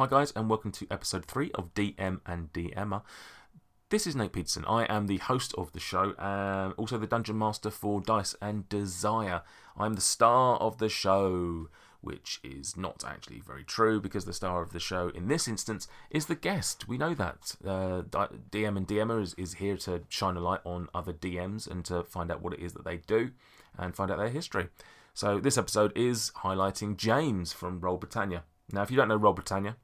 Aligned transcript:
Hi, 0.00 0.06
guys, 0.06 0.32
and 0.34 0.48
welcome 0.48 0.72
to 0.72 0.86
episode 0.90 1.26
three 1.26 1.50
of 1.52 1.74
DM 1.74 2.20
and 2.24 2.50
DMer. 2.54 3.02
This 3.90 4.06
is 4.06 4.16
Nate 4.16 4.32
Peterson. 4.32 4.64
I 4.64 4.84
am 4.84 5.08
the 5.08 5.18
host 5.18 5.54
of 5.58 5.72
the 5.72 5.78
show, 5.78 6.14
and 6.18 6.72
also 6.78 6.96
the 6.96 7.06
dungeon 7.06 7.36
master 7.36 7.70
for 7.70 8.00
Dice 8.00 8.34
and 8.40 8.66
Desire. 8.70 9.42
I'm 9.76 9.92
the 9.92 10.00
star 10.00 10.56
of 10.56 10.78
the 10.78 10.88
show, 10.88 11.68
which 12.00 12.40
is 12.42 12.78
not 12.78 13.04
actually 13.06 13.40
very 13.40 13.62
true 13.62 14.00
because 14.00 14.24
the 14.24 14.32
star 14.32 14.62
of 14.62 14.72
the 14.72 14.80
show 14.80 15.10
in 15.10 15.28
this 15.28 15.46
instance 15.46 15.86
is 16.08 16.24
the 16.24 16.34
guest. 16.34 16.88
We 16.88 16.96
know 16.96 17.12
that. 17.12 17.56
Uh, 17.62 18.00
DM 18.50 18.78
and 18.78 18.88
DMer 18.88 19.20
is, 19.20 19.34
is 19.34 19.52
here 19.52 19.76
to 19.76 20.04
shine 20.08 20.38
a 20.38 20.40
light 20.40 20.60
on 20.64 20.88
other 20.94 21.12
DMs 21.12 21.70
and 21.70 21.84
to 21.84 22.04
find 22.04 22.30
out 22.30 22.40
what 22.40 22.54
it 22.54 22.60
is 22.60 22.72
that 22.72 22.86
they 22.86 22.96
do 22.96 23.32
and 23.76 23.94
find 23.94 24.10
out 24.10 24.16
their 24.16 24.30
history. 24.30 24.68
So, 25.12 25.38
this 25.38 25.58
episode 25.58 25.92
is 25.94 26.32
highlighting 26.38 26.96
James 26.96 27.52
from 27.52 27.80
Roll 27.80 27.98
Britannia. 27.98 28.44
Now, 28.72 28.80
if 28.80 28.90
you 28.90 28.96
don't 28.96 29.08
know 29.08 29.16
Roll 29.16 29.34
Britannia, 29.34 29.76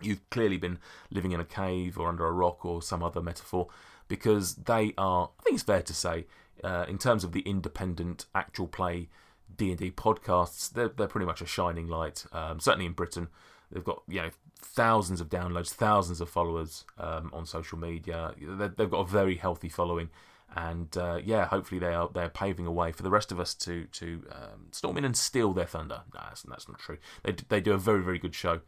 you've 0.00 0.28
clearly 0.30 0.56
been 0.56 0.78
living 1.10 1.32
in 1.32 1.40
a 1.40 1.44
cave 1.44 1.98
or 1.98 2.08
under 2.08 2.26
a 2.26 2.32
rock 2.32 2.64
or 2.64 2.82
some 2.82 3.02
other 3.02 3.20
metaphor 3.20 3.68
because 4.08 4.56
they 4.56 4.92
are, 4.98 5.30
I 5.38 5.42
think 5.44 5.54
it's 5.54 5.62
fair 5.62 5.82
to 5.82 5.94
say, 5.94 6.26
uh, 6.64 6.84
in 6.88 6.98
terms 6.98 7.24
of 7.24 7.32
the 7.32 7.40
independent 7.40 8.26
actual 8.34 8.66
play 8.66 9.08
D&D 9.56 9.92
podcasts, 9.92 10.70
they're, 10.70 10.88
they're 10.88 11.06
pretty 11.06 11.26
much 11.26 11.40
a 11.40 11.46
shining 11.46 11.86
light, 11.86 12.24
um, 12.32 12.60
certainly 12.60 12.86
in 12.86 12.92
Britain. 12.92 13.28
They've 13.70 13.84
got 13.84 14.02
you 14.08 14.20
know 14.22 14.30
thousands 14.56 15.20
of 15.20 15.28
downloads, 15.28 15.70
thousands 15.70 16.20
of 16.20 16.28
followers 16.28 16.84
um, 16.98 17.30
on 17.32 17.46
social 17.46 17.78
media. 17.78 18.34
they 18.38 18.64
have 18.64 18.90
got 18.90 18.98
a 18.98 19.04
very 19.04 19.36
healthy 19.36 19.68
following, 19.68 20.10
and 20.56 20.96
uh, 20.96 21.20
yeah, 21.24 21.46
hopefully 21.46 21.78
they 21.78 21.94
are 21.94 22.10
they're 22.12 22.28
paving 22.28 22.66
a 22.66 22.72
way 22.72 22.90
for 22.90 23.02
the 23.04 23.10
rest 23.10 23.30
of 23.30 23.38
us 23.38 23.54
to 23.54 23.84
to 23.92 24.24
um, 24.32 24.66
storm 24.72 24.96
in 24.96 25.04
and 25.04 25.16
steal 25.16 25.52
their 25.52 25.66
thunder. 25.66 26.02
No, 26.12 26.20
that's, 26.28 26.42
that's 26.42 26.68
not 26.68 26.78
true. 26.80 26.98
They 27.22 27.36
they 27.48 27.60
do 27.60 27.72
a 27.72 27.78
very 27.78 28.02
very 28.02 28.18
good 28.18 28.34
show. 28.34 28.60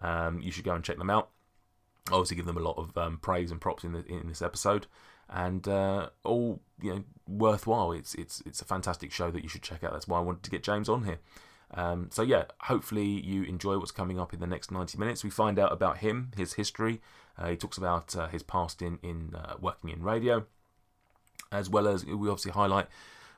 Um, 0.00 0.40
you 0.40 0.50
should 0.50 0.64
go 0.64 0.74
and 0.74 0.84
check 0.84 0.98
them 0.98 1.10
out. 1.10 1.30
I 2.10 2.14
obviously 2.14 2.36
give 2.36 2.46
them 2.46 2.56
a 2.56 2.60
lot 2.60 2.78
of 2.78 2.96
um, 2.96 3.18
praise 3.18 3.50
and 3.50 3.60
props 3.60 3.84
in 3.84 3.92
the, 3.92 4.04
in 4.06 4.28
this 4.28 4.42
episode, 4.42 4.86
and 5.28 5.66
uh, 5.68 6.10
all 6.24 6.60
you 6.80 6.94
know 6.94 7.04
worthwhile. 7.28 7.92
It's 7.92 8.14
it's 8.14 8.42
it's 8.46 8.60
a 8.60 8.64
fantastic 8.64 9.12
show 9.12 9.30
that 9.30 9.42
you 9.42 9.48
should 9.48 9.62
check 9.62 9.84
out. 9.84 9.92
That's 9.92 10.08
why 10.08 10.18
I 10.18 10.22
wanted 10.22 10.42
to 10.44 10.50
get 10.50 10.62
James 10.62 10.88
on 10.88 11.04
here. 11.04 11.18
Um, 11.72 12.08
so 12.10 12.22
yeah, 12.22 12.44
hopefully 12.62 13.04
you 13.04 13.44
enjoy 13.44 13.78
what's 13.78 13.92
coming 13.92 14.18
up 14.18 14.34
in 14.34 14.40
the 14.40 14.46
next 14.46 14.72
90 14.72 14.98
minutes. 14.98 15.22
We 15.22 15.30
find 15.30 15.56
out 15.56 15.72
about 15.72 15.98
him, 15.98 16.32
his 16.36 16.54
history. 16.54 17.00
Uh, 17.38 17.50
he 17.50 17.56
talks 17.56 17.78
about 17.78 18.16
uh, 18.16 18.26
his 18.28 18.42
past 18.42 18.82
in 18.82 18.98
in 19.02 19.34
uh, 19.34 19.54
working 19.60 19.90
in 19.90 20.02
radio, 20.02 20.46
as 21.52 21.70
well 21.70 21.86
as 21.86 22.04
we 22.04 22.28
obviously 22.28 22.52
highlight 22.52 22.86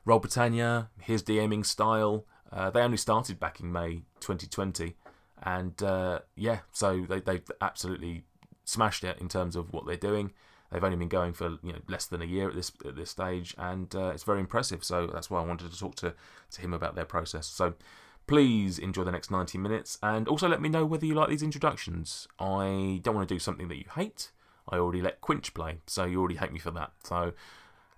Roll 0.04 0.18
Britannia, 0.18 0.88
his 1.00 1.22
DMing 1.22 1.64
style. 1.64 2.24
Uh, 2.50 2.70
they 2.70 2.80
only 2.80 2.96
started 2.96 3.40
back 3.40 3.60
in 3.60 3.72
May 3.72 4.02
2020, 4.20 4.94
and 5.42 5.80
uh, 5.82 6.20
yeah, 6.36 6.60
so 6.72 7.04
they, 7.08 7.20
they've 7.20 7.50
absolutely 7.60 8.24
smashed 8.64 9.04
it 9.04 9.18
in 9.20 9.28
terms 9.28 9.56
of 9.56 9.72
what 9.72 9.86
they're 9.86 9.96
doing. 9.96 10.32
They've 10.70 10.82
only 10.82 10.96
been 10.96 11.08
going 11.08 11.34
for 11.34 11.58
you 11.62 11.72
know 11.72 11.80
less 11.88 12.06
than 12.06 12.22
a 12.22 12.24
year 12.24 12.48
at 12.48 12.54
this 12.54 12.72
at 12.86 12.96
this 12.96 13.10
stage, 13.10 13.54
and 13.58 13.94
uh, 13.94 14.08
it's 14.08 14.22
very 14.22 14.40
impressive. 14.40 14.84
So 14.84 15.06
that's 15.06 15.28
why 15.30 15.40
I 15.40 15.44
wanted 15.44 15.70
to 15.70 15.78
talk 15.78 15.96
to 15.96 16.14
to 16.52 16.60
him 16.60 16.72
about 16.72 16.94
their 16.94 17.04
process. 17.04 17.46
So 17.46 17.74
please 18.26 18.78
enjoy 18.78 19.04
the 19.04 19.12
next 19.12 19.30
90 19.30 19.58
minutes, 19.58 19.98
and 20.02 20.28
also 20.28 20.48
let 20.48 20.62
me 20.62 20.68
know 20.68 20.86
whether 20.86 21.04
you 21.04 21.14
like 21.14 21.28
these 21.28 21.42
introductions. 21.42 22.26
I 22.38 23.00
don't 23.02 23.14
want 23.14 23.28
to 23.28 23.34
do 23.34 23.38
something 23.38 23.68
that 23.68 23.76
you 23.76 23.84
hate. 23.94 24.30
I 24.68 24.76
already 24.76 25.02
let 25.02 25.20
Quinch 25.20 25.52
play, 25.54 25.78
so 25.86 26.04
you 26.04 26.20
already 26.20 26.36
hate 26.36 26.52
me 26.52 26.58
for 26.58 26.70
that. 26.70 26.92
So 27.04 27.32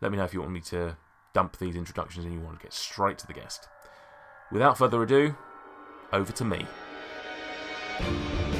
let 0.00 0.10
me 0.10 0.18
know 0.18 0.24
if 0.24 0.34
you 0.34 0.40
want 0.40 0.52
me 0.52 0.60
to 0.62 0.96
dump 1.34 1.58
these 1.58 1.76
introductions 1.76 2.24
and 2.24 2.34
you 2.34 2.40
want 2.40 2.58
to 2.58 2.62
get 2.62 2.72
straight 2.72 3.18
to 3.18 3.26
the 3.26 3.34
guest. 3.34 3.68
Without 4.50 4.78
further 4.78 5.02
ado, 5.02 5.36
over 6.12 6.32
to 6.32 6.44
me. 6.44 6.66
Bye. 8.00 8.53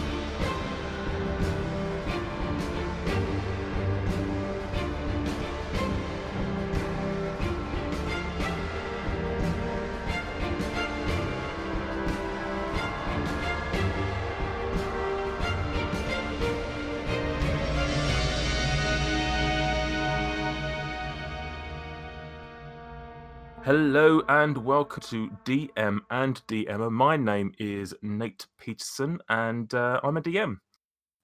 Hello 23.77 24.23
and 24.29 24.57
welcome 24.57 25.03
to 25.03 25.29
DM 25.45 25.99
and 26.09 26.41
DMer. 26.47 26.93
My 26.93 27.17
name 27.17 27.53
is 27.59 27.93
Nate 28.03 28.47
Peterson 28.57 29.19
and 29.29 29.75
uh, 29.75 29.99
I'm 30.05 30.17
a 30.17 30.23
DM. 30.23 30.59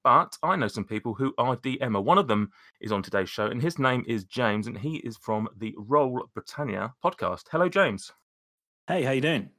But 0.03 0.37
I 0.43 0.57
know 0.57 0.67
some 0.67 0.83
people 0.83 1.15
who 1.15 1.33
are 1.39 1.57
DMer. 1.59 2.03
One 2.03 2.19
of 2.19 2.27
them 2.27 2.51
is 2.81 2.91
on 2.91 3.05
today's 3.05 3.31
show 3.31 3.47
and 3.47 3.63
his 3.63 3.79
name 3.79 4.05
is 4.09 4.25
James 4.25 4.67
and 4.67 4.77
he 4.77 4.97
is 4.97 5.17
from 5.17 5.49
the 5.59 5.73
Roll 5.79 6.29
Britannia 6.35 6.93
podcast. 7.05 7.45
Hello, 7.53 7.69
James. 7.69 8.11
Hey, 8.89 9.05
how 9.05 9.13
you 9.13 9.21
doing? 9.21 9.51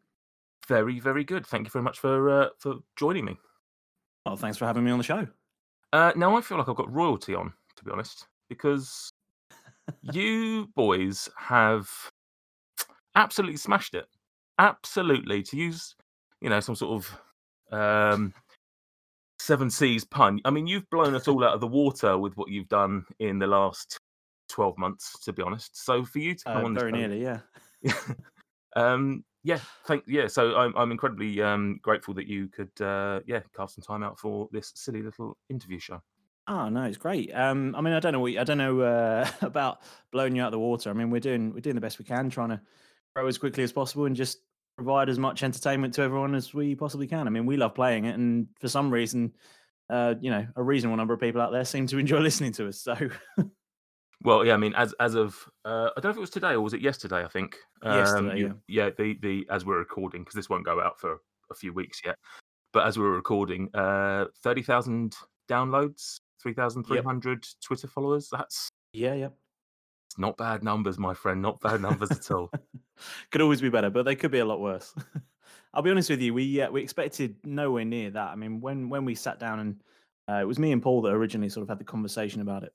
Very, 0.67 0.99
very 0.99 1.23
good. 1.23 1.47
Thank 1.47 1.67
you 1.67 1.71
very 1.71 1.83
much 1.83 1.97
for 1.97 2.29
uh, 2.29 2.49
for 2.59 2.79
joining 2.97 3.23
me. 3.23 3.37
Oh, 4.25 4.35
thanks 4.35 4.57
for 4.57 4.65
having 4.65 4.83
me 4.83 4.91
on 4.91 4.97
the 4.97 5.05
show. 5.05 5.25
Uh, 5.93 6.11
now 6.17 6.35
I 6.35 6.41
feel 6.41 6.57
like 6.57 6.67
I've 6.67 6.75
got 6.75 6.93
royalty 6.93 7.35
on, 7.35 7.53
to 7.77 7.85
be 7.85 7.91
honest, 7.91 8.27
because 8.49 9.13
you 10.11 10.67
boys 10.75 11.29
have 11.37 11.89
absolutely 13.15 13.57
smashed 13.57 13.93
it. 13.93 14.05
Absolutely. 14.59 15.43
To 15.43 15.57
use, 15.57 15.95
you 16.41 16.49
know, 16.49 16.59
some 16.59 16.75
sort 16.75 17.03
of 17.03 17.19
um, 17.71 18.33
seven 19.39 19.69
seas 19.69 20.03
pun. 20.03 20.39
I 20.45 20.51
mean, 20.51 20.67
you've 20.67 20.89
blown 20.89 21.15
us 21.15 21.27
all 21.27 21.43
out 21.43 21.53
of 21.53 21.61
the 21.61 21.67
water 21.67 22.17
with 22.17 22.35
what 22.37 22.49
you've 22.49 22.69
done 22.69 23.05
in 23.19 23.39
the 23.39 23.47
last 23.47 23.99
twelve 24.49 24.77
months, 24.77 25.17
to 25.23 25.33
be 25.33 25.41
honest. 25.41 25.83
So 25.83 26.05
for 26.05 26.19
you 26.19 26.35
to 26.35 26.43
come 26.43 26.57
uh, 26.57 26.65
on, 26.65 26.75
very 26.75 26.91
nearly, 26.91 27.21
yeah. 27.21 27.39
um, 28.75 29.23
yeah, 29.43 29.59
thank 29.85 30.03
yeah. 30.07 30.27
So 30.27 30.55
I'm 30.55 30.73
I'm 30.75 30.91
incredibly 30.91 31.41
um, 31.41 31.79
grateful 31.81 32.13
that 32.15 32.27
you 32.27 32.47
could 32.47 32.81
uh, 32.81 33.21
yeah 33.25 33.41
carve 33.55 33.71
some 33.71 33.83
time 33.83 34.03
out 34.03 34.19
for 34.19 34.47
this 34.51 34.71
silly 34.75 35.01
little 35.01 35.37
interview 35.49 35.79
show. 35.79 36.01
Oh 36.47 36.69
no, 36.69 36.83
it's 36.83 36.97
great. 36.97 37.33
Um, 37.33 37.75
I 37.75 37.81
mean, 37.81 37.93
I 37.93 37.99
don't 37.99 38.13
know 38.13 38.19
what 38.19 38.37
I 38.37 38.43
don't 38.43 38.57
know 38.57 38.81
uh, 38.81 39.29
about 39.41 39.79
blowing 40.11 40.35
you 40.35 40.43
out 40.43 40.47
of 40.47 40.51
the 40.53 40.59
water. 40.59 40.89
I 40.89 40.93
mean, 40.93 41.09
we're 41.09 41.19
doing 41.19 41.53
we're 41.53 41.61
doing 41.61 41.75
the 41.75 41.81
best 41.81 41.97
we 41.97 42.05
can, 42.05 42.29
trying 42.29 42.49
to 42.49 42.61
grow 43.15 43.27
as 43.27 43.37
quickly 43.37 43.63
as 43.63 43.71
possible 43.71 44.05
and 44.05 44.15
just 44.15 44.39
provide 44.75 45.09
as 45.09 45.19
much 45.19 45.43
entertainment 45.43 45.93
to 45.95 46.01
everyone 46.01 46.35
as 46.35 46.53
we 46.53 46.75
possibly 46.75 47.07
can. 47.07 47.27
I 47.27 47.29
mean, 47.29 47.45
we 47.45 47.57
love 47.57 47.75
playing 47.75 48.05
it, 48.05 48.15
and 48.15 48.47
for 48.59 48.67
some 48.67 48.91
reason, 48.91 49.33
uh, 49.89 50.15
you 50.21 50.31
know, 50.31 50.45
a 50.55 50.63
reasonable 50.63 50.97
number 50.97 51.13
of 51.13 51.19
people 51.19 51.41
out 51.41 51.51
there 51.51 51.65
seem 51.65 51.87
to 51.87 51.97
enjoy 51.99 52.19
listening 52.19 52.53
to 52.53 52.67
us. 52.67 52.81
So, 52.81 52.95
well, 54.23 54.45
yeah, 54.45 54.53
I 54.53 54.57
mean, 54.57 54.73
as 54.75 54.93
as 54.99 55.15
of 55.15 55.37
uh, 55.65 55.89
I 55.95 55.99
don't 55.99 56.05
know 56.05 56.09
if 56.11 56.17
it 56.17 56.21
was 56.21 56.29
today 56.29 56.53
or 56.53 56.61
was 56.61 56.73
it 56.73 56.81
yesterday. 56.81 57.23
I 57.23 57.27
think 57.27 57.57
um, 57.83 57.97
yesterday, 57.97 58.39
you, 58.39 58.59
yeah. 58.67 58.85
yeah, 58.85 58.89
the 58.97 59.17
the 59.21 59.47
as 59.49 59.65
we're 59.65 59.79
recording 59.79 60.21
because 60.21 60.35
this 60.35 60.49
won't 60.49 60.65
go 60.65 60.81
out 60.81 60.99
for 60.99 61.21
a 61.51 61.55
few 61.55 61.73
weeks 61.73 62.01
yet, 62.05 62.17
but 62.73 62.87
as 62.87 62.97
we're 62.97 63.11
recording, 63.11 63.69
uh, 63.73 64.25
thirty 64.43 64.61
thousand 64.61 65.15
downloads, 65.49 66.19
three 66.41 66.53
thousand 66.53 66.85
three 66.85 67.01
hundred 67.01 67.45
yep. 67.45 67.53
Twitter 67.63 67.87
followers. 67.87 68.29
That's 68.31 68.69
yeah, 68.93 69.13
yeah. 69.13 69.29
Not 70.17 70.37
bad 70.37 70.63
numbers, 70.63 70.97
my 70.97 71.13
friend. 71.13 71.41
Not 71.41 71.59
bad 71.61 71.81
numbers 71.81 72.11
at 72.11 72.31
all. 72.31 72.51
could 73.31 73.41
always 73.41 73.61
be 73.61 73.69
better, 73.69 73.89
but 73.89 74.05
they 74.05 74.15
could 74.15 74.31
be 74.31 74.39
a 74.39 74.45
lot 74.45 74.59
worse. 74.59 74.93
I'll 75.73 75.81
be 75.81 75.91
honest 75.91 76.09
with 76.09 76.21
you. 76.21 76.33
We 76.33 76.61
uh, 76.61 76.69
we 76.69 76.81
expected 76.81 77.35
nowhere 77.43 77.85
near 77.85 78.11
that. 78.11 78.29
I 78.29 78.35
mean, 78.35 78.59
when 78.61 78.89
when 78.89 79.05
we 79.05 79.15
sat 79.15 79.39
down 79.39 79.59
and 79.59 79.83
uh, 80.29 80.41
it 80.41 80.47
was 80.47 80.59
me 80.59 80.71
and 80.71 80.81
Paul 80.81 81.01
that 81.03 81.09
originally 81.09 81.49
sort 81.49 81.63
of 81.63 81.69
had 81.69 81.79
the 81.79 81.85
conversation 81.85 82.41
about 82.41 82.63
it. 82.63 82.73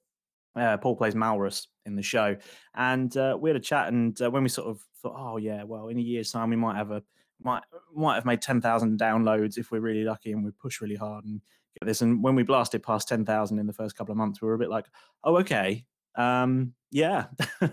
Uh, 0.55 0.77
Paul 0.79 0.97
plays 0.97 1.15
Malrus 1.15 1.67
in 1.85 1.97
the 1.97 2.03
show, 2.03 2.37
and 2.75 3.15
uh, 3.17 3.37
we 3.39 3.51
had 3.51 3.57
a 3.57 3.61
chat. 3.61 3.89
And 3.89 4.21
uh, 4.21 4.31
when 4.31 4.43
we 4.43 4.49
sort 4.49 4.69
of 4.69 4.81
thought, 5.03 5.15
oh 5.17 5.37
yeah, 5.37 5.63
well, 5.65 5.89
in 5.89 5.99
a 5.99 6.03
year's 6.03 6.33
time 6.33 6.51
we 6.51 6.57
might 6.57 6.77
have 6.77 6.91
a 6.91 7.03
might 7.43 7.63
might 7.95 8.15
have 8.15 8.25
made 8.25 8.41
ten 8.41 8.61
thousand 8.61 8.99
downloads 8.99 9.59
if 9.59 9.71
we're 9.71 9.81
really 9.81 10.05
lucky 10.05 10.33
and 10.33 10.45
we 10.45 10.51
push 10.53 10.81
really 10.81 10.97
hard 10.97 11.25
and 11.27 11.43
get 11.79 11.87
this. 11.87 12.01
And 12.01 12.23
when 12.23 12.35
we 12.35 12.43
blasted 12.43 12.83
past 12.83 13.09
ten 13.09 13.27
thousand 13.27 13.59
in 13.59 13.67
the 13.67 13.75
first 13.75 13.97
couple 13.97 14.13
of 14.13 14.19
months, 14.19 14.41
we 14.41 14.49
were 14.49 14.55
a 14.55 14.59
bit 14.59 14.71
like, 14.71 14.87
oh 15.23 15.37
okay, 15.37 15.85
um, 16.17 16.73
yeah. 16.97 17.27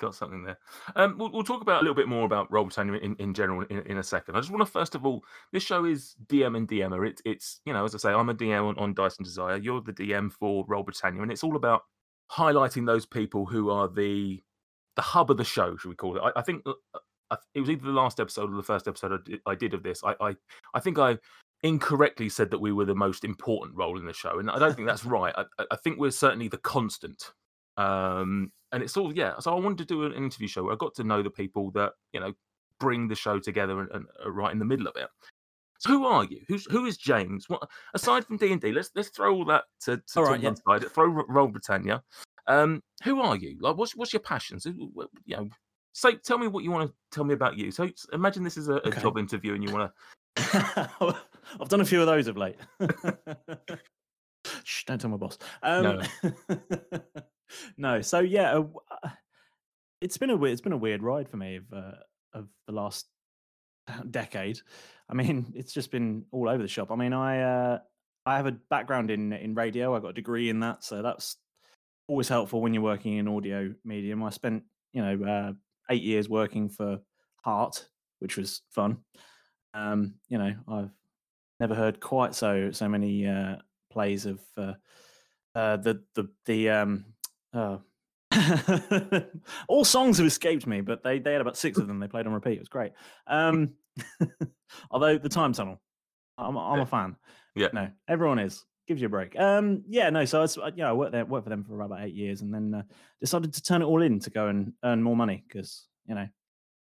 Got 0.00 0.14
something 0.14 0.44
there. 0.44 0.58
Um, 0.94 1.16
we'll, 1.18 1.32
we'll, 1.32 1.42
talk 1.42 1.62
about 1.62 1.80
a 1.80 1.80
little 1.80 1.94
bit 1.94 2.06
more 2.06 2.24
about 2.24 2.52
Roll 2.52 2.64
Britannia 2.64 3.00
in, 3.00 3.16
in 3.16 3.34
general 3.34 3.62
in, 3.62 3.80
in, 3.80 3.98
a 3.98 4.02
second. 4.02 4.36
I 4.36 4.40
just 4.40 4.50
want 4.50 4.64
to 4.64 4.70
first 4.70 4.94
of 4.94 5.04
all, 5.04 5.24
this 5.50 5.62
show 5.64 5.86
is 5.86 6.14
DM 6.26 6.56
and 6.56 6.68
DMer. 6.68 7.08
It, 7.08 7.20
it's 7.24 7.60
you 7.64 7.72
know, 7.72 7.84
as 7.84 7.94
I 7.94 7.98
say, 7.98 8.10
I'm 8.10 8.28
a 8.28 8.34
DM 8.34 8.68
on, 8.68 8.78
on 8.78 8.94
Dice 8.94 9.16
and 9.16 9.24
Desire. 9.24 9.56
You're 9.56 9.80
the 9.80 9.92
DM 9.92 10.30
for 10.30 10.64
Roll 10.68 10.84
Britannia, 10.84 11.22
and 11.22 11.32
it's 11.32 11.42
all 11.42 11.56
about 11.56 11.82
highlighting 12.30 12.86
those 12.86 13.06
people 13.06 13.46
who 13.46 13.70
are 13.70 13.88
the 13.88 14.40
the 14.94 15.02
hub 15.02 15.30
of 15.30 15.36
the 15.36 15.44
show, 15.44 15.76
should 15.76 15.88
we 15.88 15.96
call 15.96 16.16
it? 16.16 16.20
I, 16.22 16.40
I 16.40 16.42
think 16.42 16.62
uh, 16.66 17.36
it 17.54 17.60
was 17.60 17.70
either 17.70 17.86
the 17.86 17.90
last 17.90 18.20
episode 18.20 18.52
or 18.52 18.56
the 18.56 18.62
first 18.62 18.86
episode 18.86 19.12
I 19.12 19.30
did, 19.30 19.40
I 19.46 19.54
did 19.54 19.74
of 19.74 19.82
this. 19.82 20.02
I, 20.04 20.14
I 20.20 20.36
I 20.74 20.80
think 20.80 20.98
I 20.98 21.18
incorrectly 21.62 22.28
said 22.28 22.52
that 22.52 22.60
we 22.60 22.72
were 22.72 22.84
the 22.84 22.94
most 22.94 23.24
important 23.24 23.76
role 23.76 23.98
in 23.98 24.04
the 24.04 24.12
show, 24.12 24.38
and 24.38 24.48
I 24.48 24.60
don't 24.60 24.76
think 24.76 24.86
that's 24.86 25.04
right. 25.06 25.34
I, 25.36 25.64
I 25.72 25.76
think 25.76 25.98
we're 25.98 26.12
certainly 26.12 26.46
the 26.46 26.58
constant 26.58 27.32
um, 27.78 28.52
and 28.72 28.82
it's 28.82 28.96
all 28.96 29.14
yeah. 29.16 29.38
So 29.38 29.56
I 29.56 29.60
wanted 29.60 29.78
to 29.78 29.84
do 29.86 30.04
an 30.04 30.12
interview 30.12 30.48
show 30.48 30.64
where 30.64 30.74
I 30.74 30.76
got 30.76 30.94
to 30.96 31.04
know 31.04 31.22
the 31.22 31.30
people 31.30 31.70
that 31.72 31.92
you 32.12 32.20
know 32.20 32.34
bring 32.80 33.08
the 33.08 33.14
show 33.14 33.38
together 33.38 33.80
and, 33.80 33.90
and 33.92 34.06
are 34.24 34.30
right 34.30 34.52
in 34.52 34.58
the 34.58 34.64
middle 34.64 34.86
of 34.86 34.96
it. 34.96 35.08
So 35.78 35.90
who 35.90 36.04
are 36.06 36.24
you? 36.24 36.40
Who's 36.48 36.66
who 36.70 36.86
is 36.86 36.96
James? 36.96 37.48
What 37.48 37.68
aside 37.94 38.26
from 38.26 38.36
D 38.36 38.52
and 38.52 38.60
D? 38.60 38.72
Let's 38.72 38.90
let's 38.94 39.08
throw 39.10 39.34
all 39.34 39.44
that 39.46 39.64
to, 39.84 39.96
to, 39.96 40.02
All 40.20 40.26
to 40.26 40.38
yeah. 40.38 40.48
one 40.50 40.56
side. 40.56 40.90
Throw 40.90 41.06
Ro- 41.06 41.26
Roll 41.28 41.48
Britannia. 41.48 42.02
Um, 42.48 42.82
who 43.04 43.20
are 43.20 43.36
you? 43.36 43.56
Like, 43.60 43.76
what's 43.76 43.94
what's 43.94 44.12
your 44.12 44.20
passions? 44.20 44.66
You 44.66 45.10
know, 45.26 45.48
say 45.92 46.16
tell 46.16 46.38
me 46.38 46.48
what 46.48 46.64
you 46.64 46.72
want 46.72 46.90
to 46.90 46.94
tell 47.12 47.24
me 47.24 47.34
about 47.34 47.56
you. 47.56 47.70
So 47.70 47.88
imagine 48.12 48.42
this 48.42 48.56
is 48.56 48.68
a, 48.68 48.74
a 48.74 48.88
Okay. 48.88 49.00
job 49.00 49.18
interview, 49.18 49.54
and 49.54 49.62
you 49.62 49.72
want 49.72 49.92
to. 50.36 51.18
I've 51.60 51.68
done 51.68 51.80
a 51.80 51.84
few 51.84 52.00
of 52.00 52.06
those 52.06 52.26
of 52.26 52.36
late. 52.36 52.56
Shh, 54.64 54.84
don't 54.84 55.00
tell 55.00 55.10
my 55.10 55.16
boss. 55.16 55.38
Um, 55.62 55.82
no. 55.82 56.02
No, 57.76 58.00
so 58.00 58.20
yeah, 58.20 58.58
uh, 58.58 58.64
uh, 59.02 59.08
it's 60.00 60.18
been 60.18 60.30
a 60.30 60.36
weird, 60.36 60.52
it's 60.52 60.60
been 60.60 60.72
a 60.72 60.78
weird 60.78 61.02
ride 61.02 61.28
for 61.28 61.36
me 61.36 61.56
of 61.56 61.64
uh, 61.72 61.92
of 62.34 62.48
the 62.66 62.72
last 62.72 63.06
decade. 64.10 64.58
I 65.08 65.14
mean, 65.14 65.52
it's 65.56 65.72
just 65.72 65.90
been 65.90 66.24
all 66.30 66.48
over 66.48 66.62
the 66.62 66.68
shop. 66.68 66.90
I 66.90 66.96
mean, 66.96 67.12
I 67.12 67.40
uh, 67.42 67.78
I 68.26 68.36
have 68.36 68.46
a 68.46 68.52
background 68.52 69.10
in 69.10 69.32
in 69.32 69.54
radio. 69.54 69.94
I 69.94 70.00
got 70.00 70.08
a 70.08 70.14
degree 70.14 70.48
in 70.48 70.60
that, 70.60 70.84
so 70.84 71.02
that's 71.02 71.36
always 72.06 72.28
helpful 72.28 72.60
when 72.60 72.74
you're 72.74 72.82
working 72.82 73.16
in 73.16 73.28
audio 73.28 73.74
medium. 73.84 74.22
I 74.22 74.30
spent 74.30 74.64
you 74.92 75.02
know 75.02 75.24
uh, 75.26 75.52
eight 75.90 76.02
years 76.02 76.28
working 76.28 76.68
for 76.68 77.00
Heart, 77.42 77.88
which 78.18 78.36
was 78.36 78.62
fun. 78.70 78.98
Um, 79.74 80.14
you 80.28 80.38
know, 80.38 80.54
I've 80.68 80.90
never 81.60 81.74
heard 81.74 82.00
quite 82.00 82.34
so 82.34 82.70
so 82.72 82.88
many 82.88 83.26
uh, 83.26 83.56
plays 83.90 84.26
of 84.26 84.40
uh, 84.56 84.74
uh, 85.54 85.76
the 85.76 86.02
the 86.14 86.28
the 86.46 86.70
um, 86.70 87.04
uh, 87.52 87.78
all 89.68 89.84
songs 89.84 90.18
have 90.18 90.26
escaped 90.26 90.66
me, 90.66 90.80
but 90.80 91.02
they 91.02 91.18
they 91.18 91.32
had 91.32 91.40
about 91.40 91.56
six 91.56 91.78
of 91.78 91.86
them. 91.88 91.98
They 92.00 92.08
played 92.08 92.26
on 92.26 92.32
repeat. 92.32 92.54
It 92.54 92.60
was 92.60 92.68
great. 92.68 92.92
Um, 93.26 93.74
although 94.90 95.18
the 95.18 95.28
time 95.28 95.52
tunnel, 95.52 95.80
I'm 96.36 96.56
I'm 96.56 96.76
Yeah. 96.78 96.82
a 96.82 96.86
fan. 96.86 97.16
Yeah. 97.54 97.68
no, 97.72 97.90
everyone 98.06 98.38
is. 98.38 98.64
Gives 98.86 99.02
you 99.02 99.06
a 99.06 99.10
break. 99.10 99.38
Um, 99.38 99.82
yeah, 99.86 100.08
no. 100.08 100.24
So 100.24 100.40
I, 100.40 100.44
uh, 100.44 100.70
yeah, 100.74 100.88
I 100.88 100.92
worked 100.94 101.12
there, 101.12 101.24
worked 101.24 101.44
for 101.44 101.50
them 101.50 101.62
for 101.64 101.78
about 101.80 102.00
eight 102.00 102.14
years, 102.14 102.40
and 102.40 102.54
then 102.54 102.74
uh, 102.74 102.82
decided 103.20 103.52
to 103.52 103.62
turn 103.62 103.82
it 103.82 103.84
all 103.84 104.00
in 104.00 104.18
to 104.20 104.30
go 104.30 104.46
and 104.48 104.72
earn 104.82 105.02
more 105.02 105.14
money 105.16 105.44
because 105.46 105.88
you 106.06 106.14
know 106.14 106.26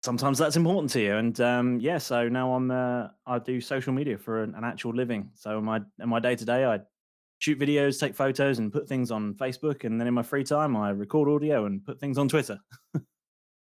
sometimes 0.02 0.38
that's 0.38 0.56
important 0.56 0.90
to 0.92 1.00
you. 1.02 1.16
And 1.16 1.38
um, 1.42 1.80
yeah, 1.80 1.98
so 1.98 2.28
now 2.30 2.54
I'm 2.54 2.70
uh, 2.70 3.08
I 3.26 3.38
do 3.40 3.60
social 3.60 3.92
media 3.92 4.16
for 4.16 4.42
an, 4.42 4.54
an 4.54 4.64
actual 4.64 4.94
living. 4.94 5.32
So 5.34 5.60
my 5.60 5.82
in 6.00 6.08
my 6.08 6.18
day 6.18 6.34
to 6.34 6.44
day, 6.46 6.64
I 6.64 6.80
shoot 7.42 7.58
videos, 7.58 7.98
take 7.98 8.14
photos, 8.14 8.60
and 8.60 8.72
put 8.72 8.88
things 8.88 9.10
on 9.10 9.34
Facebook. 9.34 9.82
And 9.82 10.00
then 10.00 10.06
in 10.06 10.14
my 10.14 10.22
free 10.22 10.44
time, 10.44 10.76
I 10.76 10.90
record 10.90 11.28
audio 11.28 11.66
and 11.66 11.84
put 11.84 11.98
things 11.98 12.16
on 12.16 12.28
Twitter. 12.28 12.60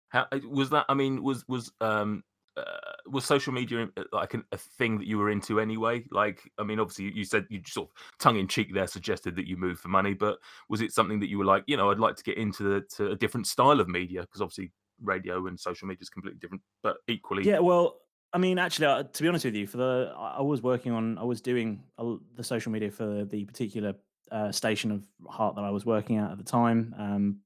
How 0.10 0.28
uh, 0.32 0.40
was 0.50 0.70
that? 0.72 0.86
I 0.90 0.94
mean, 0.96 1.24
was 1.24 1.48
was 1.48 1.72
um 1.80 2.24
uh, 2.58 2.64
was 3.08 3.24
social 3.24 3.54
media 3.54 3.88
uh, 3.96 4.04
like 4.12 4.34
an, 4.34 4.44
a 4.52 4.58
thing 4.58 4.98
that 4.98 5.08
you 5.08 5.18
were 5.18 5.30
into 5.30 5.62
anyway? 5.62 6.04
Like, 6.12 6.42
I 6.58 6.64
mean, 6.64 6.80
obviously 6.80 7.06
you- 7.06 7.12
you 7.12 7.24
said 7.24 7.46
you 7.50 7.62
sort 7.66 7.90
of 7.90 7.96
tongue 8.20 8.38
in 8.38 8.48
cheek 8.50 8.74
there 8.74 8.88
suggested 8.88 9.36
that 9.38 9.48
you 9.48 9.56
moved 9.56 9.80
for 9.80 9.88
money, 9.88 10.14
but 10.14 10.40
was 10.68 10.82
it 10.82 10.92
something 10.92 11.22
that 11.22 11.30
you 11.30 11.38
were 11.38 11.46
like, 11.46 11.64
you 11.68 11.78
know, 11.78 11.90
I'd 11.90 12.00
like 12.00 12.18
to 12.18 12.24
get 12.24 12.38
into 12.38 12.64
the, 12.64 12.82
to 12.98 13.12
a 13.12 13.16
different 13.16 13.48
style 13.48 13.80
of 13.80 13.88
media 13.88 14.22
because 14.22 14.42
obviously 14.42 14.74
radio 15.02 15.48
and 15.48 15.58
social 15.58 15.88
media 15.88 16.02
is 16.02 16.10
completely 16.10 16.40
different, 16.40 16.64
but 16.84 16.98
equally, 17.08 17.46
Yeah, 17.46 17.60
well, 17.60 18.02
I 18.32 18.38
mean, 18.38 18.60
actually, 18.60 18.86
uh, 18.86 19.04
to 19.04 19.24
be 19.24 19.28
honest 19.28 19.46
with 19.46 19.56
you, 19.56 19.66
for 19.66 19.78
the 19.78 20.14
I 20.16 20.42
was 20.42 20.62
working 20.62 20.92
on, 20.92 21.18
I 21.18 21.24
was 21.24 21.42
doing 21.42 21.84
l- 21.98 22.22
the 22.36 22.44
social 22.44 22.72
media 22.72 22.92
for 22.92 23.26
the 23.26 23.46
particular 23.46 23.96
uh, 24.32 24.52
station 24.52 24.92
of 24.92 25.04
Heart 25.28 25.56
that 25.56 25.64
I 25.64 25.72
was 25.72 25.86
working 25.86 26.18
at 26.18 26.32
at 26.32 26.38
the 26.38 26.44
time. 26.44 26.94
Um, 26.98 27.40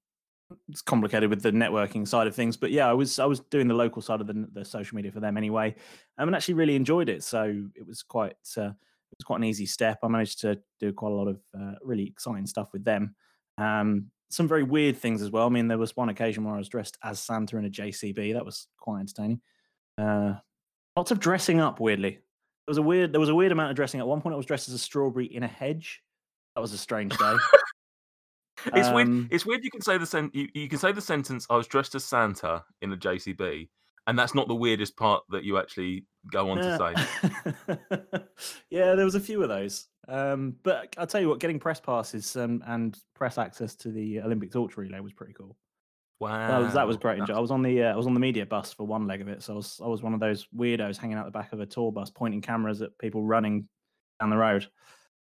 it's 0.70 0.82
complicated 0.82 1.30
with 1.30 1.42
the 1.42 1.52
networking 1.52 2.08
side 2.08 2.28
of 2.28 2.36
things, 2.36 2.58
but 2.58 2.72
yeah, 2.72 2.88
I 2.88 2.94
was 2.94 3.18
I 3.18 3.26
was 3.26 3.40
doing 3.40 3.68
the 3.68 3.74
local 3.74 4.02
side 4.02 4.20
of 4.22 4.28
the, 4.28 4.48
the 4.52 4.66
social 4.66 4.96
media 4.96 5.12
for 5.12 5.22
them 5.22 5.38
anyway, 5.38 5.76
um, 6.18 6.28
and 6.28 6.36
actually 6.36 6.56
really 6.56 6.76
enjoyed 6.76 7.10
it. 7.10 7.24
So 7.24 7.66
it 7.76 7.88
was 7.88 8.04
quite 8.04 8.36
uh, 8.58 8.72
it 8.72 9.18
was 9.18 9.26
quite 9.26 9.38
an 9.38 9.46
easy 9.46 9.66
step. 9.66 10.00
I 10.04 10.08
managed 10.10 10.42
to 10.42 10.60
do 10.80 10.92
quite 10.92 11.12
a 11.12 11.16
lot 11.16 11.28
of 11.30 11.40
uh, 11.58 11.76
really 11.82 12.06
exciting 12.06 12.46
stuff 12.46 12.74
with 12.74 12.84
them. 12.84 13.16
Um, 13.58 14.12
some 14.30 14.48
very 14.48 14.64
weird 14.64 14.98
things 14.98 15.22
as 15.22 15.32
well. 15.32 15.46
I 15.46 15.50
mean, 15.50 15.68
there 15.68 15.78
was 15.78 15.96
one 15.96 16.10
occasion 16.10 16.44
where 16.44 16.56
I 16.56 16.58
was 16.58 16.68
dressed 16.68 16.98
as 17.04 17.20
Santa 17.20 17.58
in 17.58 17.66
a 17.66 17.70
JCB. 17.70 18.34
That 18.34 18.46
was 18.46 18.68
quite 18.78 19.00
entertaining. 19.00 19.42
Uh, 19.98 20.36
lots 20.96 21.12
of 21.12 21.20
dressing 21.20 21.60
up. 21.60 21.80
Weirdly, 21.80 22.12
there 22.12 22.22
was 22.68 22.78
a 22.78 22.82
weird 22.82 23.12
there 23.12 23.20
was 23.20 23.30
a 23.30 23.36
weird 23.36 23.52
amount 23.52 23.70
of 23.70 23.76
dressing. 23.76 24.00
At 24.00 24.08
one 24.08 24.22
point, 24.22 24.34
I 24.34 24.38
was 24.38 24.46
dressed 24.46 24.68
as 24.68 24.74
a 24.74 24.80
strawberry 24.80 25.26
in 25.26 25.44
a 25.44 25.48
hedge. 25.48 26.02
That 26.56 26.62
was 26.62 26.74
a 26.74 26.78
strange 26.78 27.18
day. 27.18 27.36
it's 28.68 28.90
weird. 28.90 29.08
Um, 29.08 29.28
It's 29.32 29.46
weird. 29.46 29.64
You 29.64 29.72
can 29.72 29.82
say 29.82 29.98
the 29.98 30.06
sen- 30.06 30.32
you, 30.34 30.48
you 30.54 30.70
can 30.70 30.80
say 30.80 30.92
the 30.92 31.02
sentence, 31.02 31.48
"I 31.50 31.58
was 31.58 31.68
dressed 31.68 31.96
as 31.96 32.06
Santa 32.06 32.64
in 32.82 32.92
a 32.94 32.98
JCB," 32.98 33.70
and 34.08 34.18
that's 34.18 34.36
not 34.36 34.48
the 34.48 34.56
weirdest 34.56 34.96
part 34.96 35.24
that 35.30 35.44
you 35.44 35.58
actually 35.58 36.06
go 36.32 36.50
on 36.52 36.58
to 36.58 36.78
say. 36.78 37.48
Yeah. 37.68 38.20
yeah, 38.70 38.96
there 38.96 39.06
was 39.06 39.16
a 39.16 39.20
few 39.20 39.42
of 39.42 39.50
those. 39.50 39.88
Um, 40.08 40.58
but 40.64 40.94
I'll 40.98 41.08
tell 41.08 41.22
you 41.22 41.30
what, 41.30 41.40
getting 41.40 41.60
press 41.60 41.80
passes 41.80 42.36
um, 42.36 42.62
and 42.68 42.98
press 43.16 43.38
access 43.38 43.76
to 43.78 43.90
the 43.92 44.20
Olympic 44.22 44.52
torch 44.52 44.76
relay 44.78 45.00
was 45.00 45.14
pretty 45.14 45.34
cool. 45.34 45.56
Wow, 46.24 46.48
That 46.48 46.58
was 46.60 46.74
that 46.74 46.88
was 46.88 46.96
great. 46.96 47.20
Enjoy. 47.20 47.34
I 47.34 47.40
was 47.40 47.52
on 47.52 47.62
the 47.62 47.84
uh, 47.84 47.94
I 47.94 47.98
was 47.98 48.08
on 48.08 48.14
the 48.14 48.20
media 48.22 48.46
bus 48.46 48.72
for 48.72 48.88
one 48.88 49.08
leg 49.08 49.20
of 49.20 49.28
it, 49.28 49.44
so 49.44 49.52
I 49.52 49.56
was 49.58 49.82
I 49.84 49.88
was 49.88 50.02
one 50.02 50.14
of 50.14 50.22
those 50.22 50.48
weirdos 50.56 50.96
hanging 50.96 51.18
out 51.18 51.26
the 51.26 51.32
back 51.32 51.52
of 51.52 51.60
a 51.60 51.66
tour 51.66 51.92
bus, 51.92 52.10
pointing 52.10 52.40
cameras 52.40 52.82
at 52.82 52.98
people 52.98 53.24
running 53.24 53.68
down 54.22 54.30
the 54.30 54.38
road, 54.38 54.66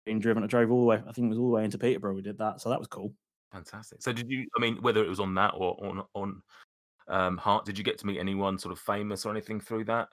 being 0.07 0.19
driven. 0.19 0.43
I 0.43 0.47
drove 0.47 0.71
all 0.71 0.81
the 0.81 0.87
way. 0.87 1.03
I 1.07 1.13
think 1.13 1.27
it 1.27 1.29
was 1.29 1.39
all 1.39 1.49
the 1.49 1.55
way 1.55 1.65
into 1.65 1.77
Peterborough. 1.77 2.15
We 2.15 2.23
did 2.23 2.39
that, 2.39 2.63
so 2.63 2.71
that 2.71 2.79
was 2.79 2.89
cool. 2.89 3.13
Fantastic. 3.53 4.01
So 4.01 4.11
did 4.11 4.31
you? 4.31 4.47
I 4.57 4.61
mean, 4.61 4.77
whether 4.81 5.05
it 5.05 5.09
was 5.09 5.21
on 5.21 5.35
that 5.35 5.53
or 5.55 5.77
on 5.85 6.03
on 6.15 6.43
um, 7.09 7.37
Heart, 7.37 7.67
did 7.67 7.77
you 7.77 7.85
get 7.85 7.99
to 7.99 8.07
meet 8.07 8.19
anyone 8.19 8.59
sort 8.59 8.73
of 8.73 8.79
famous 8.79 9.27
or 9.27 9.31
anything 9.33 9.61
through 9.61 9.85
that? 9.85 10.09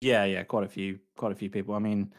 Yeah, 0.00 0.26
yeah, 0.26 0.44
quite 0.44 0.62
a 0.62 0.68
few, 0.68 1.00
quite 1.16 1.32
a 1.32 1.34
few 1.34 1.50
people. 1.50 1.74
I 1.74 1.80
mean, 1.80 2.14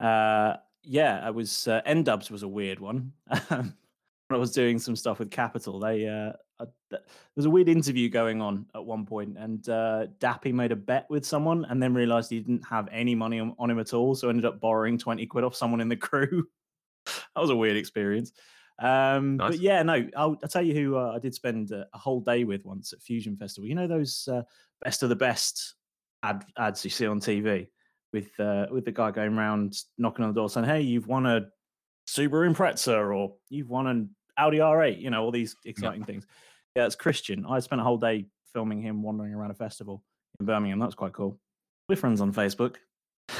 uh, 0.00 0.56
yeah, 0.82 1.22
I 1.24 1.30
was 1.30 1.66
uh, 1.66 1.80
N-Dubz 1.86 2.30
was 2.30 2.42
a 2.42 2.48
weird 2.48 2.78
one. 2.78 3.14
when 3.48 3.72
I 4.30 4.36
was 4.36 4.52
doing 4.52 4.78
some 4.78 4.96
stuff 4.96 5.18
with 5.18 5.30
Capital, 5.30 5.80
they 5.80 6.06
uh, 6.06 6.34
uh, 6.60 6.66
there 6.90 7.00
was 7.36 7.44
a 7.44 7.50
weird 7.50 7.68
interview 7.68 8.08
going 8.08 8.40
on 8.40 8.66
at 8.74 8.84
one 8.84 9.06
point, 9.06 9.36
and 9.38 9.68
uh, 9.68 10.06
Dappy 10.18 10.52
made 10.52 10.72
a 10.72 10.76
bet 10.76 11.06
with 11.08 11.24
someone, 11.24 11.64
and 11.66 11.82
then 11.82 11.94
realised 11.94 12.30
he 12.30 12.40
didn't 12.40 12.66
have 12.66 12.88
any 12.90 13.14
money 13.14 13.40
on, 13.40 13.54
on 13.58 13.70
him 13.70 13.78
at 13.78 13.94
all, 13.94 14.14
so 14.14 14.28
ended 14.28 14.44
up 14.44 14.60
borrowing 14.60 14.98
twenty 14.98 15.26
quid 15.26 15.44
off 15.44 15.54
someone 15.54 15.80
in 15.80 15.88
the 15.88 15.96
crew. 16.08 16.46
that 17.06 17.40
was 17.40 17.50
a 17.50 17.56
weird 17.56 17.76
experience. 17.76 18.32
Um, 18.80 19.36
Nice. 19.36 19.50
But 19.50 19.60
yeah, 19.60 19.82
no, 19.82 20.08
I'll, 20.16 20.36
I'll 20.42 20.48
tell 20.48 20.62
you 20.62 20.74
who 20.74 20.96
uh, 20.96 21.12
I 21.14 21.18
did 21.18 21.34
spend 21.34 21.72
a, 21.72 21.86
a 21.92 21.98
whole 21.98 22.20
day 22.20 22.44
with 22.44 22.64
once 22.64 22.92
at 22.92 23.02
Fusion 23.02 23.36
Festival. 23.36 23.68
You 23.68 23.74
know 23.74 23.86
those 23.86 24.28
uh, 24.30 24.42
best 24.82 25.02
of 25.02 25.08
the 25.08 25.16
best 25.16 25.74
ad, 26.22 26.44
ads 26.56 26.84
you 26.84 26.90
see 26.90 27.06
on 27.06 27.20
TV 27.20 27.68
with 28.12 28.38
uh, 28.38 28.66
with 28.70 28.84
the 28.84 28.92
guy 28.92 29.10
going 29.10 29.36
around 29.36 29.76
knocking 29.96 30.24
on 30.24 30.32
the 30.32 30.40
door 30.40 30.48
saying, 30.48 30.66
"Hey, 30.66 30.80
you've 30.80 31.08
won 31.08 31.26
a 31.26 31.46
Subaru 32.08 32.52
Impreza 32.52 33.14
or 33.14 33.34
you've 33.50 33.68
won 33.68 33.86
an 33.86 34.10
Audi 34.38 34.58
R8." 34.58 35.00
You 35.00 35.10
know 35.10 35.22
all 35.22 35.30
these 35.30 35.56
exciting 35.64 36.04
things. 36.04 36.26
Yeah, 36.76 36.86
it's 36.86 36.94
Christian. 36.94 37.44
I 37.48 37.58
spent 37.60 37.80
a 37.80 37.84
whole 37.84 37.98
day 37.98 38.26
filming 38.52 38.80
him 38.80 39.02
wandering 39.02 39.34
around 39.34 39.50
a 39.50 39.54
festival 39.54 40.02
in 40.40 40.46
Birmingham. 40.46 40.78
That's 40.78 40.94
quite 40.94 41.12
cool. 41.12 41.38
We're 41.88 41.96
friends 41.96 42.20
on 42.20 42.32
Facebook. 42.32 42.76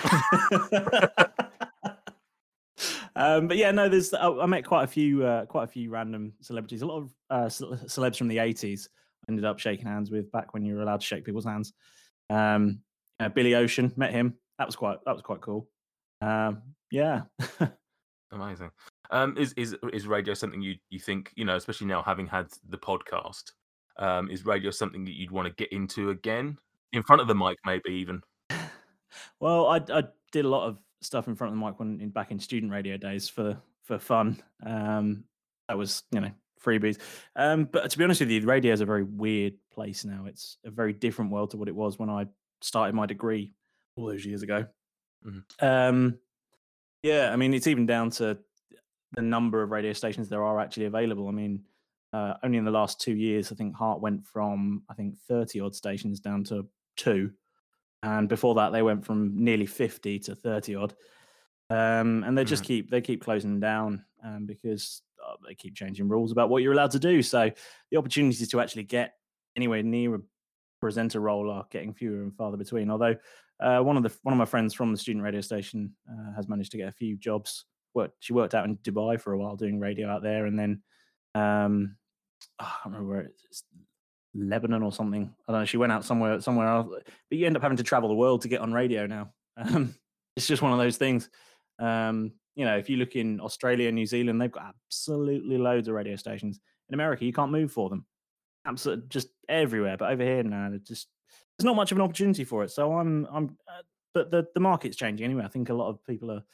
um, 3.16 3.48
but 3.48 3.56
yeah, 3.56 3.70
no, 3.70 3.88
there's 3.88 4.12
I, 4.14 4.28
I 4.28 4.46
met 4.46 4.64
quite 4.64 4.84
a 4.84 4.86
few 4.86 5.24
uh, 5.24 5.44
quite 5.46 5.64
a 5.64 5.68
few 5.68 5.90
random 5.90 6.32
celebrities. 6.40 6.82
A 6.82 6.86
lot 6.86 6.98
of 6.98 7.14
uh, 7.30 7.48
ce- 7.48 7.84
celebs 7.86 8.16
from 8.16 8.28
the 8.28 8.38
80s. 8.38 8.88
I 8.88 9.32
ended 9.32 9.44
up 9.44 9.58
shaking 9.58 9.86
hands 9.86 10.10
with 10.10 10.30
back 10.32 10.54
when 10.54 10.64
you 10.64 10.74
were 10.74 10.82
allowed 10.82 11.00
to 11.00 11.06
shake 11.06 11.24
people's 11.24 11.44
hands. 11.44 11.72
Um, 12.30 12.80
uh, 13.20 13.28
Billy 13.28 13.54
Ocean 13.54 13.92
met 13.96 14.12
him. 14.12 14.34
That 14.58 14.66
was 14.66 14.76
quite 14.76 14.98
that 15.04 15.12
was 15.12 15.22
quite 15.22 15.40
cool. 15.40 15.68
Um, 16.20 16.62
yeah. 16.90 17.22
Amazing. 18.32 18.70
Um, 19.10 19.36
is 19.36 19.52
is 19.54 19.76
is 19.92 20.06
radio 20.06 20.34
something 20.34 20.60
you 20.60 20.76
you 20.90 20.98
think 20.98 21.32
you 21.36 21.44
know, 21.44 21.56
especially 21.56 21.86
now 21.86 22.02
having 22.02 22.26
had 22.26 22.48
the 22.68 22.78
podcast? 22.78 23.52
Um, 23.98 24.30
is 24.30 24.44
radio 24.44 24.70
something 24.70 25.04
that 25.04 25.14
you'd 25.14 25.30
want 25.30 25.48
to 25.48 25.54
get 25.54 25.72
into 25.72 26.10
again 26.10 26.58
in 26.92 27.02
front 27.02 27.20
of 27.20 27.28
the 27.28 27.34
mic, 27.34 27.58
maybe 27.64 27.90
even? 27.90 28.22
Well, 29.40 29.66
I, 29.66 29.76
I 29.90 30.04
did 30.32 30.44
a 30.44 30.48
lot 30.48 30.68
of 30.68 30.78
stuff 31.00 31.28
in 31.28 31.34
front 31.34 31.52
of 31.52 31.58
the 31.58 31.64
mic 31.64 31.78
when 31.78 32.00
in, 32.00 32.10
back 32.10 32.30
in 32.30 32.38
student 32.38 32.70
radio 32.70 32.96
days 32.96 33.28
for 33.28 33.60
for 33.84 33.98
fun. 33.98 34.42
Um, 34.64 35.24
that 35.68 35.78
was 35.78 36.02
you 36.12 36.20
know 36.20 36.30
freebies. 36.62 36.98
Um, 37.34 37.64
but 37.64 37.90
to 37.90 37.98
be 37.98 38.04
honest 38.04 38.20
with 38.20 38.30
you, 38.30 38.44
radio 38.44 38.72
is 38.72 38.80
a 38.80 38.86
very 38.86 39.02
weird 39.02 39.54
place 39.72 40.04
now. 40.04 40.26
It's 40.26 40.58
a 40.64 40.70
very 40.70 40.92
different 40.92 41.30
world 41.30 41.50
to 41.52 41.56
what 41.56 41.68
it 41.68 41.74
was 41.74 41.98
when 41.98 42.10
I 42.10 42.26
started 42.60 42.94
my 42.94 43.06
degree 43.06 43.54
all 43.96 44.06
those 44.06 44.26
years 44.26 44.42
ago. 44.42 44.66
Mhm. 45.26 45.42
Um, 45.60 46.18
yeah, 47.02 47.30
I 47.32 47.36
mean 47.36 47.54
it's 47.54 47.66
even 47.66 47.86
down 47.86 48.10
to 48.10 48.38
the 49.12 49.22
number 49.22 49.62
of 49.62 49.70
radio 49.70 49.92
stations 49.92 50.28
there 50.28 50.44
are 50.44 50.60
actually 50.60 50.86
available. 50.86 51.28
I 51.28 51.32
mean, 51.32 51.62
uh, 52.12 52.34
only 52.42 52.58
in 52.58 52.64
the 52.64 52.70
last 52.70 53.00
two 53.00 53.14
years, 53.14 53.52
I 53.52 53.54
think 53.54 53.74
Heart 53.74 54.00
went 54.00 54.26
from 54.26 54.82
I 54.88 54.94
think 54.94 55.16
thirty 55.28 55.60
odd 55.60 55.74
stations 55.74 56.20
down 56.20 56.44
to 56.44 56.66
two 56.96 57.32
and 58.02 58.28
before 58.28 58.54
that 58.54 58.70
they 58.70 58.82
went 58.82 59.04
from 59.04 59.32
nearly 59.42 59.66
50 59.66 60.18
to 60.20 60.34
30 60.34 60.74
odd 60.76 60.94
um, 61.70 62.24
and 62.24 62.36
they 62.36 62.44
just 62.44 62.64
keep 62.64 62.90
they 62.90 63.00
keep 63.00 63.22
closing 63.22 63.60
down 63.60 64.04
um, 64.24 64.46
because 64.46 65.02
uh, 65.24 65.34
they 65.46 65.54
keep 65.54 65.74
changing 65.74 66.08
rules 66.08 66.32
about 66.32 66.48
what 66.48 66.62
you're 66.62 66.72
allowed 66.72 66.90
to 66.92 66.98
do 66.98 67.22
so 67.22 67.50
the 67.90 67.96
opportunities 67.96 68.48
to 68.48 68.60
actually 68.60 68.84
get 68.84 69.14
anywhere 69.56 69.82
near 69.82 70.14
a 70.16 70.20
presenter 70.80 71.20
role 71.20 71.50
are 71.50 71.66
getting 71.70 71.92
fewer 71.92 72.22
and 72.22 72.34
farther 72.36 72.56
between 72.56 72.90
although 72.90 73.16
uh, 73.60 73.80
one 73.80 73.96
of 73.96 74.02
the 74.02 74.12
one 74.22 74.32
of 74.32 74.38
my 74.38 74.44
friends 74.44 74.72
from 74.72 74.92
the 74.92 74.98
student 74.98 75.24
radio 75.24 75.40
station 75.40 75.92
uh, 76.08 76.32
has 76.36 76.48
managed 76.48 76.70
to 76.70 76.78
get 76.78 76.88
a 76.88 76.92
few 76.92 77.16
jobs. 77.16 77.64
Worked, 77.98 78.16
she 78.20 78.32
worked 78.32 78.54
out 78.54 78.64
in 78.64 78.76
Dubai 78.78 79.20
for 79.20 79.32
a 79.32 79.38
while 79.38 79.56
doing 79.56 79.80
radio 79.80 80.08
out 80.08 80.22
there, 80.22 80.46
and 80.46 80.58
then 80.58 80.82
um, 81.34 81.96
oh, 82.60 82.64
I 82.64 82.82
can't 82.82 82.94
remember 82.94 83.08
where 83.08 83.30
it's 83.50 83.64
Lebanon 84.34 84.82
or 84.82 84.92
something. 84.92 85.34
I 85.48 85.52
don't 85.52 85.62
know. 85.62 85.66
She 85.66 85.76
went 85.76 85.90
out 85.90 86.04
somewhere 86.04 86.40
somewhere 86.40 86.68
else, 86.68 86.88
but 87.28 87.38
you 87.38 87.46
end 87.46 87.56
up 87.56 87.62
having 87.62 87.78
to 87.78 87.82
travel 87.82 88.08
the 88.08 88.14
world 88.14 88.42
to 88.42 88.48
get 88.48 88.60
on 88.60 88.72
radio 88.72 89.06
now. 89.06 89.32
Um, 89.60 89.92
it's 90.36 90.46
just 90.46 90.62
one 90.62 90.70
of 90.72 90.78
those 90.78 90.98
things. 90.98 91.28
Um, 91.80 92.30
you 92.54 92.64
know, 92.64 92.76
if 92.76 92.88
you 92.88 92.96
look 92.96 93.16
in 93.16 93.40
Australia, 93.40 93.90
New 93.90 94.06
Zealand, 94.06 94.40
they've 94.40 94.52
got 94.52 94.72
absolutely 94.86 95.58
loads 95.58 95.88
of 95.88 95.94
radio 95.94 96.14
stations. 96.14 96.60
In 96.88 96.94
America, 96.94 97.24
you 97.24 97.32
can't 97.32 97.50
move 97.50 97.72
for 97.72 97.88
them. 97.88 98.06
Absolutely, 98.64 99.08
just 99.08 99.30
everywhere. 99.48 99.96
But 99.96 100.12
over 100.12 100.22
here 100.22 100.44
now, 100.44 100.70
just 100.80 101.08
there's 101.58 101.64
not 101.64 101.74
much 101.74 101.90
of 101.90 101.98
an 101.98 102.02
opportunity 102.02 102.44
for 102.44 102.62
it. 102.62 102.70
So 102.70 102.92
I'm, 102.92 103.26
I'm, 103.32 103.56
uh, 103.66 103.82
but 104.14 104.30
the 104.30 104.46
the 104.54 104.60
market's 104.60 104.96
changing 104.96 105.24
anyway. 105.24 105.42
I 105.44 105.48
think 105.48 105.70
a 105.70 105.74
lot 105.74 105.88
of 105.88 106.04
people 106.04 106.30
are 106.30 106.44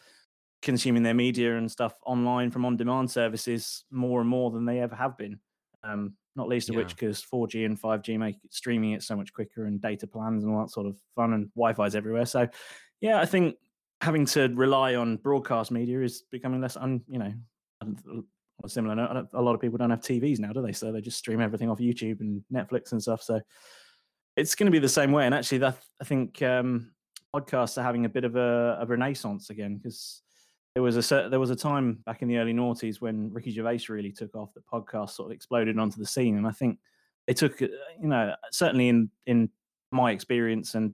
consuming 0.65 1.03
their 1.03 1.15
media 1.15 1.57
and 1.57 1.71
stuff 1.71 1.95
online 2.05 2.51
from 2.51 2.65
on-demand 2.65 3.11
services 3.11 3.85
more 3.91 4.21
and 4.21 4.29
more 4.29 4.51
than 4.51 4.65
they 4.65 4.81
ever 4.81 4.97
have 4.97 5.17
been. 5.17 5.39
Um, 5.85 6.15
not 6.35 6.49
least 6.49 6.69
of 6.69 6.75
yeah. 6.75 6.81
which 6.81 6.97
because 6.97 7.23
4G 7.23 7.65
and 7.65 7.81
5G 7.81 8.19
make 8.19 8.37
streaming 8.51 8.93
it 8.93 9.03
so 9.03 9.15
much 9.15 9.33
quicker 9.33 9.67
and 9.67 9.81
data 9.81 10.07
plans 10.07 10.43
and 10.43 10.53
all 10.53 10.63
that 10.63 10.71
sort 10.71 10.87
of 10.87 10.99
fun 11.15 11.33
and 11.35 11.49
Wi-Fi's 11.55 11.95
everywhere. 11.95 12.27
So, 12.27 12.49
yeah, 13.01 13.21
I 13.21 13.27
think 13.27 13.57
having 14.01 14.27
to 14.27 14.49
rely 14.55 14.97
on 14.97 15.19
broadcast 15.19 15.71
media 15.71 16.01
is 16.01 16.25
becoming 16.33 16.61
less. 16.61 16.77
Un, 16.77 17.03
you 17.07 17.19
know, 17.19 17.33
on 17.83 18.25
a 18.65 18.69
similar 18.69 18.97
note, 18.97 19.29
a 19.33 19.43
lot 19.43 19.55
of 19.55 19.61
people 19.61 19.79
don't 19.79 19.91
have 19.91 20.01
TVs 20.01 20.41
now, 20.41 20.53
do 20.53 20.63
they? 20.63 20.73
So 20.73 20.91
they 20.91 21.01
just 21.01 21.19
stream 21.19 21.41
everything 21.41 21.71
off 21.71 21.79
YouTube 21.79 22.21
and 22.21 22.43
Netflix 22.53 22.91
and 22.93 23.01
stuff. 23.01 23.23
So 23.23 23.41
it's 24.37 24.55
going 24.55 24.67
to 24.67 24.73
be 24.73 24.81
the 24.81 24.89
same 24.89 25.13
way. 25.13 25.27
And 25.27 25.35
actually, 25.35 25.59
that 25.59 25.79
I 26.01 26.05
think 26.05 26.43
um, 26.43 26.91
podcasts 27.35 27.79
are 27.79 27.83
having 27.83 28.07
a 28.07 28.09
bit 28.09 28.25
of 28.25 28.35
a, 28.35 28.79
a 28.81 28.87
renaissance 28.87 29.51
again 29.51 29.77
because 29.77 30.23
there 30.75 30.83
was 30.83 30.97
a 30.97 31.29
there 31.29 31.41
was 31.41 31.51
a 31.51 31.57
time 31.57 32.01
back 32.05 32.23
in 32.23 32.29
the 32.29 32.37
early 32.39 32.53
noughties 32.53 33.01
when 33.01 33.33
Ricky 33.33 33.51
Gervais 33.51 33.81
really 33.89 34.11
took 34.11 34.35
off 34.35 34.53
that 34.55 34.67
podcast 34.67 35.11
sort 35.11 35.31
of 35.31 35.35
exploded 35.35 35.79
onto 35.79 35.99
the 35.99 36.07
scene, 36.07 36.37
and 36.37 36.47
I 36.47 36.51
think 36.51 36.79
it 37.27 37.37
took 37.37 37.63
uh, 37.63 37.69
you 38.01 38.09
know 38.09 38.35
certainly 38.51 38.89
in 38.89 39.11
in 39.27 39.51
my 39.93 40.11
experience 40.11 40.75
and 40.75 40.93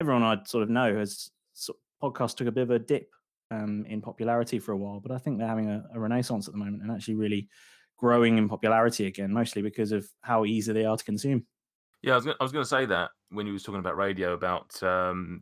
everyone 0.00 0.22
I'd 0.22 0.48
sort 0.48 0.62
of 0.62 0.70
know 0.70 0.96
has 0.96 1.30
sort 1.52 1.76
of, 1.76 2.14
podcast 2.14 2.36
took 2.36 2.46
a 2.46 2.52
bit 2.52 2.62
of 2.62 2.70
a 2.70 2.78
dip 2.78 3.10
um, 3.50 3.84
in 3.88 4.00
popularity 4.00 4.58
for 4.58 4.72
a 4.72 4.76
while, 4.76 5.00
but 5.00 5.12
I 5.12 5.18
think 5.18 5.38
they're 5.38 5.48
having 5.48 5.68
a, 5.68 5.84
a 5.94 6.00
renaissance 6.00 6.48
at 6.48 6.52
the 6.52 6.58
moment 6.58 6.82
and 6.82 6.90
actually 6.90 7.16
really 7.16 7.48
growing 7.98 8.38
in 8.38 8.48
popularity 8.48 9.06
again, 9.06 9.32
mostly 9.32 9.60
because 9.60 9.92
of 9.92 10.08
how 10.22 10.44
easy 10.44 10.72
they 10.72 10.84
are 10.84 10.96
to 10.96 11.04
consume. 11.04 11.44
Yeah, 12.02 12.12
I 12.12 12.16
was, 12.16 12.24
gonna, 12.24 12.36
I 12.40 12.44
was 12.44 12.52
going 12.52 12.62
to 12.62 12.68
say 12.68 12.86
that 12.86 13.10
when 13.30 13.46
you 13.46 13.52
was 13.52 13.64
talking 13.64 13.80
about 13.80 13.96
radio, 13.96 14.32
about 14.32 14.80
um, 14.82 15.40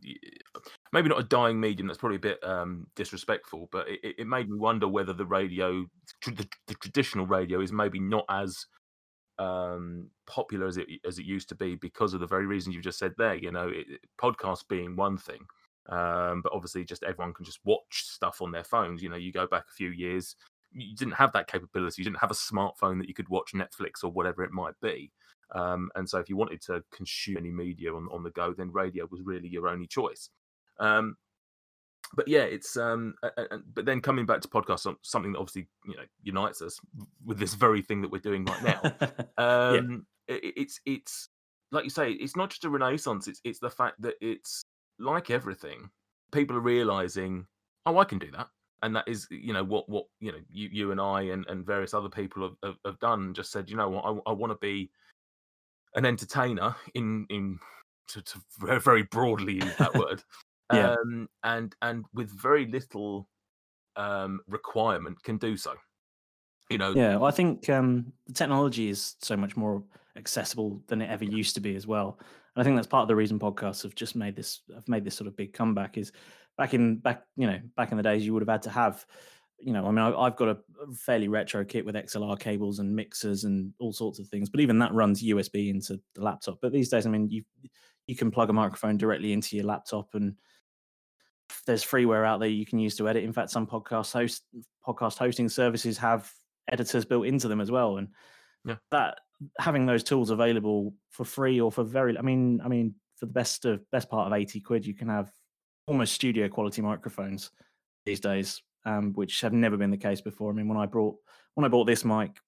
maybe 0.93 1.09
not 1.09 1.19
a 1.19 1.23
dying 1.23 1.59
medium. 1.59 1.87
That's 1.87 1.99
probably 1.99 2.17
a 2.17 2.19
bit 2.19 2.43
um, 2.43 2.87
disrespectful, 2.95 3.69
but 3.71 3.87
it, 3.87 4.15
it, 4.19 4.27
made 4.27 4.49
me 4.49 4.57
wonder 4.57 4.87
whether 4.87 5.13
the 5.13 5.25
radio, 5.25 5.85
the, 6.25 6.47
the 6.67 6.75
traditional 6.75 7.25
radio, 7.25 7.61
is 7.61 7.71
maybe 7.71 7.99
not 7.99 8.25
as 8.29 8.65
um, 9.39 10.09
popular 10.25 10.67
as 10.67 10.77
it 10.77 10.87
as 11.05 11.19
it 11.19 11.25
used 11.25 11.49
to 11.49 11.55
be 11.55 11.75
because 11.75 12.13
of 12.13 12.19
the 12.19 12.27
very 12.27 12.45
reasons 12.45 12.75
you've 12.75 12.83
just 12.83 12.99
said 12.99 13.13
there. 13.17 13.35
You 13.35 13.51
know, 13.51 13.69
it, 13.69 13.87
being 14.69 14.95
one 14.95 15.17
thing, 15.17 15.45
um, 15.89 16.41
but 16.41 16.53
obviously 16.53 16.83
just 16.83 17.03
everyone 17.03 17.33
can 17.33 17.45
just 17.45 17.59
watch 17.63 18.05
stuff 18.05 18.41
on 18.41 18.51
their 18.51 18.63
phones. 18.63 19.01
You 19.01 19.09
know, 19.09 19.15
you 19.15 19.31
go 19.31 19.47
back 19.47 19.65
a 19.69 19.73
few 19.75 19.89
years, 19.89 20.35
you 20.71 20.95
didn't 20.95 21.13
have 21.13 21.31
that 21.33 21.47
capability. 21.47 22.01
You 22.01 22.05
didn't 22.05 22.19
have 22.19 22.31
a 22.31 22.35
smartphone 22.35 22.99
that 22.99 23.07
you 23.07 23.13
could 23.13 23.29
watch 23.29 23.53
Netflix 23.53 24.03
or 24.03 24.11
whatever 24.11 24.43
it 24.43 24.51
might 24.51 24.79
be. 24.81 25.11
Um, 25.55 25.89
and 25.95 26.09
so, 26.09 26.19
if 26.19 26.29
you 26.29 26.35
wanted 26.35 26.61
to 26.63 26.83
consume 26.91 27.37
any 27.37 27.51
media 27.51 27.93
on, 27.93 28.07
on 28.11 28.23
the 28.23 28.31
go, 28.31 28.53
then 28.53 28.71
radio 28.71 29.07
was 29.09 29.21
really 29.23 29.47
your 29.47 29.67
only 29.67 29.87
choice. 29.87 30.29
Um, 30.79 31.17
but 32.15 32.27
yeah, 32.27 32.43
it's 32.43 32.77
um, 32.77 33.15
but 33.73 33.85
then 33.85 34.01
coming 34.01 34.25
back 34.25 34.41
to 34.41 34.47
podcasts, 34.47 34.93
something 35.01 35.33
that 35.33 35.39
obviously 35.39 35.67
you 35.85 35.95
know 35.95 36.03
unites 36.23 36.61
us 36.61 36.79
with 37.25 37.37
this 37.37 37.53
very 37.53 37.81
thing 37.81 38.01
that 38.01 38.11
we're 38.11 38.19
doing 38.19 38.45
right 38.45 38.63
now. 38.63 38.81
um, 39.37 40.05
yeah. 40.27 40.35
it, 40.35 40.53
it's 40.55 40.79
it's 40.85 41.29
like 41.71 41.83
you 41.83 41.89
say, 41.89 42.11
it's 42.11 42.35
not 42.35 42.49
just 42.49 42.63
a 42.65 42.69
renaissance. 42.69 43.27
It's 43.27 43.41
it's 43.43 43.59
the 43.59 43.69
fact 43.69 44.01
that 44.01 44.15
it's 44.21 44.63
like 44.99 45.29
everything. 45.29 45.89
People 46.31 46.57
are 46.57 46.61
realizing, 46.61 47.45
oh, 47.85 47.97
I 47.97 48.05
can 48.05 48.19
do 48.19 48.31
that 48.31 48.47
and 48.83 48.95
that 48.95 49.07
is 49.07 49.27
you 49.29 49.53
know 49.53 49.63
what 49.63 49.87
what 49.89 50.05
you 50.19 50.31
know 50.31 50.37
you 50.51 50.69
you 50.71 50.91
and 50.91 51.01
I 51.01 51.23
and, 51.23 51.45
and 51.47 51.65
various 51.65 51.93
other 51.93 52.09
people 52.09 52.43
have, 52.43 52.55
have, 52.63 52.75
have 52.85 52.99
done 52.99 53.33
just 53.33 53.51
said 53.51 53.69
you 53.69 53.75
know 53.75 53.89
what 53.89 54.05
I, 54.05 54.29
I 54.29 54.33
want 54.33 54.51
to 54.51 54.57
be 54.61 54.89
an 55.95 56.05
entertainer 56.05 56.75
in 56.93 57.25
in 57.29 57.59
to, 58.09 58.21
to 58.21 58.39
very 58.59 59.03
broadly 59.03 59.55
use 59.55 59.75
that 59.77 59.93
word 59.99 60.23
yeah. 60.73 60.91
um, 60.93 61.27
and 61.43 61.75
and 61.81 62.05
with 62.13 62.29
very 62.29 62.65
little 62.67 63.27
um, 63.95 64.41
requirement 64.47 65.21
can 65.23 65.37
do 65.37 65.57
so 65.57 65.73
you 66.69 66.77
know 66.77 66.93
yeah 66.93 67.15
well, 67.15 67.25
i 67.25 67.31
think 67.31 67.69
um, 67.69 68.11
the 68.27 68.33
technology 68.33 68.89
is 68.89 69.15
so 69.21 69.37
much 69.37 69.55
more 69.55 69.83
accessible 70.17 70.81
than 70.87 71.01
it 71.01 71.09
ever 71.09 71.23
used 71.23 71.55
to 71.55 71.61
be 71.61 71.75
as 71.75 71.87
well 71.87 72.17
and 72.19 72.61
i 72.61 72.63
think 72.63 72.75
that's 72.75 72.87
part 72.87 73.03
of 73.03 73.07
the 73.07 73.15
reason 73.15 73.39
podcasts 73.39 73.83
have 73.83 73.95
just 73.95 74.15
made 74.15 74.35
this 74.35 74.61
have 74.73 74.87
made 74.87 75.03
this 75.03 75.15
sort 75.15 75.27
of 75.27 75.35
big 75.37 75.53
comeback 75.53 75.97
is 75.97 76.11
back 76.57 76.73
in 76.73 76.97
back 76.97 77.23
you 77.35 77.47
know 77.47 77.59
back 77.75 77.91
in 77.91 77.97
the 77.97 78.03
days 78.03 78.25
you 78.25 78.33
would 78.33 78.41
have 78.41 78.49
had 78.49 78.61
to 78.61 78.69
have 78.69 79.05
you 79.59 79.73
know, 79.73 79.87
I 79.87 79.91
mean, 79.91 79.99
I, 79.99 80.25
have 80.25 80.35
got 80.35 80.49
a 80.49 80.57
fairly 80.93 81.27
retro 81.27 81.65
kit 81.65 81.85
with 81.85 81.95
XLR 81.95 82.39
cables 82.39 82.79
and 82.79 82.95
mixers 82.95 83.43
and 83.43 83.73
all 83.79 83.91
sorts 83.91 84.19
of 84.19 84.27
things, 84.27 84.49
but 84.49 84.59
even 84.59 84.77
that 84.79 84.93
runs 84.93 85.23
USB 85.23 85.69
into 85.69 85.99
the 86.13 86.21
laptop. 86.21 86.59
But 86.61 86.71
these 86.71 86.89
days, 86.89 87.05
I 87.05 87.09
mean, 87.09 87.29
you 87.29 87.43
you 88.05 88.15
can 88.15 88.31
plug 88.31 88.49
a 88.49 88.53
microphone 88.53 88.97
directly 88.97 89.33
into 89.33 89.55
your 89.55 89.65
laptop, 89.65 90.13
and 90.13 90.35
there's 91.67 91.85
freeware 91.85 92.25
out 92.25 92.39
there 92.39 92.49
you 92.49 92.65
can 92.65 92.79
use 92.79 92.95
to 92.95 93.07
edit. 93.07 93.23
In 93.23 93.33
fact, 93.33 93.51
some 93.51 93.67
podcast 93.67 94.11
host 94.11 94.43
podcast 94.85 95.17
hosting 95.17 95.49
services 95.49 95.97
have 95.99 96.31
editors 96.71 97.05
built 97.05 97.27
into 97.27 97.47
them 97.47 97.61
as 97.61 97.69
well, 97.69 97.97
and 97.97 98.07
yeah. 98.65 98.75
that 98.89 99.19
having 99.59 99.85
those 99.85 100.03
tools 100.03 100.31
available 100.31 100.95
for 101.11 101.25
free 101.25 101.61
or 101.61 101.71
for 101.71 101.83
very, 101.83 102.17
I 102.17 102.21
mean, 102.21 102.61
I 102.63 102.67
mean, 102.67 102.95
for 103.17 103.27
the 103.27 103.33
best 103.33 103.65
of 103.65 103.81
best 103.91 104.09
part 104.09 104.25
of 104.25 104.33
eighty 104.33 104.59
quid, 104.59 104.85
you 104.87 104.95
can 104.95 105.09
have 105.09 105.29
almost 105.85 106.13
studio 106.13 106.49
quality 106.49 106.81
microphones 106.81 107.51
these 108.05 108.19
days 108.19 108.63
um, 108.87 109.11
which 109.13 109.41
have 109.41 109.53
never 109.53 109.77
been 109.77 109.91
the 109.91 109.97
case 109.97 110.21
before. 110.21 110.49
I 110.49 110.55
mean, 110.55 110.67
when 110.67 110.77
I 110.77 110.85
brought 110.85 111.15
when 111.53 111.65
I 111.65 111.67
bought 111.67 111.85
this 111.85 112.05
mic 112.05 112.39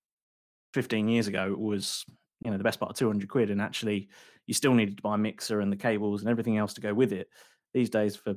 15 0.74 1.08
years 1.10 1.28
ago, 1.28 1.52
it 1.52 1.60
was 1.60 2.06
you 2.44 2.50
know 2.50 2.58
the 2.58 2.64
best 2.64 2.80
part 2.80 2.92
of 2.92 2.98
200 2.98 3.30
quid, 3.30 3.52
and 3.52 3.62
actually 3.62 4.10
you 4.48 4.54
still 4.54 4.74
needed 4.74 4.98
to 4.98 5.04
buy 5.04 5.16
a 5.16 5.18
mixer 5.18 5.60
and 5.60 5.72
the 5.72 5.78
cables 5.78 6.22
and 6.22 6.30
everything 6.30 6.58
else 6.58 6.74
to 6.76 6.82
go 6.82 6.94
with 6.94 7.12
it. 7.12 7.28
These 7.74 7.90
days, 7.90 8.16
for 8.16 8.36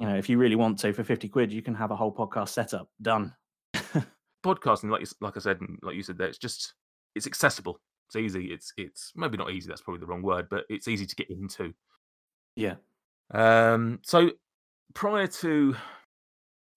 you 0.00 0.06
know, 0.06 0.16
if 0.16 0.28
you 0.28 0.38
really 0.38 0.56
want 0.56 0.78
to, 0.80 0.92
for 0.92 1.04
50 1.04 1.28
quid, 1.28 1.52
you 1.52 1.62
can 1.62 1.74
have 1.74 1.90
a 1.90 1.96
whole 1.96 2.12
podcast 2.12 2.48
setup 2.48 2.88
done. 3.02 3.34
Podcasting, 4.44 4.90
like 4.90 5.06
like 5.20 5.36
I 5.36 5.40
said, 5.40 5.60
like 5.82 5.94
you 5.94 6.02
said, 6.02 6.16
there, 6.16 6.28
it's 6.28 6.38
just 6.38 6.72
it's 7.14 7.26
accessible. 7.26 7.78
It's 8.08 8.16
easy. 8.16 8.46
It's 8.46 8.72
it's 8.78 9.12
maybe 9.14 9.36
not 9.36 9.50
easy. 9.50 9.68
That's 9.68 9.82
probably 9.82 10.00
the 10.00 10.06
wrong 10.06 10.22
word, 10.22 10.48
but 10.50 10.64
it's 10.70 10.88
easy 10.88 11.04
to 11.04 11.14
get 11.14 11.28
into. 11.28 11.74
Yeah. 12.56 12.76
Um. 13.32 14.00
So 14.02 14.30
prior 14.94 15.26
to 15.26 15.76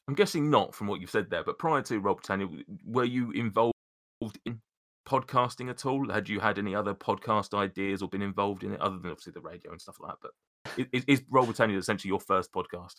I'm 0.07 0.15
guessing 0.15 0.49
not 0.49 0.75
from 0.75 0.87
what 0.87 0.99
you've 0.99 1.09
said 1.09 1.29
there, 1.29 1.43
but 1.43 1.57
prior 1.57 1.81
to 1.83 1.99
Roll 1.99 2.15
Britannia, 2.15 2.47
were 2.85 3.05
you 3.05 3.31
involved 3.31 3.73
in 4.45 4.59
podcasting 5.07 5.69
at 5.69 5.85
all? 5.85 6.09
Had 6.09 6.27
you 6.27 6.39
had 6.39 6.59
any 6.59 6.75
other 6.75 6.93
podcast 6.93 7.57
ideas 7.57 8.01
or 8.01 8.09
been 8.09 8.21
involved 8.21 8.63
in 8.63 8.73
it 8.73 8.81
other 8.81 8.97
than 8.97 9.11
obviously 9.11 9.31
the 9.31 9.41
radio 9.41 9.71
and 9.71 9.81
stuff 9.81 9.97
like 10.01 10.11
that? 10.11 10.17
But 10.21 10.31
is, 10.77 11.03
is 11.07 11.23
Roll 11.29 11.45
Britannia 11.45 11.77
essentially 11.77 12.09
your 12.09 12.19
first 12.19 12.51
podcast? 12.51 12.95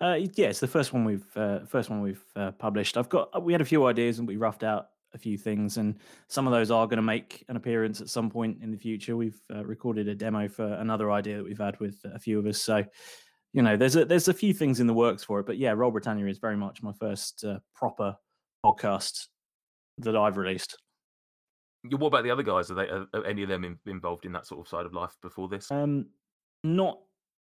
Uh, 0.00 0.18
yeah, 0.34 0.48
it's 0.48 0.60
the 0.60 0.66
first 0.66 0.92
one 0.92 1.04
we've 1.04 1.36
uh, 1.36 1.60
first 1.66 1.90
one 1.90 2.00
we've 2.02 2.24
uh, 2.36 2.50
published. 2.52 2.96
I've 2.96 3.08
got 3.08 3.42
we 3.42 3.52
had 3.52 3.62
a 3.62 3.66
few 3.66 3.86
ideas 3.86 4.18
and 4.18 4.28
we 4.28 4.36
roughed 4.36 4.62
out 4.62 4.88
a 5.14 5.18
few 5.18 5.38
things, 5.38 5.78
and 5.78 5.98
some 6.28 6.46
of 6.46 6.52
those 6.52 6.70
are 6.70 6.86
going 6.86 6.96
to 6.96 7.02
make 7.02 7.44
an 7.48 7.56
appearance 7.56 8.00
at 8.00 8.08
some 8.08 8.30
point 8.30 8.58
in 8.62 8.70
the 8.70 8.76
future. 8.76 9.16
We've 9.16 9.40
uh, 9.54 9.64
recorded 9.64 10.08
a 10.08 10.14
demo 10.14 10.48
for 10.48 10.66
another 10.66 11.10
idea 11.10 11.38
that 11.38 11.44
we've 11.44 11.58
had 11.58 11.78
with 11.80 11.98
a 12.04 12.18
few 12.18 12.38
of 12.38 12.46
us, 12.46 12.60
so 12.60 12.84
you 13.56 13.62
know, 13.62 13.74
there's 13.74 13.96
a 13.96 14.04
there's 14.04 14.28
a 14.28 14.34
few 14.34 14.52
things 14.52 14.80
in 14.80 14.86
the 14.86 14.92
works 14.92 15.24
for 15.24 15.40
it, 15.40 15.46
but 15.46 15.56
yeah, 15.56 15.72
Roll 15.72 15.90
Britannia 15.90 16.26
is 16.26 16.38
very 16.38 16.58
much 16.58 16.82
my 16.82 16.92
first 16.92 17.42
uh, 17.42 17.58
proper 17.74 18.14
podcast 18.64 19.28
that 19.98 20.14
I've 20.14 20.36
released. 20.36 20.76
What 21.88 22.08
about 22.08 22.24
the 22.24 22.30
other 22.30 22.42
guys? 22.42 22.70
Are 22.70 22.74
they 22.74 22.88
are 22.88 23.24
any 23.24 23.42
of 23.44 23.48
them 23.48 23.64
in, 23.64 23.78
involved 23.86 24.26
in 24.26 24.32
that 24.32 24.46
sort 24.46 24.60
of 24.60 24.68
side 24.68 24.84
of 24.84 24.92
life 24.92 25.16
before 25.22 25.48
this? 25.48 25.70
Um, 25.70 26.06
not 26.74 27.00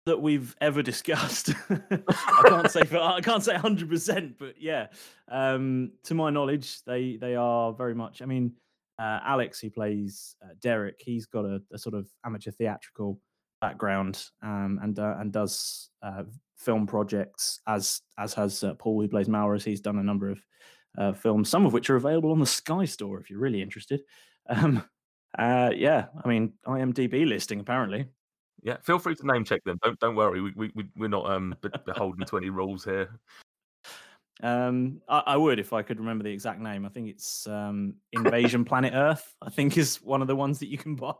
that 0.05 0.21
we've 0.21 0.55
ever 0.61 0.81
discussed. 0.91 1.53
I 1.69 2.43
can't 2.45 2.71
say 2.71 2.83
for 2.83 2.99
I 2.99 3.21
can't 3.21 3.43
say 3.43 3.55
hundred 3.55 3.89
percent, 3.89 4.37
but 4.39 4.55
yeah, 4.59 4.87
um, 5.29 5.91
to 6.03 6.13
my 6.13 6.29
knowledge, 6.29 6.83
they 6.83 7.17
they 7.17 7.35
are 7.35 7.73
very 7.73 7.95
much. 7.95 8.21
I 8.21 8.25
mean, 8.25 8.53
uh, 8.99 9.19
Alex, 9.23 9.59
who 9.59 9.69
plays 9.69 10.35
uh, 10.43 10.53
Derek, 10.61 11.01
he's 11.03 11.25
got 11.25 11.45
a, 11.45 11.61
a, 11.73 11.77
sort 11.77 11.95
of 11.95 12.07
amateur 12.25 12.51
theatrical 12.51 13.19
background 13.59 14.25
um, 14.43 14.79
and 14.81 14.99
uh, 14.99 15.15
and 15.19 15.31
does 15.31 15.89
uh, 16.03 16.23
film 16.57 16.85
projects 16.85 17.59
as 17.67 18.01
as 18.19 18.33
has 18.33 18.63
uh, 18.63 18.73
Paul 18.75 19.01
who 19.01 19.07
plays 19.07 19.29
Maurus. 19.29 19.63
He's 19.63 19.81
done 19.81 19.97
a 19.97 20.03
number 20.03 20.29
of 20.29 20.41
uh, 20.97 21.13
films, 21.13 21.49
some 21.49 21.65
of 21.65 21.73
which 21.73 21.89
are 21.89 21.95
available 21.95 22.31
on 22.31 22.39
the 22.39 22.45
Sky 22.45 22.85
Store 22.85 23.19
if 23.19 23.29
you're 23.29 23.39
really 23.39 23.61
interested. 23.61 24.01
Um, 24.49 24.83
yeah, 25.39 26.05
I 26.23 26.27
mean 26.27 26.53
IMDb 26.67 27.27
listing 27.27 27.59
apparently. 27.59 28.05
Yeah, 28.63 28.77
feel 28.83 28.99
free 28.99 29.15
to 29.15 29.27
name 29.27 29.43
check 29.43 29.63
them. 29.63 29.79
Don't 29.83 29.99
don't 29.99 30.15
worry. 30.15 30.41
We 30.41 30.71
we 30.75 30.85
we're 30.95 31.09
not 31.09 31.29
um 31.29 31.55
beholden 31.85 32.25
to 32.27 32.37
any 32.37 32.49
rules 32.49 32.83
here. 32.83 33.09
Um, 34.43 35.01
I, 35.07 35.23
I, 35.27 35.37
would 35.37 35.59
if 35.59 35.71
I 35.71 35.83
could 35.83 35.99
remember 35.99 36.23
the 36.23 36.31
exact 36.31 36.59
name. 36.59 36.83
I 36.85 36.89
think 36.89 37.09
it's 37.09 37.45
um, 37.45 37.93
Invasion 38.11 38.65
Planet 38.65 38.93
Earth. 38.95 39.35
I 39.41 39.51
think 39.51 39.77
is 39.77 40.01
one 40.01 40.21
of 40.23 40.27
the 40.27 40.35
ones 40.35 40.59
that 40.59 40.67
you 40.67 40.77
can 40.79 40.95
buy. 40.97 41.13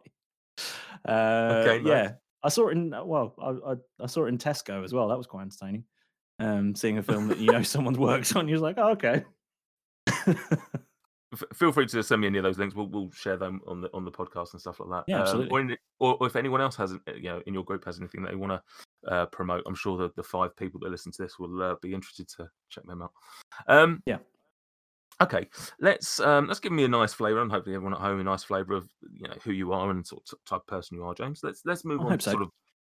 Uh, 1.08 1.64
okay, 1.64 1.78
nice. 1.84 1.88
yeah, 1.88 2.12
I 2.44 2.50
saw 2.50 2.70
it 2.70 2.72
in 2.72 2.90
well, 2.90 3.36
I, 3.40 3.72
I, 3.72 3.76
I 4.02 4.08
saw 4.08 4.26
it 4.26 4.30
in 4.30 4.38
Tesco 4.38 4.84
as 4.84 4.94
well. 4.94 5.08
That 5.08 5.18
was 5.18 5.28
quite 5.28 5.44
entertaining. 5.44 5.84
Um, 6.40 6.74
seeing 6.74 6.98
a 6.98 7.04
film 7.04 7.28
that 7.28 7.38
you 7.38 7.52
know 7.52 7.62
someone's 7.64 8.00
works 8.00 8.36
on, 8.36 8.48
you're 8.48 8.60
like, 8.60 8.78
oh, 8.78 8.92
okay. 8.92 9.24
feel 11.54 11.72
free 11.72 11.86
to 11.86 12.04
send 12.04 12.22
me 12.22 12.28
any 12.28 12.38
of 12.38 12.44
those 12.44 12.58
links. 12.58 12.76
We'll, 12.76 12.88
we'll 12.88 13.12
share 13.12 13.38
them 13.38 13.62
on 13.68 13.82
the 13.82 13.90
on 13.94 14.06
the 14.06 14.12
podcast 14.12 14.52
and 14.54 14.62
stuff 14.62 14.80
like 14.80 14.90
that. 14.90 15.04
Yeah, 15.08 15.22
absolutely. 15.22 15.62
Um, 15.62 15.78
or, 16.00 16.18
or, 16.20 16.28
if 16.28 16.36
anyone 16.36 16.62
else 16.62 16.76
hasn't, 16.76 17.02
you 17.16 17.30
know, 17.30 17.42
in 17.46 17.54
your 17.54 17.64
group 17.64 17.86
has 17.86 18.00
anything 18.00 18.24
that 18.24 18.32
they 18.32 18.36
want 18.36 18.62
to 19.06 19.12
uh, 19.12 19.26
promote, 19.28 19.64
I'm 19.66 19.76
sure 19.76 19.98
the, 19.98 20.12
the 20.16 20.24
five 20.24 20.56
people 20.56 20.80
that 20.82 20.92
listen 20.92 21.12
to 21.12 21.22
this 21.22 21.40
will 21.40 21.62
uh, 21.62 21.76
be 21.82 21.94
interested 21.94 22.28
to 22.38 22.50
check 22.70 22.86
them 22.86 23.02
out. 23.02 23.12
Um, 23.68 24.04
yeah. 24.06 24.18
Okay, 25.22 25.48
let's 25.80 26.20
um, 26.20 26.48
let's 26.48 26.60
give 26.60 26.72
me 26.72 26.84
a 26.84 26.88
nice 26.88 27.14
flavour, 27.14 27.42
and 27.42 27.52
hopefully 27.52 27.76
everyone 27.76 27.94
at 27.94 28.00
home 28.00 28.20
a 28.20 28.24
nice 28.24 28.44
flavour 28.44 28.74
of 28.74 28.90
you 29.14 29.28
know 29.28 29.36
who 29.44 29.52
you 29.52 29.72
are 29.72 29.92
and 29.92 30.06
sort 30.06 30.24
of 30.32 30.44
type 30.46 30.62
of 30.62 30.68
person 30.68 30.98
you 30.98 31.06
are, 31.06 31.14
James. 31.14 31.42
Let's 31.44 31.62
let's 31.64 31.86
move 31.86 32.02
I 32.02 32.06
on 32.06 32.18
to 32.18 32.24
so. 32.24 32.32
sort 32.32 32.44
of 32.44 32.50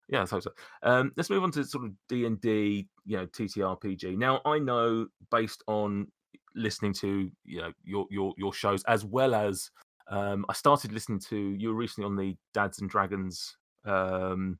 yeah, 0.09 0.23
I 0.23 0.25
hope 0.25 0.43
so. 0.43 0.51
Um, 0.83 1.11
let's 1.17 1.29
move 1.29 1.43
on 1.43 1.51
to 1.51 1.63
sort 1.63 1.85
of 1.85 1.91
D 2.09 2.25
and 2.25 2.39
D, 2.39 2.87
you 3.05 3.17
know, 3.17 3.25
TTRPG. 3.27 4.17
Now, 4.17 4.41
I 4.45 4.59
know 4.59 5.07
based 5.31 5.63
on 5.67 6.07
listening 6.55 6.93
to 6.93 7.29
you 7.43 7.61
know 7.61 7.71
your 7.83 8.07
your 8.09 8.33
your 8.37 8.53
shows 8.53 8.83
as 8.85 9.05
well 9.05 9.35
as 9.35 9.69
um, 10.07 10.45
I 10.49 10.53
started 10.53 10.91
listening 10.91 11.19
to 11.29 11.37
you 11.37 11.69
were 11.69 11.75
recently 11.75 12.05
on 12.05 12.15
the 12.15 12.35
Dads 12.53 12.79
and 12.79 12.89
Dragons. 12.89 13.57
Um, 13.85 14.59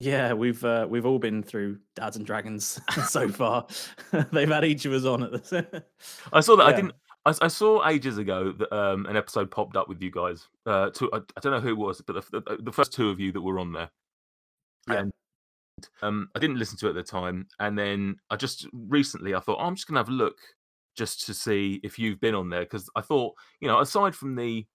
yeah, 0.00 0.32
we've 0.32 0.64
uh, 0.64 0.86
we've 0.88 1.06
all 1.06 1.18
been 1.18 1.42
through 1.42 1.78
Dads 1.94 2.16
and 2.16 2.24
Dragons 2.24 2.80
so 3.08 3.28
far. 3.28 3.66
They've 4.32 4.48
had 4.48 4.64
each 4.64 4.86
of 4.86 4.92
us 4.92 5.04
on 5.04 5.22
at 5.22 5.32
this. 5.32 5.52
I 6.32 6.40
saw 6.40 6.56
that. 6.56 6.64
Yeah. 6.64 6.68
I 6.68 6.72
didn't. 6.72 6.94
I, 7.26 7.34
I, 7.42 7.48
saw 7.48 7.86
ages 7.86 8.16
ago 8.16 8.50
that 8.52 8.74
um, 8.74 9.04
an 9.04 9.14
episode 9.14 9.50
popped 9.50 9.76
up 9.76 9.90
with 9.90 10.00
you 10.00 10.10
guys. 10.10 10.48
Uh, 10.64 10.88
to, 10.88 11.10
I, 11.12 11.18
I, 11.18 11.40
don't 11.42 11.52
know 11.52 11.60
who 11.60 11.68
it 11.68 11.76
was, 11.76 12.00
but 12.00 12.14
the, 12.14 12.40
the, 12.40 12.56
the, 12.62 12.72
first 12.72 12.94
two 12.94 13.10
of 13.10 13.20
you 13.20 13.30
that 13.32 13.42
were 13.42 13.58
on 13.58 13.74
there. 13.74 13.90
Yeah. 14.88 15.00
And 15.00 15.12
um, 16.00 16.30
I 16.34 16.38
didn't 16.38 16.58
listen 16.58 16.78
to 16.78 16.86
it 16.86 16.90
at 16.90 16.94
the 16.94 17.02
time, 17.02 17.46
and 17.58 17.78
then 17.78 18.16
I 18.30 18.36
just 18.36 18.66
recently 18.72 19.34
I 19.34 19.40
thought 19.40 19.58
oh, 19.60 19.66
I'm 19.66 19.74
just 19.74 19.86
gonna 19.86 20.00
have 20.00 20.08
a 20.08 20.12
look 20.12 20.38
just 20.96 21.26
to 21.26 21.34
see 21.34 21.80
if 21.82 21.98
you've 21.98 22.20
been 22.20 22.34
on 22.34 22.50
there 22.50 22.62
because 22.62 22.88
I 22.96 23.00
thought, 23.00 23.34
you 23.60 23.68
know, 23.68 23.80
aside 23.80 24.14
from 24.14 24.34
the 24.34 24.66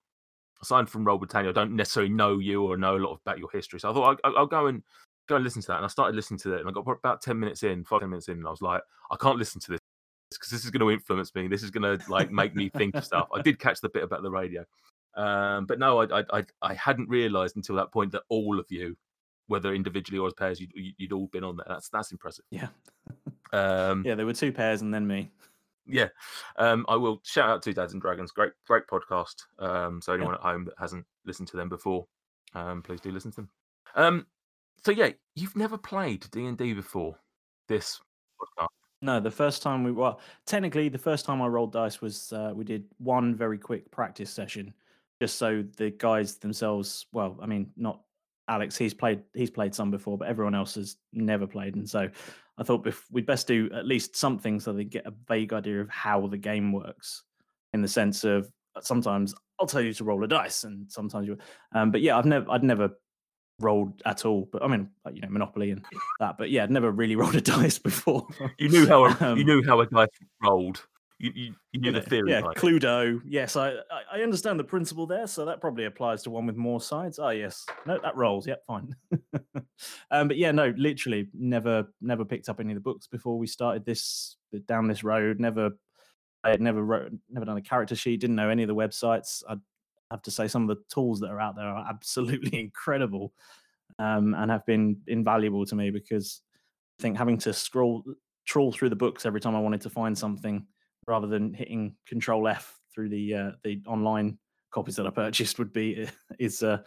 aside 0.62 0.90
from 0.90 1.06
Roll 1.06 1.18
Britannia, 1.18 1.50
I 1.50 1.54
don't 1.54 1.76
necessarily 1.76 2.12
know 2.12 2.40
you 2.40 2.64
or 2.64 2.78
know 2.78 2.96
a 2.96 2.98
lot 2.98 3.20
about 3.24 3.40
your 3.40 3.50
history. 3.52 3.80
So 3.80 3.90
I 3.90 3.94
thought 3.94 4.20
I'll, 4.24 4.38
I'll, 4.38 4.46
go 4.46 4.68
and 4.68 4.82
go 5.28 5.36
and 5.36 5.44
listen 5.44 5.62
to 5.62 5.68
that. 5.70 5.78
And 5.78 5.86
I 5.86 5.90
started 5.90 6.16
listening 6.16 6.40
to 6.40 6.54
it, 6.54 6.62
and 6.62 6.70
I 6.70 6.72
got 6.72 6.88
about 6.88 7.22
ten 7.22 7.40
minutes 7.40 7.64
in, 7.64 7.84
five 7.84 8.02
ten 8.02 8.10
minutes 8.10 8.28
in, 8.28 8.38
and 8.38 8.48
I 8.48 8.52
was 8.52 8.62
like, 8.62 8.82
I 9.12 9.16
can't 9.18 9.38
listen 9.38 9.62
to 9.62 9.72
this 9.72 9.80
because 10.32 10.50
this 10.50 10.66
is 10.66 10.72
going 10.72 10.82
to 10.82 10.92
influence 10.92 11.34
me. 11.36 11.48
This 11.48 11.64
is 11.64 11.72
going 11.72 12.00
to 12.00 12.12
like 12.12 12.32
make 12.32 12.56
me 12.56 12.70
think 12.70 12.96
of 12.96 13.06
stuff. 13.06 13.28
I 13.34 13.42
did 13.42 13.60
catch 13.60 13.82
the 13.82 13.90
bit 13.90 14.04
about 14.04 14.24
the 14.24 14.32
radio, 14.32 14.66
um, 15.16 15.66
but 15.66 15.80
no, 15.80 16.02
I, 16.02 16.24
I 16.34 16.44
I 16.62 16.74
hadn't 16.74 17.10
realised 17.10 17.56
until 17.56 17.76
that 17.76 17.92
point 17.92 18.12
that 18.14 18.24
all 18.30 18.60
of 18.60 18.66
you, 18.70 18.98
whether 19.48 19.74
individually 19.74 20.20
or 20.20 20.28
as 20.28 20.34
pairs, 20.34 20.60
you'd, 20.60 20.74
you'd 20.98 21.14
all 21.14 21.28
been 21.28 21.44
on 21.44 21.58
there. 21.58 21.66
That's 21.68 21.90
that's 21.90 22.12
impressive. 22.12 22.46
Yeah. 22.50 22.68
um, 23.54 24.04
yeah, 24.06 24.16
there 24.16 24.26
were 24.26 24.34
two 24.34 24.52
pairs 24.52 24.82
and 24.82 24.94
then 24.94 25.06
me 25.06 25.30
yeah, 25.88 26.08
um, 26.58 26.86
I 26.88 26.96
will 26.96 27.22
shout 27.24 27.50
out 27.50 27.62
to 27.64 27.74
Dads 27.74 27.94
and 27.94 28.02
Dragons. 28.02 28.32
Great, 28.32 28.54
great 28.68 28.88
podcast. 28.88 29.36
Um, 29.60 30.02
so 30.02 30.14
anyone 30.14 30.34
yeah. 30.34 30.38
at 30.38 30.52
home 30.54 30.66
that 30.66 30.76
hasn't 30.80 31.06
listened 31.26 31.48
to 31.50 31.58
them 31.58 31.70
before, 31.70 32.08
um, 32.54 32.82
please 32.82 33.02
do 33.02 33.12
listen 33.12 33.32
to 33.32 33.36
them. 33.38 33.50
Um, 33.96 34.26
so 34.84 34.92
yeah, 34.92 35.10
you've 35.36 35.56
never 35.56 35.78
played 35.78 36.26
D 36.32 36.46
and 36.46 36.58
D 36.58 36.74
before 36.74 37.18
this 37.68 38.00
podcast. 38.40 38.68
No, 39.02 39.20
the 39.20 39.32
first 39.32 39.62
time 39.62 39.84
we 39.84 39.92
well, 39.92 40.20
technically 40.46 40.90
the 40.90 40.98
first 40.98 41.26
time 41.26 41.42
I 41.42 41.48
rolled 41.48 41.74
dice 41.74 42.02
was 42.02 42.34
uh, 42.34 42.52
we 42.56 42.64
did 42.64 42.86
one 42.98 43.36
very 43.36 43.58
quick 43.58 43.92
practice 43.92 44.32
session, 44.32 44.74
just 45.22 45.38
so 45.38 45.64
the 45.78 45.92
guys 45.92 46.38
themselves. 46.38 47.06
Well, 47.12 47.38
I 47.42 47.46
mean, 47.46 47.70
not 47.78 48.02
Alex. 48.48 48.78
He's 48.78 48.94
played 48.94 49.22
he's 49.34 49.50
played 49.50 49.74
some 49.74 49.92
before, 49.92 50.18
but 50.18 50.28
everyone 50.28 50.56
else 50.56 50.76
has 50.76 50.98
never 51.14 51.48
played, 51.48 51.76
and 51.76 51.90
so 51.90 52.10
I 52.58 52.64
thought 52.64 52.88
we'd 53.12 53.26
best 53.26 53.48
do 53.48 53.70
at 53.74 53.86
least 53.86 54.16
something 54.16 54.60
so 54.60 54.74
they 54.74 54.84
get 54.84 55.06
a 55.06 55.14
vague 55.28 55.54
idea 55.54 55.82
of 55.82 55.90
how 55.90 56.28
the 56.28 56.38
game 56.38 56.72
works, 56.72 57.24
in 57.74 57.82
the 57.82 57.88
sense 57.88 58.24
of 58.24 58.50
uh, 58.76 58.82
sometimes 58.82 59.34
I'll 59.60 59.68
tell 59.68 59.82
you 59.82 59.94
to 59.94 60.04
roll 60.04 60.24
a 60.24 60.28
dice, 60.28 60.64
and 60.64 60.92
sometimes 60.92 61.28
you. 61.28 61.38
Um, 61.74 61.92
but 61.92 62.02
yeah, 62.02 62.18
I've 62.18 62.26
never 62.26 62.50
I'd 62.50 62.64
never 62.64 62.92
rolled 63.60 64.02
at 64.06 64.26
all. 64.26 64.48
But 64.52 64.64
I 64.64 64.68
mean, 64.68 64.90
you 65.12 65.22
know, 65.22 65.30
Monopoly 65.30 65.72
and 65.72 65.84
that. 66.20 66.38
But 66.38 66.50
yeah, 66.50 66.64
I'd 66.64 66.72
never 66.72 66.92
really 66.92 67.16
rolled 67.18 67.36
a 67.36 67.42
dice 67.42 67.80
before. 67.80 68.28
you 68.58 68.70
knew 68.70 68.88
how 68.88 69.06
a, 69.06 69.18
um, 69.22 69.38
you 69.38 69.44
knew 69.44 69.64
how 69.66 69.80
a 69.82 69.86
dice 69.88 70.10
rolled. 70.44 70.86
You, 71.18 71.32
you, 71.34 71.56
you 71.72 71.80
knew 71.80 71.92
the 71.94 72.02
theory. 72.02 72.32
Yeah, 72.32 72.42
Cluedo. 72.42 73.22
Yes, 73.26 73.56
I, 73.56 73.76
I 74.12 74.22
understand 74.22 74.60
the 74.60 74.66
principle 74.66 75.08
there. 75.08 75.28
So 75.28 75.46
that 75.46 75.62
probably 75.62 75.86
applies 75.86 76.24
to 76.24 76.30
one 76.30 76.46
with 76.46 76.58
more 76.58 76.82
sides. 76.82 77.20
Oh 77.20 77.30
yes, 77.30 77.66
no, 77.86 77.98
that 78.04 78.18
rolls. 78.18 78.46
Yep, 78.46 78.64
fine. 78.68 78.94
um, 80.12 80.28
but 80.28 80.38
yeah, 80.38 80.52
no, 80.52 80.74
literally 80.76 81.30
never 81.34 81.88
never 82.02 82.26
picked 82.26 82.50
up 82.50 82.60
any 82.60 82.74
of 82.74 82.76
the 82.76 82.82
books 82.82 83.08
before 83.08 83.38
we 83.38 83.48
started 83.48 83.86
this 83.86 84.36
down 84.68 84.88
this 84.88 85.06
road. 85.06 85.40
Never, 85.40 85.72
I 86.44 86.50
had 86.50 86.62
never 86.62 86.84
wrote, 86.84 87.14
never 87.30 87.46
done 87.46 87.58
a 87.58 87.62
character 87.62 87.96
sheet. 87.96 88.20
Didn't 88.20 88.36
know 88.36 88.50
any 88.50 88.64
of 88.64 88.68
the 88.68 88.76
websites. 88.76 89.42
I 89.50 89.56
have 90.12 90.22
to 90.24 90.32
say 90.32 90.50
some 90.50 90.70
of 90.70 90.76
the 90.76 90.84
tools 90.94 91.22
that 91.22 91.30
are 91.30 91.40
out 91.40 91.56
there 91.56 91.66
are 91.66 91.86
absolutely 91.90 92.60
incredible, 92.60 93.32
um, 94.00 94.34
and 94.34 94.52
have 94.52 94.66
been 94.66 94.98
invaluable 95.08 95.66
to 95.68 95.76
me 95.76 95.92
because 95.92 96.42
I 97.00 97.04
think 97.04 97.18
having 97.18 97.38
to 97.40 97.54
scroll 97.54 98.04
trawl 98.46 98.74
through 98.74 98.90
the 98.90 98.96
books 98.98 99.26
every 99.26 99.40
time 99.40 99.56
I 99.56 99.60
wanted 99.60 99.82
to 99.82 99.90
find 99.90 100.18
something 100.18 100.68
rather 101.08 101.28
than 101.28 101.54
hitting 101.54 101.96
Control 102.06 102.48
F 102.48 102.80
through 102.94 103.10
the 103.10 103.34
uh, 103.34 103.52
the 103.64 103.82
online 103.88 104.38
copies 104.72 104.96
that 104.96 105.08
I 105.08 105.10
purchased 105.10 105.60
would 105.60 105.74
be 105.74 106.08
is 106.40 106.64
uh, 106.64 106.80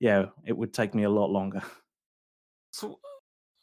yeah, 0.00 0.26
it 0.46 0.56
would 0.56 0.72
take 0.72 0.94
me 0.94 1.04
a 1.04 1.10
lot 1.10 1.30
longer. 1.30 1.62
So 2.72 2.98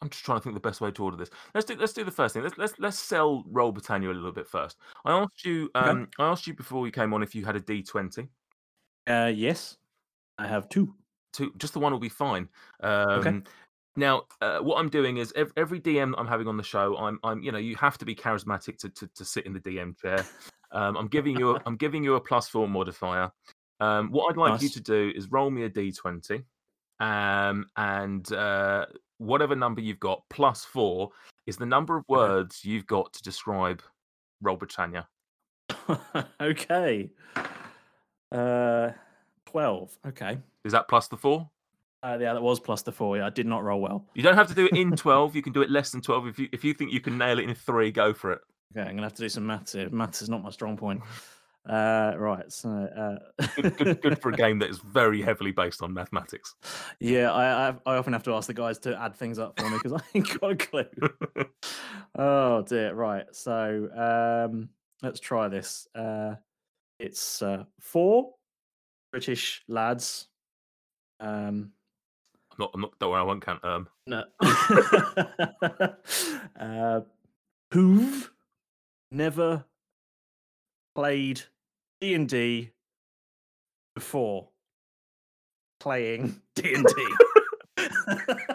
I'm 0.00 0.08
just 0.08 0.24
trying 0.24 0.38
to 0.38 0.42
think 0.42 0.54
the 0.54 0.60
best 0.60 0.80
way 0.80 0.90
to 0.90 1.04
order 1.04 1.16
this. 1.16 1.30
Let's 1.54 1.66
do 1.66 1.76
let's 1.76 1.92
do 1.92 2.04
the 2.04 2.10
first 2.10 2.34
thing. 2.34 2.42
Let's 2.42 2.58
let's 2.58 2.74
let's 2.78 2.98
sell 2.98 3.44
Roll 3.46 3.70
Britannia 3.70 4.10
a 4.10 4.12
little 4.12 4.32
bit 4.32 4.48
first. 4.48 4.76
I 5.04 5.12
asked 5.12 5.44
you 5.44 5.70
um 5.74 6.02
okay. 6.02 6.10
I 6.18 6.24
asked 6.28 6.46
you 6.46 6.54
before 6.54 6.86
you 6.86 6.92
came 6.92 7.14
on 7.14 7.22
if 7.22 7.34
you 7.34 7.44
had 7.44 7.56
a 7.56 7.60
D20. 7.60 8.28
Uh 9.06 9.30
yes. 9.32 9.76
I 10.38 10.46
have 10.46 10.68
two. 10.68 10.94
Two 11.32 11.52
just 11.56 11.72
the 11.72 11.78
one 11.78 11.92
will 11.92 12.00
be 12.00 12.08
fine. 12.08 12.48
Um 12.80 13.10
okay. 13.10 13.40
Now, 13.96 14.22
uh, 14.40 14.58
what 14.60 14.78
I'm 14.78 14.88
doing 14.88 15.18
is 15.18 15.32
every, 15.36 15.52
every 15.56 15.80
DM 15.80 16.12
that 16.12 16.18
I'm 16.18 16.26
having 16.26 16.48
on 16.48 16.56
the 16.56 16.62
show, 16.62 16.96
I'm, 16.96 17.18
I'm, 17.22 17.42
you 17.42 17.52
know, 17.52 17.58
you 17.58 17.76
have 17.76 17.98
to 17.98 18.04
be 18.04 18.14
charismatic 18.14 18.78
to 18.78 18.88
to, 18.88 19.06
to 19.08 19.24
sit 19.24 19.44
in 19.44 19.52
the 19.52 19.60
DM 19.60 19.98
chair. 20.00 20.24
Um, 20.72 20.96
I'm 20.96 21.08
giving 21.08 21.38
you, 21.38 21.56
a, 21.56 21.62
I'm 21.66 21.76
giving 21.76 22.02
you 22.02 22.14
a 22.14 22.20
plus 22.20 22.48
four 22.48 22.66
modifier. 22.68 23.30
Um, 23.80 24.10
what 24.10 24.30
I'd 24.30 24.36
like 24.38 24.52
nice. 24.52 24.62
you 24.62 24.68
to 24.70 24.80
do 24.80 25.12
is 25.14 25.30
roll 25.30 25.50
me 25.50 25.64
a 25.64 25.70
d20, 25.70 26.44
um, 27.00 27.66
and 27.76 28.32
uh, 28.32 28.86
whatever 29.18 29.54
number 29.54 29.80
you've 29.80 30.00
got 30.00 30.22
plus 30.30 30.64
four 30.64 31.10
is 31.46 31.56
the 31.56 31.66
number 31.66 31.96
of 31.96 32.04
words 32.08 32.64
you've 32.64 32.86
got 32.86 33.12
to 33.12 33.22
describe 33.22 33.82
Roll 34.40 34.56
Britannia. 34.56 35.06
okay. 36.40 37.10
Uh, 38.30 38.90
twelve. 39.46 39.98
Okay. 40.06 40.38
Is 40.64 40.72
that 40.72 40.88
plus 40.88 41.08
the 41.08 41.16
four? 41.16 41.50
Uh, 42.02 42.18
yeah, 42.20 42.32
that 42.32 42.42
was 42.42 42.58
plus 42.58 42.82
the 42.82 42.90
four. 42.90 43.16
Yeah, 43.16 43.26
I 43.26 43.30
did 43.30 43.46
not 43.46 43.62
roll 43.62 43.80
well. 43.80 44.04
You 44.14 44.22
don't 44.22 44.34
have 44.34 44.48
to 44.48 44.54
do 44.54 44.66
it 44.66 44.76
in 44.76 44.90
twelve. 44.96 45.36
You 45.36 45.42
can 45.42 45.52
do 45.52 45.62
it 45.62 45.70
less 45.70 45.90
than 45.90 46.00
twelve. 46.00 46.26
If 46.26 46.38
you 46.38 46.48
if 46.52 46.64
you 46.64 46.74
think 46.74 46.92
you 46.92 47.00
can 47.00 47.16
nail 47.16 47.38
it 47.38 47.48
in 47.48 47.54
three, 47.54 47.90
go 47.92 48.12
for 48.12 48.32
it. 48.32 48.40
Okay, 48.76 48.88
I'm 48.88 48.96
gonna 48.96 49.02
have 49.02 49.14
to 49.14 49.22
do 49.22 49.28
some 49.28 49.46
maths 49.46 49.72
here. 49.72 49.88
Maths 49.90 50.22
is 50.22 50.28
not 50.28 50.42
my 50.42 50.50
strong 50.50 50.76
point. 50.76 51.02
Uh, 51.68 52.14
right. 52.16 52.50
So, 52.50 52.68
uh... 52.68 53.44
good, 53.54 53.76
good, 53.76 54.02
good, 54.02 54.18
for 54.20 54.30
a 54.30 54.36
game 54.36 54.58
that 54.58 54.70
is 54.70 54.78
very 54.78 55.22
heavily 55.22 55.52
based 55.52 55.80
on 55.80 55.94
mathematics. 55.94 56.56
Yeah, 56.98 57.30
I, 57.30 57.68
I, 57.68 57.74
I 57.86 57.96
often 57.96 58.12
have 58.12 58.24
to 58.24 58.34
ask 58.34 58.48
the 58.48 58.54
guys 58.54 58.78
to 58.80 59.00
add 59.00 59.14
things 59.14 59.38
up 59.38 59.58
for 59.60 59.70
me 59.70 59.76
because 59.80 59.92
I 60.00 60.02
ain't 60.14 60.40
got 60.40 60.50
a 60.50 60.56
clue. 60.56 60.84
oh 62.18 62.62
dear. 62.62 62.94
Right. 62.94 63.26
So 63.32 63.88
um, 64.50 64.70
let's 65.02 65.20
try 65.20 65.48
this. 65.48 65.86
Uh, 65.94 66.34
it's 66.98 67.42
uh, 67.42 67.64
four 67.78 68.34
British 69.12 69.62
lads. 69.68 70.28
Um, 71.20 71.70
I'm 72.52 72.58
not. 72.58 72.70
I'm 72.74 72.80
not. 72.82 72.98
Don't 72.98 73.10
worry. 73.10 73.20
I 73.20 73.24
won't 73.24 73.44
count. 73.44 73.64
Um. 73.64 73.88
No. 74.06 74.24
uh, 76.60 77.00
who've 77.72 78.30
never 79.10 79.64
played 80.94 81.42
D 82.00 82.14
and 82.14 82.28
D 82.28 82.70
before 83.94 84.48
playing 85.80 86.40
D 86.54 86.74
and 86.74 86.86
D. 86.86 87.06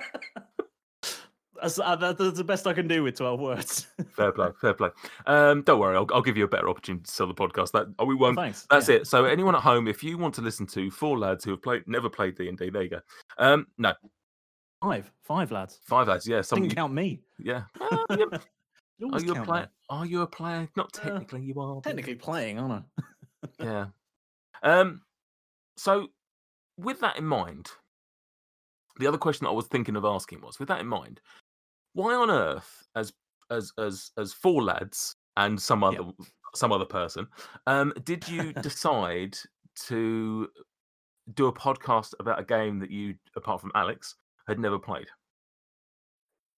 That's, 1.61 1.79
uh, 1.79 1.95
that's 1.95 2.37
the 2.37 2.43
best 2.43 2.67
I 2.67 2.73
can 2.73 2.87
do 2.87 3.03
with 3.03 3.15
12 3.15 3.39
words. 3.39 3.87
fair 4.15 4.31
play, 4.31 4.49
fair 4.61 4.73
play. 4.73 4.89
Um, 5.25 5.63
don't 5.63 5.79
worry, 5.79 5.95
I'll, 5.95 6.07
I'll, 6.13 6.21
give 6.21 6.37
you 6.37 6.43
a 6.43 6.47
better 6.47 6.69
opportunity 6.69 7.03
to 7.03 7.11
sell 7.11 7.27
the 7.27 7.33
podcast. 7.33 7.71
That 7.71 7.87
oh, 7.99 8.05
we 8.05 8.15
won't. 8.15 8.37
Oh, 8.37 8.51
that's 8.69 8.89
yeah. 8.89 8.95
it. 8.95 9.07
So 9.07 9.25
anyone 9.25 9.55
at 9.55 9.61
home, 9.61 9.87
if 9.87 10.03
you 10.03 10.17
want 10.17 10.35
to 10.35 10.41
listen 10.41 10.65
to 10.67 10.91
four 10.91 11.17
lads 11.17 11.43
who 11.43 11.51
have 11.51 11.61
played, 11.61 11.83
never 11.87 12.09
played 12.09 12.35
D 12.35 12.49
and 12.49 12.57
D, 12.57 12.69
there 12.69 12.83
you 12.83 12.89
go. 12.89 12.99
Um, 13.37 13.67
no, 13.77 13.93
Five, 14.81 15.11
five 15.23 15.51
lads. 15.51 15.79
Five 15.83 16.07
lads, 16.07 16.27
yeah. 16.27 16.41
Some 16.41 16.61
Didn't 16.61 16.75
count 16.75 16.93
me. 16.93 17.21
Yeah. 17.39 17.63
Ah, 17.81 18.05
yeah. 18.11 18.25
You 18.99 19.09
Are 19.13 19.21
you 19.21 19.35
a 19.35 19.43
player? 19.43 19.63
me. 19.63 19.67
Are 19.89 20.05
you 20.05 20.21
a 20.21 20.27
player? 20.27 20.69
Not 20.75 20.97
Uh, 20.97 21.01
technically, 21.01 21.41
you 21.41 21.59
are. 21.59 21.75
but- 21.75 21.83
Technically 21.83 22.15
playing, 22.15 22.59
aren't 22.59 22.85
I? 23.59 23.63
yeah. 23.63 23.85
Um. 24.63 25.01
So, 25.77 26.07
with 26.77 26.99
that 27.01 27.17
in 27.17 27.25
mind, 27.25 27.67
the 28.99 29.07
other 29.07 29.17
question 29.17 29.45
that 29.45 29.51
I 29.51 29.53
was 29.53 29.67
thinking 29.67 29.95
of 29.95 30.05
asking 30.05 30.41
was, 30.41 30.59
with 30.59 30.67
that 30.69 30.79
in 30.79 30.87
mind, 30.87 31.21
why 31.97 32.13
on 32.13 32.29
earth, 32.29 32.87
as 32.95 33.11
as 33.49 33.73
as 33.79 34.11
as 34.17 34.31
four 34.31 34.63
lads 34.63 35.15
and 35.35 35.59
some 35.59 35.83
other 35.83 36.03
Yep. 36.03 36.27
some 36.53 36.71
other 36.71 36.85
person, 36.85 37.27
um, 37.65 37.91
did 38.03 38.27
you 38.29 38.53
decide 38.53 39.35
to 39.87 40.47
do 41.33 41.47
a 41.47 41.53
podcast 41.53 42.13
about 42.19 42.39
a 42.39 42.43
game 42.43 42.77
that 42.79 42.91
you, 42.91 43.15
apart 43.35 43.59
from 43.61 43.71
Alex, 43.73 44.15
had 44.47 44.59
never 44.59 44.77
played? 44.77 45.07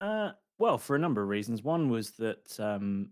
Uh, 0.02 0.32
well, 0.58 0.78
for 0.78 0.98
a 0.98 1.00
number 1.00 1.22
of 1.22 1.30
reasons. 1.30 1.64
One 1.64 1.90
was 1.90 2.12
that 2.12 2.60
um, 2.60 3.12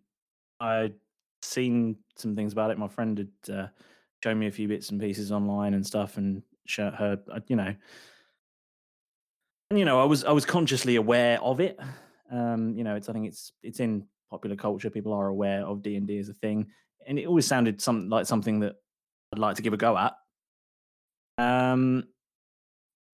I'd 0.60 0.96
seen 1.42 1.96
some 2.18 2.36
things 2.36 2.52
about 2.52 2.72
it. 2.72 2.78
My 2.78 2.90
friend 2.90 3.18
had 3.18 3.56
uh, 3.56 3.68
shown 4.22 4.38
me 4.38 4.48
a 4.48 4.52
few 4.52 4.68
bits 4.68 4.90
and 4.90 5.00
pieces 5.00 5.32
online 5.32 5.74
and 5.74 5.86
stuff, 5.88 6.18
and 6.18 6.44
show 6.66 6.92
her, 6.92 7.20
uh, 7.32 7.40
you 7.48 7.56
know, 7.56 7.74
and 9.70 9.80
you 9.80 9.86
know, 9.86 10.02
I 10.02 10.06
was 10.06 10.26
I 10.26 10.32
was 10.32 10.46
consciously 10.46 10.98
aware 10.98 11.42
of 11.42 11.62
it. 11.62 11.80
Um, 12.32 12.76
you 12.76 12.84
know, 12.84 12.96
it's 12.96 13.10
I 13.10 13.14
think 13.14 13.28
it's 13.28 13.52
it's 13.64 13.80
in 13.80 14.06
popular 14.30 14.56
culture. 14.56 14.90
People 14.90 15.14
are 15.14 15.28
aware 15.28 15.66
of 15.66 15.82
D 15.82 15.96
and 15.96 16.08
D 16.08 16.18
as 16.18 16.30
a 16.30 16.34
thing, 16.34 16.68
and 17.06 17.18
it 17.18 17.28
always 17.28 17.46
sounded 17.46 17.82
some 17.82 18.10
like 18.10 18.26
something 18.26 18.60
that 18.62 18.76
I'd 19.34 19.40
like 19.40 19.56
to 19.58 19.62
give 19.62 19.74
a 19.74 19.78
go 19.78 19.98
at. 19.98 20.14
Um, 21.38 22.06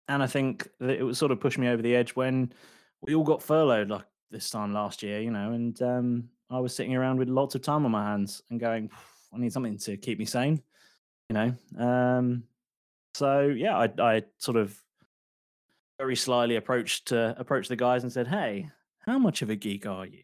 and 0.07 0.21
I 0.21 0.27
think 0.27 0.67
that 0.79 0.97
it 0.97 1.03
was 1.03 1.17
sort 1.17 1.31
of 1.31 1.39
pushed 1.39 1.57
me 1.57 1.67
over 1.67 1.81
the 1.81 1.95
edge 1.95 2.15
when 2.15 2.53
we 3.01 3.15
all 3.15 3.23
got 3.23 3.41
furloughed 3.41 3.89
like 3.89 4.05
this 4.31 4.49
time 4.49 4.73
last 4.73 5.03
year, 5.03 5.21
you 5.21 5.31
know, 5.31 5.51
and 5.51 5.81
um, 5.81 6.29
I 6.49 6.59
was 6.59 6.75
sitting 6.75 6.95
around 6.95 7.17
with 7.17 7.29
lots 7.29 7.55
of 7.55 7.61
time 7.61 7.85
on 7.85 7.91
my 7.91 8.03
hands 8.03 8.41
and 8.49 8.59
going, 8.59 8.89
I 9.33 9.37
need 9.37 9.53
something 9.53 9.77
to 9.79 9.97
keep 9.97 10.19
me 10.19 10.25
sane, 10.25 10.61
you 11.29 11.33
know. 11.33 11.55
Um, 11.77 12.43
so 13.13 13.41
yeah, 13.41 13.77
I, 13.77 13.89
I 13.99 14.23
sort 14.37 14.57
of 14.57 14.77
very 15.99 16.15
slyly 16.15 16.55
approached 16.55 17.11
uh, 17.11 17.33
approached 17.37 17.69
the 17.69 17.75
guys 17.75 18.03
and 18.03 18.11
said, 18.11 18.27
"Hey, 18.27 18.69
how 19.05 19.17
much 19.19 19.41
of 19.41 19.49
a 19.49 19.55
geek 19.55 19.85
are 19.85 20.05
you?" 20.05 20.23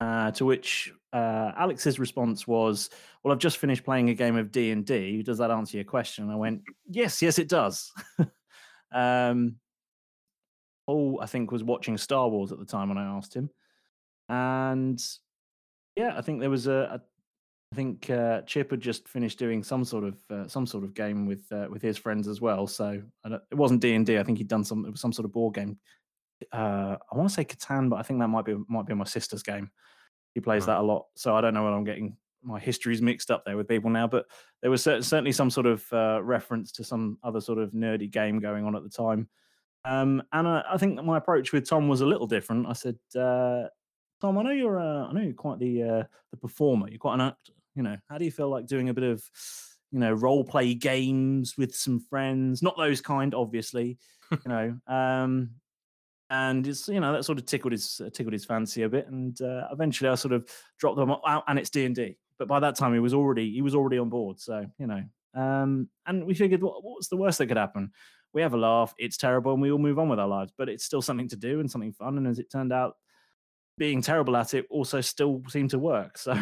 Uh, 0.00 0.30
to 0.32 0.44
which 0.44 0.92
uh, 1.12 1.52
Alex's 1.56 1.98
response 1.98 2.46
was, 2.46 2.90
"Well, 3.22 3.32
I've 3.32 3.38
just 3.38 3.58
finished 3.58 3.84
playing 3.84 4.10
a 4.10 4.14
game 4.14 4.36
of 4.36 4.52
D 4.52 4.70
and 4.70 4.84
D. 4.84 5.22
Does 5.22 5.38
that 5.38 5.50
answer 5.50 5.76
your 5.76 5.84
question?" 5.84 6.24
And 6.24 6.32
I 6.32 6.36
went, 6.36 6.62
"Yes, 6.90 7.22
yes, 7.22 7.38
it 7.38 7.48
does." 7.48 7.92
um, 8.92 9.56
Paul, 10.86 11.20
I 11.22 11.26
think, 11.26 11.50
was 11.50 11.64
watching 11.64 11.96
Star 11.96 12.28
Wars 12.28 12.52
at 12.52 12.58
the 12.58 12.66
time 12.66 12.88
when 12.88 12.98
I 12.98 13.16
asked 13.16 13.34
him, 13.34 13.50
and 14.28 15.02
yeah, 15.96 16.14
I 16.16 16.20
think 16.20 16.40
there 16.40 16.50
was 16.50 16.66
a. 16.66 17.00
a 17.00 17.00
I 17.72 17.76
think 17.76 18.08
uh, 18.08 18.42
Chip 18.42 18.70
had 18.70 18.80
just 18.80 19.08
finished 19.08 19.36
doing 19.36 19.64
some 19.64 19.84
sort 19.84 20.04
of 20.04 20.16
uh, 20.30 20.46
some 20.46 20.64
sort 20.64 20.84
of 20.84 20.94
game 20.94 21.26
with 21.26 21.44
uh, 21.50 21.66
with 21.68 21.82
his 21.82 21.98
friends 21.98 22.28
as 22.28 22.40
well. 22.40 22.68
So 22.68 23.02
it 23.24 23.54
wasn't 23.54 23.80
D 23.80 23.94
and 23.94 24.06
D. 24.06 24.16
I 24.16 24.22
think 24.22 24.38
he'd 24.38 24.46
done 24.46 24.62
some 24.62 24.94
some 24.94 25.12
sort 25.12 25.24
of 25.24 25.32
board 25.32 25.54
game. 25.54 25.78
Uh, 26.52 26.96
I 27.10 27.16
want 27.16 27.28
to 27.28 27.34
say 27.34 27.44
Catan, 27.44 27.88
but 27.88 27.96
I 27.96 28.02
think 28.02 28.20
that 28.20 28.28
might 28.28 28.44
be 28.44 28.56
might 28.68 28.86
be 28.86 28.94
my 28.94 29.04
sister's 29.04 29.42
game. 29.42 29.70
He 30.34 30.40
plays 30.40 30.66
that 30.66 30.78
a 30.78 30.82
lot, 30.82 31.06
so 31.14 31.36
I 31.36 31.40
don't 31.40 31.54
know 31.54 31.64
whether 31.64 31.76
I'm 31.76 31.84
getting 31.84 32.16
my 32.42 32.60
histories 32.60 33.00
mixed 33.00 33.30
up 33.30 33.44
there 33.44 33.56
with 33.56 33.68
people 33.68 33.90
now. 33.90 34.06
But 34.06 34.26
there 34.62 34.70
was 34.70 34.82
cer- 34.82 35.02
certainly 35.02 35.32
some 35.32 35.50
sort 35.50 35.66
of 35.66 35.84
uh, 35.92 36.20
reference 36.22 36.72
to 36.72 36.84
some 36.84 37.18
other 37.22 37.40
sort 37.40 37.58
of 37.58 37.72
nerdy 37.72 38.10
game 38.10 38.38
going 38.38 38.64
on 38.64 38.76
at 38.76 38.82
the 38.82 38.90
time. 38.90 39.28
Um, 39.84 40.22
and 40.32 40.48
I, 40.48 40.62
I 40.72 40.76
think 40.76 40.96
that 40.96 41.02
my 41.04 41.18
approach 41.18 41.52
with 41.52 41.68
Tom 41.68 41.88
was 41.88 42.00
a 42.00 42.06
little 42.06 42.26
different. 42.26 42.66
I 42.66 42.72
said, 42.72 42.96
uh, 43.18 43.64
Tom, 44.20 44.38
I 44.38 44.42
know 44.42 44.50
you're, 44.50 44.80
uh, 44.80 45.08
I 45.08 45.12
know 45.12 45.20
you're 45.20 45.34
quite 45.34 45.58
the 45.58 45.82
uh, 45.82 46.04
the 46.30 46.36
performer. 46.36 46.88
You're 46.88 46.98
quite 46.98 47.14
an 47.14 47.20
actor. 47.20 47.52
You 47.74 47.82
know, 47.82 47.96
how 48.08 48.18
do 48.18 48.24
you 48.24 48.30
feel 48.30 48.48
like 48.48 48.66
doing 48.66 48.88
a 48.88 48.94
bit 48.94 49.04
of, 49.04 49.22
you 49.90 49.98
know, 49.98 50.12
role 50.12 50.44
play 50.44 50.74
games 50.74 51.56
with 51.58 51.74
some 51.74 52.00
friends? 52.00 52.62
Not 52.62 52.76
those 52.76 53.00
kind, 53.00 53.34
obviously. 53.34 53.98
you 54.30 54.38
know, 54.46 54.78
um, 54.86 55.50
and 56.34 56.66
it's 56.66 56.88
you 56.88 57.00
know 57.00 57.12
that 57.12 57.24
sort 57.24 57.38
of 57.38 57.46
tickled 57.46 57.72
his 57.72 58.00
uh, 58.04 58.10
tickled 58.10 58.32
his 58.32 58.44
fancy 58.44 58.82
a 58.82 58.88
bit. 58.88 59.06
And 59.08 59.40
uh, 59.40 59.68
eventually, 59.70 60.10
I 60.10 60.16
sort 60.16 60.32
of 60.32 60.48
dropped 60.78 60.96
them 60.96 61.10
out, 61.10 61.44
and 61.46 61.58
it's 61.58 61.70
D 61.70 61.84
and 61.84 61.94
D. 61.94 62.16
But 62.38 62.48
by 62.48 62.60
that 62.60 62.76
time, 62.76 62.92
he 62.92 62.98
was 62.98 63.14
already 63.14 63.50
he 63.52 63.62
was 63.62 63.74
already 63.74 63.98
on 63.98 64.08
board. 64.08 64.40
So 64.40 64.66
you 64.78 64.86
know, 64.86 65.02
um, 65.34 65.88
and 66.06 66.24
we 66.24 66.34
figured, 66.34 66.62
what, 66.62 66.82
what's 66.82 67.08
the 67.08 67.16
worst 67.16 67.38
that 67.38 67.46
could 67.46 67.56
happen? 67.56 67.92
we 68.34 68.42
have 68.42 68.52
a 68.52 68.58
laugh, 68.58 68.92
it's 68.98 69.16
terrible, 69.16 69.52
and 69.52 69.62
we 69.62 69.70
all 69.70 69.78
move 69.78 69.98
on 69.98 70.08
with 70.08 70.18
our 70.18 70.26
lives. 70.26 70.52
But 70.58 70.68
it's 70.68 70.84
still 70.84 71.00
something 71.00 71.28
to 71.28 71.36
do 71.36 71.60
and 71.60 71.70
something 71.70 71.92
fun. 71.92 72.18
And 72.18 72.26
as 72.26 72.40
it 72.40 72.50
turned 72.50 72.72
out, 72.72 72.96
being 73.78 74.02
terrible 74.02 74.36
at 74.36 74.54
it 74.54 74.66
also 74.70 75.00
still 75.00 75.42
seemed 75.48 75.70
to 75.70 75.78
work. 75.78 76.18
So 76.18 76.34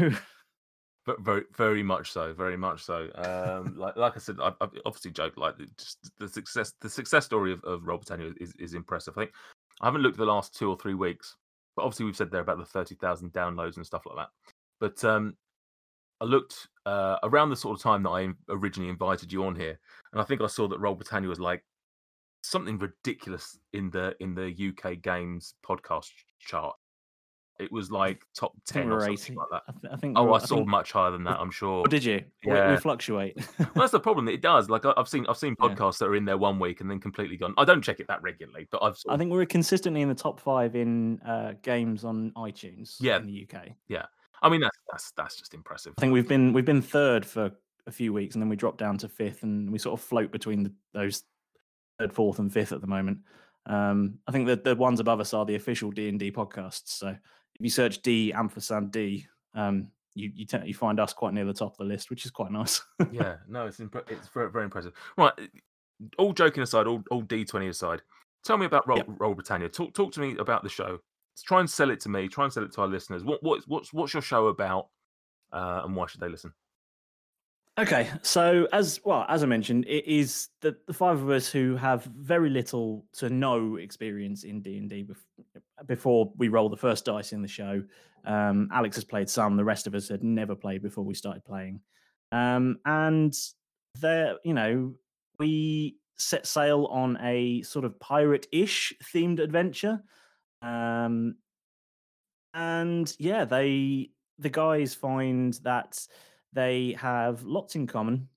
But 1.05 1.21
very, 1.21 1.43
very 1.57 1.83
much 1.83 2.13
so. 2.13 2.33
Very 2.33 2.57
much 2.57 2.85
so. 2.85 3.09
Um, 3.17 3.77
like, 3.77 3.97
like 3.97 4.15
I 4.15 4.21
said, 4.21 4.37
I, 4.41 4.53
I 4.61 4.69
obviously 4.87 5.11
joke. 5.11 5.37
Like, 5.37 5.59
the- 5.59 5.69
just 5.77 5.99
the 6.19 6.29
success, 6.29 6.73
the 6.81 6.89
success 6.89 7.25
story 7.25 7.53
of, 7.53 7.63
of 7.65 7.85
Roll 7.85 7.99
Britannia 7.99 8.33
is, 8.41 8.55
is 8.59 8.75
impressive. 8.75 9.15
I 9.17 9.23
think 9.23 9.33
I 9.83 9.87
haven't 9.87 10.03
looked 10.03 10.17
the 10.17 10.25
last 10.25 10.55
two 10.57 10.71
or 10.71 10.77
three 10.77 10.95
weeks, 10.95 11.37
but 11.77 11.83
obviously 11.83 12.07
we've 12.07 12.17
said 12.17 12.31
there 12.31 12.41
about 12.41 12.59
the 12.59 12.65
thirty 12.65 12.95
thousand 12.95 13.33
downloads 13.33 13.77
and 13.77 13.87
stuff 13.87 14.07
like 14.07 14.17
that. 14.17 14.29
But 14.81 15.05
um, 15.05 15.37
I 16.21 16.25
looked 16.25 16.69
uh, 16.87 17.17
around 17.25 17.51
the 17.51 17.57
sort 17.57 17.77
of 17.77 17.83
time 17.83 18.05
that 18.05 18.11
I 18.11 18.29
originally 18.49 18.91
invited 18.91 19.33
you 19.33 19.45
on 19.45 19.57
here, 19.57 19.79
and 20.13 20.21
I 20.21 20.25
think 20.25 20.41
I 20.41 20.47
saw 20.47 20.69
that 20.69 20.81
Roll 20.81 20.95
Britannia 20.95 21.29
was 21.29 21.41
like 21.41 21.65
something 22.43 22.79
ridiculous 22.79 23.59
in 23.73 23.91
the 23.91 24.15
in 24.21 24.35
the 24.35 24.53
UK 24.69 25.03
games 25.03 25.55
podcast 25.67 26.11
chart. 26.39 26.77
It 27.61 27.71
was 27.71 27.91
like 27.91 28.23
top 28.35 28.53
ten 28.67 28.91
or 28.91 29.01
something 29.01 29.13
80. 29.15 29.35
like 29.35 29.47
that. 29.53 29.63
I, 29.69 29.73
th- 29.81 29.93
I 29.93 29.97
think. 29.97 30.19
Oh, 30.19 30.33
I 30.33 30.39
saw 30.39 30.57
think- 30.57 30.69
much 30.69 30.91
higher 30.93 31.11
than 31.11 31.23
that. 31.25 31.39
I'm 31.39 31.51
sure. 31.51 31.83
Oh, 31.85 31.89
did 31.89 32.03
you? 32.05 32.23
We- 32.45 32.53
We, 32.53 32.77
fluctuate. 32.77 33.37
Well, 33.59 33.69
that's 33.77 33.93
the 33.93 34.01
problem. 34.01 34.29
It 34.29 34.41
does. 34.43 34.69
Like 34.71 34.85
I- 34.85 34.95
I've 34.97 35.09
seen, 35.09 35.27
I've 35.29 35.37
seen 35.37 35.55
Yeah. 35.61 35.69
podcasts 35.69 35.99
that 35.99 36.07
are 36.07 36.17
in 36.17 36.25
there 36.25 36.39
one 36.39 36.59
week 36.59 36.81
and 36.81 36.91
then 36.91 36.99
completely 36.99 37.37
gone. 37.37 37.55
I 37.59 37.65
don't 37.65 37.83
check 37.83 38.01
it 38.01 38.09
that 38.09 38.23
regularly, 38.23 38.67
but 38.71 38.83
I've. 38.83 38.97
Sort 38.97 39.15
I 39.15 39.19
think 39.19 39.31
we're 39.31 39.47
consistently 39.47 40.01
in 40.01 40.09
the 40.09 40.15
top 40.15 40.41
five 40.41 40.75
in 40.75 41.21
uh, 41.21 41.53
games 41.63 42.05
on 42.05 42.33
iTunes. 42.37 42.97
Yeah. 43.01 43.19
in 43.19 43.27
the 43.27 43.47
UK. 43.49 43.69
Yeah. 43.89 44.07
I 44.43 44.49
mean, 44.49 44.61
that's 44.61 44.79
that's 44.91 45.13
that's 45.17 45.37
just 45.37 45.55
impressive. 45.55 45.93
I 45.99 46.01
think 46.01 46.13
we've 46.13 46.27
been 46.27 46.53
we've 46.53 46.65
been 46.65 46.83
third 46.83 47.25
for 47.25 47.53
a 47.87 47.93
few 47.93 48.13
weeks, 48.13 48.35
and 48.35 48.43
then 48.43 48.49
we 48.49 48.57
dropped 48.57 48.79
down 48.79 48.97
to 48.99 49.09
fifth, 49.09 49.43
and 49.45 49.71
we 49.71 49.79
sort 49.79 49.99
of 50.01 50.05
float 50.05 50.33
between 50.33 50.63
the, 50.65 50.73
those 50.95 51.23
third, 51.99 52.13
fourth, 52.13 52.39
and 52.41 52.53
fifth 52.53 52.73
at 52.73 52.81
the 52.81 52.87
moment. 52.89 53.19
Um, 53.67 54.19
I 54.27 54.33
think 54.33 54.49
that 54.49 54.65
the 54.65 54.75
ones 54.75 54.99
above 54.99 55.21
us 55.21 55.33
are 55.35 55.45
the 55.45 55.55
official 55.55 55.93
D 55.93 56.09
and 56.09 56.19
D 56.19 56.33
podcasts. 56.33 56.89
So 56.89 57.15
you 57.65 57.71
search 57.71 58.03
D 58.03 58.33
ampersand 58.33 58.91
D, 58.93 59.27
um, 59.55 59.89
you 60.15 60.31
you, 60.35 60.45
te- 60.47 60.67
you 60.67 60.75
find 60.75 61.01
us 61.01 61.13
quite 61.13 61.33
near 61.35 61.45
the 61.45 61.53
top 61.55 61.73
of 61.73 61.79
the 61.79 61.85
list, 61.85 62.11
which 62.11 62.25
is 62.25 62.31
quite 62.31 62.51
nice. 62.53 62.83
yeah, 63.13 63.37
no, 63.49 63.67
it's 63.67 63.79
impre- 63.79 64.09
it's 64.11 64.29
very, 64.29 64.51
very 64.51 64.65
impressive. 64.65 64.93
Right, 65.17 65.33
all 66.19 66.33
joking 66.33 66.63
aside, 66.63 66.87
all 66.87 67.03
all 67.11 67.23
D 67.23 67.45
twenty 67.45 67.69
aside. 67.69 68.03
Tell 68.45 68.57
me 68.59 68.67
about 68.67 68.87
Roll, 68.89 68.99
Yep. 68.99 69.07
Roll 69.19 69.35
Britannia. 69.35 69.69
Talk 69.69 69.95
talk 69.95 70.13
to 70.13 70.21
me 70.21 70.37
about 70.39 70.63
the 70.63 70.69
show. 70.69 70.99
Try 71.45 71.61
and 71.61 71.71
sell 71.71 71.91
it 71.91 72.01
to 72.01 72.09
me. 72.09 72.29
Try 72.29 72.45
and 72.45 72.53
sell 72.53 72.65
it 72.65 72.73
to 72.73 72.83
our 72.83 72.89
listeners. 72.89 73.25
What 73.25 73.43
what's 73.43 73.67
what's 73.67 73.93
what's 73.93 74.13
your 74.13 74.23
show 74.23 74.49
about, 74.49 74.89
uh, 75.53 75.83
and 75.85 75.95
why 75.97 76.07
should 76.07 76.21
they 76.21 76.29
listen? 76.29 76.53
Okay, 77.79 78.11
so 78.21 78.69
as 78.71 79.01
well 79.03 79.25
as 79.31 79.43
I 79.43 79.47
mentioned, 79.47 79.87
it 79.89 80.07
is 80.07 80.49
the, 80.61 80.77
the 80.87 80.93
five 80.93 81.23
of 81.23 81.31
us 81.31 81.49
who 81.49 81.75
have 81.77 82.05
very 82.05 82.51
little 82.51 83.07
to 83.15 83.31
no 83.31 83.77
experience 83.77 84.45
in 84.45 84.61
D 84.61 84.77
and 84.77 84.91
D 84.91 85.07
before 85.87 86.31
we 86.37 86.49
roll 86.49 86.69
the 86.69 86.77
first 86.77 87.07
dice 87.07 87.33
in 87.33 87.41
the 87.41 87.49
show. 87.49 87.83
Um, 88.27 88.69
Alex 88.73 88.97
has 88.97 89.05
played 89.05 89.31
some; 89.31 89.57
the 89.57 89.65
rest 89.65 89.87
of 89.87 89.95
us 89.95 90.07
had 90.09 90.23
never 90.23 90.55
played 90.55 90.83
before 90.83 91.03
we 91.03 91.15
started 91.15 91.47
playing, 91.47 91.81
um, 92.31 92.77
and 92.85 93.35
there, 94.01 94.37
you 94.45 94.53
know, 94.53 94.93
we 95.39 95.97
set 96.19 96.47
sail 96.47 96.85
on 96.91 97.17
a 97.23 97.63
sort 97.63 97.87
of 97.87 97.99
pirate-ish 98.01 98.93
themed 99.15 99.39
adventure, 99.39 100.03
um, 100.61 101.37
and 102.53 103.17
yeah, 103.19 103.47
they 103.47 104.11
the 104.39 104.51
guys 104.51 104.95
find 104.95 105.55
that 105.63 106.07
they 106.53 106.97
have 106.99 107.43
lots 107.45 107.75
in 107.75 107.87
common 107.87 108.29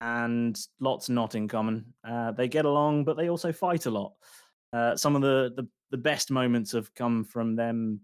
and 0.00 0.58
lots 0.80 1.08
not 1.08 1.34
in 1.34 1.48
common. 1.48 1.94
Uh, 2.06 2.32
they 2.32 2.48
get 2.48 2.64
along, 2.64 3.04
but 3.04 3.16
they 3.16 3.28
also 3.28 3.52
fight 3.52 3.86
a 3.86 3.90
lot. 3.90 4.12
Uh, 4.72 4.96
some 4.96 5.16
of 5.16 5.22
the, 5.22 5.52
the 5.56 5.68
the 5.90 5.98
best 5.98 6.30
moments 6.30 6.72
have 6.72 6.92
come 6.94 7.22
from 7.24 7.54
them 7.54 8.00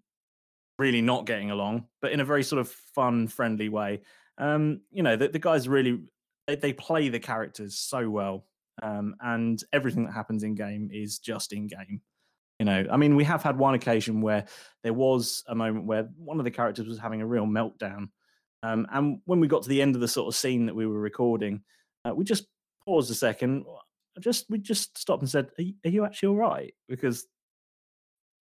really 0.78 1.02
not 1.02 1.26
getting 1.26 1.50
along, 1.50 1.86
but 2.00 2.12
in 2.12 2.20
a 2.20 2.24
very 2.24 2.44
sort 2.44 2.60
of 2.60 2.68
fun, 2.68 3.26
friendly 3.26 3.68
way. 3.68 4.00
Um, 4.38 4.82
you 4.92 5.02
know, 5.02 5.16
the, 5.16 5.26
the 5.28 5.40
guys 5.40 5.68
really 5.68 6.00
they, 6.46 6.54
they 6.54 6.72
play 6.72 7.08
the 7.08 7.18
characters 7.18 7.76
so 7.76 8.08
well, 8.08 8.46
um, 8.82 9.14
and 9.20 9.62
everything 9.72 10.06
that 10.06 10.12
happens 10.12 10.42
in 10.42 10.54
game 10.54 10.88
is 10.92 11.18
just 11.18 11.52
in 11.52 11.66
game. 11.66 12.00
You 12.58 12.66
know, 12.66 12.86
I 12.90 12.96
mean, 12.96 13.16
we 13.16 13.24
have 13.24 13.42
had 13.42 13.58
one 13.58 13.74
occasion 13.74 14.20
where 14.20 14.44
there 14.82 14.92
was 14.92 15.42
a 15.48 15.54
moment 15.54 15.86
where 15.86 16.08
one 16.16 16.38
of 16.38 16.44
the 16.44 16.50
characters 16.50 16.86
was 16.86 16.98
having 16.98 17.22
a 17.22 17.26
real 17.26 17.46
meltdown. 17.46 18.08
Um, 18.62 18.86
and 18.92 19.20
when 19.24 19.40
we 19.40 19.48
got 19.48 19.62
to 19.62 19.68
the 19.68 19.82
end 19.82 19.94
of 19.94 20.00
the 20.00 20.08
sort 20.08 20.28
of 20.28 20.36
scene 20.36 20.66
that 20.66 20.74
we 20.74 20.86
were 20.86 21.00
recording, 21.00 21.62
uh, 22.04 22.14
we 22.14 22.24
just 22.24 22.46
paused 22.84 23.10
a 23.10 23.14
second. 23.14 23.64
Just 24.18 24.46
we 24.50 24.58
just 24.58 24.98
stopped 24.98 25.22
and 25.22 25.30
said, 25.30 25.50
"Are 25.58 25.62
you, 25.62 25.74
are 25.84 25.90
you 25.90 26.04
actually 26.04 26.28
all 26.28 26.36
right?" 26.36 26.74
Because 26.88 27.26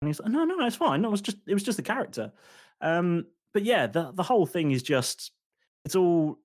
and 0.02 0.08
he's 0.08 0.20
like, 0.20 0.32
"No, 0.32 0.46
no, 0.46 0.56
no, 0.56 0.66
it's 0.66 0.76
fine. 0.76 1.02
No, 1.02 1.10
it 1.10 1.12
was 1.12 1.22
just 1.22 1.38
it 1.48 1.54
was 1.54 1.64
just 1.64 1.78
the 1.78 1.84
character." 1.84 2.32
Um, 2.82 3.26
but 3.54 3.64
yeah, 3.64 3.88
the 3.88 4.12
the 4.14 4.24
whole 4.24 4.46
thing 4.46 4.72
is 4.72 4.84
just 4.84 5.32
it's 5.84 5.96
all 5.96 6.38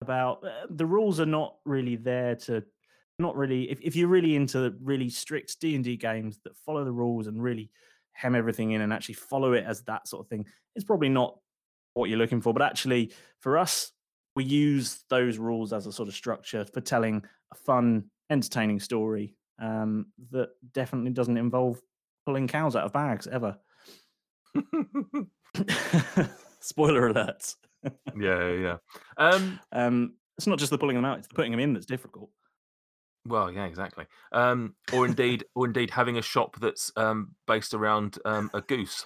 about 0.00 0.44
uh, 0.44 0.66
the 0.70 0.86
rules 0.86 1.20
are 1.20 1.26
not 1.26 1.56
really 1.64 1.96
there 1.96 2.36
to 2.36 2.62
not 3.18 3.36
really 3.36 3.70
if, 3.70 3.80
if 3.80 3.96
you're 3.96 4.08
really 4.08 4.36
into 4.36 4.74
really 4.80 5.08
strict 5.10 5.60
d&d 5.60 5.96
games 5.96 6.38
that 6.44 6.56
follow 6.56 6.84
the 6.84 6.92
rules 6.92 7.26
and 7.26 7.42
really 7.42 7.70
hem 8.12 8.34
everything 8.34 8.72
in 8.72 8.80
and 8.80 8.92
actually 8.92 9.14
follow 9.14 9.52
it 9.52 9.64
as 9.64 9.82
that 9.82 10.06
sort 10.06 10.24
of 10.24 10.28
thing 10.28 10.46
it's 10.76 10.84
probably 10.84 11.08
not 11.08 11.36
what 11.94 12.08
you're 12.08 12.18
looking 12.18 12.40
for 12.40 12.52
but 12.52 12.62
actually 12.62 13.12
for 13.40 13.58
us 13.58 13.92
we 14.36 14.44
use 14.44 15.04
those 15.10 15.38
rules 15.38 15.72
as 15.72 15.86
a 15.86 15.92
sort 15.92 16.08
of 16.08 16.14
structure 16.14 16.64
for 16.64 16.80
telling 16.80 17.22
a 17.52 17.54
fun 17.56 18.04
entertaining 18.30 18.78
story 18.80 19.34
um, 19.60 20.06
that 20.30 20.50
definitely 20.72 21.10
doesn't 21.10 21.36
involve 21.36 21.80
pulling 22.24 22.46
cows 22.46 22.76
out 22.76 22.84
of 22.84 22.92
bags 22.92 23.26
ever 23.26 23.56
spoiler 26.60 27.08
alert 27.08 27.54
yeah, 28.16 28.52
yeah. 28.52 28.76
Um, 29.16 29.60
um, 29.72 30.14
it's 30.36 30.46
not 30.46 30.58
just 30.58 30.70
the 30.70 30.78
pulling 30.78 30.96
them 30.96 31.04
out; 31.04 31.18
it's 31.18 31.28
the 31.28 31.34
putting 31.34 31.52
them 31.52 31.60
in 31.60 31.74
that's 31.74 31.86
difficult. 31.86 32.30
Well, 33.26 33.52
yeah, 33.52 33.66
exactly. 33.66 34.06
Um, 34.32 34.74
or 34.92 35.04
indeed, 35.04 35.44
or 35.54 35.66
indeed, 35.66 35.90
having 35.90 36.16
a 36.16 36.22
shop 36.22 36.56
that's 36.60 36.90
um, 36.96 37.34
based 37.46 37.74
around 37.74 38.18
um, 38.24 38.50
a 38.54 38.60
goose. 38.60 39.04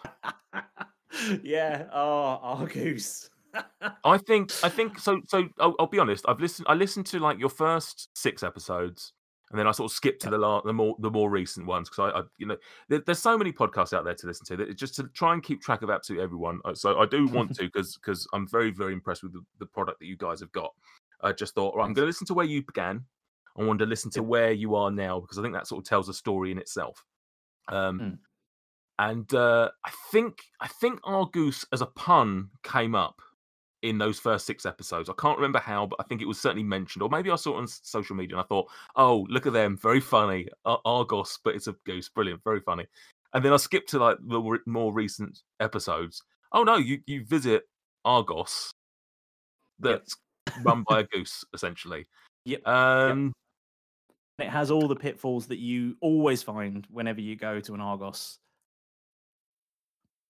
yeah. 1.43 1.85
Oh, 1.93 2.67
goose. 2.67 3.31
I 4.05 4.19
think. 4.19 4.53
I 4.63 4.69
think 4.69 4.99
so. 4.99 5.21
So 5.29 5.49
I'll, 5.59 5.75
I'll, 5.79 5.87
be 5.87 5.99
honest. 5.99 6.25
I've 6.29 6.41
listened. 6.41 6.67
I 6.69 6.75
listened 6.75 7.07
to 7.07 7.19
like 7.19 7.39
your 7.39 7.51
first 7.51 8.09
six 8.15 8.43
episodes, 8.43 9.13
and 9.51 9.59
then 9.59 9.67
I 9.67 9.73
sort 9.73 9.91
of 9.91 9.95
skipped 9.95 10.23
to 10.23 10.31
the 10.31 10.39
la- 10.39 10.63
the 10.63 10.73
more 10.73 10.97
the 11.01 11.11
more 11.11 11.31
recent 11.31 11.67
ones 11.67 11.91
because 11.91 12.13
I, 12.13 12.19
I, 12.21 12.23
you 12.39 12.47
know 12.47 12.57
there, 12.89 13.03
there's 13.05 13.19
so 13.19 13.37
many 13.37 13.53
podcasts 13.53 13.93
out 13.93 14.05
there 14.05 14.15
to 14.15 14.27
listen 14.27 14.47
to 14.47 14.57
that 14.57 14.77
just 14.77 14.95
to 14.97 15.05
try 15.15 15.35
and 15.35 15.43
keep 15.43 15.61
track 15.61 15.83
of 15.83 15.91
absolutely 15.91 16.25
everyone. 16.25 16.61
Uh, 16.65 16.75
so 16.75 16.99
I 16.99 17.07
do 17.07 17.27
want 17.29 17.55
to 17.57 17.65
because 17.65 17.97
because 17.97 18.27
I'm 18.33 18.49
very 18.49 18.71
very 18.71 18.95
impressed 18.95 19.23
with 19.23 19.35
the, 19.35 19.43
the 19.59 19.67
product 19.67 20.01
that 20.01 20.07
you 20.07 20.17
guys 20.17 20.41
have 20.41 20.53
got. 20.53 20.73
I 21.21 21.33
just 21.33 21.55
thought, 21.55 21.77
right, 21.77 21.85
I'm 21.85 21.93
going 21.93 22.05
to 22.05 22.09
listen 22.09 22.27
to 22.29 22.35
where 22.35 22.47
you 22.47 22.63
began. 22.63 23.05
I 23.57 23.65
want 23.65 23.79
to 23.81 23.87
listen 23.87 24.11
to 24.13 24.23
where 24.23 24.53
you 24.53 24.75
are 24.75 24.91
now 24.91 25.21
because 25.21 25.39
I 25.39 25.43
think 25.43 25.55
that 25.55 25.67
sort 25.67 25.85
of 25.85 25.89
tells 25.89 26.09
a 26.09 26.15
story 26.15 26.51
in 26.51 26.59
itself. 26.59 27.05
Um, 27.69 28.01
mm. 28.01 28.19
And 28.99 29.33
uh, 29.35 29.71
I 29.85 29.91
think 30.11 30.43
I 30.61 30.69
think 30.69 31.01
goose 31.33 31.65
as 31.73 31.81
a 31.81 31.87
pun 31.87 32.51
came 32.63 32.95
up 32.95 33.21
in 33.83 33.99
those 33.99 34.19
first 34.19 34.47
six 34.47 34.65
episodes. 34.65 35.11
I 35.11 35.15
can't 35.19 35.39
remember 35.39 35.59
how, 35.59 35.87
but 35.87 35.99
I 35.99 36.05
think 36.05 36.23
it 36.23 36.29
was 36.29 36.41
certainly 36.41 36.63
mentioned, 36.63 37.03
or 37.03 37.09
maybe 37.09 37.31
I 37.31 37.37
saw 37.37 37.55
it 37.55 37.59
on 37.59 37.67
social 37.67 38.15
media 38.15 38.37
and 38.37 38.45
I 38.45 38.47
thought, 38.47 38.71
"Oh, 38.97 39.27
look 39.29 39.47
at 39.47 39.53
them, 39.53 39.77
very 39.77 40.01
funny, 40.01 40.49
Ar- 40.65 40.81
Argos, 40.85 41.39
but 41.43 41.55
it's 41.55 41.67
a 41.67 41.75
goose, 41.85 42.09
brilliant, 42.09 42.45
very 42.45 42.61
funny." 42.61 42.87
And 43.35 43.45
then 43.45 43.53
I 43.53 43.57
skipped 43.57 43.91
to 43.91 43.99
like 43.99 44.19
the 44.21 44.41
re- 44.41 44.59
more 44.67 44.93
recent 44.93 45.41
episodes. 45.59 46.23
Oh 46.53 46.63
no, 46.63 46.77
you 46.77 47.01
you 47.07 47.25
visit 47.25 47.65
Argos, 48.05 48.73
that's 49.83 50.17
yep. 50.47 50.65
run 50.65 50.85
by 50.89 51.01
a 51.01 51.05
goose, 51.05 51.45
essentially. 51.53 52.07
Yep. 52.45 52.67
Um, 52.67 53.35
yep. 54.39 54.47
It 54.47 54.51
has 54.51 54.71
all 54.71 54.89
the 54.89 54.97
pitfalls 54.97 55.47
that 55.49 55.59
you 55.59 55.97
always 56.01 56.43
find 56.43 56.87
whenever 56.91 57.21
you 57.21 57.37
go 57.37 57.61
to 57.61 57.75
an 57.75 57.81
Argos. 57.81 58.39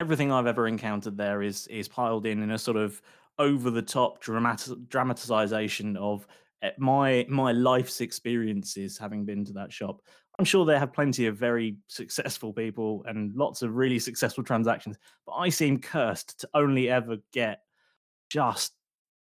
Everything 0.03 0.33
I've 0.33 0.49
ever 0.49 0.67
encountered 0.67 1.17
there 1.17 1.43
is 1.43 1.69
is 1.69 1.87
piled 1.87 2.27
in 2.27 2.43
in 2.43 2.51
a 2.51 2.59
sort 2.59 2.77
of 2.77 3.01
over 3.39 3.71
the 3.71 3.81
top 3.81 4.21
dramatic 4.21 4.89
dramatization 4.89 5.97
of 5.97 6.27
eh, 6.63 6.71
my 6.77 7.25
my 7.29 7.53
life's 7.53 8.01
experiences 8.01 8.99
having 8.99 9.25
been 9.25 9.45
to 9.45 9.53
that 9.53 9.73
shop. 9.73 10.03
I'm 10.41 10.45
sure 10.45 10.65
they 10.65 10.77
have 10.77 10.93
plenty 10.93 11.27
of 11.27 11.37
very 11.37 11.77
successful 11.87 12.53
people 12.53 13.05
and 13.07 13.33
lots 13.37 13.63
of 13.63 13.77
really 13.77 14.01
successful 14.01 14.43
transactions, 14.43 14.99
but 15.25 15.35
I 15.35 15.51
seem 15.51 15.79
cursed 15.79 16.41
to 16.41 16.49
only 16.53 16.91
ever 16.91 17.19
get 17.33 17.61
just 18.29 18.73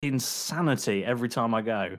insanity 0.02 1.04
every 1.04 1.28
time 1.28 1.54
I 1.54 1.64
go. 1.64 1.98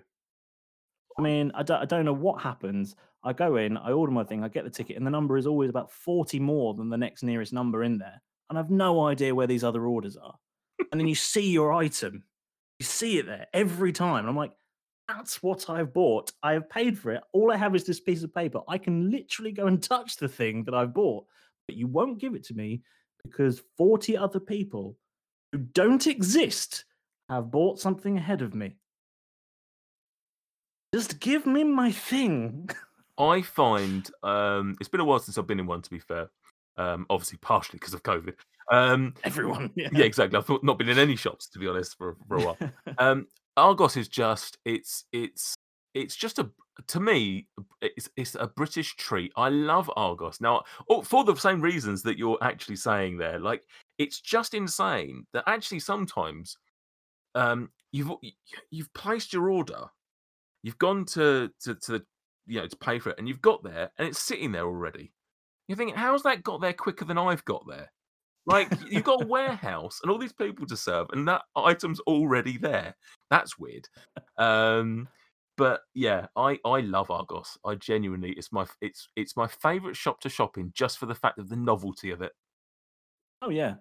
I 1.18 1.20
mean, 1.20 1.52
I 1.54 1.62
don't, 1.62 1.82
I 1.82 1.85
don't 1.85 2.06
know 2.06 2.14
what 2.14 2.40
happens. 2.40 2.96
I 3.22 3.35
go 3.35 3.56
in, 3.56 3.76
I 3.76 3.92
order 3.92 4.12
my 4.12 4.24
thing, 4.24 4.42
I 4.42 4.48
get 4.48 4.64
the 4.64 4.70
ticket, 4.70 4.96
and 4.96 5.06
the 5.06 5.11
number 5.11 5.37
is 5.37 5.46
always 5.46 5.68
about 5.68 5.92
40 5.92 6.40
more 6.40 6.72
than 6.72 6.88
the 6.88 6.96
next 6.96 7.22
nearest 7.22 7.52
number 7.52 7.82
in 7.82 7.98
there. 7.98 8.22
And 8.53 8.59
I've 8.59 8.71
no 8.71 9.07
idea 9.07 9.35
where 9.35 9.47
these 9.47 9.65
other 9.65 9.87
orders 9.87 10.15
are 10.15 10.35
and 10.93 11.01
then 11.01 11.09
you 11.09 11.15
see 11.15 11.51
your 11.51 11.73
item, 11.73 12.23
you 12.79 12.85
see 12.85 13.17
it 13.17 13.25
there 13.25 13.47
every 13.55 13.93
time. 13.93 14.19
And 14.19 14.29
I'm 14.29 14.37
like, 14.37 14.53
that's 15.09 15.43
what 15.43 15.71
I've 15.71 15.95
bought. 15.95 16.33
I 16.43 16.53
have 16.53 16.69
paid 16.69 16.99
for 16.99 17.12
it. 17.12 17.23
All 17.33 17.51
I 17.51 17.57
have 17.57 17.75
is 17.75 17.85
this 17.85 17.99
piece 17.99 18.23
of 18.23 18.35
paper. 18.35 18.61
I 18.69 18.77
can 18.77 19.11
literally 19.11 19.53
go 19.53 19.69
and 19.69 19.83
touch 19.83 20.19
the 20.19 20.29
thing 20.29 20.65
that 20.65 20.75
I've 20.75 20.93
bought, 20.93 21.25
but 21.67 21.79
you 21.79 21.87
won't 21.87 22.21
give 22.21 22.35
it 22.35 22.45
to 22.45 22.55
me 22.55 22.83
because 23.25 23.62
40 23.79 24.19
other 24.19 24.38
people 24.38 24.99
who 25.53 25.59
don't 25.59 26.07
exist 26.07 26.85
have 27.31 27.51
bought 27.51 27.81
something 27.81 28.19
ahead 28.19 28.43
of 28.43 28.55
me. 28.55 28.77
Just 30.95 31.21
give 31.21 31.47
me 31.47 31.65
my 31.65 31.91
thing. 31.91 32.69
I 33.19 33.41
find 33.41 34.11
um, 34.23 34.77
it's 34.79 34.91
been 34.91 35.01
a 35.01 35.07
while 35.07 35.21
since 35.21 35.38
I've 35.38 35.47
been 35.47 35.59
in 35.59 35.67
one, 35.67 35.81
to 35.81 35.88
be 35.88 36.01
fair. 36.01 36.29
Um, 36.76 37.06
obviously, 37.11 37.38
partially 37.42 37.78
because 37.78 37.94
of 37.94 38.02
COVID. 38.02 38.35
Um, 38.70 39.14
Everyone, 39.24 39.70
yeah. 39.76 39.88
yeah, 39.92 40.04
exactly. 40.04 40.38
I've 40.38 40.62
not 40.62 40.78
been 40.78 40.88
in 40.88 40.98
any 40.98 41.16
shops 41.16 41.48
to 41.48 41.58
be 41.58 41.68
honest 41.68 41.96
for, 41.98 42.16
for 42.26 42.37
a 42.38 42.40
while. 42.40 42.58
um, 42.98 43.26
Argos 43.56 43.96
is 43.96 44.08
just 44.08 44.58
it's 44.64 45.04
it's 45.12 45.54
it's 45.94 46.16
just 46.16 46.38
a 46.38 46.48
to 46.87 47.00
me 47.00 47.46
it's 47.82 48.08
it's 48.16 48.35
a 48.35 48.46
British 48.46 48.96
treat. 48.96 49.32
I 49.37 49.50
love 49.50 49.90
Argos 49.96 50.40
now 50.40 50.62
oh, 50.88 51.02
for 51.02 51.24
the 51.24 51.35
same 51.37 51.61
reasons 51.61 52.02
that 52.02 52.18
you're 52.18 52.38
actually 52.40 52.76
saying 52.76 53.18
there. 53.18 53.38
Like 53.38 53.64
it's 53.98 54.20
just 54.20 54.54
insane 54.54 55.26
that 55.32 55.44
actually 55.46 55.80
sometimes 55.80 56.56
um, 57.35 57.70
you've 57.92 58.11
you've 58.70 58.92
placed 58.94 59.32
your 59.32 59.50
order, 59.50 59.85
you've 60.62 60.78
gone 60.78 61.04
to 61.06 61.50
to 61.61 61.74
to 61.74 61.92
the, 61.92 62.04
you 62.46 62.61
know 62.61 62.66
to 62.66 62.76
pay 62.76 62.98
for 62.98 63.11
it, 63.11 63.18
and 63.18 63.28
you've 63.28 63.42
got 63.42 63.62
there, 63.62 63.90
and 63.98 64.08
it's 64.08 64.18
sitting 64.18 64.52
there 64.52 64.64
already. 64.64 65.12
You're 65.68 65.77
thinking, 65.77 65.96
how's 65.96 66.22
that 66.25 66.42
got 66.42 66.61
there 66.61 66.72
quicker 66.72 67.05
than 67.05 67.18
I've 67.18 67.44
got 67.44 67.64
there? 67.68 67.90
Like 68.46 68.72
you've 68.90 69.05
got 69.05 69.22
a 69.22 69.27
warehouse 69.27 70.01
and 70.03 70.11
all 70.11 70.18
these 70.18 70.33
people 70.33 70.66
to 70.66 70.77
serve, 70.77 71.09
and 71.12 71.27
that 71.29 71.42
item's 71.55 72.01
already 72.01 72.59
there. 72.59 72.96
That's 73.31 73.59
weird. 73.59 73.88
Um, 74.37 75.09
but 75.57 75.83
yeah, 75.94 76.27
I 76.35 76.59
I 76.64 76.81
love 76.81 77.11
Argos. 77.11 77.57
I 77.64 77.77
genuinely, 77.77 78.33
it's 78.33 78.51
my 78.51 78.66
it's 78.81 79.09
it's 79.14 79.37
my 79.37 79.46
favorite 79.46 79.96
shop 79.96 80.20
to 80.22 80.29
shop 80.29 80.59
in 80.59 80.72
just 80.75 80.98
for 80.98 81.07
the 81.07 81.14
fact 81.14 81.38
of 81.38 81.48
the 81.48 81.57
novelty 81.57 82.11
of 82.11 82.20
it. 82.20 82.33
Oh 83.42 83.51
yeah. 83.51 83.75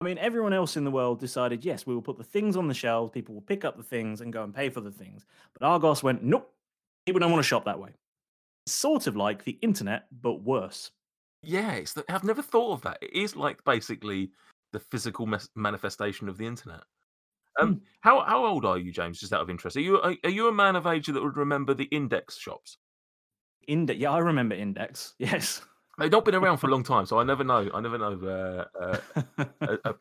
I 0.00 0.04
mean, 0.04 0.18
everyone 0.18 0.52
else 0.52 0.76
in 0.76 0.84
the 0.84 0.90
world 0.90 1.20
decided, 1.20 1.64
yes, 1.64 1.86
we 1.86 1.94
will 1.94 2.02
put 2.02 2.18
the 2.18 2.24
things 2.24 2.56
on 2.56 2.68
the 2.68 2.74
shelves. 2.74 3.12
People 3.12 3.34
will 3.34 3.42
pick 3.42 3.64
up 3.64 3.76
the 3.76 3.82
things 3.82 4.20
and 4.20 4.32
go 4.32 4.42
and 4.42 4.54
pay 4.54 4.68
for 4.68 4.80
the 4.80 4.90
things. 4.90 5.24
But 5.58 5.66
Argos 5.66 6.02
went, 6.02 6.22
nope, 6.22 6.52
people 7.06 7.20
don't 7.20 7.30
want 7.30 7.42
to 7.42 7.48
shop 7.48 7.64
that 7.64 7.78
way. 7.78 7.90
Sort 8.66 9.06
of 9.06 9.16
like 9.16 9.44
the 9.44 9.56
internet, 9.62 10.04
but 10.20 10.42
worse. 10.42 10.90
Yeah, 11.46 11.72
it's 11.72 11.92
the, 11.92 12.04
I've 12.08 12.24
never 12.24 12.42
thought 12.42 12.72
of 12.72 12.82
that. 12.82 12.98
It 13.02 13.12
is 13.12 13.36
like 13.36 13.62
basically 13.64 14.30
the 14.72 14.80
physical 14.80 15.26
mes- 15.26 15.48
manifestation 15.54 16.28
of 16.28 16.38
the 16.38 16.46
internet. 16.46 16.82
Um, 17.60 17.74
hmm. 17.74 17.78
how 18.00 18.24
how 18.24 18.44
old 18.44 18.64
are 18.64 18.78
you, 18.78 18.90
James? 18.90 19.20
Just 19.20 19.32
out 19.32 19.40
of 19.40 19.50
interest, 19.50 19.76
are 19.76 19.80
you 19.80 20.00
are, 20.00 20.14
are 20.24 20.30
you 20.30 20.48
a 20.48 20.52
man 20.52 20.76
of 20.76 20.86
age 20.86 21.06
that 21.06 21.22
would 21.22 21.36
remember 21.36 21.72
the 21.72 21.84
index 21.84 22.36
shops? 22.36 22.78
Index, 23.68 23.98
yeah, 23.98 24.10
I 24.10 24.18
remember 24.18 24.54
Index. 24.54 25.14
Yes, 25.18 25.62
they've 25.98 26.10
not 26.10 26.24
been 26.24 26.34
around 26.34 26.58
for 26.58 26.66
a 26.66 26.70
long 26.70 26.82
time, 26.82 27.06
so 27.06 27.18
I 27.18 27.24
never 27.24 27.44
know. 27.44 27.70
I 27.72 27.80
never 27.80 27.98
know 27.98 28.66
uh, 28.78 28.82
uh, 28.82 29.22
uh, 29.60 29.76
uh 29.84 29.92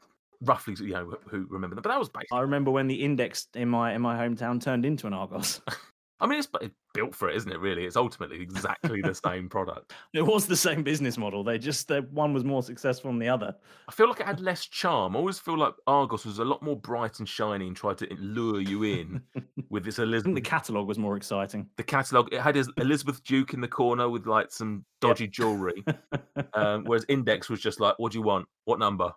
roughly, 0.42 0.76
you 0.80 0.94
know, 0.94 1.16
who 1.30 1.46
remember 1.50 1.76
them. 1.76 1.84
But 1.84 1.90
that 1.90 2.00
was 2.00 2.10
basically. 2.10 2.38
I 2.38 2.42
remember 2.42 2.72
when 2.72 2.88
the 2.88 2.96
Index 2.96 3.48
in 3.54 3.70
my 3.70 3.94
in 3.94 4.02
my 4.02 4.18
hometown 4.18 4.62
turned 4.62 4.86
into 4.86 5.08
an 5.08 5.14
Argos. 5.14 5.62
I 6.24 6.26
mean, 6.26 6.40
it's 6.40 6.48
built 6.94 7.14
for 7.14 7.30
it, 7.30 7.36
isn't 7.36 7.52
it? 7.52 7.60
Really, 7.60 7.84
it's 7.84 7.98
ultimately 7.98 8.42
exactly 8.42 9.02
the 9.02 9.14
same 9.14 9.50
product. 9.50 9.94
It 10.14 10.22
was 10.22 10.48
the 10.48 10.56
same 10.56 10.84
business 10.84 11.18
model. 11.18 11.44
They 11.44 11.58
just 11.58 11.88
the 11.88 12.04
one 12.12 12.34
was 12.34 12.46
more 12.46 12.64
successful 12.64 13.12
than 13.12 13.20
the 13.20 13.28
other. 13.28 13.54
I 13.90 13.92
feel 13.92 14.08
like 14.08 14.22
it 14.22 14.26
had 14.26 14.40
less 14.40 14.68
charm. 14.68 15.16
I 15.16 15.20
always 15.20 15.40
feel 15.40 15.58
like 15.58 15.74
Argos 15.86 16.26
was 16.26 16.40
a 16.40 16.46
lot 16.46 16.62
more 16.62 16.78
bright 16.78 17.20
and 17.20 17.28
shiny 17.28 17.68
and 17.68 17.76
tried 17.76 17.98
to 17.98 18.08
lure 18.20 18.62
you 18.62 18.84
in 18.84 19.22
with 19.70 19.84
this 19.84 20.00
Elizabeth. 20.00 20.36
the 20.36 20.42
catalog 20.42 20.88
was 20.88 20.98
more 20.98 21.18
exciting. 21.18 21.68
The 21.76 21.84
catalog 21.84 22.34
it 22.34 22.40
had 22.40 22.56
Elizabeth 22.78 23.22
Duke 23.24 23.54
in 23.54 23.60
the 23.60 23.68
corner 23.68 24.08
with 24.08 24.28
like 24.28 24.52
some 24.52 24.86
dodgy 25.02 25.26
yep. 25.26 25.34
jewelry, 25.34 25.84
um, 26.54 26.86
whereas 26.86 27.06
Index 27.10 27.50
was 27.50 27.60
just 27.60 27.82
like, 27.82 27.96
"What 27.98 28.14
do 28.14 28.20
you 28.20 28.24
want? 28.24 28.48
What 28.64 28.80
number?" 28.80 29.12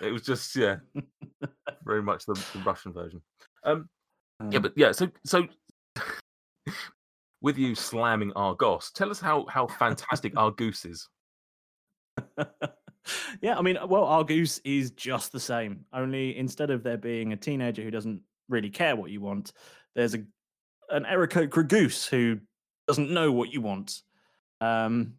It 0.00 0.12
was 0.12 0.22
just 0.22 0.56
yeah, 0.56 0.76
very 1.84 2.02
much 2.02 2.24
the, 2.24 2.34
the 2.54 2.60
Russian 2.64 2.92
version. 2.92 3.20
Um, 3.64 3.88
yeah, 4.50 4.56
um 4.56 4.62
but 4.62 4.72
yeah, 4.76 4.92
so 4.92 5.08
so 5.24 5.46
with 7.40 7.58
you 7.58 7.74
slamming 7.74 8.32
Argos, 8.34 8.90
tell 8.92 9.10
us 9.10 9.20
how 9.20 9.46
how 9.46 9.66
fantastic 9.66 10.34
Argoose 10.36 10.86
is. 10.86 11.08
yeah, 13.40 13.58
I 13.58 13.62
mean, 13.62 13.78
well, 13.88 14.04
Argoose 14.04 14.60
is 14.64 14.90
just 14.92 15.32
the 15.32 15.40
same. 15.40 15.84
Only 15.92 16.36
instead 16.36 16.70
of 16.70 16.82
there 16.82 16.96
being 16.96 17.32
a 17.32 17.36
teenager 17.36 17.82
who 17.82 17.90
doesn't 17.90 18.20
really 18.48 18.70
care 18.70 18.96
what 18.96 19.10
you 19.10 19.20
want, 19.20 19.52
there's 19.94 20.14
a 20.14 20.24
an 20.90 21.04
Aarakocra 21.04 21.66
goose 21.66 22.06
who 22.06 22.38
doesn't 22.86 23.10
know 23.10 23.32
what 23.32 23.52
you 23.52 23.60
want. 23.60 24.02
Um, 24.60 25.14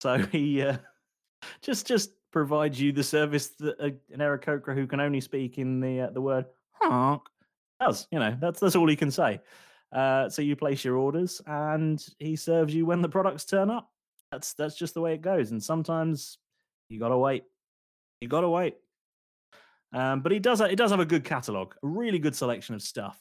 so 0.00 0.18
he 0.32 0.62
uh, 0.62 0.76
just 1.62 1.86
just 1.86 2.10
provides 2.30 2.80
you 2.80 2.92
the 2.92 3.04
service 3.04 3.48
that 3.60 3.78
a, 3.78 3.86
an 4.12 4.20
Aarakocra 4.20 4.74
who 4.74 4.86
can 4.86 5.00
only 5.00 5.20
speak 5.20 5.58
in 5.58 5.80
the 5.80 6.02
uh, 6.02 6.10
the 6.10 6.20
word 6.20 6.46
honk 6.72 7.22
does. 7.80 8.06
You 8.10 8.18
know, 8.18 8.36
that's 8.40 8.60
that's 8.60 8.76
all 8.76 8.88
he 8.88 8.96
can 8.96 9.10
say. 9.10 9.40
Uh, 9.92 10.28
so 10.28 10.40
you 10.40 10.56
place 10.56 10.84
your 10.84 10.96
orders, 10.96 11.42
and 11.46 12.04
he 12.18 12.34
serves 12.34 12.74
you 12.74 12.86
when 12.86 13.02
the 13.02 13.08
products 13.08 13.44
turn 13.44 13.70
up. 13.70 13.90
That's 14.30 14.54
that's 14.54 14.76
just 14.76 14.94
the 14.94 15.00
way 15.00 15.14
it 15.14 15.20
goes. 15.20 15.50
And 15.50 15.62
sometimes 15.62 16.38
you 16.88 16.98
gotta 16.98 17.18
wait. 17.18 17.44
You 18.20 18.28
gotta 18.28 18.48
wait. 18.48 18.76
Um, 19.92 20.20
but 20.20 20.32
he 20.32 20.38
does 20.38 20.60
he 20.60 20.76
does 20.76 20.90
have 20.90 21.00
a 21.00 21.04
good 21.04 21.24
catalog, 21.24 21.74
a 21.82 21.86
really 21.86 22.18
good 22.18 22.34
selection 22.34 22.74
of 22.74 22.82
stuff. 22.82 23.20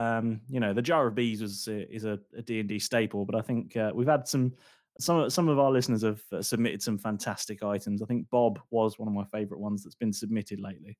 Um, 0.00 0.40
you 0.48 0.60
know, 0.60 0.72
the 0.72 0.80
jar 0.80 1.06
of 1.06 1.14
bees 1.14 1.42
uh, 1.42 1.72
is 1.90 2.06
a, 2.06 2.18
a 2.34 2.40
D&D 2.40 2.78
staple, 2.78 3.26
but 3.26 3.34
I 3.34 3.42
think 3.42 3.76
uh, 3.76 3.92
we've 3.94 4.08
had 4.08 4.26
some 4.26 4.54
some 4.98 5.28
some 5.28 5.48
of 5.48 5.58
our 5.58 5.70
listeners 5.70 6.02
have 6.02 6.22
uh, 6.32 6.40
submitted 6.40 6.82
some 6.82 6.96
fantastic 6.96 7.62
items. 7.62 8.02
I 8.02 8.06
think 8.06 8.30
Bob 8.30 8.58
was 8.70 8.98
one 8.98 9.08
of 9.08 9.14
my 9.14 9.24
favorite 9.24 9.60
ones 9.60 9.82
that's 9.82 9.94
been 9.94 10.12
submitted 10.12 10.58
lately. 10.58 10.96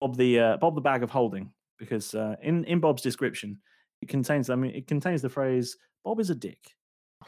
Bob 0.00 0.16
the 0.16 0.40
uh, 0.40 0.56
Bob 0.56 0.74
the 0.74 0.80
bag 0.80 1.04
of 1.04 1.10
holding 1.10 1.52
because 1.78 2.14
uh, 2.16 2.34
in 2.42 2.64
in 2.64 2.80
Bob's 2.80 3.02
description 3.02 3.60
it 4.04 4.08
contains 4.08 4.50
I 4.50 4.54
mean 4.54 4.74
it 4.74 4.86
contains 4.86 5.22
the 5.22 5.28
phrase 5.28 5.76
Bob 6.04 6.20
is 6.20 6.30
a 6.30 6.34
dick. 6.34 6.76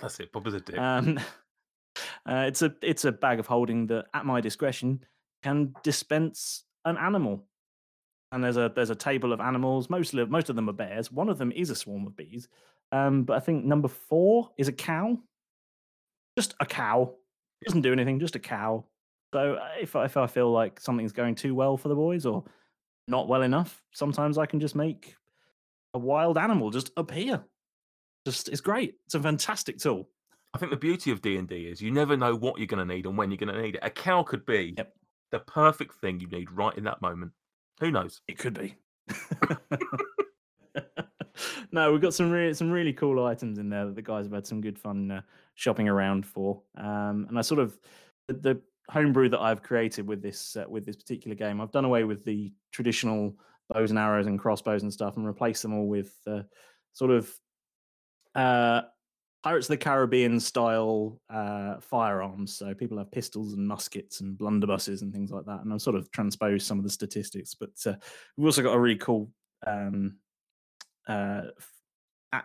That's 0.00 0.20
it. 0.20 0.30
Bob 0.32 0.46
is 0.46 0.54
a 0.54 0.60
dick. 0.60 0.78
Um, 0.78 1.18
uh, 2.28 2.44
it's 2.46 2.62
a 2.62 2.74
it's 2.82 3.04
a 3.04 3.12
bag 3.12 3.40
of 3.40 3.46
holding 3.46 3.86
that 3.86 4.06
at 4.12 4.26
my 4.26 4.40
discretion 4.40 5.02
can 5.42 5.74
dispense 5.82 6.64
an 6.84 6.98
animal 6.98 7.46
and 8.32 8.44
there's 8.44 8.56
a 8.56 8.70
there's 8.74 8.90
a 8.90 8.94
table 8.94 9.32
of 9.32 9.40
animals. 9.40 9.88
Mostly 9.88 10.24
most 10.26 10.50
of 10.50 10.56
them 10.56 10.68
are 10.68 10.74
bears. 10.74 11.10
One 11.10 11.28
of 11.28 11.38
them 11.38 11.52
is 11.52 11.70
a 11.70 11.74
swarm 11.74 12.06
of 12.06 12.16
bees. 12.16 12.48
Um, 12.92 13.24
but 13.24 13.36
I 13.36 13.40
think 13.40 13.64
number 13.64 13.88
four 13.88 14.50
is 14.58 14.68
a 14.68 14.72
cow. 14.72 15.18
Just 16.36 16.54
a 16.60 16.66
cow. 16.66 17.14
Doesn't 17.64 17.80
do 17.80 17.92
anything. 17.92 18.20
Just 18.20 18.36
a 18.36 18.40
cow. 18.40 18.84
So 19.32 19.54
uh, 19.54 19.68
if 19.80 19.96
if 19.96 20.16
I 20.16 20.26
feel 20.26 20.50
like 20.52 20.80
something's 20.80 21.12
going 21.12 21.34
too 21.34 21.54
well 21.54 21.76
for 21.76 21.88
the 21.88 21.94
boys 21.94 22.26
or 22.26 22.44
not 23.08 23.28
well 23.28 23.42
enough, 23.42 23.82
sometimes 23.92 24.36
I 24.36 24.46
can 24.46 24.60
just 24.60 24.74
make 24.74 25.16
a 25.94 25.98
wild 25.98 26.38
animal 26.38 26.70
just 26.70 26.90
appear. 26.96 27.44
Just 28.24 28.48
it's 28.48 28.60
great. 28.60 28.94
It's 29.06 29.14
a 29.14 29.20
fantastic 29.20 29.78
tool. 29.78 30.08
I 30.54 30.58
think 30.58 30.70
the 30.70 30.76
beauty 30.76 31.10
of 31.10 31.20
D 31.20 31.36
and 31.36 31.48
D 31.48 31.66
is 31.66 31.80
you 31.82 31.90
never 31.90 32.16
know 32.16 32.34
what 32.34 32.58
you're 32.58 32.66
going 32.66 32.86
to 32.86 32.94
need 32.94 33.06
and 33.06 33.16
when 33.16 33.30
you're 33.30 33.38
going 33.38 33.54
to 33.54 33.60
need 33.60 33.76
it. 33.76 33.80
A 33.82 33.90
cow 33.90 34.22
could 34.22 34.44
be 34.46 34.74
yep. 34.76 34.92
the 35.30 35.40
perfect 35.40 35.94
thing 36.00 36.20
you 36.20 36.28
need 36.28 36.50
right 36.50 36.76
in 36.76 36.84
that 36.84 37.02
moment. 37.02 37.32
Who 37.80 37.90
knows? 37.90 38.20
It 38.26 38.38
could 38.38 38.54
be. 38.54 38.74
no, 41.72 41.92
we've 41.92 42.00
got 42.00 42.14
some 42.14 42.30
really 42.30 42.54
some 42.54 42.70
really 42.70 42.92
cool 42.92 43.24
items 43.24 43.58
in 43.58 43.68
there 43.68 43.84
that 43.86 43.94
the 43.94 44.02
guys 44.02 44.24
have 44.24 44.32
had 44.32 44.46
some 44.46 44.60
good 44.60 44.78
fun 44.78 45.10
uh, 45.10 45.20
shopping 45.54 45.88
around 45.88 46.26
for. 46.26 46.62
Um, 46.76 47.26
and 47.28 47.38
I 47.38 47.42
sort 47.42 47.60
of 47.60 47.78
the, 48.28 48.34
the 48.34 48.60
homebrew 48.90 49.28
that 49.28 49.40
I've 49.40 49.62
created 49.62 50.06
with 50.06 50.22
this 50.22 50.56
uh, 50.56 50.64
with 50.68 50.86
this 50.86 50.96
particular 50.96 51.34
game, 51.34 51.60
I've 51.60 51.72
done 51.72 51.84
away 51.84 52.04
with 52.04 52.24
the 52.24 52.52
traditional 52.72 53.34
bows 53.72 53.90
and 53.90 53.98
arrows 53.98 54.26
and 54.26 54.38
crossbows 54.38 54.82
and 54.82 54.92
stuff, 54.92 55.16
and 55.16 55.26
replace 55.26 55.62
them 55.62 55.74
all 55.74 55.86
with 55.86 56.12
uh, 56.26 56.42
sort 56.92 57.10
of 57.10 57.30
uh, 58.34 58.82
Pirates 59.42 59.66
of 59.66 59.74
the 59.74 59.84
Caribbean 59.84 60.40
style 60.40 61.20
uh, 61.30 61.76
firearms. 61.80 62.56
So 62.56 62.74
people 62.74 62.98
have 62.98 63.12
pistols 63.12 63.52
and 63.52 63.66
muskets 63.66 64.20
and 64.20 64.36
blunderbusses 64.36 65.02
and 65.02 65.12
things 65.12 65.30
like 65.30 65.44
that. 65.44 65.60
And 65.60 65.72
I've 65.72 65.80
sort 65.80 65.94
of 65.94 66.10
transposed 66.10 66.66
some 66.66 66.78
of 66.78 66.84
the 66.84 66.90
statistics, 66.90 67.54
but 67.54 67.70
uh, 67.86 67.94
we've 68.36 68.46
also 68.46 68.62
got 68.62 68.74
a 68.74 68.80
really 68.80 68.96
cool. 68.96 69.30
Um, 69.64 70.16
uh, 71.06 71.42
uh 72.32 72.40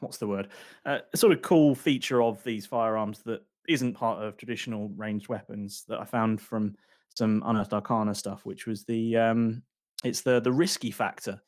what's 0.00 0.18
the 0.18 0.28
word? 0.28 0.48
A 0.84 1.00
sort 1.16 1.32
of 1.32 1.42
cool 1.42 1.74
feature 1.74 2.22
of 2.22 2.42
these 2.44 2.64
firearms 2.64 3.22
that 3.24 3.42
isn't 3.68 3.94
part 3.94 4.22
of 4.22 4.36
traditional 4.36 4.90
ranged 4.96 5.28
weapons 5.28 5.84
that 5.88 6.00
I 6.00 6.04
found 6.04 6.40
from 6.40 6.76
some 7.16 7.42
unearthed 7.44 7.72
arcana 7.72 8.14
stuff, 8.14 8.46
which 8.46 8.66
was 8.66 8.84
the 8.84 9.16
um, 9.16 9.62
it's 10.04 10.22
the 10.22 10.40
the 10.40 10.52
risky 10.52 10.90
factor. 10.90 11.40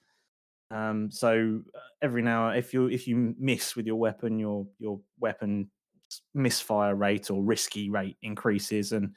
Um, 0.70 1.10
so 1.10 1.60
uh, 1.74 1.78
every 2.02 2.22
now, 2.22 2.50
if 2.50 2.74
you 2.74 2.86
if 2.86 3.06
you 3.06 3.34
miss 3.38 3.76
with 3.76 3.86
your 3.86 3.96
weapon, 3.96 4.38
your 4.38 4.66
your 4.78 5.00
weapon 5.18 5.70
misfire 6.34 6.94
rate 6.94 7.30
or 7.30 7.42
risky 7.42 7.90
rate 7.90 8.16
increases, 8.22 8.92
and 8.92 9.14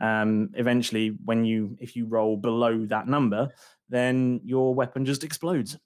um, 0.00 0.50
eventually, 0.54 1.16
when 1.24 1.44
you 1.44 1.76
if 1.80 1.96
you 1.96 2.06
roll 2.06 2.36
below 2.36 2.86
that 2.86 3.06
number, 3.06 3.48
then 3.88 4.40
your 4.44 4.74
weapon 4.74 5.04
just 5.04 5.24
explodes 5.24 5.76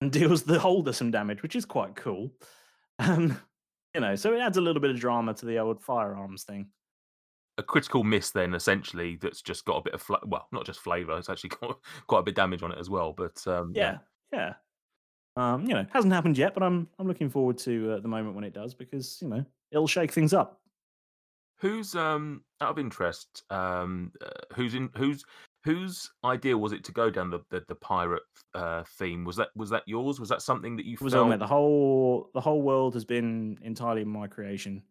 and 0.00 0.12
deals 0.12 0.42
the 0.42 0.58
holder 0.58 0.92
some 0.92 1.10
damage, 1.10 1.42
which 1.42 1.56
is 1.56 1.64
quite 1.64 1.96
cool. 1.96 2.32
Um, 3.00 3.40
you 3.94 4.00
know, 4.00 4.16
so 4.16 4.34
it 4.34 4.40
adds 4.40 4.56
a 4.56 4.60
little 4.60 4.82
bit 4.82 4.90
of 4.90 4.98
drama 4.98 5.32
to 5.34 5.46
the 5.46 5.58
old 5.58 5.80
firearms 5.80 6.42
thing. 6.42 6.66
A 7.58 7.62
critical 7.62 8.04
miss, 8.04 8.30
then 8.30 8.54
essentially, 8.54 9.18
that's 9.20 9.42
just 9.42 9.64
got 9.64 9.76
a 9.76 9.82
bit 9.82 9.94
of 9.94 10.08
well, 10.26 10.46
not 10.52 10.64
just 10.64 10.80
flavour. 10.80 11.18
It's 11.18 11.28
actually 11.28 11.50
got 11.60 11.78
quite 12.06 12.20
a 12.20 12.22
bit 12.22 12.32
of 12.32 12.36
damage 12.36 12.62
on 12.62 12.72
it 12.72 12.78
as 12.78 12.88
well. 12.88 13.12
But 13.12 13.46
um, 13.46 13.72
yeah, 13.74 13.98
yeah. 14.32 14.54
Um, 15.36 15.66
you 15.66 15.74
know, 15.74 15.86
hasn't 15.92 16.12
happened 16.12 16.38
yet, 16.38 16.54
but 16.54 16.62
I'm 16.62 16.88
I'm 16.98 17.06
looking 17.06 17.30
forward 17.30 17.58
to 17.58 17.92
uh, 17.92 18.00
the 18.00 18.08
moment 18.08 18.34
when 18.34 18.44
it 18.44 18.54
does 18.54 18.74
because 18.74 19.18
you 19.20 19.28
know 19.28 19.44
it'll 19.70 19.86
shake 19.86 20.12
things 20.12 20.32
up. 20.32 20.60
Who's 21.58 21.94
um 21.94 22.42
out 22.60 22.70
of 22.70 22.78
interest? 22.78 23.44
Um, 23.50 24.12
uh, 24.24 24.30
who's 24.54 24.74
in 24.74 24.90
who's 24.96 25.24
whose 25.64 26.10
idea 26.24 26.56
was 26.56 26.72
it 26.72 26.82
to 26.84 26.92
go 26.92 27.10
down 27.10 27.30
the 27.30 27.40
the, 27.50 27.64
the 27.68 27.74
pirate 27.74 28.22
uh, 28.54 28.84
theme? 28.98 29.24
Was 29.24 29.36
that 29.36 29.48
was 29.54 29.70
that 29.70 29.82
yours? 29.86 30.18
Was 30.18 30.28
that 30.28 30.42
something 30.42 30.76
that 30.76 30.86
you 30.86 30.96
was 31.00 31.12
felt... 31.12 31.30
on 31.30 31.38
The 31.38 31.46
whole 31.46 32.30
the 32.34 32.40
whole 32.40 32.62
world 32.62 32.94
has 32.94 33.04
been 33.04 33.58
entirely 33.62 34.04
my 34.04 34.26
creation. 34.26 34.82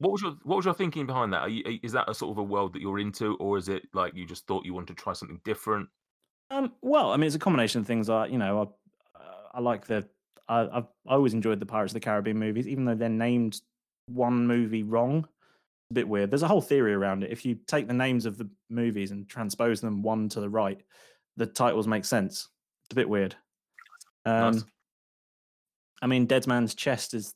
What 0.00 0.12
was 0.12 0.22
your 0.22 0.32
what 0.44 0.56
was 0.56 0.64
your 0.64 0.74
thinking 0.74 1.06
behind 1.06 1.32
that? 1.34 1.50
You, 1.50 1.78
is 1.82 1.92
that 1.92 2.08
a 2.08 2.14
sort 2.14 2.32
of 2.32 2.38
a 2.38 2.42
world 2.42 2.72
that 2.72 2.80
you're 2.80 2.98
into, 2.98 3.36
or 3.36 3.58
is 3.58 3.68
it 3.68 3.82
like 3.92 4.14
you 4.14 4.26
just 4.26 4.46
thought 4.46 4.64
you 4.64 4.74
wanted 4.74 4.96
to 4.96 5.02
try 5.02 5.12
something 5.12 5.40
different? 5.44 5.88
Um, 6.50 6.72
well, 6.80 7.12
I 7.12 7.16
mean, 7.16 7.26
it's 7.26 7.36
a 7.36 7.38
combination 7.38 7.82
of 7.82 7.86
things. 7.86 8.08
I, 8.08 8.26
you 8.26 8.38
know, 8.38 8.74
I, 9.14 9.58
I 9.58 9.60
like 9.60 9.86
the. 9.86 10.08
I, 10.48 10.62
I've 10.62 10.86
I 11.06 11.14
always 11.14 11.34
enjoyed 11.34 11.60
the 11.60 11.66
Pirates 11.66 11.92
of 11.92 11.94
the 11.94 12.00
Caribbean 12.00 12.38
movies, 12.38 12.66
even 12.66 12.86
though 12.86 12.94
they're 12.94 13.08
named 13.10 13.60
one 14.06 14.46
movie 14.46 14.82
wrong. 14.82 15.28
a 15.90 15.94
bit 15.94 16.08
weird. 16.08 16.30
There's 16.30 16.42
a 16.42 16.48
whole 16.48 16.62
theory 16.62 16.94
around 16.94 17.22
it. 17.22 17.30
If 17.30 17.44
you 17.44 17.56
take 17.66 17.86
the 17.86 17.94
names 17.94 18.24
of 18.24 18.38
the 18.38 18.48
movies 18.70 19.10
and 19.10 19.28
transpose 19.28 19.80
them 19.80 20.02
one 20.02 20.28
to 20.30 20.40
the 20.40 20.48
right, 20.48 20.80
the 21.36 21.46
titles 21.46 21.86
make 21.86 22.04
sense. 22.04 22.48
It's 22.84 22.92
a 22.92 22.96
bit 22.96 23.08
weird. 23.08 23.36
Um, 24.24 24.52
nice. 24.52 24.64
I 26.02 26.06
mean, 26.06 26.26
Dead 26.26 26.46
Man's 26.46 26.74
Chest 26.74 27.12
is 27.12 27.34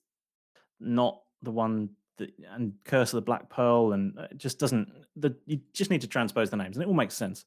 not 0.80 1.20
the 1.42 1.50
one 1.50 1.90
that, 2.18 2.32
and 2.50 2.72
Curse 2.84 3.12
of 3.12 3.18
the 3.18 3.22
Black 3.22 3.48
Pearl, 3.50 3.92
and 3.92 4.18
it 4.30 4.38
just 4.38 4.58
doesn't. 4.58 4.90
The 5.16 5.36
you 5.46 5.60
just 5.72 5.90
need 5.90 6.00
to 6.02 6.08
transpose 6.08 6.50
the 6.50 6.56
names, 6.56 6.76
and 6.76 6.82
it 6.82 6.88
all 6.88 6.94
makes 6.94 7.14
sense 7.14 7.44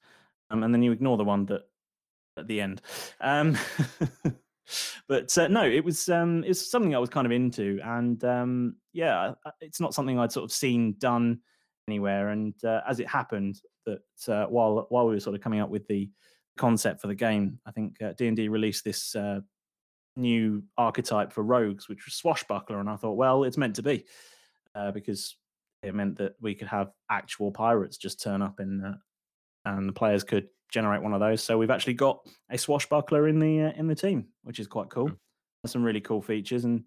um, 0.49 0.63
and 0.63 0.73
then 0.73 0.81
you 0.81 0.91
ignore 0.91 1.17
the 1.17 1.23
one 1.23 1.45
that 1.45 1.63
at 2.37 2.47
the 2.47 2.61
end. 2.61 2.81
Um, 3.21 3.57
but 5.07 5.37
uh, 5.37 5.47
no, 5.47 5.63
it 5.63 5.83
was 5.83 6.09
um, 6.09 6.43
it's 6.45 6.69
something 6.69 6.95
I 6.95 6.99
was 6.99 7.09
kind 7.09 7.25
of 7.25 7.31
into, 7.31 7.79
and 7.83 8.23
um, 8.23 8.75
yeah, 8.93 9.33
it's 9.61 9.79
not 9.79 9.93
something 9.93 10.19
I'd 10.19 10.31
sort 10.31 10.45
of 10.45 10.51
seen 10.51 10.95
done 10.99 11.39
anywhere. 11.87 12.29
And 12.29 12.53
uh, 12.63 12.81
as 12.87 12.99
it 12.99 13.07
happened, 13.07 13.61
that 13.85 14.01
uh, 14.33 14.45
while 14.45 14.85
while 14.89 15.07
we 15.07 15.13
were 15.13 15.19
sort 15.19 15.35
of 15.35 15.41
coming 15.41 15.59
up 15.59 15.69
with 15.69 15.87
the 15.87 16.09
concept 16.57 17.01
for 17.01 17.07
the 17.07 17.15
game, 17.15 17.59
I 17.65 17.71
think 17.71 18.01
uh, 18.01 18.13
D 18.17 18.27
and 18.27 18.37
D 18.37 18.47
released 18.47 18.83
this 18.83 19.15
uh, 19.15 19.41
new 20.15 20.63
archetype 20.77 21.33
for 21.33 21.43
rogues, 21.43 21.89
which 21.89 22.05
was 22.05 22.15
swashbuckler, 22.15 22.79
and 22.79 22.89
I 22.89 22.95
thought, 22.95 23.17
well, 23.17 23.43
it's 23.43 23.57
meant 23.57 23.75
to 23.77 23.83
be 23.83 24.05
uh, 24.77 24.91
because 24.91 25.35
it 25.83 25.95
meant 25.95 26.17
that 26.17 26.35
we 26.41 26.55
could 26.55 26.67
have 26.67 26.91
actual 27.09 27.51
pirates 27.51 27.97
just 27.97 28.21
turn 28.21 28.41
up 28.41 28.59
in 28.59 28.97
and 29.65 29.89
the 29.89 29.93
players 29.93 30.23
could 30.23 30.47
generate 30.71 31.01
one 31.01 31.13
of 31.13 31.19
those. 31.19 31.41
So 31.41 31.57
we've 31.57 31.71
actually 31.71 31.93
got 31.93 32.19
a 32.49 32.57
swashbuckler 32.57 33.27
in 33.27 33.39
the 33.39 33.63
uh, 33.63 33.71
in 33.75 33.87
the 33.87 33.95
team, 33.95 34.27
which 34.43 34.59
is 34.59 34.67
quite 34.67 34.89
cool. 34.89 35.09
Mm. 35.09 35.17
Some 35.65 35.83
really 35.83 36.01
cool 36.01 36.21
features, 36.21 36.65
and 36.65 36.83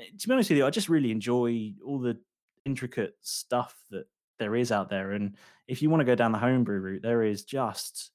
eh, 0.00 0.04
to 0.18 0.28
be 0.28 0.34
honest 0.34 0.50
with 0.50 0.58
you, 0.58 0.66
I 0.66 0.70
just 0.70 0.88
really 0.88 1.10
enjoy 1.10 1.72
all 1.86 1.98
the 1.98 2.18
intricate 2.66 3.14
stuff 3.22 3.74
that 3.90 4.04
there 4.38 4.54
is 4.54 4.70
out 4.70 4.90
there. 4.90 5.12
And 5.12 5.36
if 5.66 5.80
you 5.80 5.90
want 5.90 6.00
to 6.00 6.04
go 6.04 6.14
down 6.14 6.32
the 6.32 6.38
homebrew 6.38 6.80
route, 6.80 7.02
there 7.02 7.22
is 7.22 7.44
just, 7.44 8.10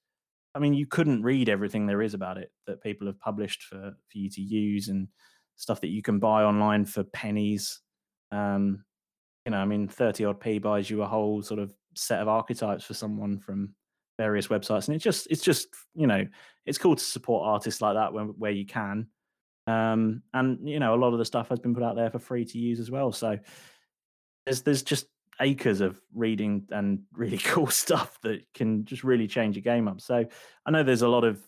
I 0.53 0.59
mean, 0.59 0.73
you 0.73 0.85
couldn't 0.85 1.23
read 1.23 1.49
everything 1.49 1.87
there 1.87 2.01
is 2.01 2.13
about 2.13 2.37
it 2.37 2.51
that 2.67 2.83
people 2.83 3.07
have 3.07 3.19
published 3.19 3.63
for 3.63 3.93
for 4.07 4.17
you 4.17 4.29
to 4.29 4.41
use 4.41 4.89
and 4.89 5.07
stuff 5.55 5.81
that 5.81 5.89
you 5.89 6.01
can 6.01 6.19
buy 6.19 6.43
online 6.43 6.85
for 6.85 7.03
pennies. 7.03 7.79
Um, 8.31 8.83
you 9.45 9.51
know, 9.51 9.57
I 9.57 9.65
mean, 9.65 9.87
30 9.87 10.25
odd 10.25 10.39
P 10.39 10.59
buys 10.59 10.89
you 10.89 11.03
a 11.03 11.07
whole 11.07 11.41
sort 11.41 11.59
of 11.59 11.73
set 11.95 12.21
of 12.21 12.27
archetypes 12.27 12.83
for 12.85 12.93
someone 12.93 13.39
from 13.39 13.73
various 14.17 14.47
websites, 14.47 14.87
and 14.87 14.95
it's 14.95 15.03
just 15.03 15.27
it's 15.29 15.43
just 15.43 15.67
you 15.95 16.07
know 16.07 16.25
it's 16.65 16.77
cool 16.77 16.95
to 16.95 17.03
support 17.03 17.47
artists 17.47 17.81
like 17.81 17.95
that 17.95 18.13
where 18.13 18.51
you 18.51 18.65
can. 18.65 19.07
Um, 19.65 20.23
and 20.33 20.67
you 20.67 20.79
know 20.79 20.93
a 20.93 20.97
lot 20.97 21.13
of 21.13 21.19
the 21.19 21.25
stuff 21.25 21.49
has 21.49 21.59
been 21.59 21.73
put 21.73 21.83
out 21.83 21.95
there 21.95 22.09
for 22.09 22.19
free 22.19 22.45
to 22.45 22.57
use 22.57 22.79
as 22.79 22.91
well. 22.91 23.11
So 23.11 23.39
there's 24.45 24.61
there's 24.61 24.83
just 24.83 25.07
acres 25.41 25.81
of 25.81 25.99
reading 26.13 26.67
and 26.69 27.01
really 27.13 27.37
cool 27.43 27.67
stuff 27.67 28.17
that 28.21 28.41
can 28.53 28.85
just 28.85 29.03
really 29.03 29.27
change 29.27 29.57
a 29.57 29.61
game 29.61 29.87
up. 29.87 30.01
So 30.01 30.25
I 30.65 30.71
know 30.71 30.83
there's 30.83 31.01
a 31.01 31.07
lot 31.07 31.23
of 31.23 31.41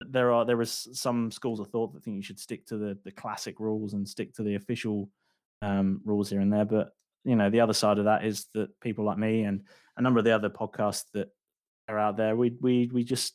there 0.00 0.32
are 0.32 0.44
there 0.44 0.60
is 0.60 0.88
some 0.92 1.30
schools 1.30 1.60
of 1.60 1.68
thought 1.68 1.92
that 1.92 2.02
think 2.02 2.16
you 2.16 2.22
should 2.22 2.40
stick 2.40 2.66
to 2.66 2.76
the 2.76 2.98
the 3.04 3.12
classic 3.12 3.60
rules 3.60 3.94
and 3.94 4.08
stick 4.08 4.34
to 4.34 4.42
the 4.42 4.56
official 4.56 5.08
um, 5.62 6.00
rules 6.04 6.30
here 6.30 6.40
and 6.40 6.52
there. 6.52 6.64
But 6.64 6.92
you 7.24 7.36
know, 7.36 7.50
the 7.50 7.60
other 7.60 7.72
side 7.72 7.98
of 7.98 8.06
that 8.06 8.24
is 8.24 8.46
that 8.54 8.68
people 8.80 9.04
like 9.04 9.18
me 9.18 9.42
and 9.42 9.62
a 9.96 10.02
number 10.02 10.18
of 10.18 10.24
the 10.24 10.34
other 10.34 10.50
podcasts 10.50 11.04
that 11.14 11.28
are 11.88 11.98
out 11.98 12.16
there, 12.16 12.36
we 12.36 12.56
we 12.60 12.90
we 12.92 13.04
just 13.04 13.34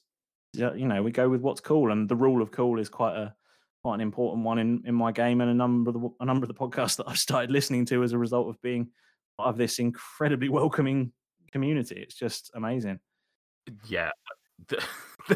you 0.54 0.88
know 0.88 1.04
we 1.04 1.12
go 1.12 1.30
with 1.30 1.42
what's 1.42 1.62
cool, 1.62 1.92
and 1.92 2.10
the 2.10 2.16
rule 2.16 2.42
of 2.42 2.52
cool 2.52 2.80
is 2.80 2.90
quite 2.90 3.16
a 3.16 3.34
quite 3.84 3.96
an 3.96 4.02
important 4.02 4.44
one 4.44 4.60
in 4.60 4.84
in 4.86 4.96
my 4.96 5.12
game, 5.12 5.42
and 5.42 5.50
a 5.50 5.54
number 5.54 5.90
of 5.90 6.02
the 6.02 6.10
a 6.20 6.26
number 6.26 6.44
of 6.44 6.48
the 6.48 6.54
podcasts 6.54 6.96
that 6.98 7.08
I've 7.08 7.20
started 7.20 7.52
listening 7.52 7.86
to 7.86 8.04
as 8.04 8.14
a 8.14 8.18
result 8.18 8.50
of 8.50 8.62
being 8.62 8.90
part 9.38 9.50
of 9.50 9.58
this 9.58 9.80
incredibly 9.80 10.50
welcoming 10.50 11.12
community. 11.52 12.00
It's 12.02 12.16
just 12.16 12.52
amazing. 12.54 13.00
Yeah. 13.86 14.12
The, 14.70 14.84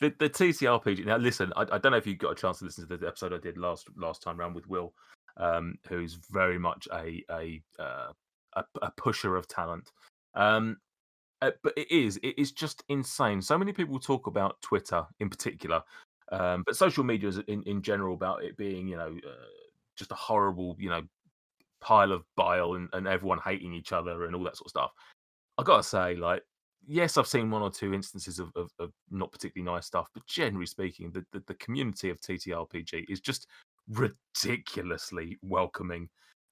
the, 0.00 0.12
the, 0.18 0.28
TTRPG. 0.28 1.04
Now, 1.06 1.18
listen, 1.18 1.52
I, 1.56 1.62
I, 1.62 1.78
don't 1.78 1.92
know 1.92 1.98
if 1.98 2.06
you 2.06 2.16
got 2.16 2.32
a 2.32 2.34
chance 2.34 2.58
to 2.58 2.64
listen 2.64 2.88
to 2.88 2.96
the 2.96 3.06
episode 3.06 3.32
I 3.32 3.38
did 3.38 3.58
last 3.58 3.86
last 3.96 4.22
time 4.22 4.40
around 4.40 4.54
with 4.54 4.66
Will, 4.66 4.92
um, 5.36 5.78
who's 5.88 6.18
very 6.30 6.58
much 6.58 6.88
a 6.92 7.22
a, 7.30 7.62
uh, 7.78 8.12
a, 8.54 8.64
a 8.82 8.90
pusher 8.96 9.36
of 9.36 9.48
talent. 9.48 9.90
Um, 10.34 10.76
uh, 11.42 11.50
but 11.62 11.74
it 11.76 11.90
is 11.90 12.18
it 12.22 12.38
is 12.38 12.52
just 12.52 12.82
insane. 12.88 13.42
So 13.42 13.58
many 13.58 13.72
people 13.72 13.98
talk 13.98 14.26
about 14.26 14.60
Twitter 14.62 15.04
in 15.20 15.28
particular, 15.28 15.82
um, 16.32 16.62
but 16.66 16.76
social 16.76 17.04
media 17.04 17.28
is 17.28 17.38
in 17.48 17.62
in 17.64 17.82
general 17.82 18.14
about 18.14 18.42
it 18.42 18.56
being 18.56 18.88
you 18.88 18.96
know 18.96 19.08
uh, 19.08 19.46
just 19.96 20.12
a 20.12 20.16
horrible 20.16 20.76
you 20.78 20.88
know 20.88 21.02
pile 21.80 22.12
of 22.12 22.24
bile 22.36 22.74
and, 22.74 22.88
and 22.94 23.06
everyone 23.06 23.38
hating 23.44 23.72
each 23.72 23.92
other 23.92 24.24
and 24.24 24.34
all 24.34 24.44
that 24.44 24.56
sort 24.56 24.66
of 24.66 24.70
stuff. 24.70 24.90
I 25.58 25.62
gotta 25.62 25.82
say, 25.82 26.16
like, 26.16 26.42
yes, 26.86 27.16
I've 27.16 27.26
seen 27.26 27.50
one 27.50 27.62
or 27.62 27.70
two 27.70 27.94
instances 27.94 28.38
of, 28.38 28.50
of, 28.56 28.70
of 28.78 28.92
not 29.10 29.32
particularly 29.32 29.70
nice 29.70 29.86
stuff, 29.86 30.08
but 30.12 30.26
generally 30.26 30.66
speaking, 30.66 31.10
the, 31.12 31.24
the, 31.32 31.42
the 31.46 31.54
community 31.54 32.10
of 32.10 32.20
TTRPG 32.20 33.04
is 33.08 33.20
just 33.20 33.46
ridiculously 33.90 35.38
welcoming 35.42 36.08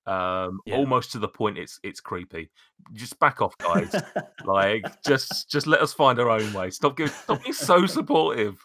um 0.07 0.61
yeah. 0.67 0.77
almost 0.77 1.13
to 1.13 1.19
the 1.19 1.29
point 1.29 1.57
it's 1.57 1.81
it's 1.83 2.01
creepy. 2.01 2.51
Just 2.93 3.19
back 3.19 3.41
off 3.41 3.57
guys. 3.59 3.95
Like 4.45 4.85
just 5.07 5.51
just 5.51 5.67
let 5.67 5.81
us 5.81 5.95
find 5.95 6.19
our 6.21 6.29
own 6.29 6.53
way. 6.53 6.69
Stop 6.71 6.99
giving 6.99 7.13
stop 7.13 7.43
being 7.43 7.55
so 7.55 7.87
supportive. 7.87 8.63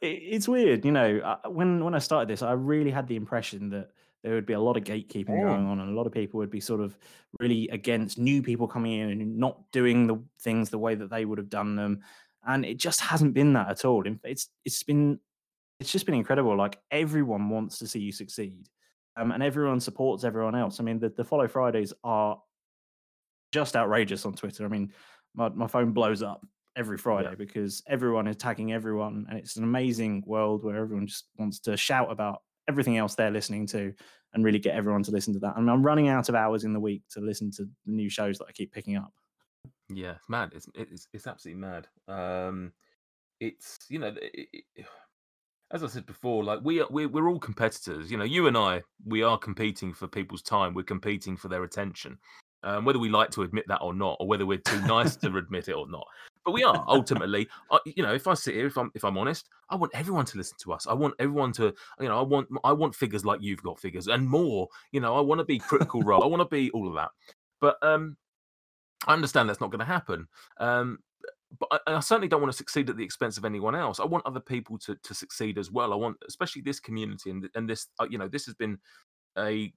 It's 0.00 0.48
weird 0.48 0.84
you 0.84 0.92
know 0.92 1.38
when 1.46 1.82
when 1.82 1.94
i 1.94 1.98
started 1.98 2.28
this 2.28 2.42
i 2.42 2.52
really 2.52 2.90
had 2.90 3.08
the 3.08 3.16
impression 3.16 3.70
that 3.70 3.90
there 4.22 4.34
would 4.34 4.46
be 4.46 4.52
a 4.52 4.60
lot 4.60 4.76
of 4.76 4.84
gatekeeping 4.84 5.40
oh. 5.40 5.48
going 5.48 5.66
on 5.66 5.80
and 5.80 5.90
a 5.90 5.94
lot 5.94 6.06
of 6.06 6.12
people 6.12 6.38
would 6.38 6.50
be 6.50 6.60
sort 6.60 6.80
of 6.80 6.96
really 7.40 7.68
against 7.68 8.18
new 8.18 8.42
people 8.42 8.68
coming 8.68 8.92
in 8.92 9.10
and 9.10 9.38
not 9.38 9.58
doing 9.72 10.06
the 10.06 10.22
things 10.40 10.68
the 10.68 10.78
way 10.78 10.94
that 10.94 11.10
they 11.10 11.24
would 11.24 11.38
have 11.38 11.48
done 11.48 11.74
them 11.74 12.02
and 12.46 12.64
it 12.64 12.76
just 12.76 13.00
hasn't 13.00 13.34
been 13.34 13.52
that 13.54 13.68
at 13.68 13.84
all. 13.84 14.04
It's 14.22 14.48
it's 14.64 14.82
been 14.82 15.18
it's 15.80 15.92
just 15.92 16.06
been 16.06 16.14
incredible 16.14 16.56
like 16.56 16.78
everyone 16.90 17.48
wants 17.48 17.78
to 17.78 17.86
see 17.86 18.00
you 18.00 18.12
succeed 18.12 18.68
um, 19.16 19.30
and 19.32 19.42
everyone 19.42 19.80
supports 19.80 20.24
everyone 20.24 20.54
else. 20.54 20.80
I 20.80 20.82
mean, 20.82 20.98
the, 20.98 21.08
the 21.10 21.24
follow 21.24 21.46
Fridays 21.46 21.92
are 22.02 22.38
just 23.52 23.76
outrageous 23.76 24.26
on 24.26 24.34
Twitter. 24.34 24.64
I 24.64 24.68
mean, 24.68 24.92
my, 25.34 25.48
my 25.50 25.66
phone 25.66 25.92
blows 25.92 26.22
up 26.22 26.44
every 26.76 26.98
Friday 26.98 27.30
yeah. 27.30 27.36
because 27.36 27.82
everyone 27.86 28.26
is 28.26 28.36
tagging 28.36 28.72
everyone, 28.72 29.26
and 29.28 29.38
it's 29.38 29.56
an 29.56 29.64
amazing 29.64 30.24
world 30.26 30.64
where 30.64 30.76
everyone 30.76 31.06
just 31.06 31.28
wants 31.36 31.60
to 31.60 31.76
shout 31.76 32.10
about 32.10 32.42
everything 32.68 32.96
else 32.96 33.14
they're 33.14 33.30
listening 33.30 33.66
to 33.66 33.92
and 34.32 34.44
really 34.44 34.58
get 34.58 34.74
everyone 34.74 35.02
to 35.04 35.12
listen 35.12 35.32
to 35.32 35.38
that. 35.38 35.54
I 35.56 35.60
mean, 35.60 35.68
I'm 35.68 35.84
running 35.84 36.08
out 36.08 36.28
of 36.28 36.34
hours 36.34 36.64
in 36.64 36.72
the 36.72 36.80
week 36.80 37.02
to 37.10 37.20
listen 37.20 37.52
to 37.52 37.64
the 37.86 37.92
new 37.92 38.08
shows 38.08 38.38
that 38.38 38.46
I 38.48 38.52
keep 38.52 38.72
picking 38.72 38.96
up. 38.96 39.12
Yeah, 39.88 40.12
it's 40.12 40.28
mad. 40.28 40.50
It's 40.54 40.66
it's, 40.74 41.08
it's 41.12 41.26
absolutely 41.26 41.60
mad. 41.60 41.86
Um, 42.08 42.72
it's 43.38 43.78
you 43.88 44.00
know, 44.00 44.14
it, 44.20 44.48
it, 44.74 44.86
as 45.72 45.82
I 45.82 45.86
said 45.88 46.06
before, 46.06 46.44
like 46.44 46.60
we 46.62 46.80
are, 46.80 46.86
we're, 46.90 47.08
we're 47.08 47.28
all 47.28 47.38
competitors. 47.38 48.10
You 48.10 48.16
know, 48.16 48.24
you 48.24 48.46
and 48.46 48.56
I, 48.56 48.82
we 49.04 49.22
are 49.22 49.38
competing 49.38 49.92
for 49.92 50.06
people's 50.06 50.42
time. 50.42 50.74
We're 50.74 50.82
competing 50.82 51.36
for 51.36 51.48
their 51.48 51.64
attention, 51.64 52.18
um, 52.62 52.84
whether 52.84 52.98
we 52.98 53.08
like 53.08 53.30
to 53.32 53.42
admit 53.42 53.64
that 53.68 53.80
or 53.80 53.94
not, 53.94 54.16
or 54.20 54.26
whether 54.26 54.46
we're 54.46 54.58
too 54.58 54.80
nice 54.82 55.16
to 55.18 55.36
admit 55.36 55.68
it 55.68 55.74
or 55.74 55.88
not. 55.88 56.06
But 56.44 56.52
we 56.52 56.62
are 56.62 56.84
ultimately. 56.86 57.48
I, 57.70 57.78
you 57.86 58.02
know, 58.02 58.12
if 58.12 58.26
I 58.26 58.34
sit 58.34 58.54
here, 58.54 58.66
if 58.66 58.76
I'm 58.76 58.90
if 58.94 59.04
I'm 59.04 59.16
honest, 59.16 59.48
I 59.70 59.76
want 59.76 59.92
everyone 59.94 60.26
to 60.26 60.38
listen 60.38 60.58
to 60.60 60.72
us. 60.72 60.86
I 60.86 60.92
want 60.92 61.14
everyone 61.18 61.52
to, 61.52 61.74
you 61.98 62.08
know, 62.08 62.18
I 62.18 62.22
want 62.22 62.48
I 62.62 62.72
want 62.72 62.94
figures 62.94 63.24
like 63.24 63.40
you've 63.42 63.62
got 63.62 63.80
figures 63.80 64.06
and 64.06 64.28
more. 64.28 64.68
You 64.92 65.00
know, 65.00 65.16
I 65.16 65.20
want 65.20 65.38
to 65.38 65.44
be 65.44 65.58
critical 65.58 66.02
role. 66.02 66.22
I 66.22 66.26
want 66.26 66.40
to 66.40 66.54
be 66.54 66.70
all 66.72 66.86
of 66.86 66.94
that. 66.94 67.10
But 67.60 67.78
um, 67.82 68.16
I 69.06 69.14
understand 69.14 69.48
that's 69.48 69.60
not 69.60 69.70
going 69.70 69.80
to 69.80 69.84
happen. 69.86 70.28
Um, 70.58 70.98
but 71.58 71.82
I, 71.86 71.94
I, 71.94 72.00
certainly 72.00 72.28
don't 72.28 72.40
want 72.40 72.52
to 72.52 72.56
succeed 72.56 72.88
at 72.90 72.96
the 72.96 73.04
expense 73.04 73.36
of 73.36 73.44
anyone 73.44 73.74
else. 73.74 74.00
I 74.00 74.04
want 74.04 74.26
other 74.26 74.40
people 74.40 74.78
to 74.78 74.96
to 75.02 75.14
succeed 75.14 75.58
as 75.58 75.70
well. 75.70 75.92
I 75.92 75.96
want, 75.96 76.16
especially 76.26 76.62
this 76.62 76.80
community 76.80 77.30
and 77.30 77.48
and 77.54 77.68
this, 77.68 77.88
uh, 78.00 78.06
you 78.08 78.18
know, 78.18 78.28
this 78.28 78.46
has 78.46 78.54
been 78.54 78.78
a 79.36 79.72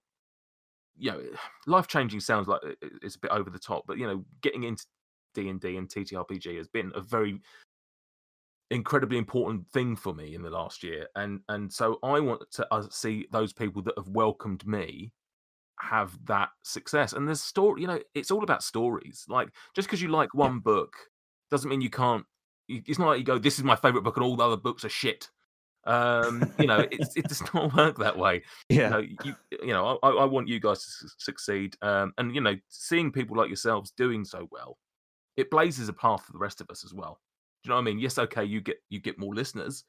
you 0.98 1.12
know 1.12 1.22
life 1.68 1.88
changing 1.88 2.20
sounds 2.20 2.48
like 2.48 2.62
it's 2.82 3.16
a 3.16 3.20
bit 3.20 3.32
over 3.32 3.50
the 3.50 3.60
top, 3.60 3.84
but 3.88 3.98
you 3.98 4.08
know, 4.08 4.26
getting 4.42 4.64
into 4.64 4.86
D 5.34 5.50
and 5.50 5.60
D 5.60 5.78
and 5.78 5.90
TTRPG 5.90 6.58
has 6.58 6.68
been 6.68 6.92
a 6.96 7.02
very 7.02 7.42
incredibly 8.70 9.18
important 9.18 9.66
thing 9.72 9.96
for 9.96 10.14
me 10.14 10.36
in 10.36 10.42
the 10.42 10.50
last 10.50 10.84
year, 10.84 11.08
and 11.16 11.42
and 11.50 11.72
so 11.72 12.00
I 12.04 12.20
want 12.20 12.44
to 12.52 12.68
uh, 12.74 12.88
see 12.90 13.28
those 13.32 13.54
people 13.54 13.82
that 13.84 13.98
have 13.98 14.08
welcomed 14.08 14.66
me 14.66 15.14
have 15.80 16.18
that 16.26 16.50
success. 16.64 17.14
And 17.14 17.28
there's 17.28 17.42
story, 17.42 17.82
you 17.82 17.88
know, 17.88 18.00
it's 18.16 18.32
all 18.32 18.44
about 18.44 18.64
stories. 18.64 19.26
Like 19.28 19.50
just 19.76 19.88
because 19.88 20.02
you 20.02 20.08
like 20.10 20.34
one 20.34 20.56
yeah. 20.56 20.60
book 20.64 20.96
doesn't 21.52 21.70
mean 21.70 21.82
you 21.82 21.90
can't. 21.90 22.26
It's 22.68 23.00
not 23.00 23.08
like 23.08 23.20
you 23.20 23.24
go, 23.24 23.38
"This 23.38 23.58
is 23.58 23.64
my 23.64 23.76
favorite 23.76 24.04
book," 24.04 24.18
and 24.18 24.26
all 24.26 24.36
the 24.36 24.46
other 24.46 24.58
books 24.58 24.84
are 24.84 24.90
shit. 24.90 25.30
Um, 25.86 26.52
you 26.60 26.68
know, 26.68 26.80
it, 26.92 27.08
it 27.16 27.28
does 27.28 27.42
not 27.54 27.74
work 27.74 27.98
that 27.98 28.18
way. 28.18 28.44
Yeah, 28.70 28.86
you 28.86 28.90
know, 28.90 29.00
you, 29.24 29.36
you 29.64 29.74
know 29.74 30.00
I, 30.04 30.10
I, 30.10 30.26
want 30.26 30.50
you 30.50 30.60
guys 30.60 30.84
to 30.84 31.10
succeed, 31.18 31.76
um, 31.82 32.14
and 32.18 32.36
you 32.36 32.42
know, 32.42 32.56
seeing 32.68 33.12
people 33.12 33.38
like 33.38 33.48
yourselves 33.48 33.92
doing 33.92 34.26
so 34.26 34.48
well, 34.52 34.78
it 35.38 35.50
blazes 35.50 35.88
a 35.88 35.94
path 35.94 36.24
for 36.26 36.34
the 36.34 36.40
rest 36.40 36.62
of 36.62 36.70
us 36.70 36.84
as 36.84 36.94
well. 36.94 37.20
Do 37.64 37.68
you 37.68 37.70
know 37.70 37.76
what 37.76 37.82
I 37.82 37.86
mean? 37.86 38.00
Yes, 38.00 38.18
okay, 38.18 38.44
you 38.44 38.60
get 38.60 38.78
you 38.90 39.00
get 39.00 39.18
more 39.18 39.34
listeners, 39.34 39.86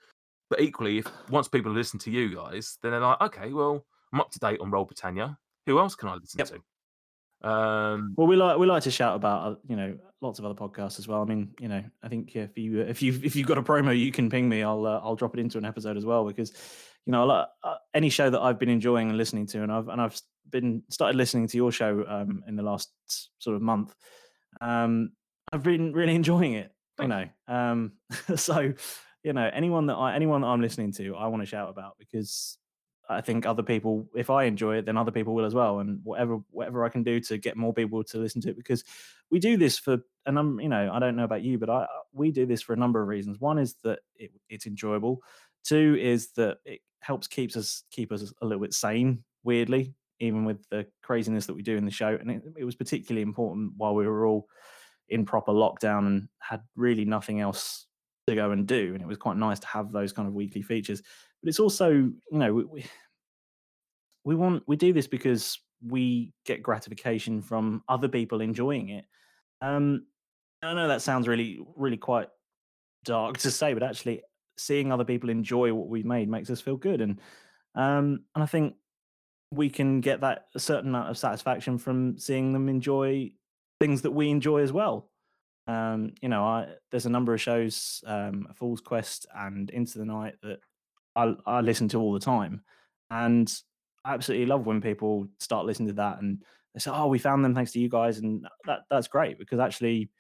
but 0.51 0.61
equally, 0.61 0.99
if 0.99 1.07
once 1.31 1.49
people 1.49 1.73
listen 1.73 1.99
to 2.01 2.11
you 2.11 2.35
guys, 2.35 2.79
then 2.83 2.93
they're 2.93 3.01
like, 3.01 3.21
okay, 3.21 3.53
well, 3.53 3.85
I'm 4.13 4.21
up 4.21 4.31
to 4.31 4.39
date 4.39 4.61
on 4.61 4.71
Roll 4.71 4.85
Britannia. 4.85 5.37
Who 5.67 5.79
else 5.79 5.95
can 5.95 6.09
I 6.09 6.15
listen 6.15 6.39
yep. 6.39 6.49
to? 6.49 7.49
Um, 7.49 8.15
well, 8.17 8.27
we 8.27 8.37
like 8.37 8.59
we 8.59 8.67
like 8.67 8.83
to 8.85 8.91
shout 8.91 9.17
about 9.17 9.53
uh, 9.53 9.57
you 9.69 9.77
know 9.77 9.99
lots 10.21 10.39
of 10.39 10.45
other 10.45 10.55
podcasts 10.55 10.99
as 10.99 11.07
well. 11.07 11.23
I 11.23 11.25
mean, 11.25 11.51
you 11.61 11.69
know, 11.69 11.83
I 12.03 12.09
think 12.09 12.35
if 12.35 12.57
you 12.57 12.81
if 12.81 13.03
you 13.03 13.21
if 13.23 13.37
you've 13.37 13.47
got 13.47 13.59
a 13.59 13.63
promo, 13.63 13.99
you 13.99 14.13
can 14.13 14.31
ping 14.31 14.49
me. 14.49 14.63
I'll 14.63 14.87
uh, 14.87 15.01
I'll 15.03 15.17
drop 15.17 15.35
it 15.35 15.41
into 15.41 15.59
an 15.59 15.65
episode 15.65 15.97
as 15.97 16.05
well 16.05 16.25
because 16.25 16.53
you 17.07 17.13
know 17.13 17.29
uh, 17.31 17.47
any 17.95 18.09
show 18.09 18.31
that 18.31 18.41
I've 18.41 18.59
been 18.59 18.69
enjoying 18.69 19.09
and 19.09 19.19
listening 19.19 19.47
to, 19.49 19.63
and 19.63 19.73
I've 19.73 19.89
and 19.89 20.01
I've 20.01 20.21
been 20.51 20.83
started 20.91 21.17
listening 21.17 21.47
to 21.49 21.57
your 21.57 21.73
show 21.73 22.05
um, 22.09 22.43
in 22.47 22.57
the 22.57 22.63
last 22.63 22.91
sort 23.39 23.57
of 23.57 23.63
month. 23.63 23.95
Um, 24.61 25.11
I've 25.53 25.63
been 25.63 25.93
really 25.93 26.15
enjoying 26.23 26.55
it. 26.55 26.73
You 27.01 27.09
know, 27.09 27.25
um, 27.47 27.93
so 28.37 28.73
you 29.23 29.33
know 29.33 29.51
anyone 29.53 29.87
that 29.87 29.95
I 29.95 30.15
anyone 30.15 30.41
that 30.43 30.49
I'm 30.49 30.61
listening 30.61 30.93
to, 30.95 31.17
I 31.17 31.29
want 31.29 31.43
to 31.43 31.47
shout 31.47 31.71
about 31.71 31.97
because 31.99 32.59
I 33.09 33.21
think 33.23 33.47
other 33.47 33.63
people, 33.63 34.07
if 34.15 34.29
I 34.29 34.45
enjoy 34.45 34.77
it, 34.77 34.87
then 34.87 34.97
other 34.99 35.11
people 35.11 35.35
will 35.35 35.47
as 35.47 35.55
well. 35.55 35.81
And 35.81 36.01
whatever 36.05 36.39
whatever 36.51 36.85
I 36.85 36.91
can 36.91 37.03
do 37.03 37.21
to 37.21 37.39
get 37.39 37.57
more 37.57 37.73
people 37.73 38.05
to 38.05 38.19
listen 38.19 38.41
to 38.43 38.51
it, 38.51 38.57
because 38.57 38.85
we 39.31 39.39
do 39.39 39.57
this 39.57 39.79
for, 39.79 39.99
and 40.27 40.39
I'm, 40.39 40.61
you 40.61 40.69
know, 40.69 40.91
I 40.93 40.99
don't 40.99 41.17
know 41.17 41.25
about 41.25 41.43
you, 41.43 41.59
but 41.59 41.71
I 41.71 41.87
we 42.13 42.31
do 42.31 42.47
this 42.47 42.63
for 42.63 42.75
a 42.75 42.77
number 42.77 43.01
of 43.01 43.09
reasons. 43.09 43.41
One 43.41 43.59
is 43.59 43.77
that 43.85 44.01
it, 44.17 44.33
it's 44.51 44.67
enjoyable. 44.67 45.23
Two 45.65 45.97
is 46.01 46.33
that 46.33 46.59
it 46.65 46.81
helps 47.01 47.27
keeps 47.27 47.57
us 47.57 47.83
keep 47.91 48.13
us 48.13 48.33
a 48.43 48.47
little 48.47 48.63
bit 48.63 48.75
sane. 48.75 49.25
Weirdly, 49.43 49.95
even 50.21 50.45
with 50.45 50.69
the 50.69 50.87
craziness 51.03 51.47
that 51.47 51.55
we 51.55 51.63
do 51.63 51.77
in 51.77 51.85
the 51.85 51.91
show, 51.91 52.09
and 52.09 52.31
it, 52.31 52.43
it 52.59 52.65
was 52.65 52.75
particularly 52.75 53.23
important 53.23 53.73
while 53.77 53.95
we 53.95 54.07
were 54.07 54.27
all 54.27 54.49
in 55.09 55.25
proper 55.25 55.53
lockdown 55.53 56.07
and 56.07 56.29
had 56.41 56.61
really 56.77 57.07
nothing 57.07 57.41
else 57.41 57.87
to 58.29 58.35
go 58.35 58.51
and 58.51 58.67
do. 58.67 58.93
And 58.93 59.03
it 59.03 59.09
was 59.09 59.17
quite 59.17 59.39
nice 59.39 59.59
to 59.61 59.67
have 59.67 59.91
those 59.91 60.13
kind 60.13 60.29
of 60.29 60.35
weekly 60.35 60.61
features 60.61 61.03
but 61.43 61.49
it's 61.49 61.61
also 61.61 61.91
you 61.91 62.15
know 62.31 62.53
we, 62.53 62.85
we 64.25 64.35
want 64.35 64.63
we 64.67 64.77
do 64.77 64.93
this 64.93 65.07
because 65.07 65.59
we 65.87 66.33
get 66.45 66.63
gratification 66.63 67.41
from 67.41 67.83
other 67.89 68.09
people 68.09 68.41
enjoying 68.41 68.89
it. 68.91 69.05
Um 69.61 70.07
i 70.63 70.75
know 70.75 70.89
that 70.89 71.03
sounds 71.03 71.29
really 71.29 71.61
really 71.77 71.97
quite 71.97 72.29
dark 73.05 73.39
to 73.39 73.49
say 73.51 73.75
but 73.75 73.83
actually 73.83 74.23
seeing 74.57 74.91
other 74.91 75.05
people 75.05 75.31
enjoy 75.31 75.73
what 75.73 75.89
we've 75.89 76.05
made 76.05 76.29
makes 76.29 76.51
us 76.51 76.61
feel 76.61 76.77
good. 76.77 77.01
And 77.01 77.21
um 77.75 78.25
and 78.35 78.43
i 78.43 78.47
think 78.47 78.75
we 79.51 79.71
can 79.71 80.01
get 80.01 80.21
that 80.21 80.47
a 80.55 80.61
certain 80.61 80.91
amount 80.91 81.09
of 81.09 81.17
satisfaction 81.17 81.79
from 81.79 82.19
seeing 82.19 82.53
them 82.53 82.69
enjoy 82.69 83.31
things 83.81 84.03
that 84.03 84.11
we 84.11 84.29
enjoy 84.31 84.59
as 84.63 84.73
well. 84.73 85.11
Um 85.69 86.13
you 86.21 86.29
know 86.29 86.45
i 86.45 86.67
there's 86.91 87.07
a 87.07 87.11
number 87.11 87.33
of 87.33 87.41
shows 87.41 88.03
um 88.07 88.49
fool's 88.55 88.81
quest 88.81 89.27
and 89.35 89.71
into 89.71 89.99
the 89.99 90.05
night 90.05 90.35
that 90.43 90.59
I, 91.19 91.35
I 91.47 91.61
listen 91.61 91.89
to 91.89 92.01
all 92.01 92.13
the 92.13 92.21
time, 92.21 92.63
and 93.11 93.53
I 94.05 94.15
absolutely 94.15 94.47
love 94.47 94.67
when 94.67 94.81
people 94.81 95.29
start 95.41 95.67
listening 95.67 95.89
to 95.89 95.95
that 95.95 96.21
and 96.23 96.43
they 96.75 96.81
say, 96.81 96.91
"Oh, 96.93 97.09
we 97.09 97.19
found 97.19 97.45
them 97.45 97.55
thanks 97.55 97.73
to 97.73 97.81
you 97.81 97.89
guys," 97.89 98.19
and 98.19 98.47
that 98.67 98.81
that's 98.91 99.09
great 99.09 99.39
because 99.39 99.59
actually 99.59 100.11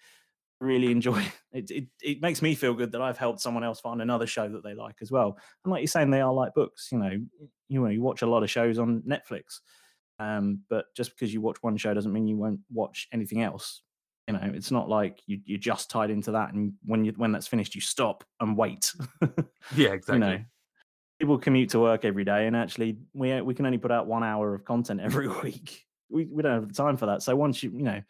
really 0.60 0.90
enjoy 0.90 1.24
it, 1.52 1.70
it. 1.70 1.86
It 2.02 2.20
makes 2.20 2.42
me 2.42 2.54
feel 2.54 2.74
good 2.74 2.92
that 2.92 3.02
I've 3.02 3.18
helped 3.18 3.40
someone 3.40 3.64
else 3.64 3.80
find 3.80 4.02
another 4.02 4.26
show 4.26 4.48
that 4.48 4.64
they 4.64 4.74
like 4.74 4.96
as 5.00 5.12
well. 5.12 5.38
And 5.64 5.70
like 5.70 5.80
you're 5.80 5.86
saying, 5.86 6.10
they 6.10 6.20
are 6.20 6.32
like 6.32 6.54
books. 6.54 6.88
You 6.90 6.98
know, 6.98 7.18
you 7.68 7.80
know, 7.80 7.88
you 7.88 8.02
watch 8.02 8.22
a 8.22 8.26
lot 8.26 8.42
of 8.42 8.50
shows 8.50 8.78
on 8.78 9.02
Netflix, 9.02 9.60
um, 10.18 10.60
but 10.68 10.86
just 10.96 11.12
because 11.12 11.32
you 11.32 11.40
watch 11.40 11.58
one 11.60 11.76
show 11.76 11.94
doesn't 11.94 12.12
mean 12.12 12.26
you 12.26 12.36
won't 12.36 12.60
watch 12.72 13.08
anything 13.12 13.42
else. 13.42 13.82
You 14.26 14.34
know, 14.34 14.52
it's 14.52 14.70
not 14.70 14.90
like 14.90 15.22
you, 15.26 15.40
you're 15.46 15.58
just 15.58 15.90
tied 15.90 16.10
into 16.10 16.32
that, 16.32 16.52
and 16.52 16.74
when 16.84 17.04
you 17.04 17.12
when 17.16 17.32
that's 17.32 17.46
finished, 17.46 17.74
you 17.74 17.80
stop 17.80 18.24
and 18.40 18.56
wait. 18.56 18.92
yeah, 19.74 19.90
exactly. 19.90 20.14
You 20.14 20.18
know, 20.18 20.44
people 21.18 21.38
commute 21.38 21.70
to 21.70 21.80
work 21.80 22.04
every 22.04 22.24
day, 22.24 22.46
and 22.46 22.56
actually, 22.56 22.98
we 23.12 23.40
we 23.40 23.54
can 23.54 23.66
only 23.66 23.78
put 23.78 23.90
out 23.90 24.06
one 24.06 24.22
hour 24.22 24.54
of 24.54 24.64
content 24.64 25.00
every 25.02 25.28
week. 25.28 25.84
We 26.10 26.26
we 26.26 26.42
don't 26.42 26.60
have 26.60 26.68
the 26.68 26.74
time 26.74 26.96
for 26.96 27.06
that. 27.06 27.22
So 27.22 27.34
once 27.36 27.62
you 27.62 27.70
you 27.70 27.82
know, 27.82 28.00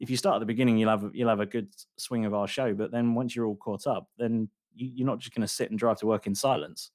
if 0.00 0.10
you 0.10 0.16
start 0.16 0.36
at 0.36 0.40
the 0.40 0.46
beginning, 0.46 0.78
you'll 0.78 0.90
have 0.90 1.10
you'll 1.12 1.28
have 1.28 1.40
a 1.40 1.46
good 1.46 1.68
swing 1.96 2.24
of 2.24 2.34
our 2.34 2.46
show. 2.46 2.74
But 2.74 2.90
then 2.90 3.14
once 3.14 3.34
you're 3.34 3.46
all 3.46 3.56
caught 3.56 3.86
up, 3.86 4.08
then 4.18 4.48
you, 4.74 4.90
you're 4.94 5.06
not 5.06 5.18
just 5.18 5.34
going 5.34 5.46
to 5.46 5.52
sit 5.52 5.70
and 5.70 5.78
drive 5.78 5.98
to 5.98 6.06
work 6.06 6.26
in 6.26 6.34
silence. 6.34 6.90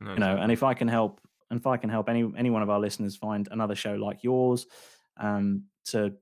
No, 0.00 0.12
you 0.14 0.18
know, 0.18 0.36
and 0.36 0.50
if 0.50 0.62
I 0.62 0.72
can 0.74 0.88
help, 0.88 1.20
and 1.50 1.60
if 1.60 1.66
I 1.66 1.76
can 1.76 1.90
help 1.90 2.08
any 2.08 2.30
any 2.36 2.50
one 2.50 2.62
of 2.62 2.70
our 2.70 2.80
listeners 2.80 3.16
find 3.16 3.48
another 3.50 3.74
show 3.74 3.94
like 3.94 4.22
yours, 4.22 4.66
um, 5.18 5.64
to 5.86 6.14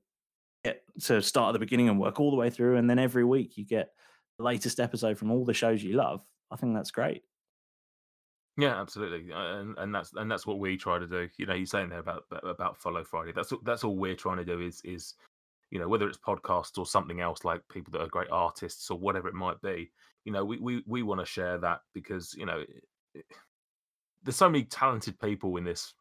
get 0.63 0.83
to 1.03 1.21
start 1.21 1.49
at 1.49 1.53
the 1.53 1.59
beginning 1.59 1.87
and 1.87 1.99
work 1.99 2.19
all 2.19 2.31
the 2.31 2.37
way 2.37 2.49
through, 2.49 2.77
and 2.77 2.89
then 2.89 2.99
every 2.99 3.23
week 3.23 3.57
you 3.57 3.65
get 3.65 3.91
the 4.37 4.43
latest 4.43 4.79
episode 4.79 5.17
from 5.17 5.31
all 5.31 5.45
the 5.45 5.53
shows 5.53 5.83
you 5.83 5.93
love. 5.93 6.21
I 6.51 6.55
think 6.57 6.73
that's 6.73 6.91
great. 6.91 7.23
Yeah, 8.59 8.79
absolutely, 8.79 9.31
uh, 9.31 9.59
and 9.59 9.77
and 9.77 9.95
that's 9.95 10.11
and 10.15 10.29
that's 10.29 10.45
what 10.45 10.59
we 10.59 10.75
try 10.75 10.99
to 10.99 11.07
do. 11.07 11.29
You 11.37 11.45
know, 11.45 11.53
you're 11.53 11.65
saying 11.65 11.89
there 11.89 11.99
about 11.99 12.25
about 12.43 12.77
follow 12.77 13.03
Friday. 13.03 13.31
That's 13.33 13.53
that's 13.63 13.85
all 13.85 13.95
we're 13.95 14.15
trying 14.15 14.37
to 14.37 14.45
do 14.45 14.59
is 14.59 14.81
is 14.83 15.15
you 15.71 15.79
know 15.79 15.87
whether 15.87 16.07
it's 16.07 16.17
podcasts 16.17 16.77
or 16.77 16.85
something 16.85 17.21
else 17.21 17.45
like 17.45 17.61
people 17.71 17.91
that 17.91 18.01
are 18.01 18.07
great 18.07 18.29
artists 18.31 18.91
or 18.91 18.99
whatever 18.99 19.29
it 19.29 19.33
might 19.33 19.61
be. 19.61 19.91
You 20.25 20.33
know, 20.33 20.43
we 20.43 20.57
we 20.59 20.83
we 20.85 21.03
want 21.03 21.21
to 21.21 21.25
share 21.25 21.57
that 21.59 21.81
because 21.93 22.33
you 22.35 22.45
know 22.45 22.65
it, 23.15 23.25
there's 24.23 24.35
so 24.35 24.49
many 24.49 24.65
talented 24.65 25.17
people 25.19 25.55
in 25.55 25.63
this 25.63 25.93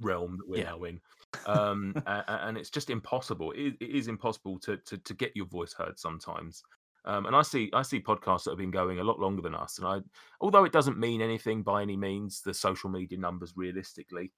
realm 0.00 0.38
that 0.38 0.48
we're 0.48 0.58
yeah. 0.58 0.70
now 0.70 0.84
in 0.84 1.00
um, 1.46 1.94
and, 2.06 2.24
and, 2.28 2.58
it's 2.58 2.70
just 2.70 2.90
impossible. 2.90 3.52
It, 3.52 3.74
it 3.80 3.90
is 3.90 4.08
impossible 4.08 4.58
to, 4.60 4.76
to 4.76 4.98
to 4.98 5.14
get 5.14 5.32
your 5.34 5.46
voice 5.46 5.72
heard 5.72 5.98
sometimes. 5.98 6.62
Um, 7.04 7.26
and 7.26 7.34
I 7.34 7.42
see 7.42 7.70
I 7.72 7.82
see 7.82 8.00
podcasts 8.00 8.44
that 8.44 8.50
have 8.50 8.58
been 8.58 8.70
going 8.70 9.00
a 9.00 9.04
lot 9.04 9.18
longer 9.18 9.42
than 9.42 9.54
us. 9.54 9.78
And 9.78 9.86
I, 9.86 10.00
although 10.40 10.64
it 10.64 10.72
doesn't 10.72 10.98
mean 10.98 11.20
anything 11.20 11.62
by 11.62 11.82
any 11.82 11.96
means, 11.96 12.42
the 12.42 12.54
social 12.54 12.90
media 12.90 13.18
numbers 13.18 13.54
realistically, 13.56 14.30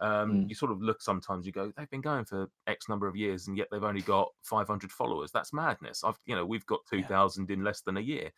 um, 0.00 0.32
mm. 0.32 0.48
you 0.48 0.54
sort 0.54 0.72
of 0.72 0.82
look 0.82 1.00
sometimes. 1.00 1.46
You 1.46 1.52
go, 1.52 1.72
they've 1.76 1.90
been 1.90 2.00
going 2.00 2.24
for 2.24 2.48
X 2.66 2.88
number 2.88 3.06
of 3.06 3.16
years, 3.16 3.46
and 3.46 3.56
yet 3.56 3.68
they've 3.70 3.84
only 3.84 4.02
got 4.02 4.30
500 4.42 4.90
followers. 4.90 5.30
That's 5.32 5.52
madness. 5.52 6.02
I've 6.04 6.18
you 6.26 6.34
know 6.34 6.44
we've 6.44 6.66
got 6.66 6.80
2,000 6.90 7.48
yeah. 7.48 7.54
in 7.54 7.64
less 7.64 7.82
than 7.82 7.96
a 7.96 8.00
year. 8.00 8.30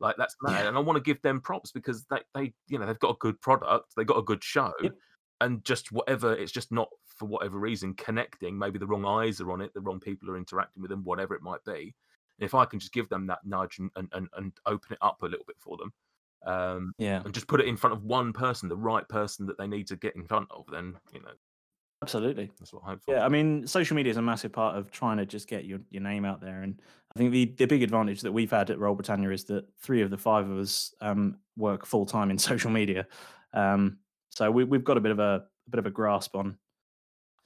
Like 0.00 0.16
that's 0.16 0.36
mad, 0.42 0.62
yeah. 0.62 0.68
and 0.68 0.76
I 0.76 0.80
want 0.80 0.96
to 0.96 1.02
give 1.02 1.20
them 1.22 1.40
props 1.40 1.70
because 1.70 2.04
they 2.10 2.20
they 2.34 2.52
you 2.68 2.78
know 2.78 2.86
they've 2.86 2.98
got 2.98 3.14
a 3.14 3.18
good 3.20 3.40
product, 3.40 3.94
they've 3.96 4.06
got 4.06 4.18
a 4.18 4.22
good 4.22 4.42
show, 4.42 4.72
yep. 4.82 4.94
and 5.40 5.64
just 5.64 5.92
whatever 5.92 6.34
it's 6.34 6.52
just 6.52 6.72
not 6.72 6.88
for 7.18 7.26
whatever 7.26 7.58
reason 7.58 7.94
connecting 7.94 8.56
maybe 8.56 8.78
the 8.78 8.86
wrong 8.86 9.04
eyes 9.04 9.40
are 9.40 9.50
on 9.50 9.60
it 9.60 9.74
the 9.74 9.80
wrong 9.80 9.98
people 9.98 10.30
are 10.30 10.36
interacting 10.36 10.80
with 10.80 10.88
them 10.88 11.02
whatever 11.02 11.34
it 11.34 11.42
might 11.42 11.64
be 11.64 11.92
if 12.38 12.54
i 12.54 12.64
can 12.64 12.78
just 12.78 12.92
give 12.92 13.08
them 13.08 13.26
that 13.26 13.40
nudge 13.44 13.78
and, 13.78 13.90
and, 14.12 14.28
and 14.36 14.52
open 14.66 14.92
it 14.92 14.98
up 15.00 15.22
a 15.22 15.26
little 15.26 15.44
bit 15.46 15.56
for 15.58 15.76
them 15.76 15.92
um, 16.46 16.92
yeah 16.98 17.20
and 17.24 17.34
just 17.34 17.48
put 17.48 17.60
it 17.60 17.66
in 17.66 17.76
front 17.76 17.94
of 17.94 18.04
one 18.04 18.32
person 18.32 18.68
the 18.68 18.76
right 18.76 19.08
person 19.08 19.44
that 19.46 19.58
they 19.58 19.66
need 19.66 19.86
to 19.88 19.96
get 19.96 20.14
in 20.14 20.24
front 20.24 20.46
of 20.50 20.64
then 20.70 20.94
you 21.12 21.20
know 21.20 21.32
absolutely 22.00 22.48
that's 22.58 22.72
what 22.72 22.82
i 22.86 22.90
hope 22.90 23.02
for. 23.02 23.12
yeah 23.12 23.24
i 23.24 23.28
mean 23.28 23.66
social 23.66 23.96
media 23.96 24.10
is 24.10 24.16
a 24.16 24.22
massive 24.22 24.52
part 24.52 24.76
of 24.76 24.90
trying 24.90 25.16
to 25.16 25.26
just 25.26 25.48
get 25.48 25.64
your, 25.64 25.80
your 25.90 26.02
name 26.02 26.24
out 26.24 26.40
there 26.40 26.62
and 26.62 26.80
i 27.14 27.18
think 27.18 27.32
the, 27.32 27.46
the 27.58 27.66
big 27.66 27.82
advantage 27.82 28.20
that 28.20 28.30
we've 28.30 28.52
had 28.52 28.70
at 28.70 28.78
Roll 28.78 28.94
Britannia 28.94 29.30
is 29.30 29.44
that 29.44 29.66
three 29.82 30.00
of 30.00 30.10
the 30.10 30.16
five 30.16 30.48
of 30.48 30.58
us 30.58 30.94
um, 31.00 31.38
work 31.56 31.84
full-time 31.84 32.30
in 32.30 32.38
social 32.38 32.70
media 32.70 33.06
um, 33.52 33.98
so 34.30 34.50
we, 34.50 34.62
we've 34.62 34.84
got 34.84 34.96
a 34.96 35.00
bit 35.00 35.10
of 35.10 35.18
a, 35.18 35.44
a 35.66 35.70
bit 35.70 35.80
of 35.80 35.86
a 35.86 35.90
grasp 35.90 36.36
on 36.36 36.56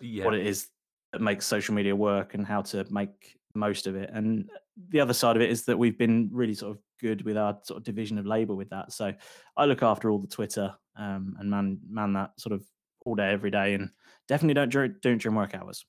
yeah. 0.01 0.24
what 0.24 0.34
it 0.34 0.47
is 0.47 0.68
that 1.12 1.20
makes 1.20 1.47
social 1.47 1.74
media 1.74 1.95
work 1.95 2.34
and 2.34 2.47
how 2.47 2.62
to 2.62 2.84
make 2.90 3.38
most 3.55 3.86
of 3.86 3.94
it. 3.94 4.11
And 4.12 4.48
the 4.88 5.00
other 5.00 5.12
side 5.12 5.36
of 5.36 5.42
it 5.42 5.50
is 5.50 5.64
that 5.64 5.78
we've 5.78 5.98
been 5.98 6.30
really 6.32 6.55
sort 6.55 6.72
of 6.72 6.82
good 7.00 7.22
with 7.22 7.36
our 7.36 7.59
sort 7.64 7.78
of 7.78 7.84
division 7.84 8.18
of 8.18 8.26
labor 8.26 8.55
with 8.55 8.70
that. 8.70 8.92
So 8.92 9.12
I 9.57 9.64
look 9.64 9.82
after 9.82 10.11
all 10.11 10.18
the 10.18 10.28
Twitter 10.28 10.74
um, 10.96 11.36
and 11.38 11.50
man 11.50 11.78
man 11.88 12.12
that 12.14 12.32
sort 12.38 12.53
of 12.53 12.64
all 13.05 13.14
day 13.14 13.30
every 13.30 13.50
day, 13.50 13.74
and 13.74 13.90
definitely 14.28 14.55
don't 14.55 14.70
do 14.70 14.80
it 14.80 15.00
during 15.00 15.36
work 15.36 15.55
hours. 15.55 15.84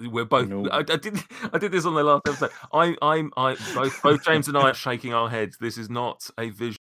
We're 0.00 0.26
both. 0.26 0.48
No. 0.48 0.68
I, 0.68 0.78
I, 0.78 0.82
did. 0.82 1.18
I 1.52 1.58
did 1.58 1.72
this 1.72 1.86
on 1.86 1.94
the 1.94 2.02
last 2.02 2.22
episode. 2.26 2.50
I, 2.72 2.94
I'm. 3.00 3.32
I 3.36 3.56
both. 3.74 4.02
Both 4.02 4.24
James 4.24 4.48
and 4.48 4.56
I 4.56 4.70
are 4.70 4.74
shaking 4.74 5.14
our 5.14 5.28
heads. 5.28 5.56
This 5.58 5.78
is 5.78 5.88
not 5.88 6.28
a 6.38 6.50
visual 6.50 6.76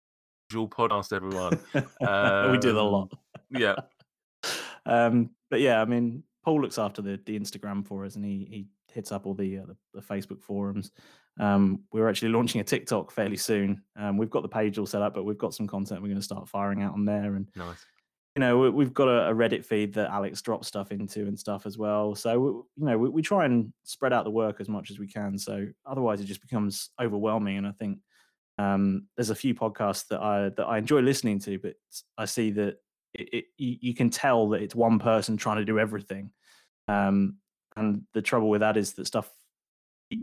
podcast, 0.51 1.13
everyone. 1.13 1.59
Um, 2.01 2.51
we 2.51 2.57
do 2.57 2.77
a 2.77 2.81
lot. 2.81 3.11
Yeah. 3.49 3.75
Um, 4.85 5.31
but 5.49 5.59
yeah, 5.59 5.81
I 5.81 5.85
mean, 5.85 6.23
Paul 6.47 6.61
looks 6.61 6.77
after 6.77 7.01
the 7.01 7.19
the 7.25 7.37
Instagram 7.37 7.85
for 7.85 8.05
us, 8.05 8.15
and 8.15 8.23
he 8.23 8.47
he 8.49 8.67
hits 8.93 9.11
up 9.11 9.25
all 9.25 9.33
the 9.33 9.57
uh, 9.57 9.65
the, 9.65 9.75
the, 9.95 10.01
Facebook 10.01 10.41
forums. 10.41 10.91
Um, 11.41 11.81
we're 11.91 12.07
actually 12.07 12.29
launching 12.29 12.61
a 12.61 12.63
TikTok 12.63 13.11
fairly 13.11 13.35
soon. 13.35 13.81
Um, 13.97 14.15
we've 14.15 14.29
got 14.29 14.43
the 14.43 14.47
page 14.47 14.77
all 14.77 14.85
set 14.85 15.01
up, 15.01 15.13
but 15.13 15.25
we've 15.25 15.37
got 15.37 15.53
some 15.53 15.67
content 15.67 16.01
we're 16.01 16.07
going 16.07 16.15
to 16.15 16.23
start 16.23 16.47
firing 16.47 16.83
out 16.83 16.93
on 16.93 17.03
there. 17.03 17.35
And 17.35 17.49
nice. 17.53 17.85
You 18.37 18.39
know, 18.39 18.71
we, 18.71 18.85
have 18.85 18.93
got 18.93 19.09
a, 19.09 19.27
a, 19.29 19.33
Reddit 19.33 19.65
feed 19.65 19.93
that 19.95 20.09
Alex 20.09 20.41
drops 20.41 20.69
stuff 20.69 20.93
into 20.93 21.27
and 21.27 21.37
stuff 21.37 21.65
as 21.65 21.77
well. 21.77 22.15
So 22.15 22.65
you 22.77 22.85
know, 22.85 22.97
we, 22.97 23.09
we 23.09 23.21
try 23.21 23.43
and 23.43 23.73
spread 23.83 24.13
out 24.13 24.23
the 24.23 24.31
work 24.31 24.61
as 24.61 24.69
much 24.69 24.89
as 24.89 24.99
we 24.99 25.07
can. 25.07 25.37
So 25.37 25.67
otherwise, 25.85 26.21
it 26.21 26.27
just 26.27 26.39
becomes 26.39 26.91
overwhelming. 27.01 27.57
And 27.57 27.67
I 27.67 27.73
think 27.73 27.99
um, 28.57 29.07
there's 29.17 29.31
a 29.31 29.35
few 29.35 29.53
podcasts 29.53 30.07
that 30.11 30.21
I 30.21 30.47
that 30.55 30.65
I 30.65 30.77
enjoy 30.77 31.01
listening 31.01 31.39
to, 31.39 31.59
but 31.59 31.73
I 32.17 32.23
see 32.23 32.51
that 32.51 32.77
it, 33.13 33.29
it, 33.33 33.45
you 33.57 33.93
can 33.93 34.09
tell 34.09 34.49
that 34.49 34.61
it's 34.61 34.75
one 34.75 34.99
person 34.99 35.37
trying 35.37 35.57
to 35.57 35.65
do 35.65 35.79
everything. 35.79 36.31
Um, 36.87 37.37
and 37.75 38.03
the 38.13 38.21
trouble 38.21 38.49
with 38.49 38.61
that 38.61 38.77
is 38.77 38.93
that 38.93 39.07
stuff 39.07 39.29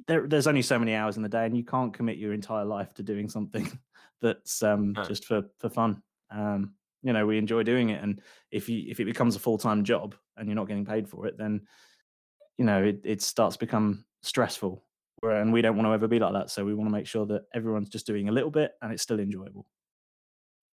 there, 0.06 0.26
there's 0.26 0.46
only 0.46 0.62
so 0.62 0.78
many 0.78 0.94
hours 0.94 1.16
in 1.16 1.22
the 1.22 1.28
day, 1.28 1.44
and 1.44 1.56
you 1.56 1.64
can't 1.64 1.92
commit 1.92 2.16
your 2.16 2.32
entire 2.32 2.64
life 2.64 2.94
to 2.94 3.02
doing 3.02 3.28
something 3.28 3.70
that's 4.22 4.62
um, 4.62 4.92
no. 4.92 5.04
just 5.04 5.24
for 5.24 5.42
for 5.58 5.68
fun. 5.68 6.02
Um, 6.30 6.74
you 7.02 7.12
know, 7.12 7.26
we 7.26 7.38
enjoy 7.38 7.62
doing 7.62 7.90
it, 7.90 8.02
and 8.02 8.20
if 8.50 8.68
you 8.68 8.84
if 8.88 9.00
it 9.00 9.04
becomes 9.04 9.36
a 9.36 9.40
full 9.40 9.58
time 9.58 9.84
job 9.84 10.14
and 10.36 10.48
you're 10.48 10.56
not 10.56 10.68
getting 10.68 10.86
paid 10.86 11.08
for 11.08 11.26
it, 11.26 11.36
then 11.36 11.62
you 12.56 12.64
know 12.64 12.82
it, 12.82 13.00
it 13.04 13.22
starts 13.22 13.56
to 13.56 13.60
become 13.60 14.04
stressful. 14.22 14.82
And 15.22 15.54
we 15.54 15.62
don't 15.62 15.76
want 15.76 15.86
to 15.86 15.92
ever 15.92 16.06
be 16.06 16.18
like 16.18 16.34
that, 16.34 16.50
so 16.50 16.64
we 16.64 16.74
want 16.74 16.88
to 16.88 16.92
make 16.92 17.06
sure 17.06 17.24
that 17.26 17.44
everyone's 17.54 17.88
just 17.88 18.06
doing 18.06 18.28
a 18.28 18.32
little 18.32 18.50
bit 18.50 18.72
and 18.82 18.92
it's 18.92 19.02
still 19.02 19.20
enjoyable. 19.20 19.66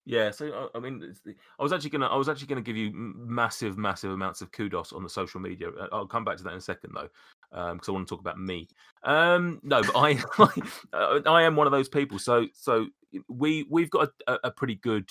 Yeah, 0.07 0.31
so 0.31 0.51
uh, 0.51 0.77
I 0.77 0.81
mean, 0.81 1.15
I 1.59 1.63
was 1.63 1.73
actually 1.73 1.91
gonna, 1.91 2.07
I 2.07 2.17
was 2.17 2.29
actually 2.29 2.47
gonna 2.47 2.63
give 2.63 2.77
you 2.77 2.91
massive, 2.93 3.77
massive 3.77 4.11
amounts 4.11 4.41
of 4.41 4.51
kudos 4.51 4.93
on 4.93 5.03
the 5.03 5.09
social 5.09 5.41
media. 5.41 5.69
Uh, 5.69 5.89
I'll 5.93 6.07
come 6.07 6.25
back 6.25 6.39
to 6.39 6.43
that 6.45 6.53
in 6.53 6.59
a 6.59 6.63
second, 6.63 6.93
though, 6.95 7.09
because 7.51 7.71
um, 7.71 7.81
I 7.89 7.93
want 7.93 8.09
to 8.09 8.15
talk 8.15 8.21
about 8.21 8.39
me. 8.39 8.69
Um, 9.05 9.61
no, 9.63 9.83
but 9.83 9.97
I, 9.97 10.19
I, 10.39 10.97
uh, 10.97 11.21
I, 11.27 11.43
am 11.43 11.55
one 11.55 11.67
of 11.67 11.73
those 11.73 11.89
people. 11.89 12.19
So, 12.19 12.47
so 12.55 12.87
we 13.29 13.67
we've 13.69 13.91
got 13.91 14.09
a, 14.27 14.39
a 14.45 14.51
pretty 14.51 14.77
good 14.77 15.11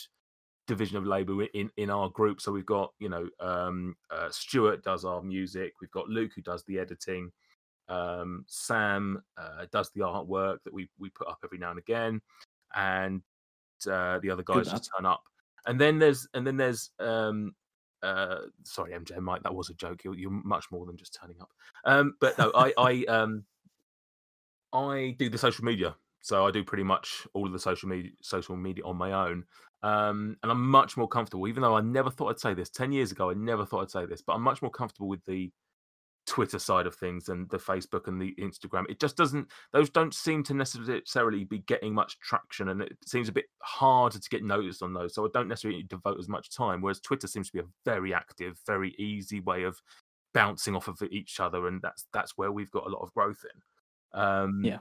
division 0.68 0.98
of 0.98 1.06
labor 1.06 1.44
in 1.54 1.70
in 1.78 1.90
our 1.90 2.10
group. 2.10 2.42
So 2.42 2.52
we've 2.52 2.66
got, 2.66 2.94
you 3.00 3.10
know, 3.10 3.28
um, 3.40 3.96
uh, 4.10 4.30
Stuart 4.32 4.84
does 4.84 5.06
our 5.06 5.22
music. 5.22 5.74
We've 5.82 5.92
got 5.92 6.10
Luke 6.10 6.32
who 6.36 6.42
does 6.42 6.64
the 6.66 6.80
editing. 6.80 7.32
Um, 7.90 8.46
Sam 8.48 9.22
uh, 9.38 9.66
does 9.72 9.92
the 9.92 10.02
artwork 10.02 10.58
that 10.64 10.74
we 10.74 10.90
we 10.98 11.10
put 11.10 11.28
up 11.28 11.40
every 11.44 11.58
now 11.58 11.72
and 11.72 11.80
again, 11.80 12.22
and 12.76 13.22
uh, 13.88 14.20
the 14.22 14.30
other 14.30 14.44
guys 14.44 14.70
just 14.70 14.90
turn 14.96 15.06
up. 15.06 15.24
And 15.66 15.80
then 15.80 16.00
there's 16.00 16.28
and 16.34 16.46
then 16.46 16.58
there's 16.58 16.92
um 17.00 17.54
uh 18.02 18.38
sorry 18.64 18.94
MJ 18.94 19.18
Mike 19.20 19.44
that 19.44 19.54
was 19.54 19.70
a 19.70 19.74
joke. 19.74 20.04
You're, 20.04 20.16
you're 20.16 20.32
much 20.32 20.66
more 20.72 20.86
than 20.86 20.98
just 20.98 21.18
turning 21.20 21.40
up. 21.42 21.50
Um 21.86 22.16
but 22.20 22.38
no 22.38 22.52
I 22.56 22.74
I 22.78 23.06
um 23.10 23.44
I 24.74 25.16
do 25.20 25.30
the 25.30 25.38
social 25.38 25.66
media. 25.66 25.96
So 26.22 26.46
I 26.46 26.52
do 26.52 26.64
pretty 26.64 26.84
much 26.84 27.28
all 27.34 27.46
of 27.46 27.54
the 27.54 27.60
social 27.60 27.90
media 27.90 28.12
social 28.22 28.56
media 28.56 28.86
on 28.86 28.96
my 28.96 29.12
own. 29.12 29.44
Um 29.84 30.38
and 30.44 30.52
I'm 30.52 30.70
much 30.70 30.98
more 30.98 31.08
comfortable 31.08 31.48
even 31.48 31.62
though 31.62 31.76
I 31.76 31.82
never 31.82 32.10
thought 32.10 32.30
I'd 32.30 32.40
say 32.40 32.54
this 32.54 32.70
10 32.70 32.92
years 32.92 33.12
ago 33.12 33.30
I 33.30 33.34
never 33.34 33.66
thought 33.66 33.82
I'd 33.82 33.92
say 33.92 34.06
this 34.06 34.22
but 34.22 34.34
I'm 34.34 34.42
much 34.42 34.62
more 34.62 34.72
comfortable 34.72 35.08
with 35.08 35.24
the 35.26 35.52
Twitter 36.30 36.60
side 36.60 36.86
of 36.86 36.94
things 36.94 37.30
and 37.30 37.50
the 37.50 37.58
Facebook 37.58 38.08
and 38.08 38.22
the 38.22 38.36
Instagram. 38.40 38.86
It 38.88 39.00
just 39.00 39.18
doesn't; 39.18 39.48
those 39.74 39.90
don't 39.90 40.14
seem 40.14 40.44
to 40.44 40.54
necessarily 40.54 41.44
be 41.44 41.60
getting 41.60 41.92
much 41.94 42.20
traction, 42.20 42.70
and 42.70 42.84
it 42.84 42.96
seems 43.04 43.28
a 43.28 43.32
bit 43.34 43.46
harder 43.64 44.20
to 44.20 44.30
get 44.30 44.44
noticed 44.44 44.84
on 44.84 44.94
those. 44.94 45.16
So 45.16 45.26
I 45.26 45.30
don't 45.34 45.48
necessarily 45.48 45.82
devote 45.84 46.20
as 46.20 46.30
much 46.30 46.56
time. 46.56 46.82
Whereas 46.82 47.00
Twitter 47.00 47.26
seems 47.26 47.48
to 47.48 47.54
be 47.54 47.60
a 47.60 47.70
very 47.84 48.14
active, 48.14 48.60
very 48.68 48.94
easy 49.00 49.40
way 49.40 49.64
of 49.64 49.82
bouncing 50.36 50.76
off 50.76 50.88
of 50.88 51.02
each 51.10 51.40
other, 51.40 51.68
and 51.68 51.82
that's 51.82 52.06
that's 52.14 52.38
where 52.38 52.52
we've 52.52 52.72
got 52.72 52.86
a 52.86 52.90
lot 52.90 53.02
of 53.02 53.12
growth 53.14 53.44
in. 53.44 54.22
Um, 54.22 54.62
yeah. 54.64 54.78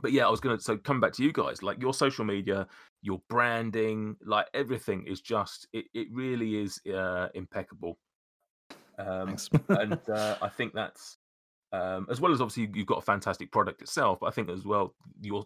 But 0.00 0.12
yeah, 0.12 0.26
I 0.26 0.30
was 0.30 0.40
gonna 0.40 0.58
so 0.58 0.78
come 0.78 0.98
back 0.98 1.12
to 1.12 1.22
you 1.22 1.30
guys. 1.30 1.62
Like 1.62 1.80
your 1.80 1.92
social 1.92 2.24
media, 2.24 2.66
your 3.02 3.20
branding, 3.28 4.16
like 4.24 4.46
everything 4.54 5.06
is 5.06 5.20
just 5.20 5.68
it. 5.74 5.84
It 5.92 6.08
really 6.10 6.62
is 6.62 6.80
uh, 6.92 7.28
impeccable. 7.34 7.98
Um, 8.98 9.36
and 9.68 9.98
uh, 10.08 10.36
I 10.40 10.48
think 10.48 10.72
that's 10.74 11.18
um, 11.72 12.06
as 12.08 12.20
well 12.20 12.32
as 12.32 12.40
obviously 12.40 12.70
you've 12.72 12.86
got 12.86 12.98
a 12.98 13.02
fantastic 13.02 13.50
product 13.50 13.82
itself. 13.82 14.20
But 14.20 14.26
I 14.26 14.30
think 14.30 14.48
as 14.48 14.64
well, 14.64 14.94
you're. 15.20 15.44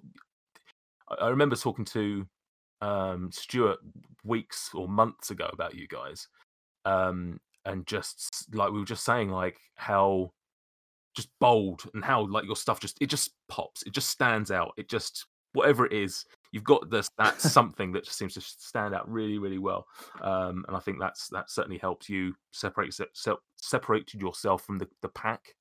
I 1.18 1.28
remember 1.28 1.56
talking 1.56 1.86
to 1.86 2.26
um, 2.82 3.30
Stuart 3.32 3.78
weeks 4.24 4.70
or 4.74 4.88
months 4.88 5.30
ago 5.30 5.48
about 5.52 5.74
you 5.74 5.88
guys, 5.88 6.28
um, 6.84 7.40
and 7.64 7.86
just 7.86 8.54
like 8.54 8.70
we 8.70 8.78
were 8.78 8.84
just 8.84 9.04
saying, 9.04 9.30
like 9.30 9.58
how 9.76 10.32
just 11.16 11.30
bold 11.40 11.82
and 11.94 12.04
how 12.04 12.26
like 12.26 12.44
your 12.44 12.56
stuff 12.56 12.78
just 12.78 12.98
it 13.00 13.06
just 13.06 13.32
pops, 13.48 13.82
it 13.84 13.92
just 13.94 14.10
stands 14.10 14.50
out, 14.50 14.72
it 14.76 14.88
just 14.88 15.26
whatever 15.54 15.86
it 15.86 15.92
is, 15.94 16.26
you've 16.52 16.64
got 16.64 16.90
this 16.90 17.10
that 17.18 17.40
something 17.40 17.92
that 17.92 18.04
just 18.04 18.18
seems 18.18 18.34
to 18.34 18.40
stand 18.40 18.94
out 18.94 19.10
really, 19.10 19.38
really 19.38 19.58
well. 19.58 19.86
Um, 20.20 20.64
and 20.68 20.76
I 20.76 20.80
think 20.80 20.98
that's 21.00 21.28
that 21.28 21.50
certainly 21.50 21.78
helps 21.78 22.08
you 22.08 22.34
separate 22.52 22.94
se- 22.94 23.34
separate 23.56 24.14
yourself 24.14 24.64
from 24.64 24.78
the, 24.78 24.88
the 25.02 25.08
pack 25.08 25.54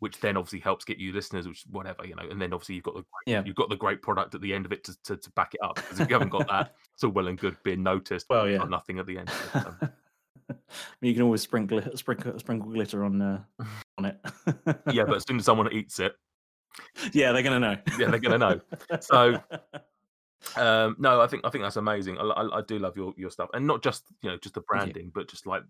which 0.00 0.20
then 0.20 0.36
obviously 0.36 0.60
helps 0.60 0.84
get 0.84 0.98
you 0.98 1.12
listeners, 1.12 1.48
which 1.48 1.64
whatever 1.70 2.06
you 2.06 2.14
know, 2.14 2.22
and 2.30 2.40
then 2.40 2.52
obviously 2.52 2.76
you've 2.76 2.84
got 2.84 2.94
the 2.94 3.04
yeah. 3.26 3.42
you've 3.44 3.56
got 3.56 3.68
the 3.68 3.76
great 3.76 4.00
product 4.02 4.34
at 4.34 4.40
the 4.40 4.54
end 4.54 4.64
of 4.64 4.72
it 4.72 4.84
to, 4.84 4.96
to, 5.02 5.16
to 5.16 5.30
back 5.32 5.54
it 5.54 5.60
up. 5.62 5.76
Because 5.76 6.00
if 6.00 6.08
you 6.08 6.14
haven't 6.14 6.30
got 6.30 6.46
that, 6.48 6.74
it's 6.94 7.04
all 7.04 7.10
well 7.10 7.28
and 7.28 7.38
good 7.38 7.56
being 7.62 7.82
noticed. 7.82 8.26
Well, 8.30 8.48
yeah, 8.48 8.58
nothing 8.64 8.98
at 8.98 9.06
the 9.06 9.18
end. 9.18 9.30
It, 9.54 10.56
you 11.00 11.12
can 11.14 11.22
always 11.22 11.42
sprinkle 11.42 11.82
sprinkle 11.96 12.38
sprinkle 12.38 12.70
glitter 12.70 13.04
on 13.04 13.20
uh, 13.20 13.42
on 13.98 14.04
it. 14.04 14.20
yeah, 14.92 15.04
but 15.04 15.16
as 15.16 15.24
soon 15.26 15.38
as 15.38 15.44
someone 15.44 15.72
eats 15.72 15.98
it, 15.98 16.14
yeah, 17.12 17.32
they're 17.32 17.42
gonna 17.42 17.60
know. 17.60 17.76
yeah, 17.98 18.10
they're 18.10 18.18
gonna 18.18 18.38
know. 18.38 18.60
So. 19.00 19.42
Um, 20.56 20.94
no, 21.00 21.20
I 21.20 21.26
think 21.26 21.44
I 21.44 21.50
think 21.50 21.64
that's 21.64 21.76
amazing. 21.76 22.16
I, 22.16 22.22
I, 22.22 22.58
I, 22.58 22.62
do 22.62 22.78
love 22.78 22.96
your, 22.96 23.12
your 23.16 23.28
stuff, 23.28 23.50
and 23.54 23.66
not 23.66 23.82
just 23.82 24.04
you 24.22 24.30
know 24.30 24.36
just 24.36 24.54
the 24.54 24.60
branding, 24.60 25.10
but 25.12 25.28
just 25.28 25.48
like 25.48 25.62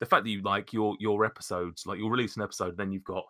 the 0.00 0.06
fact 0.06 0.24
that 0.24 0.30
you 0.30 0.42
like 0.42 0.72
your 0.72 0.96
your 0.98 1.24
episodes, 1.24 1.86
like 1.86 1.98
you'll 1.98 2.10
release 2.10 2.36
an 2.36 2.42
episode, 2.42 2.76
then 2.76 2.90
you've 2.90 3.04
got 3.04 3.24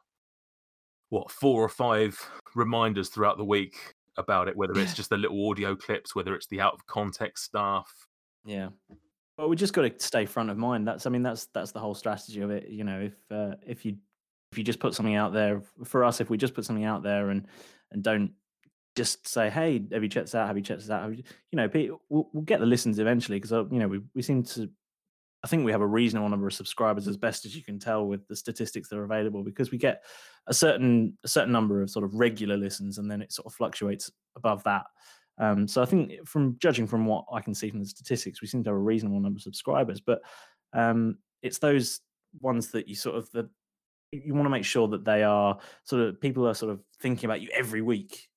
what 1.11 1.31
four 1.31 1.63
or 1.63 1.69
five 1.69 2.19
reminders 2.55 3.09
throughout 3.09 3.37
the 3.37 3.45
week 3.45 3.95
about 4.17 4.49
it, 4.49 4.57
whether 4.57 4.79
it's 4.79 4.95
just 4.95 5.11
the 5.11 5.17
little 5.17 5.49
audio 5.49 5.75
clips, 5.75 6.15
whether 6.15 6.35
it's 6.35 6.47
the 6.49 6.61
out 6.61 6.75
of 6.75 6.87
context 6.87 7.45
stuff. 7.45 7.91
Yeah. 8.45 8.69
Well, 9.37 9.49
we 9.49 9.57
just 9.57 9.73
got 9.73 9.83
to 9.83 10.05
stay 10.05 10.27
front 10.27 10.51
of 10.51 10.59
mind. 10.59 10.87
That's, 10.87 11.07
I 11.07 11.11
mean, 11.11 11.23
that's 11.23 11.47
that's 11.55 11.71
the 11.71 11.79
whole 11.79 11.95
strategy 11.95 12.41
of 12.41 12.51
it. 12.51 12.69
You 12.69 12.85
know, 12.85 13.01
if 13.01 13.15
uh, 13.31 13.55
if 13.67 13.85
you 13.85 13.97
if 14.53 14.59
you 14.59 14.65
just 14.65 14.81
put 14.81 14.95
something 14.95 15.15
out 15.15 15.33
there 15.33 15.63
for 15.85 16.05
us, 16.05 16.21
if 16.21 16.31
we 16.31 16.37
just 16.37 16.55
put 16.55 16.65
something 16.65 16.85
out 16.85 17.03
there 17.03 17.31
and 17.31 17.47
and 17.91 18.03
don't 18.03 18.33
just 18.97 19.27
say, 19.29 19.51
"Hey, 19.51 19.85
have 19.93 20.03
you 20.03 20.09
checked 20.09 20.27
this 20.27 20.35
out? 20.35 20.47
Have 20.47 20.57
you 20.57 20.63
checked 20.63 20.81
this 20.81 20.91
out?" 20.91 21.17
You, 21.17 21.23
you 21.53 21.57
know, 21.57 21.69
we'll, 22.09 22.29
we'll 22.33 22.45
get 22.45 22.61
the 22.61 22.67
listens 22.67 22.99
eventually 22.99 23.39
because 23.39 23.53
uh, 23.53 23.67
you 23.69 23.79
know 23.79 23.89
we 23.89 24.01
we 24.15 24.23
seem 24.23 24.43
to 24.45 24.71
I 25.45 25.47
think 25.47 25.65
we 25.65 25.73
have 25.73 25.81
a 25.81 25.87
reasonable 25.87 26.29
number 26.29 26.49
of 26.49 26.53
subscribers 26.53 27.07
as 27.07 27.17
best 27.17 27.45
as 27.45 27.55
you 27.55 27.63
can 27.63 27.79
tell 27.79 28.07
with 28.07 28.27
the 28.27 28.35
statistics 28.35 28.89
that 28.89 28.99
are 28.99 29.05
available 29.05 29.45
because 29.45 29.71
we 29.71 29.79
get 29.79 30.03
a 30.49 30.55
certain 30.55 31.17
a 31.25 31.29
certain 31.29 31.53
number 31.53 31.81
of 31.81 31.91
sort 31.91 32.05
of 32.05 32.15
regular 32.15 32.57
listens 32.57 32.99
and 32.99 33.11
then 33.11 33.23
it 33.23 33.33
sort 33.33 33.47
of 33.47 33.55
fluctuates 33.55 34.11
above 34.37 34.65
that. 34.65 34.87
Um, 35.41 35.69
so 35.69 35.81
I 35.81 35.85
think 35.85 36.27
from 36.27 36.57
judging 36.59 36.89
from 36.89 37.07
what 37.07 37.25
I 37.33 37.41
can 37.41 37.55
see 37.55 37.71
from 37.71 37.79
the 37.79 37.87
statistics, 37.87 38.43
we 38.43 38.49
seem 38.49 38.65
to 38.65 38.71
have 38.71 38.77
a 38.77 38.81
reasonable 38.81 39.21
number 39.21 39.39
of 39.39 39.43
subscribers, 39.43 40.01
but 40.01 40.21
um, 40.73 41.19
it's 41.43 41.59
those 41.59 42.01
ones 42.41 42.73
that 42.73 42.89
you 42.89 42.97
sort 42.97 43.15
of 43.15 43.31
the 43.31 43.49
you 44.13 44.35
want 44.35 44.47
to 44.47 44.51
make 44.51 44.65
sure 44.65 44.89
that 44.89 45.05
they 45.05 45.23
are 45.23 45.59
sort 45.85 46.03
of 46.03 46.21
people 46.21 46.47
are 46.49 46.55
sort 46.55 46.73
of 46.73 46.81
thinking 47.01 47.27
about 47.27 47.41
you 47.41 47.49
every 47.53 47.83
week 47.83 48.29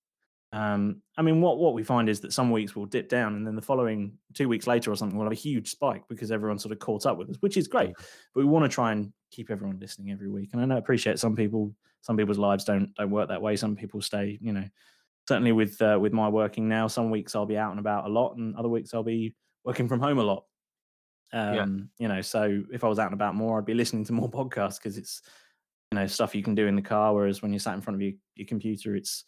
um, 0.54 1.02
I 1.18 1.22
mean, 1.22 1.40
what 1.40 1.60
what 1.60 1.74
we 1.74 1.84
find 1.84 2.10
is 2.10 2.20
that 2.22 2.34
some 2.34 2.52
weeks 2.52 2.76
will 2.76 2.86
dip 2.86 3.08
down, 3.08 3.36
and 3.36 3.48
then 3.48 3.56
the 3.56 3.62
following 3.62 4.18
two 4.34 4.50
weeks 4.50 4.68
later 4.68 4.92
or 4.92 4.96
something, 4.96 5.18
we'll 5.18 5.26
have 5.26 5.32
a 5.32 5.36
huge 5.36 5.70
spike 5.70 6.04
because 6.10 6.32
everyone's 6.32 6.62
sort 6.62 6.74
of 6.74 6.80
caught 6.80 7.06
up 7.06 7.18
with 7.18 7.30
us, 7.30 7.38
which 7.40 7.56
is 7.56 7.68
great. 7.68 7.94
But 7.96 8.42
we 8.42 8.46
want 8.46 8.66
to 8.66 8.70
try 8.70 8.92
and 8.92 9.14
keep 9.32 9.50
everyone 9.50 9.80
listening 9.80 10.12
every 10.12 10.30
week. 10.30 10.50
And 10.52 10.62
I 10.62 10.66
know 10.66 10.76
I 10.76 10.80
appreciate 10.80 11.20
some 11.20 11.38
people, 11.38 11.74
some 12.02 12.18
people's 12.18 12.38
lives 12.38 12.66
don't 12.66 12.94
don't 12.96 13.12
work 13.12 13.30
that 13.30 13.42
way. 13.42 13.56
Some 13.56 13.78
people 13.78 14.02
stay, 14.02 14.38
you 14.42 14.52
know, 14.52 14.66
certainly 15.26 15.54
with 15.54 15.82
uh, 15.82 15.98
with 16.02 16.12
my 16.12 16.28
working 16.28 16.68
now. 16.68 16.88
Some 16.88 17.12
weeks 17.12 17.34
I'll 17.34 17.46
be 17.46 17.58
out 17.58 17.72
and 17.72 17.80
about 17.80 18.06
a 18.06 18.10
lot, 18.10 18.36
and 18.36 18.54
other 18.58 18.70
weeks 18.70 18.94
I'll 18.94 19.04
be 19.04 19.34
working 19.64 19.88
from 19.88 20.02
home 20.02 20.20
a 20.20 20.24
lot. 20.24 20.44
Um, 21.32 21.56
yeah. 21.56 21.66
You 21.98 22.14
know, 22.14 22.22
so 22.22 22.64
if 22.74 22.84
I 22.84 22.90
was 22.90 23.00
out 23.00 23.06
and 23.06 23.14
about 23.14 23.36
more, 23.36 23.58
I'd 23.58 23.66
be 23.66 23.74
listening 23.74 24.04
to 24.04 24.14
more 24.14 24.30
podcasts 24.30 24.80
because 24.80 24.98
it's 24.98 25.22
you 25.92 26.00
know 26.00 26.08
stuff 26.08 26.34
you 26.36 26.44
can 26.44 26.56
do 26.56 26.68
in 26.68 26.76
the 26.76 26.82
car. 26.82 27.14
Whereas 27.14 27.42
when 27.42 27.52
you're 27.52 27.60
sat 27.60 27.76
in 27.76 27.82
front 27.82 27.96
of 27.96 28.02
your, 28.02 28.14
your 28.36 28.48
computer, 28.48 28.96
it's 28.96 29.24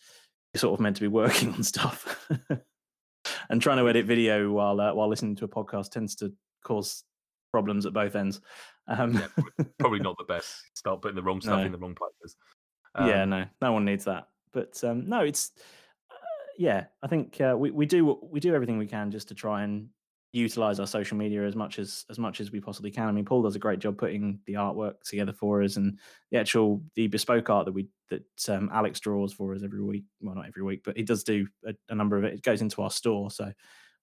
sort 0.56 0.74
of 0.74 0.80
meant 0.80 0.96
to 0.96 1.02
be 1.02 1.08
working 1.22 1.54
on 1.54 1.64
stuff. 1.64 2.30
and 3.50 3.62
trying 3.62 3.78
to 3.78 3.88
edit 3.90 4.06
video 4.06 4.52
while 4.52 4.80
uh, 4.80 4.94
while 4.94 5.10
listening 5.10 5.36
to 5.38 5.46
a 5.46 5.50
podcast 5.50 5.92
tends 5.92 6.16
to 6.16 6.34
cause 6.64 7.04
problems 7.52 7.86
at 7.86 7.94
both 7.94 8.16
ends. 8.16 8.42
Um, 8.88 9.14
yeah, 9.14 9.66
probably 9.80 10.00
not 10.02 10.18
the 10.18 10.26
best. 10.26 10.56
Start 10.74 11.02
putting 11.02 11.16
the 11.16 11.24
wrong 11.24 11.42
stuff 11.42 11.60
no. 11.60 11.66
in 11.66 11.72
the 11.72 11.78
wrong 11.78 11.96
places. 11.96 12.36
Um, 12.96 13.08
yeah, 13.08 13.26
no, 13.26 13.46
no 13.62 13.72
one 13.72 13.86
needs 13.86 14.06
that. 14.06 14.28
But 14.52 14.84
um, 14.84 15.08
no, 15.08 15.22
it's 15.22 15.52
uh, 16.12 16.16
yeah. 16.58 16.86
I 17.02 17.08
think 17.08 17.40
uh, 17.42 17.56
we 17.58 17.72
we 17.72 17.86
do 17.86 18.20
we 18.24 18.40
do 18.40 18.54
everything 18.56 18.78
we 18.78 18.88
can 18.88 19.12
just 19.12 19.30
to 19.30 19.36
try 19.36 19.64
and 19.64 19.90
utilize 20.34 20.80
our 20.80 20.88
social 20.88 21.16
media 21.16 21.46
as 21.46 21.56
much 21.56 21.78
as 21.80 22.06
as 22.10 22.18
much 22.18 22.42
as 22.42 22.52
we 22.52 22.60
possibly 22.60 22.92
can. 22.92 23.08
I 23.08 23.12
mean, 23.12 23.24
Paul 23.24 23.44
does 23.44 23.56
a 23.56 23.60
great 23.60 23.80
job 23.80 23.98
putting 23.98 24.40
the 24.46 24.54
artwork 24.54 25.02
together 25.04 25.32
for 25.32 25.62
us, 25.62 25.78
and 25.78 26.00
the 26.32 26.40
actual 26.40 26.82
the 26.96 27.08
bespoke 27.08 27.50
art 27.50 27.66
that 27.66 27.72
we 27.72 27.88
that 28.10 28.26
um, 28.50 28.70
Alex 28.74 29.00
draws 29.00 29.32
for 29.32 29.54
us 29.54 29.64
every 29.64 29.82
week. 29.82 30.04
Well, 30.20 30.36
not 30.36 30.48
every 30.48 30.64
week, 30.64 30.82
but 30.84 30.98
he 30.98 31.04
does 31.04 31.24
do 31.24 31.48
a, 31.66 31.74
a 31.90 31.96
number 31.96 32.18
of 32.18 32.24
it. 32.24 32.34
It 32.34 32.42
goes 32.42 32.62
into 32.62 32.82
our 32.82 32.92
store, 32.92 33.30
so 33.32 33.52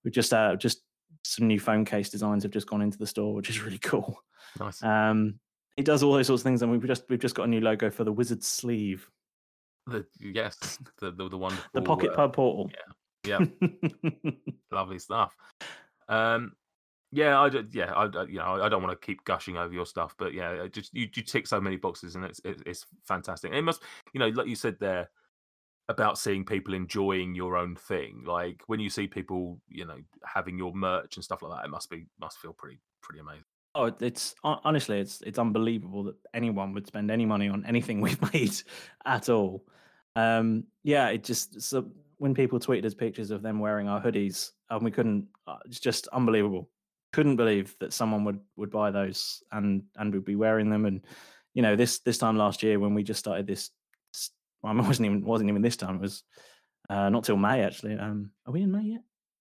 we 0.05 0.11
just 0.11 0.33
uh, 0.33 0.57
just 0.57 0.83
some 1.25 1.49
new 1.49 1.59
phone 1.59 1.85
case 1.85 2.09
designs 2.09 2.45
have 2.45 2.53
just 2.53 2.69
gone 2.69 2.81
into 2.81 2.99
the 2.99 3.07
store, 3.07 3.35
which 3.35 3.51
is 3.51 3.63
really 3.63 3.79
cool. 3.83 4.23
Nice. 4.59 4.83
Um, 4.83 5.41
he 5.77 5.83
does 5.83 6.03
all 6.03 6.13
those 6.13 6.29
sorts 6.29 6.43
of 6.43 6.45
things, 6.45 6.63
and 6.63 6.71
we've 6.71 6.87
just 6.87 7.05
we've 7.09 7.19
just 7.19 7.35
got 7.35 7.45
a 7.45 7.49
new 7.49 7.61
logo 7.61 7.91
for 7.91 8.05
the 8.05 8.13
Wizard 8.13 8.45
sleeve. 8.45 9.09
The 9.87 10.07
yes, 10.21 10.79
the 11.01 11.11
the, 11.11 11.29
the 11.29 11.39
one 11.39 11.57
the 11.75 11.83
pocket 11.83 12.13
uh, 12.13 12.17
pub 12.17 12.35
portal. 12.35 12.71
Yeah, 12.73 12.93
yeah, 13.41 13.71
lovely 14.73 14.99
stuff. 14.99 15.35
Um, 16.11 16.53
yeah, 17.13 17.41
I 17.41 17.51
yeah, 17.73 17.93
I 17.93 18.05
you 18.25 18.39
know 18.39 18.63
I 18.63 18.69
don't 18.69 18.83
want 18.83 19.01
to 19.01 19.07
keep 19.07 19.25
gushing 19.25 19.57
over 19.57 19.73
your 19.73 19.87
stuff, 19.87 20.15
but 20.19 20.33
yeah, 20.33 20.67
just 20.69 20.95
you, 20.95 21.09
you 21.15 21.23
tick 21.23 21.47
so 21.47 21.61
many 21.61 21.77
boxes 21.77 22.15
and 22.15 22.25
it's 22.25 22.41
it's, 22.45 22.63
it's 22.67 22.87
fantastic. 23.05 23.53
it 23.53 23.63
must 23.63 23.83
you 24.13 24.21
know 24.21 24.29
like 24.29 24.47
you 24.47 24.55
said 24.55 24.77
there 24.79 25.09
about 25.89 26.19
seeing 26.19 26.45
people 26.45 26.73
enjoying 26.73 27.35
your 27.35 27.57
own 27.57 27.75
thing. 27.75 28.23
Like 28.25 28.63
when 28.69 28.79
you 28.79 28.91
see 28.91 29.09
people 29.09 29.61
you 29.69 29.87
know 29.87 29.99
having 30.25 30.57
your 30.57 30.73
merch 30.73 31.17
and 31.17 31.25
stuff 31.25 31.43
like 31.43 31.57
that, 31.57 31.65
it 31.65 31.71
must 31.71 31.91
be 31.91 32.07
must 32.21 32.39
feel 32.39 32.53
pretty 32.53 32.81
pretty 33.03 33.21
amazing. 33.21 33.45
Oh, 33.75 33.93
it's 34.01 34.35
honestly, 34.45 35.01
it's 35.01 35.21
it's 35.23 35.39
unbelievable 35.39 36.05
that 36.05 36.17
anyone 36.33 36.73
would 36.75 36.87
spend 36.87 37.11
any 37.11 37.27
money 37.27 37.49
on 37.49 37.65
anything 37.67 38.01
we've 38.01 38.33
made 38.33 38.55
at 39.05 39.29
all. 39.29 39.65
Um, 40.15 40.65
yeah, 40.85 41.09
it 41.09 41.25
just 41.25 41.61
so 41.61 41.91
when 42.21 42.35
people 42.35 42.61
tweeted 42.61 42.85
us 42.85 42.93
pictures 42.93 43.31
of 43.31 43.41
them 43.41 43.61
wearing 43.61 43.89
our 43.89 43.99
hoodies, 43.99 44.51
and 44.69 44.83
we 44.83 44.91
couldn't. 44.91 45.27
Uh, 45.47 45.57
it's 45.65 45.81
just 45.81 46.07
unbelievable. 46.09 46.69
Couldn't 47.15 47.37
believe 47.37 47.75
that 47.81 47.95
someone 47.95 48.25
would 48.25 48.41
would 48.57 48.71
buy 48.71 48.91
those 48.91 49.43
and 49.51 49.85
and 49.97 50.13
would 50.13 50.27
be 50.27 50.37
wearing 50.37 50.69
them. 50.69 50.85
And 50.85 51.01
you 51.55 51.63
know, 51.63 51.77
this 51.77 52.01
this 52.01 52.19
time 52.19 52.37
last 52.37 52.63
year 52.63 52.79
when 52.79 52.93
we 52.93 53.03
just 53.03 53.21
started 53.21 53.47
this, 53.47 53.71
I 54.65 54.75
wasn't 54.75 55.07
even 55.07 55.25
wasn't 55.25 55.49
even 55.49 55.63
this 55.63 55.79
time. 55.79 55.97
It 55.97 56.03
was 56.03 56.23
uh, 56.91 57.09
not 57.09 57.25
till 57.25 57.39
May 57.39 57.63
actually. 57.63 57.95
Um, 57.95 58.33
are 58.47 58.53
we 58.53 58.63
in 58.63 58.71
May 58.71 58.83
yet? 58.83 59.03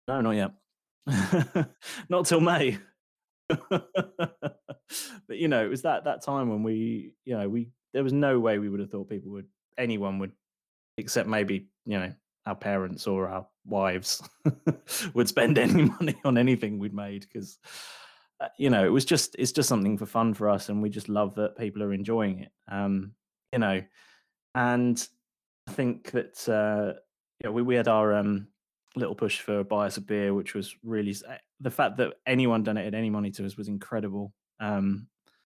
No, 0.06 0.20
not 0.20 0.32
yet. 0.32 1.70
not 2.10 2.26
till 2.26 2.40
May. 2.40 2.76
but 3.48 3.88
you 5.30 5.48
know, 5.48 5.64
it 5.64 5.70
was 5.70 5.82
that 5.82 6.04
that 6.04 6.22
time 6.22 6.50
when 6.50 6.62
we, 6.62 7.14
you 7.24 7.34
know, 7.34 7.48
we 7.48 7.70
there 7.94 8.04
was 8.04 8.12
no 8.12 8.38
way 8.38 8.58
we 8.58 8.68
would 8.68 8.80
have 8.80 8.90
thought 8.90 9.08
people 9.08 9.32
would 9.32 9.46
anyone 9.78 10.18
would, 10.18 10.32
except 10.98 11.30
maybe 11.30 11.68
you 11.86 11.98
know 11.98 12.12
our 12.48 12.54
parents 12.54 13.06
or 13.06 13.28
our 13.28 13.46
wives 13.66 14.26
would 15.14 15.28
spend 15.28 15.58
any 15.58 15.84
money 16.00 16.14
on 16.24 16.38
anything 16.38 16.78
we'd 16.78 16.94
made 16.94 17.26
because 17.30 17.58
uh, 18.40 18.48
you 18.56 18.70
know 18.70 18.84
it 18.84 18.88
was 18.88 19.04
just 19.04 19.36
it's 19.38 19.52
just 19.52 19.68
something 19.68 19.98
for 19.98 20.06
fun 20.06 20.32
for 20.32 20.48
us 20.48 20.70
and 20.70 20.80
we 20.80 20.88
just 20.88 21.10
love 21.10 21.34
that 21.34 21.58
people 21.58 21.82
are 21.82 21.92
enjoying 21.92 22.40
it 22.40 22.50
um 22.70 23.12
you 23.52 23.58
know 23.58 23.82
and 24.54 25.08
i 25.68 25.72
think 25.72 26.10
that 26.10 26.48
uh 26.48 26.98
yeah 27.44 27.50
we, 27.50 27.60
we 27.60 27.74
had 27.74 27.86
our 27.86 28.14
um 28.14 28.48
little 28.96 29.14
push 29.14 29.40
for 29.40 29.62
buy 29.62 29.86
us 29.86 29.98
a 29.98 30.00
beer 30.00 30.32
which 30.32 30.54
was 30.54 30.74
really 30.82 31.14
eh, 31.28 31.36
the 31.60 31.70
fact 31.70 31.98
that 31.98 32.14
anyone 32.26 32.62
donated 32.62 32.94
any 32.94 33.10
money 33.10 33.30
to 33.30 33.44
us 33.44 33.58
was 33.58 33.68
incredible 33.68 34.32
um 34.60 35.06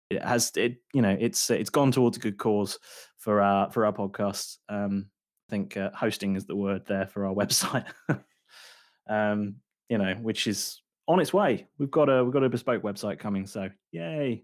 it 0.09 0.23
has 0.23 0.51
it 0.55 0.77
you 0.93 1.01
know 1.01 1.15
it's 1.19 1.49
it's 1.49 1.69
gone 1.69 1.91
towards 1.91 2.15
a 2.15 2.21
good 2.21 2.37
cause 2.37 2.79
for 3.17 3.41
our 3.41 3.69
for 3.71 3.85
our 3.85 3.91
podcast 3.91 4.57
um 4.69 5.07
think 5.49 5.77
uh, 5.77 5.91
hosting 5.93 6.35
is 6.35 6.45
the 6.45 6.55
word 6.55 6.85
there 6.85 7.07
for 7.07 7.25
our 7.25 7.33
website. 7.33 7.85
um, 9.09 9.55
you 9.89 9.97
know, 9.97 10.13
which 10.15 10.47
is 10.47 10.81
on 11.07 11.19
its 11.19 11.33
way. 11.33 11.67
We've 11.77 11.91
got 11.91 12.09
a 12.09 12.23
we've 12.23 12.33
got 12.33 12.43
a 12.43 12.49
bespoke 12.49 12.83
website 12.83 13.19
coming, 13.19 13.45
so 13.45 13.69
yay! 13.91 14.43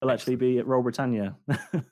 It'll 0.00 0.12
actually 0.12 0.36
be 0.36 0.58
at 0.58 0.66
Roll 0.66 0.82
Britannia 0.82 1.36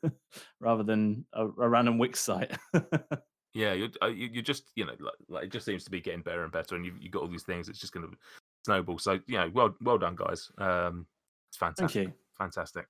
rather 0.61 0.83
than 0.83 1.25
a, 1.33 1.45
a, 1.47 1.69
random 1.69 1.97
Wix 1.97 2.19
site. 2.19 2.51
yeah, 3.55 3.73
you're, 3.73 3.89
uh, 4.03 4.09
you 4.09 4.43
just 4.43 4.71
you 4.75 4.85
know 4.85 4.95
like, 4.99 5.15
like, 5.29 5.45
it 5.45 5.53
just 5.53 5.65
seems 5.65 5.85
to 5.85 5.91
be 5.91 6.01
getting 6.01 6.23
better 6.23 6.43
and 6.43 6.53
better, 6.53 6.75
and 6.75 6.85
you've, 6.85 7.01
you've 7.01 7.13
got 7.13 7.23
all 7.23 7.29
these 7.29 7.45
things. 7.45 7.69
It's 7.69 7.79
just 7.79 7.93
going 7.93 8.07
to 8.07 8.17
snowball. 8.65 8.99
So 8.99 9.21
yeah, 9.27 9.49
well 9.53 9.75
well 9.81 9.99
done, 9.99 10.17
guys. 10.17 10.51
Um, 10.59 11.07
it's 11.49 11.57
fantastic. 11.57 12.05
Thank 12.05 12.09
you. 12.09 12.15
Fantastic. 12.37 12.87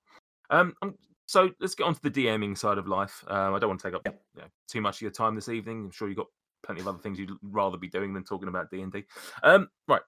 Um, 0.51 0.75
I'm 0.83 0.95
so 1.31 1.49
let's 1.61 1.77
get 1.77 1.85
on 1.85 1.95
to 1.95 2.03
the 2.03 2.11
DMing 2.11 2.59
side 2.59 2.77
of 2.77 2.89
life. 2.89 3.23
Um, 3.29 3.55
I 3.55 3.61
don't 3.61 3.69
want 3.71 3.79
to 3.81 3.87
take 3.87 3.95
up 3.95 4.03
Yep. 4.05 4.21
you 4.35 4.43
know, 4.43 4.49
too 4.67 4.81
much 4.81 4.97
of 4.97 5.03
your 5.03 5.13
time 5.13 5.37
this 5.37 5.49
evening. 5.49 5.85
I'm 5.85 5.91
sure 5.93 6.09
you've 6.09 6.17
got 6.17 6.27
plenty 6.65 6.81
of 6.81 6.89
other 6.89 6.99
things 6.99 7.21
you'd 7.21 7.31
rather 7.41 7.79
be 7.79 7.87
doing 7.87 8.13
than 8.13 8.25
talking 8.25 8.49
about 8.49 8.69
D 8.69 8.81
and 8.83 8.91
D. 8.93 9.05
Um, 9.45 9.69
right. 9.87 10.01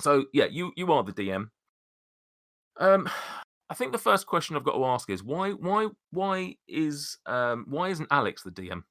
So 0.00 0.24
yeah, 0.32 0.46
you 0.46 0.72
you 0.76 0.92
are 0.92 1.04
the 1.04 1.12
DM. 1.12 1.48
Um, 2.80 3.08
I 3.70 3.74
think 3.74 3.92
the 3.92 3.98
first 3.98 4.26
question 4.26 4.56
I've 4.56 4.64
got 4.64 4.74
to 4.74 4.84
ask 4.84 5.08
is 5.10 5.22
why 5.22 5.52
why 5.52 5.86
why 6.10 6.56
is 6.66 7.18
um 7.26 7.64
why 7.68 7.90
isn't 7.90 8.08
Alex 8.10 8.42
the 8.42 8.50
DM? 8.50 8.82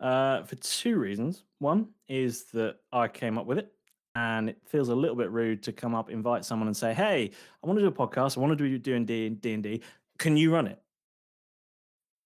Uh, 0.00 0.44
for 0.44 0.56
two 0.56 0.96
reasons. 0.96 1.44
One 1.58 1.88
is 2.08 2.44
that 2.52 2.76
I 2.90 3.06
came 3.06 3.36
up 3.36 3.44
with 3.44 3.58
it, 3.58 3.70
and 4.14 4.48
it 4.48 4.56
feels 4.64 4.88
a 4.88 4.94
little 4.94 5.14
bit 5.14 5.30
rude 5.30 5.62
to 5.64 5.72
come 5.72 5.94
up, 5.94 6.10
invite 6.10 6.44
someone, 6.46 6.68
and 6.68 6.76
say, 6.76 6.94
"Hey, 6.94 7.30
I 7.62 7.66
want 7.66 7.78
to 7.78 7.82
do 7.82 7.88
a 7.88 7.92
podcast. 7.92 8.38
I 8.38 8.40
want 8.40 8.56
to 8.56 8.68
do 8.68 8.78
doing 8.78 9.04
D 9.04 9.28
D 9.28 9.52
and 9.52 9.62
D. 9.62 9.82
Can 10.18 10.36
you 10.36 10.52
run 10.52 10.66
it?" 10.66 10.80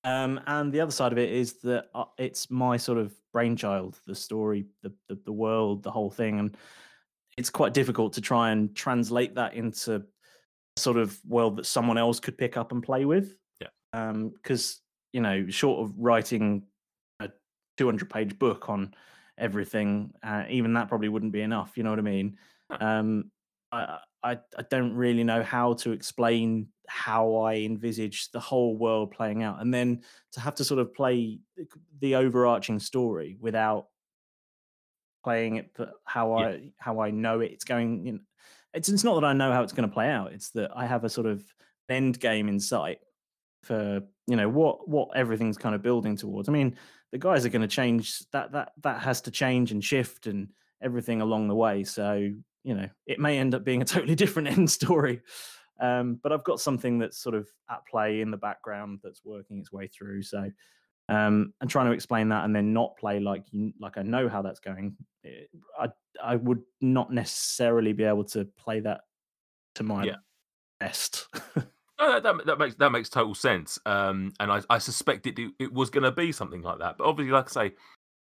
Um, 0.05 0.41
and 0.47 0.72
the 0.72 0.80
other 0.80 0.93
side 0.93 1.12
of 1.12 1.18
it 1.18 1.30
is 1.30 1.55
that 1.62 1.86
uh, 1.95 2.05
it's 2.16 2.51
my 2.51 2.76
sort 2.76 2.99
of 2.99 3.12
brainchild, 3.32 3.99
the 4.07 4.14
story, 4.14 4.66
the, 4.82 4.93
the 5.09 5.18
the 5.26 5.32
world, 5.32 5.82
the 5.82 5.91
whole 5.91 6.11
thing, 6.11 6.39
and 6.39 6.57
it's 7.36 7.51
quite 7.51 7.74
difficult 7.74 8.14
to 8.14 8.20
try 8.20 8.51
and 8.51 8.74
translate 8.74 9.34
that 9.34 9.55
into 9.55 10.05
sort 10.76 10.97
of 10.97 11.18
world 11.26 11.57
that 11.57 11.66
someone 11.66 11.99
else 11.99 12.20
could 12.20 12.39
pick 12.39 12.57
up 12.57 12.72
and 12.72 12.82
play 12.82 13.05
with. 13.05 13.34
Yeah. 13.61 14.12
Because 14.12 14.80
you 15.12 15.20
know, 15.20 15.49
short 15.49 15.80
of 15.84 15.95
writing 15.99 16.64
a 17.20 17.30
200 17.76 18.11
page 18.11 18.39
book 18.39 18.68
on 18.68 18.95
everything, 19.36 20.12
uh, 20.22 20.45
even 20.49 20.74
that 20.74 20.89
probably 20.89 21.09
wouldn't 21.09 21.32
be 21.32 21.41
enough. 21.41 21.72
You 21.76 21.82
know 21.82 21.91
what 21.91 21.99
I 21.99 22.03
mean? 22.03 22.36
Huh. 22.70 22.78
Um, 22.80 23.30
I, 23.72 23.98
I 24.22 24.38
I 24.56 24.62
don't 24.70 24.94
really 24.94 25.24
know 25.24 25.42
how 25.42 25.74
to 25.74 25.92
explain 25.92 26.68
how 26.88 27.36
I 27.36 27.56
envisage 27.56 28.30
the 28.30 28.40
whole 28.40 28.76
world 28.76 29.10
playing 29.10 29.42
out, 29.42 29.60
and 29.60 29.72
then 29.72 30.02
to 30.32 30.40
have 30.40 30.54
to 30.56 30.64
sort 30.64 30.80
of 30.80 30.94
play 30.94 31.40
the 32.00 32.16
overarching 32.16 32.78
story 32.78 33.36
without 33.40 33.88
playing 35.24 35.56
it 35.56 35.76
how 36.04 36.36
Yeah. 36.36 36.46
I 36.46 36.72
how 36.78 37.00
I 37.00 37.10
know 37.10 37.40
it's 37.40 37.64
going. 37.64 38.06
You 38.06 38.12
know, 38.14 38.18
it's 38.74 38.88
it's 38.88 39.04
not 39.04 39.20
that 39.20 39.26
I 39.26 39.32
know 39.32 39.52
how 39.52 39.62
it's 39.62 39.72
going 39.72 39.88
to 39.88 39.92
play 39.92 40.08
out. 40.08 40.32
It's 40.32 40.50
that 40.50 40.70
I 40.76 40.86
have 40.86 41.04
a 41.04 41.10
sort 41.10 41.26
of 41.26 41.44
end 41.88 42.20
game 42.20 42.48
in 42.48 42.60
sight 42.60 42.98
for 43.64 44.00
you 44.26 44.36
know 44.36 44.48
what 44.48 44.88
what 44.88 45.10
everything's 45.16 45.58
kind 45.58 45.74
of 45.74 45.82
building 45.82 46.16
towards. 46.16 46.48
I 46.48 46.52
mean, 46.52 46.76
the 47.12 47.18
guys 47.18 47.44
are 47.44 47.50
going 47.50 47.62
to 47.62 47.68
change. 47.68 48.20
That 48.32 48.52
that 48.52 48.72
that 48.82 49.00
has 49.02 49.20
to 49.22 49.30
change 49.30 49.72
and 49.72 49.84
shift 49.84 50.26
and 50.26 50.48
everything 50.80 51.20
along 51.20 51.48
the 51.48 51.54
way. 51.54 51.84
So 51.84 52.30
you 52.64 52.74
know, 52.74 52.88
it 53.06 53.18
may 53.18 53.38
end 53.38 53.54
up 53.54 53.64
being 53.64 53.82
a 53.82 53.84
totally 53.84 54.14
different 54.22 54.48
end 54.48 54.70
story. 54.70 55.22
Um, 55.80 56.18
but 56.22 56.32
I've 56.32 56.44
got 56.44 56.61
something 56.61 56.98
that's 56.98 57.18
sort 57.18 57.34
of 57.36 57.48
at 57.70 57.86
play 57.86 58.20
in 58.20 58.30
the 58.30 58.36
background 58.36 58.98
that's 59.02 59.24
working 59.24 59.59
its 59.59 59.70
way 59.72 59.86
through. 59.86 60.22
So 60.22 60.50
um, 61.09 61.54
and 61.61 61.70
trying 61.70 61.86
to 61.86 61.92
explain 61.92 62.28
that 62.30 62.44
and 62.44 62.54
then 62.54 62.72
not 62.72 62.96
play 62.98 63.20
like 63.20 63.44
you 63.52 63.72
like 63.80 63.96
I 63.96 64.02
know 64.02 64.28
how 64.28 64.42
that's 64.42 64.61
going. 64.61 64.96
eh, 65.24 65.44
I 65.78 65.88
I 66.22 66.36
would 66.36 66.62
not 66.80 67.12
necessarily 67.12 67.92
be 67.92 68.04
able 68.04 68.24
to 68.24 68.44
play 68.44 68.80
that 68.80 69.02
to 69.76 69.84
my 69.84 70.04
Yeah. 70.04 70.16
best. 70.80 71.28
No, 72.00 72.12
that, 72.12 72.22
that, 72.22 72.46
that 72.46 72.59
makes 72.59 72.74
that 72.76 72.90
makes 72.92 73.09
total 73.09 73.34
sense. 73.34 73.78
Um, 73.86 74.32
and 74.38 74.52
I, 74.52 74.62
I 74.70 74.78
suspect 74.78 75.26
it 75.26 75.38
it 75.59 75.72
was 75.72 75.90
going 75.90 76.04
to 76.04 76.12
be 76.12 76.30
something 76.30 76.62
like 76.62 76.78
that. 76.78 76.96
But 76.98 77.06
obviously, 77.06 77.32
like 77.32 77.46
I 77.56 77.68
say, 77.68 77.74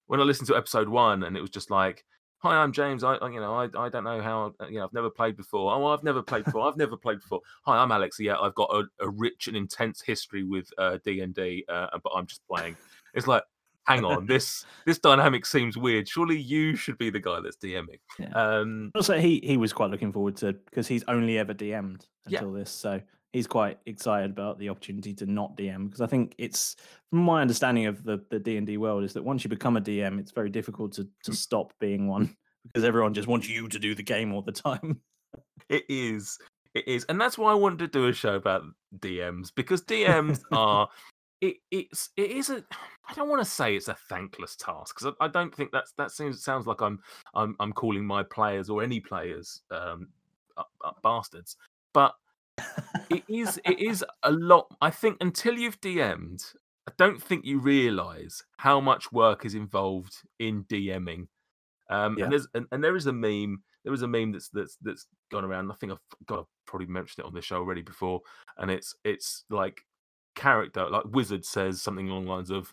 when 0.07 0.21
I 0.21 0.23
listened 0.23 0.49
to 0.49 0.57
episode 0.57 0.89
one, 0.89 1.23
and 1.23 1.37
it 1.37 1.41
was 1.41 1.51
just 1.51 1.71
like, 1.71 2.05
"Hi, 2.41 2.57
I'm 2.57 2.73
James. 2.73 3.03
I, 3.05 3.15
you 3.29 3.41
know, 3.41 3.55
I, 3.55 3.65
I 3.77 3.89
don't 3.89 4.05
know 4.05 4.21
how, 4.21 4.55
uh, 4.61 4.67
you 4.69 4.79
know, 4.79 4.85
I've 4.85 4.93
never 4.93 5.11
played 5.11 5.37
before. 5.37 5.73
Oh, 5.75 5.87
I've 5.87 6.05
never 6.05 6.23
played 6.23 6.45
before. 6.45 6.63
I've 6.69 6.77
never 6.77 6.97
played 6.97 7.21
before. 7.21 7.41
Hi, 7.65 7.77
I'm 7.77 7.91
Alex. 7.93 8.19
Yeah, 8.21 8.39
I've 8.39 8.55
got 8.55 8.71
a, 8.73 8.85
a 9.01 9.09
rich 9.09 9.49
and 9.49 9.57
intense 9.57 10.01
history 10.01 10.45
with 10.45 10.71
uh, 10.79 10.99
D 11.05 11.21
and 11.21 11.35
D, 11.35 11.65
uh, 11.69 11.89
but 12.03 12.13
I'm 12.15 12.27
just 12.27 12.43
playing. 12.49 12.77
It's 13.15 13.27
like, 13.27 13.43
hang 13.87 14.05
on, 14.05 14.27
this 14.35 14.65
this 14.87 14.99
dynamic 14.99 15.47
seems 15.47 15.77
weird. 15.77 16.09
Surely 16.09 16.39
you 16.39 16.77
should 16.77 16.99
be 16.99 17.11
the 17.11 17.21
guy 17.21 17.41
that's 17.41 17.57
DMing. 17.57 17.99
Yeah. 18.19 18.29
Um, 18.35 18.93
also, 18.95 19.19
he 19.19 19.41
he 19.43 19.57
was 19.57 19.73
quite 19.73 19.91
looking 19.91 20.13
forward 20.13 20.37
to 20.37 20.53
because 20.53 20.87
he's 20.87 21.05
only 21.09 21.39
ever 21.39 21.55
DM'd 21.55 22.07
Yeah. 22.27 22.39
until 22.39 22.53
this, 22.53 22.71
so 22.71 23.01
he's 23.33 23.47
quite 23.47 23.79
excited 23.87 24.31
about 24.31 24.59
the 24.59 24.69
opportunity 24.69 25.15
to 25.15 25.27
not 25.27 25.57
DM 25.57 25.87
because 25.87 26.01
I 26.01 26.07
think 26.07 26.35
it's 26.39 26.77
from 27.11 27.21
my 27.21 27.43
understanding 27.43 27.87
of 27.87 28.05
the 28.05 28.25
the 28.31 28.39
D 28.39 28.57
and 28.57 28.67
D 28.67 28.77
world 28.77 29.05
is 29.05 29.13
that 29.15 29.25
once 29.25 29.45
you 29.45 29.51
become 29.51 29.77
a 29.77 29.81
DM, 29.81 30.19
it's 30.19 30.33
very 30.33 30.51
difficult 30.51 30.93
to 30.95 31.09
to 31.25 31.33
stop 31.33 31.73
being 31.81 32.09
one 32.09 32.37
because 32.65 32.85
everyone 32.85 33.15
just 33.15 33.29
wants 33.29 33.49
you 33.49 33.69
to 33.69 33.79
do 33.79 33.95
the 33.95 34.03
game 34.03 34.33
all 34.33 34.43
the 34.43 34.53
time. 34.53 35.01
It 35.69 35.85
is. 35.91 36.39
It 36.73 36.89
is. 36.89 37.05
And 37.11 37.21
that's 37.21 37.37
why 37.37 37.53
I 37.53 37.55
wanted 37.55 37.81
to 37.81 37.89
do 37.89 38.07
a 38.07 38.13
show 38.15 38.37
about 38.37 38.63
DMs 39.01 39.51
because 39.55 39.83
DMs 39.83 40.41
are 40.51 40.89
it 41.43 41.57
it's 41.71 42.09
it 42.17 42.31
is 42.31 42.49
a 42.49 42.65
I 43.09 43.15
don't 43.15 43.29
want 43.29 43.43
to 43.43 43.51
say 43.51 43.77
it's 43.77 43.89
a 43.89 43.97
thankless 44.09 44.57
task 44.57 44.97
because 44.97 45.15
I, 45.21 45.27
I 45.27 45.29
don't 45.29 45.55
think 45.55 45.71
that's 45.71 45.93
that 45.99 46.11
seems 46.11 46.43
sounds 46.43 46.67
like 46.67 46.81
I'm 46.81 47.01
I'm 47.35 47.55
I'm 47.61 47.73
calling 47.73 48.07
my 48.07 48.23
players 48.23 48.71
or 48.71 48.83
any 48.83 49.01
players 49.01 49.61
um 49.71 50.09
bastards. 51.03 51.57
But 51.93 52.15
it 53.11 53.23
is 53.29 53.61
it 53.65 53.79
is 53.79 54.05
a 54.23 54.31
lot 54.33 54.67
I 54.81 54.91
think 54.91 55.17
until 55.21 55.59
you've 55.59 55.81
DM'd, 55.81 56.43
I 56.89 56.93
don't 56.97 57.23
think 57.23 57.45
you 57.45 57.59
realise 57.59 58.43
how 58.57 58.81
much 58.81 59.13
work 59.13 59.45
is 59.45 59.55
involved 59.55 60.15
in 60.39 60.65
DMing. 60.65 61.29
Um, 61.91 62.17
Yeah. 62.19 62.25
and 62.25 62.33
there's 62.33 62.49
and, 62.55 62.67
and 62.73 62.83
there 62.83 62.97
is 62.97 63.07
a 63.07 63.13
meme. 63.13 63.63
There 63.85 63.95
is 63.95 64.03
a 64.03 64.09
meme 64.09 64.33
that's 64.33 64.49
that's 64.51 64.77
that's 64.83 65.07
gone 65.31 65.45
around. 65.45 65.71
I 65.71 65.75
think 65.75 65.93
I've 65.93 66.27
got 66.27 66.41
I've 66.41 66.47
probably 66.67 66.87
mentioned 66.87 67.25
it 67.25 67.27
on 67.29 67.35
the 67.35 67.41
show 67.43 67.57
already 67.57 67.83
before, 67.83 68.21
and 68.59 68.71
it's 68.71 68.95
it's 69.05 69.45
like 69.51 69.81
character 70.35 70.89
like 70.89 71.05
wizard 71.07 71.45
says 71.45 71.83
something 71.83 72.09
along 72.09 72.25
the 72.27 72.31
lines 72.31 72.51
of, 72.51 72.73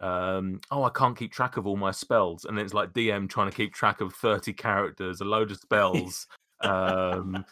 um, 0.00 0.60
"Oh, 0.70 0.84
I 0.84 0.90
can't 0.90 1.16
keep 1.16 1.32
track 1.32 1.56
of 1.56 1.66
all 1.66 1.76
my 1.76 1.90
spells," 1.90 2.44
and 2.44 2.56
then 2.56 2.64
it's 2.64 2.74
like 2.74 2.92
DM 2.92 3.28
trying 3.28 3.50
to 3.50 3.56
keep 3.56 3.74
track 3.74 4.00
of 4.00 4.14
thirty 4.14 4.52
characters, 4.52 5.20
a 5.20 5.24
load 5.24 5.50
of 5.50 5.58
spells, 5.58 6.26
um, 6.60 7.44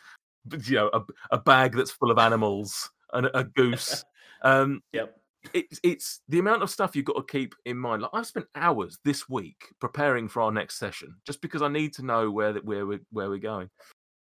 you 0.65 0.77
know, 0.77 0.91
a, 0.93 1.01
a 1.33 1.39
bag 1.39 1.75
that's 1.75 1.91
full 1.91 2.11
of 2.11 2.19
animals, 2.19 2.91
and 3.13 3.27
a, 3.35 3.45
goose. 3.45 4.05
Um, 4.43 4.83
Yep. 4.93 5.17
it's 5.55 5.81
it's 5.83 6.21
the 6.29 6.39
amount 6.39 6.63
of 6.63 6.69
stuff 6.71 6.95
you've 6.95 7.07
got 7.07 7.17
to 7.17 7.23
keep 7.23 7.55
in 7.65 7.79
mind. 7.79 8.03
Like 8.03 8.11
I've 8.13 8.27
spent 8.27 8.47
hours 8.55 8.99
this 9.03 9.29
week 9.31 9.57
preparing 9.81 10.29
for 10.29 10.43
our 10.43 10.53
next 10.53 10.79
session 10.79 11.17
just 11.27 11.41
because 11.41 11.63
I 11.63 11.69
need 11.69 11.95
to 11.95 12.05
know 12.05 12.31
where 12.31 12.53
that 12.53 12.65
where 12.65 12.87
we 12.87 12.99
where 13.11 13.31
we're 13.31 13.39
going. 13.39 13.71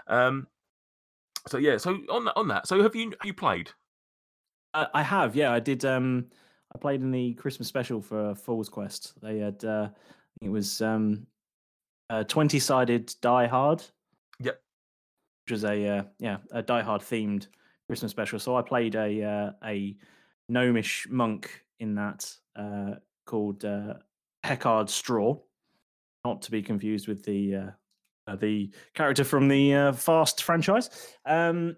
Um. 0.09 0.47
So 1.49 1.59
yeah. 1.59 1.77
So 1.77 1.99
on 2.11 2.25
that 2.25 2.37
on 2.37 2.49
that. 2.49 2.67
So 2.67 2.83
have 2.83 2.97
you 2.97 3.11
have 3.11 3.27
you 3.27 3.35
played? 3.35 3.71
Uh, 4.75 4.87
I 4.95 5.03
have, 5.03 5.37
yeah. 5.37 5.53
I 5.53 5.61
did. 5.61 5.85
Um, 5.85 6.27
I 6.75 6.79
played 6.79 7.03
in 7.03 7.11
the 7.11 7.35
Christmas 7.35 7.69
special 7.69 8.01
for 8.01 8.35
Fool's 8.35 8.69
Quest. 8.69 9.13
They 9.23 9.39
had, 9.39 9.65
uh, 9.65 9.89
it 10.43 10.49
was 10.49 10.83
um, 10.83 11.27
a 12.11 12.25
twenty-sided 12.25 13.15
Die 13.21 13.47
Hard. 13.47 13.83
Which 15.47 15.53
was 15.53 15.65
a 15.65 15.89
uh, 15.89 16.03
yeah 16.19 16.39
a 16.51 16.61
Die 16.61 16.83
Hard 16.83 17.03
themed 17.03 17.47
Christmas 17.87 18.11
special. 18.11 18.41
So 18.41 18.57
I 18.57 18.63
played 18.63 18.97
a 18.97 19.23
uh, 19.23 19.51
a 19.65 19.97
gnomish 20.49 21.07
monk 21.09 21.65
in 21.79 21.95
that 21.95 22.29
uh, 22.57 22.95
called 23.27 23.65
uh, 23.65 23.95
Heckard 24.45 24.89
Straw, 24.89 25.37
not 26.25 26.43
to 26.43 26.51
be 26.51 26.63
confused 26.63 27.07
with 27.07 27.25
the 27.25 27.55
uh, 28.27 28.37
the 28.37 28.73
character 28.95 29.23
from 29.23 29.47
the 29.47 29.73
uh, 29.73 29.93
Fast 29.93 30.43
franchise. 30.43 31.15
Um, 31.25 31.77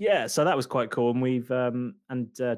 yeah, 0.00 0.26
so 0.26 0.44
that 0.44 0.56
was 0.56 0.66
quite 0.66 0.90
cool, 0.90 1.12
and 1.12 1.22
we've 1.22 1.50
um, 1.52 1.94
and 2.08 2.40
uh, 2.40 2.56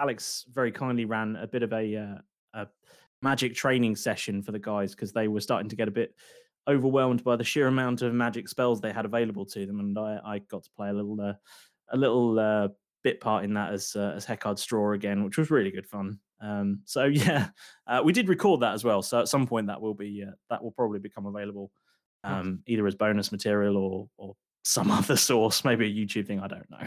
Alex 0.00 0.46
very 0.50 0.72
kindly 0.72 1.04
ran 1.04 1.36
a 1.36 1.46
bit 1.46 1.62
of 1.62 1.74
a 1.74 2.20
a 2.54 2.66
magic 3.20 3.54
training 3.54 3.96
session 3.96 4.42
for 4.42 4.52
the 4.52 4.58
guys 4.58 4.94
because 4.94 5.12
they 5.12 5.28
were 5.28 5.40
starting 5.40 5.68
to 5.68 5.76
get 5.76 5.88
a 5.88 5.92
bit 5.92 6.14
overwhelmed 6.68 7.24
by 7.24 7.36
the 7.36 7.44
sheer 7.44 7.66
amount 7.66 8.02
of 8.02 8.14
magic 8.14 8.48
spells 8.48 8.80
they 8.80 8.92
had 8.92 9.04
available 9.04 9.46
to 9.46 9.66
them, 9.66 9.80
and 9.80 9.98
I, 9.98 10.18
I 10.24 10.38
got 10.38 10.64
to 10.64 10.70
play 10.76 10.88
a 10.88 10.92
little 10.92 11.20
uh, 11.20 11.34
a 11.90 11.96
little 11.96 12.38
uh, 12.38 12.68
bit 13.02 13.20
part 13.20 13.44
in 13.44 13.54
that 13.54 13.72
as 13.72 13.94
uh, 13.96 14.12
as 14.16 14.26
Heckard 14.26 14.58
Straw 14.58 14.92
again, 14.92 15.24
which 15.24 15.38
was 15.38 15.50
really 15.50 15.70
good 15.70 15.86
fun. 15.86 16.18
Um, 16.40 16.80
so 16.84 17.04
yeah, 17.06 17.48
uh, 17.86 18.02
we 18.04 18.12
did 18.12 18.28
record 18.28 18.60
that 18.60 18.74
as 18.74 18.84
well. 18.84 19.02
So 19.02 19.20
at 19.20 19.28
some 19.28 19.46
point 19.46 19.66
that 19.68 19.80
will 19.80 19.94
be 19.94 20.24
uh, 20.26 20.32
that 20.50 20.62
will 20.62 20.72
probably 20.72 20.98
become 20.98 21.26
available 21.26 21.70
um, 22.24 22.60
either 22.66 22.86
as 22.86 22.94
bonus 22.94 23.32
material 23.32 23.76
or 23.76 24.08
or 24.16 24.36
some 24.64 24.90
other 24.90 25.16
source, 25.16 25.64
maybe 25.64 25.86
a 25.86 25.90
YouTube 25.90 26.26
thing. 26.26 26.40
I 26.40 26.48
don't 26.48 26.70
know. 26.70 26.86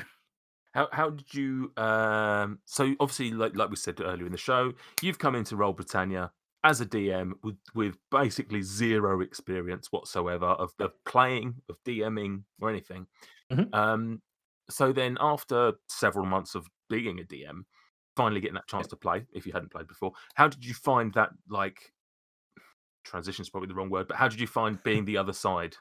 How 0.74 0.88
how 0.92 1.10
did 1.12 1.34
you? 1.34 1.72
Um. 1.78 2.60
So 2.66 2.96
obviously, 3.00 3.32
like 3.32 3.56
like 3.56 3.70
we 3.70 3.76
said 3.76 4.00
earlier 4.02 4.26
in 4.26 4.32
the 4.32 4.38
show, 4.38 4.74
you've 5.02 5.20
come 5.20 5.36
into 5.36 5.56
Roll 5.56 5.74
Britannia 5.74 6.32
as 6.66 6.82
a 6.82 6.86
DM 6.86 7.34
with 7.44 7.58
with 7.76 7.96
basically 8.10 8.62
zero 8.64 9.22
experience 9.22 9.92
whatsoever 9.92 10.48
of, 10.48 10.74
of 10.80 10.92
playing, 11.06 11.54
of 11.70 11.78
DMing, 11.86 12.44
or 12.60 12.70
anything. 12.70 13.06
Mhm. 13.52 13.74
Um. 13.74 14.22
So 14.70 14.92
then, 14.92 15.16
after 15.22 15.74
several 15.88 16.26
months 16.26 16.56
of 16.56 16.68
being 16.90 17.20
a 17.20 17.24
DM, 17.24 17.66
finally 18.18 18.42
getting 18.42 18.56
that 18.56 18.68
chance 18.68 18.88
to 18.88 18.96
play, 18.96 19.28
if 19.32 19.46
you 19.46 19.54
hadn't 19.54 19.72
played 19.72 19.88
before, 19.88 20.12
how 20.34 20.48
did 20.48 20.66
you 20.66 20.74
find 20.74 21.14
that? 21.14 21.30
Like, 21.48 21.94
transition 23.04 23.44
is 23.44 23.50
probably 23.52 23.68
the 23.68 23.76
wrong 23.76 23.92
word, 23.92 24.08
but 24.08 24.18
how 24.18 24.28
did 24.28 24.40
you 24.40 24.48
find 24.48 24.82
being 24.82 25.06
the 25.06 25.18
other 25.18 25.34
side? 25.34 25.76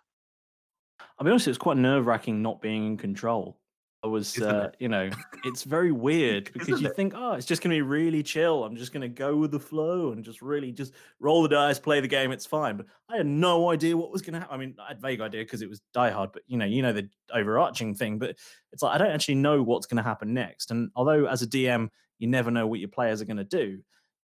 I'll 1.19 1.25
be 1.25 1.31
honest, 1.31 1.47
it 1.47 1.51
was 1.51 1.59
quite 1.59 1.79
nerve 1.79 2.07
wracking 2.07 2.43
not 2.43 2.61
being 2.61 2.85
in 2.87 2.97
control 2.99 3.59
was, 4.07 4.41
uh, 4.41 4.71
you 4.79 4.89
know, 4.89 5.09
it's 5.45 5.63
very 5.65 5.93
weird 5.93 6.53
because 6.53 6.69
Isn't 6.69 6.83
you 6.83 6.89
it? 6.89 6.97
think, 6.97 7.15
oh, 7.17 7.33
it's 7.33 7.47
just 7.47 7.63
going 7.63 7.71
to 7.71 7.77
be 7.77 7.83
really 7.83 8.23
chill. 8.23 8.65
I'm 8.65 8.77
just 8.77 8.93
going 8.93 9.03
to 9.03 9.09
go 9.09 9.37
with 9.37 9.51
the 9.51 9.61
flow 9.61 10.13
and 10.13 10.25
just 10.25 10.43
really 10.43 10.73
just 10.73 10.93
roll 11.21 11.43
the 11.43 11.49
dice, 11.49 11.79
play 11.79 12.01
the 12.01 12.09
game. 12.09 12.33
It's 12.33 12.47
fine. 12.47 12.77
But 12.77 12.87
I 13.09 13.17
had 13.17 13.27
no 13.27 13.71
idea 13.71 13.97
what 13.97 14.11
was 14.11 14.23
going 14.23 14.35
to 14.35 14.41
happen. 14.41 14.55
I 14.55 14.59
mean, 14.59 14.75
I 14.79 14.89
had 14.89 15.01
vague 15.01 15.21
idea 15.21 15.43
because 15.43 15.63
it 15.63 15.69
was 15.69 15.81
Die 15.93 16.11
Hard, 16.11 16.33
but 16.33 16.43
you 16.47 16.57
know, 16.59 16.67
you 16.67 16.83
know 16.83 16.93
the 16.93 17.09
overarching 17.33 17.95
thing. 17.95 18.19
But 18.19 18.37
it's 18.73 18.83
like 18.83 18.95
I 18.95 18.99
don't 18.99 19.13
actually 19.13 19.37
know 19.37 19.63
what's 19.63 19.87
going 19.87 19.99
to 19.99 20.03
happen 20.03 20.35
next. 20.35 20.71
And 20.71 20.91
although 20.97 21.27
as 21.27 21.43
a 21.43 21.47
DM, 21.47 21.89
you 22.19 22.29
never 22.29 22.51
know 22.51 22.67
what 22.67 22.81
your 22.81 22.89
players 22.89 23.23
are 23.23 23.27
going 23.27 23.37
to 23.39 23.45
do, 23.45 23.79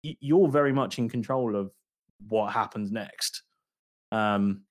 you're 0.02 0.48
very 0.48 0.72
much 0.72 0.98
in 0.98 1.08
control 1.08 1.56
of 1.56 1.72
what 2.28 2.52
happens 2.52 2.90
next. 2.90 3.42
Um, 4.12 4.62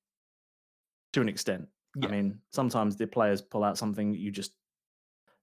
to 1.13 1.21
an 1.21 1.29
extent. 1.29 1.67
Yeah. 1.95 2.07
I 2.07 2.11
mean, 2.11 2.39
sometimes 2.51 2.95
the 2.95 3.07
players 3.07 3.41
pull 3.41 3.63
out 3.63 3.77
something 3.77 4.13
you 4.13 4.31
just 4.31 4.51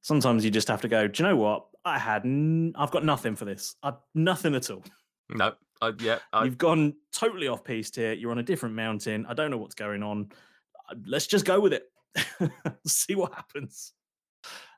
sometimes 0.02 0.44
you 0.44 0.50
just 0.50 0.68
have 0.68 0.80
to 0.82 0.88
go, 0.88 1.06
do 1.08 1.22
you 1.22 1.28
know 1.28 1.36
what? 1.36 1.66
I 1.84 1.98
had, 1.98 2.24
n- 2.24 2.72
I've 2.76 2.90
got 2.90 3.04
nothing 3.04 3.36
for 3.36 3.44
this. 3.44 3.74
I've 3.82 3.94
nothing 4.14 4.54
at 4.54 4.70
all. 4.70 4.84
No, 5.30 5.54
I, 5.80 5.92
yeah, 6.00 6.18
I, 6.32 6.44
You've 6.44 6.58
gone 6.58 6.94
totally 7.12 7.48
off 7.48 7.64
piste 7.64 7.96
here. 7.96 8.12
You're 8.12 8.32
on 8.32 8.38
a 8.38 8.42
different 8.42 8.74
mountain. 8.74 9.26
I 9.28 9.34
don't 9.34 9.50
know 9.50 9.56
what's 9.56 9.74
going 9.74 10.02
on. 10.02 10.30
Uh, 10.90 10.96
Let's 11.06 11.26
just 11.26 11.44
go 11.44 11.60
with 11.60 11.72
it. 11.72 11.84
See 12.86 13.14
what 13.14 13.32
happens. 13.34 13.92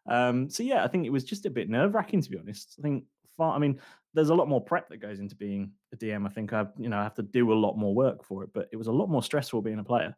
Um, 0.08 0.50
so 0.50 0.62
yeah, 0.62 0.84
I 0.84 0.88
think 0.88 1.06
it 1.06 1.10
was 1.10 1.24
just 1.24 1.46
a 1.46 1.50
bit 1.50 1.70
nerve 1.70 1.94
wracking 1.94 2.20
to 2.22 2.30
be 2.30 2.38
honest. 2.38 2.76
I 2.78 2.82
think 2.82 3.04
far, 3.36 3.54
I 3.54 3.58
mean, 3.58 3.80
there's 4.14 4.28
a 4.30 4.34
lot 4.34 4.48
more 4.48 4.60
prep 4.60 4.88
that 4.90 4.98
goes 4.98 5.20
into 5.20 5.34
being 5.36 5.72
a 5.92 5.96
DM. 5.96 6.26
I 6.26 6.28
think 6.28 6.52
I, 6.52 6.66
you 6.78 6.88
know, 6.88 6.98
I 6.98 7.02
have 7.02 7.14
to 7.14 7.22
do 7.22 7.52
a 7.52 7.54
lot 7.54 7.76
more 7.76 7.94
work 7.94 8.24
for 8.24 8.44
it, 8.44 8.50
but 8.52 8.68
it 8.72 8.76
was 8.76 8.88
a 8.88 8.92
lot 8.92 9.08
more 9.08 9.22
stressful 9.22 9.62
being 9.62 9.78
a 9.78 9.84
player. 9.84 10.14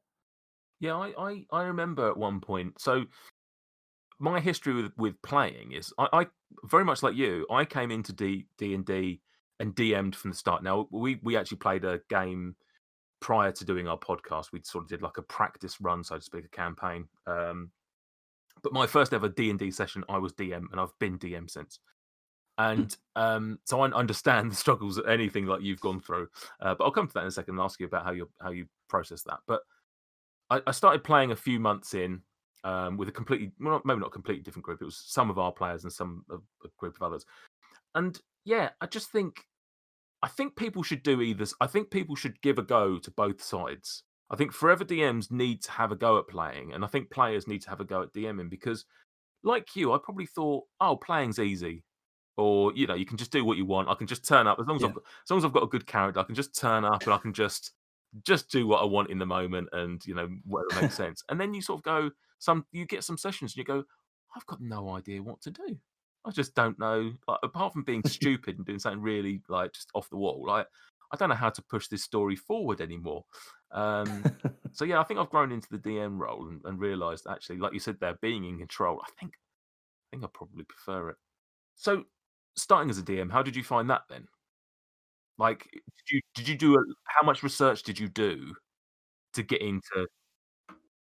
Yeah, 0.81 0.97
I, 0.97 1.13
I, 1.17 1.45
I 1.53 1.63
remember 1.65 2.09
at 2.09 2.17
one 2.17 2.41
point. 2.41 2.81
So 2.81 3.05
my 4.25 4.41
history 4.41 4.73
with, 4.73 4.93
with 4.97 5.21
playing 5.23 5.73
is 5.73 5.93
I, 5.99 6.09
I 6.13 6.27
very 6.65 6.85
much 6.85 7.03
like 7.03 7.15
you. 7.15 7.47
I 7.51 7.65
came 7.65 7.91
into 7.91 8.13
D 8.13 8.47
D 8.59 8.75
and 8.75 8.85
D 8.85 9.21
and 9.61 9.77
DM'd 9.77 10.17
from 10.17 10.31
the 10.31 10.37
start. 10.37 10.65
Now 10.65 10.89
we 10.91 11.21
we 11.23 11.37
actually 11.37 11.59
played 11.59 11.85
a 11.85 12.01
game 12.09 12.57
prior 13.21 13.53
to 13.53 13.65
doing 13.65 13.87
our 13.87 13.99
podcast. 13.99 14.47
We 14.51 14.63
sort 14.65 14.85
of 14.85 14.89
did 14.89 15.03
like 15.03 15.19
a 15.19 15.23
practice 15.23 15.81
run, 15.81 16.03
so 16.03 16.17
to 16.17 16.23
speak, 16.23 16.47
a 16.47 16.49
campaign. 16.49 17.07
Um, 17.27 17.71
but 18.63 18.73
my 18.73 18.87
first 18.87 19.13
ever 19.13 19.29
D 19.29 19.51
and 19.51 19.59
D 19.59 19.71
session, 19.71 20.05
I 20.09 20.17
was 20.17 20.33
DM, 20.33 20.65
and 20.73 20.81
I've 20.81 20.99
been 20.99 21.19
DM 21.19 21.51
since. 21.51 21.79
And 22.57 22.97
um, 23.17 23.59
so 23.67 23.83
I 23.83 23.91
understand 23.91 24.51
the 24.51 24.57
struggles 24.57 24.97
that 24.97 25.07
anything 25.07 25.45
like 25.45 25.61
you've 25.61 25.81
gone 25.81 26.01
through. 26.01 26.29
Uh, 26.61 26.75
but 26.75 26.85
I'll 26.85 26.91
come 26.91 27.09
to 27.09 27.15
that 27.15 27.21
in 27.21 27.27
a 27.27 27.31
second 27.31 27.57
and 27.57 27.63
ask 27.63 27.79
you 27.79 27.87
about 27.87 28.05
how 28.05 28.13
you 28.13 28.31
how 28.41 28.53
you 28.53 28.67
process 28.89 29.23
that. 29.25 29.41
But 29.47 29.61
I, 30.49 30.63
I 30.67 30.71
started 30.71 31.05
playing 31.05 31.31
a 31.31 31.37
few 31.37 31.61
months 31.61 31.93
in 31.93 32.23
um, 32.65 32.97
with 32.97 33.09
a 33.09 33.13
completely, 33.13 33.53
well, 33.61 33.75
not, 33.75 33.87
maybe 33.87 34.01
not 34.01 34.09
a 34.09 34.11
completely 34.11 34.43
different 34.43 34.65
group. 34.65 34.83
It 34.83 34.87
was 34.87 34.97
some 35.07 35.31
of 35.31 35.39
our 35.39 35.53
players 35.53 35.85
and 35.85 35.93
some 35.93 36.25
of 36.31 36.43
a 36.65 36.69
group 36.79 36.97
of 36.97 37.03
others. 37.03 37.25
And 37.95 38.19
yeah, 38.45 38.71
I 38.81 38.87
just 38.87 39.11
think, 39.11 39.45
I 40.23 40.29
think 40.29 40.57
people 40.57 40.83
should 40.83 41.03
do 41.03 41.21
either. 41.21 41.45
I 41.61 41.67
think 41.67 41.91
people 41.91 42.17
should 42.17 42.41
give 42.41 42.59
a 42.59 42.63
go 42.63 42.99
to 42.99 43.11
both 43.11 43.43
sides. 43.43 44.03
I 44.31 44.37
think 44.37 44.53
forever 44.53 44.85
DMs 44.85 45.31
need 45.31 45.63
to 45.63 45.71
have 45.71 45.93
a 45.93 45.97
go 45.97 46.19
at 46.19 46.29
playing, 46.29 46.73
and 46.73 46.83
I 46.83 46.89
think 46.89 47.11
players 47.11 47.47
need 47.47 47.61
to 47.63 47.71
have 47.71 47.81
a 47.81 47.85
go 47.85 48.03
at 48.03 48.13
DMing 48.15 48.49
because, 48.49 48.87
like 49.43 49.77
you, 49.77 49.93
I 49.93 49.99
probably 50.03 50.27
thought, 50.27 50.65
oh, 50.81 50.97
playing's 50.97 51.39
easy, 51.39 51.85
or 52.39 52.73
you 52.75 52.87
know, 52.87 52.95
you 52.95 53.05
can 53.05 53.19
just 53.19 53.31
do 53.31 53.45
what 53.45 53.59
you 53.59 53.67
want. 53.67 53.91
I 53.91 53.95
can 53.95 54.07
just 54.07 54.27
turn 54.27 54.47
up 54.47 54.59
as 54.59 54.67
long 54.67 54.77
as 54.77 54.83
Yeah. 54.83 54.89
I've 54.89 54.97
as 54.97 55.31
long 55.31 55.39
as 55.39 55.45
I've 55.45 55.53
got 55.53 55.63
a 55.63 55.69
good 55.69 55.87
character. 55.87 56.21
I 56.21 56.25
can 56.25 56.35
just 56.35 56.59
turn 56.59 56.87
up 56.87 57.03
and 57.03 57.13
I 57.13 57.19
can 57.19 57.35
just 57.35 57.73
just 58.23 58.51
do 58.51 58.67
what 58.67 58.81
I 58.81 58.87
want 58.87 59.11
in 59.11 59.19
the 59.19 59.27
moment, 59.27 59.69
and 59.73 60.05
you 60.07 60.15
know, 60.15 60.29
whatever 60.47 60.83
makes 60.83 60.95
sense. 60.97 61.23
And 61.29 61.39
then 61.39 61.53
you 61.53 61.61
sort 61.61 61.81
of 61.81 61.85
go, 61.85 62.11
some 62.45 62.67
you 62.73 62.87
get 62.87 63.05
some 63.05 63.19
sessions 63.19 63.53
and 63.53 63.59
you 63.59 63.65
go, 63.65 63.85
I've 64.37 64.47
got 64.47 64.61
no 64.61 64.91
idea 64.91 65.23
what 65.23 65.41
to 65.43 65.51
do. 65.51 65.79
I 66.27 66.31
just 66.31 66.55
don't 66.55 66.79
know. 66.79 67.13
Like, 67.29 67.39
apart 67.43 67.73
from 67.73 67.85
being 67.85 68.03
stupid 68.07 68.57
and 68.57 68.67
doing 68.67 68.79
something 68.79 69.01
really 69.03 69.43
like 69.49 69.73
just 69.73 69.91
off 69.95 70.11
the 70.11 70.17
wall, 70.17 70.45
like 70.47 70.67
I 71.13 71.17
don't 71.17 71.29
know 71.29 71.35
how 71.35 71.51
to 71.51 71.63
push 71.63 71.89
this 71.89 72.05
story 72.05 72.37
forward 72.37 72.81
anymore. 72.81 73.25
Um, 73.73 74.25
so 74.73 74.85
yeah, 74.85 75.01
I 75.01 75.05
think 75.05 75.21
I've 75.21 75.31
grown 75.31 75.53
into 75.53 75.69
the 75.71 75.79
DM 75.79 76.19
role 76.19 76.49
and, 76.49 76.61
and 76.65 76.79
realised 76.79 77.27
actually, 77.29 77.59
like 77.59 77.73
you 77.73 77.81
said 77.81 77.99
there, 78.01 78.17
being 78.21 78.45
in 78.45 78.59
control. 78.59 79.01
I 79.03 79.11
think 79.19 79.33
I 79.33 80.17
think 80.17 80.25
I 80.25 80.29
probably 80.33 80.65
prefer 80.65 81.11
it. 81.11 81.17
So 81.77 82.05
starting 82.57 82.91
as 82.91 82.99
a 82.99 83.03
DM, 83.03 83.31
how 83.33 83.43
did 83.43 83.57
you 83.57 83.65
find 83.65 83.89
that 83.91 84.03
then? 84.09 84.27
Like, 85.39 85.69
did 85.73 86.15
you 86.15 86.21
did 86.35 86.49
you 86.49 86.57
do 86.57 86.75
a, 86.75 86.83
how 87.05 87.27
much 87.27 87.43
research 87.43 87.83
did 87.83 87.99
you 87.99 88.09
do 88.09 88.55
to 89.35 89.43
get 89.43 89.61
into? 89.61 90.07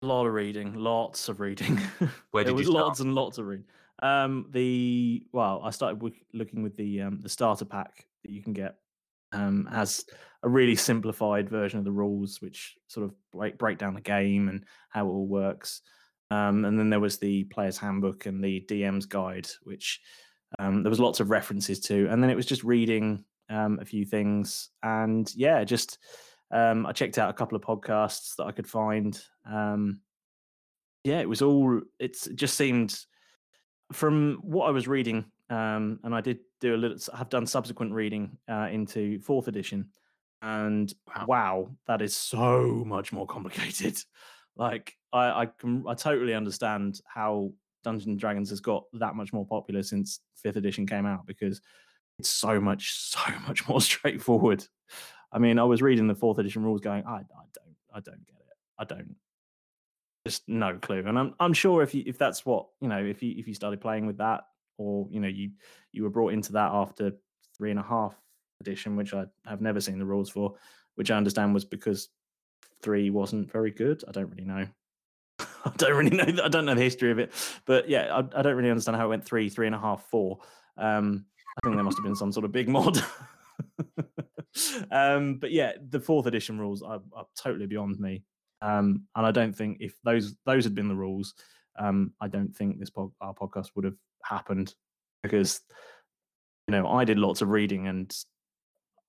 A 0.05 0.13
lot 0.13 0.27
of 0.27 0.33
reading, 0.33 0.75
lots 0.75 1.29
of 1.29 1.39
reading. 1.39 1.81
Where 2.29 2.43
did 2.43 2.51
was 2.51 2.67
you 2.67 2.73
start? 2.73 2.85
lots 2.85 2.99
and 2.99 3.15
lots 3.15 3.39
of 3.39 3.47
reading. 3.47 3.65
Um, 4.03 4.45
the 4.51 5.25
well, 5.31 5.61
I 5.63 5.71
started 5.71 5.99
looking 6.31 6.61
with 6.61 6.77
the 6.77 7.01
um, 7.01 7.21
the 7.21 7.29
starter 7.29 7.65
pack 7.65 8.05
that 8.23 8.29
you 8.29 8.43
can 8.43 8.53
get. 8.53 8.75
Um, 9.31 9.67
has 9.71 10.05
a 10.43 10.47
really 10.47 10.75
simplified 10.75 11.49
version 11.49 11.79
of 11.79 11.85
the 11.85 11.91
rules, 11.91 12.39
which 12.39 12.77
sort 12.85 13.03
of 13.03 13.15
break 13.31 13.57
break 13.57 13.79
down 13.79 13.95
the 13.95 14.01
game 14.01 14.47
and 14.47 14.65
how 14.89 15.07
it 15.07 15.09
all 15.09 15.25
works. 15.25 15.81
Um, 16.29 16.65
and 16.65 16.77
then 16.77 16.91
there 16.91 16.99
was 16.99 17.17
the 17.17 17.45
player's 17.45 17.79
handbook 17.79 18.27
and 18.27 18.43
the 18.43 18.63
DM's 18.69 19.07
guide, 19.07 19.47
which 19.63 20.01
um, 20.59 20.83
there 20.83 20.91
was 20.91 20.99
lots 20.99 21.19
of 21.19 21.31
references 21.31 21.79
to. 21.79 22.07
And 22.11 22.21
then 22.21 22.29
it 22.29 22.35
was 22.35 22.45
just 22.45 22.63
reading 22.63 23.23
um, 23.49 23.79
a 23.81 23.85
few 23.85 24.05
things, 24.05 24.69
and 24.83 25.33
yeah, 25.35 25.63
just 25.63 25.97
um, 26.51 26.85
I 26.85 26.91
checked 26.91 27.17
out 27.17 27.29
a 27.29 27.33
couple 27.33 27.55
of 27.55 27.61
podcasts 27.61 28.35
that 28.37 28.45
I 28.45 28.51
could 28.51 28.67
find. 28.67 29.19
Um, 29.49 30.01
yeah, 31.03 31.19
it 31.19 31.29
was 31.29 31.41
all. 31.41 31.81
It's 31.99 32.27
it 32.27 32.35
just 32.35 32.55
seemed 32.55 32.99
from 33.93 34.39
what 34.41 34.67
I 34.67 34.71
was 34.71 34.87
reading, 34.87 35.25
um, 35.49 35.99
and 36.03 36.15
I 36.15 36.21
did 36.21 36.39
do 36.61 36.75
a 36.75 36.77
little. 36.77 36.97
I've 37.13 37.29
done 37.29 37.45
subsequent 37.45 37.93
reading 37.93 38.37
uh, 38.49 38.69
into 38.71 39.19
fourth 39.19 39.47
edition, 39.47 39.89
and 40.41 40.91
Wow. 41.07 41.25
wow, 41.27 41.71
that 41.87 42.01
is 42.01 42.15
so 42.15 42.83
much 42.85 43.11
more 43.11 43.25
complicated. 43.25 43.97
Like 44.57 44.93
I, 45.11 45.41
I 45.41 45.45
can, 45.47 45.83
I 45.85 45.95
totally 45.95 46.33
understand 46.33 47.01
how 47.05 47.51
Dungeons 47.83 48.07
and 48.07 48.17
Dragons 48.17 48.49
has 48.51 48.61
got 48.61 48.85
that 48.93 49.13
much 49.13 49.33
more 49.33 49.45
popular 49.45 49.83
since 49.83 50.21
fifth 50.37 50.55
edition 50.55 50.87
came 50.87 51.05
out 51.05 51.25
because 51.25 51.59
it's 52.19 52.29
so 52.29 52.61
much, 52.61 52.93
so 52.93 53.19
much 53.45 53.67
more 53.67 53.81
straightforward. 53.91 54.65
I 55.35 55.37
mean, 55.37 55.59
I 55.59 55.63
was 55.65 55.81
reading 55.81 56.07
the 56.07 56.15
fourth 56.15 56.39
edition 56.39 56.63
rules, 56.63 56.79
going, 56.79 57.03
I, 57.05 57.17
I 57.17 57.45
don't, 57.53 57.75
I 57.93 57.99
don't 57.99 58.25
get 58.25 58.37
it. 58.37 58.57
I 58.79 58.85
don't, 58.85 59.17
just 60.25 60.47
no 60.47 60.77
clue. 60.81 61.03
And 61.05 61.19
I'm, 61.19 61.35
I'm 61.41 61.51
sure 61.51 61.83
if 61.83 61.93
you, 61.93 62.03
if 62.07 62.17
that's 62.17 62.45
what 62.45 62.67
you 62.79 62.87
know, 62.87 63.03
if 63.03 63.21
you, 63.21 63.35
if 63.37 63.45
you 63.45 63.53
started 63.53 63.81
playing 63.81 64.07
with 64.07 64.17
that, 64.19 64.45
or 64.77 65.07
you 65.11 65.19
know, 65.19 65.27
you, 65.27 65.51
you 65.91 66.03
were 66.03 66.09
brought 66.09 66.31
into 66.31 66.53
that 66.53 66.71
after 66.71 67.11
three 67.57 67.69
and 67.69 67.79
a 67.79 67.83
half 67.83 68.15
edition, 68.61 68.95
which 68.95 69.13
I 69.13 69.25
have 69.45 69.59
never 69.59 69.81
seen 69.81 69.99
the 69.99 70.05
rules 70.05 70.29
for, 70.29 70.55
which 70.95 71.11
I 71.11 71.17
understand 71.17 71.53
was 71.53 71.65
because 71.65 72.07
three 72.81 73.09
wasn't 73.09 73.51
very 73.51 73.71
good. 73.71 74.03
I 74.07 74.11
don't 74.11 74.29
really 74.29 74.45
know. 74.45 74.65
I 75.39 75.71
don't 75.75 75.97
really 75.97 76.15
know. 76.15 76.43
I 76.43 76.47
don't 76.47 76.65
know 76.65 76.75
the 76.75 76.81
history 76.81 77.11
of 77.11 77.19
it, 77.19 77.33
but 77.65 77.89
yeah, 77.89 78.07
I, 78.15 78.39
I 78.39 78.41
don't 78.41 78.55
really 78.55 78.69
understand 78.69 78.95
how 78.95 79.05
it 79.05 79.09
went 79.09 79.25
three, 79.25 79.49
three 79.49 79.67
and 79.67 79.75
a 79.75 79.79
half, 79.79 80.05
four. 80.09 80.39
Um, 80.77 81.25
I 81.57 81.67
think 81.67 81.75
there 81.75 81.83
must 81.83 81.97
have 81.97 82.05
been 82.05 82.15
some 82.15 82.31
sort 82.31 82.45
of 82.45 82.53
big 82.53 82.69
mod. 82.69 83.03
Um, 84.91 85.37
but 85.37 85.51
yeah, 85.51 85.73
the 85.89 85.99
fourth 85.99 86.25
edition 86.25 86.59
rules 86.59 86.81
are, 86.81 87.01
are 87.13 87.25
totally 87.37 87.67
beyond 87.67 87.99
me, 87.99 88.23
um, 88.61 89.03
and 89.15 89.25
I 89.25 89.31
don't 89.31 89.55
think 89.55 89.77
if 89.79 89.95
those 90.03 90.35
those 90.45 90.63
had 90.63 90.75
been 90.75 90.87
the 90.87 90.95
rules, 90.95 91.33
um, 91.77 92.13
I 92.21 92.27
don't 92.27 92.55
think 92.55 92.79
this 92.79 92.89
pod, 92.89 93.11
our 93.21 93.33
podcast 93.33 93.71
would 93.75 93.85
have 93.85 93.97
happened 94.23 94.73
because 95.23 95.61
you 96.67 96.71
know 96.71 96.87
I 96.87 97.03
did 97.05 97.19
lots 97.19 97.41
of 97.41 97.49
reading 97.49 97.87
and 97.87 98.15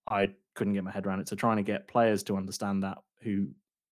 I 0.08 0.30
couldn't 0.54 0.74
get 0.74 0.84
my 0.84 0.90
head 0.90 1.06
around 1.06 1.20
it. 1.20 1.28
So 1.28 1.36
trying 1.36 1.56
to 1.56 1.62
get 1.62 1.88
players 1.88 2.22
to 2.24 2.36
understand 2.36 2.82
that 2.82 2.98
who 3.22 3.48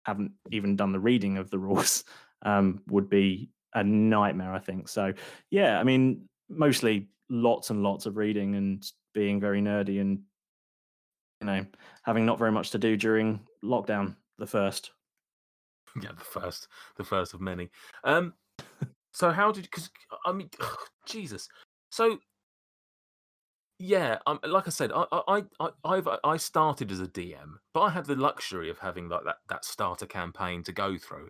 haven't 0.06 0.32
even 0.51 0.76
done 0.76 0.91
the 0.91 0.99
reading 0.99 1.38
of 1.38 1.49
the 1.49 1.60
rules 1.60 2.04
um, 2.43 2.82
would 2.88 3.10
be 3.10 3.49
a 3.74 3.84
nightmare, 3.84 4.54
I 4.54 4.60
think. 4.60 4.88
So 4.88 5.14
yeah, 5.49 5.80
I 5.80 5.84
mean, 5.84 6.28
mostly 6.49 7.08
lots 7.30 7.70
and 7.70 7.84
lots 7.84 8.06
of 8.06 8.18
reading 8.18 8.56
and 8.56 8.86
being 9.14 9.39
very 9.39 9.62
nerdy 9.62 10.01
and 10.01 10.22
you 11.44 11.52
know 11.52 11.66
having 12.04 12.26
not 12.26 12.39
very 12.39 12.52
much 12.52 12.72
to 12.72 12.78
do 12.78 12.96
during 12.96 13.39
lockdown. 13.64 14.16
The 14.38 14.48
first. 14.48 14.91
Yeah, 16.02 16.12
the 16.18 16.24
first, 16.24 16.70
the 16.98 17.04
first 17.04 17.34
of 17.34 17.41
many. 17.41 17.70
Um, 18.04 18.34
so 19.12 19.30
how 19.30 19.52
did? 19.52 19.64
Because 19.64 19.89
I 20.26 20.32
mean, 20.32 20.50
Jesus. 21.06 21.48
So 21.91 22.18
yeah, 23.80 24.20
um, 24.26 24.39
like 24.48 24.68
I 24.68 24.72
said, 24.72 24.91
I, 24.94 25.06
I, 25.12 25.44
I, 25.60 25.70
I've, 25.84 26.08
I 26.24 26.38
started 26.38 26.91
as 26.91 27.02
a 27.02 27.08
DM, 27.08 27.56
but 27.74 27.82
I 27.82 27.89
had 27.89 28.06
the 28.06 28.16
luxury 28.16 28.70
of 28.70 28.80
having 28.80 29.10
like 29.10 29.26
that 29.26 29.38
that 29.50 29.66
starter 29.66 30.06
campaign 30.06 30.64
to 30.64 30.72
go 30.72 30.98
through. 30.98 31.30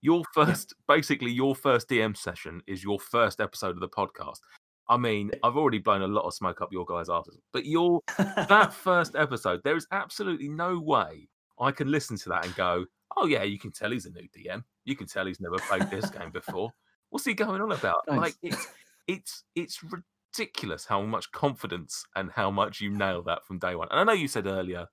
Your 0.00 0.24
first, 0.34 0.74
basically, 0.88 1.30
your 1.30 1.54
first 1.54 1.88
DM 1.88 2.16
session 2.16 2.60
is 2.66 2.82
your 2.82 2.98
first 2.98 3.40
episode 3.40 3.76
of 3.76 3.80
the 3.80 3.88
podcast. 3.88 4.40
I 4.88 4.96
mean, 4.96 5.30
I've 5.42 5.56
already 5.56 5.78
blown 5.78 6.02
a 6.02 6.06
lot 6.06 6.24
of 6.24 6.34
smoke 6.34 6.60
up 6.60 6.72
your 6.72 6.84
guys' 6.84 7.08
asses, 7.08 7.38
but 7.52 7.64
your 7.66 8.00
that 8.18 8.72
first 8.74 9.14
episode, 9.16 9.62
there 9.64 9.76
is 9.76 9.86
absolutely 9.92 10.48
no 10.48 10.78
way 10.78 11.28
I 11.60 11.70
can 11.70 11.90
listen 11.90 12.16
to 12.18 12.28
that 12.30 12.44
and 12.44 12.54
go, 12.54 12.84
"Oh 13.16 13.26
yeah, 13.26 13.42
you 13.42 13.58
can 13.58 13.70
tell 13.70 13.90
he's 13.90 14.06
a 14.06 14.10
new 14.10 14.28
DM. 14.36 14.64
You 14.84 14.96
can 14.96 15.06
tell 15.06 15.26
he's 15.26 15.40
never 15.40 15.58
played 15.58 15.90
this 15.90 16.10
game 16.10 16.30
before." 16.30 16.72
What's 17.10 17.24
he 17.24 17.34
going 17.34 17.60
on 17.60 17.72
about? 17.72 18.00
Nice. 18.08 18.18
Like 18.18 18.34
it's 18.42 18.68
it's 19.06 19.44
it's 19.54 19.80
ridiculous 19.84 20.86
how 20.86 21.02
much 21.02 21.30
confidence 21.32 22.04
and 22.16 22.30
how 22.30 22.50
much 22.50 22.80
you 22.80 22.90
nail 22.90 23.22
that 23.22 23.44
from 23.44 23.58
day 23.58 23.74
one. 23.74 23.88
And 23.90 24.00
I 24.00 24.04
know 24.04 24.12
you 24.12 24.28
said 24.28 24.46
earlier 24.46 24.86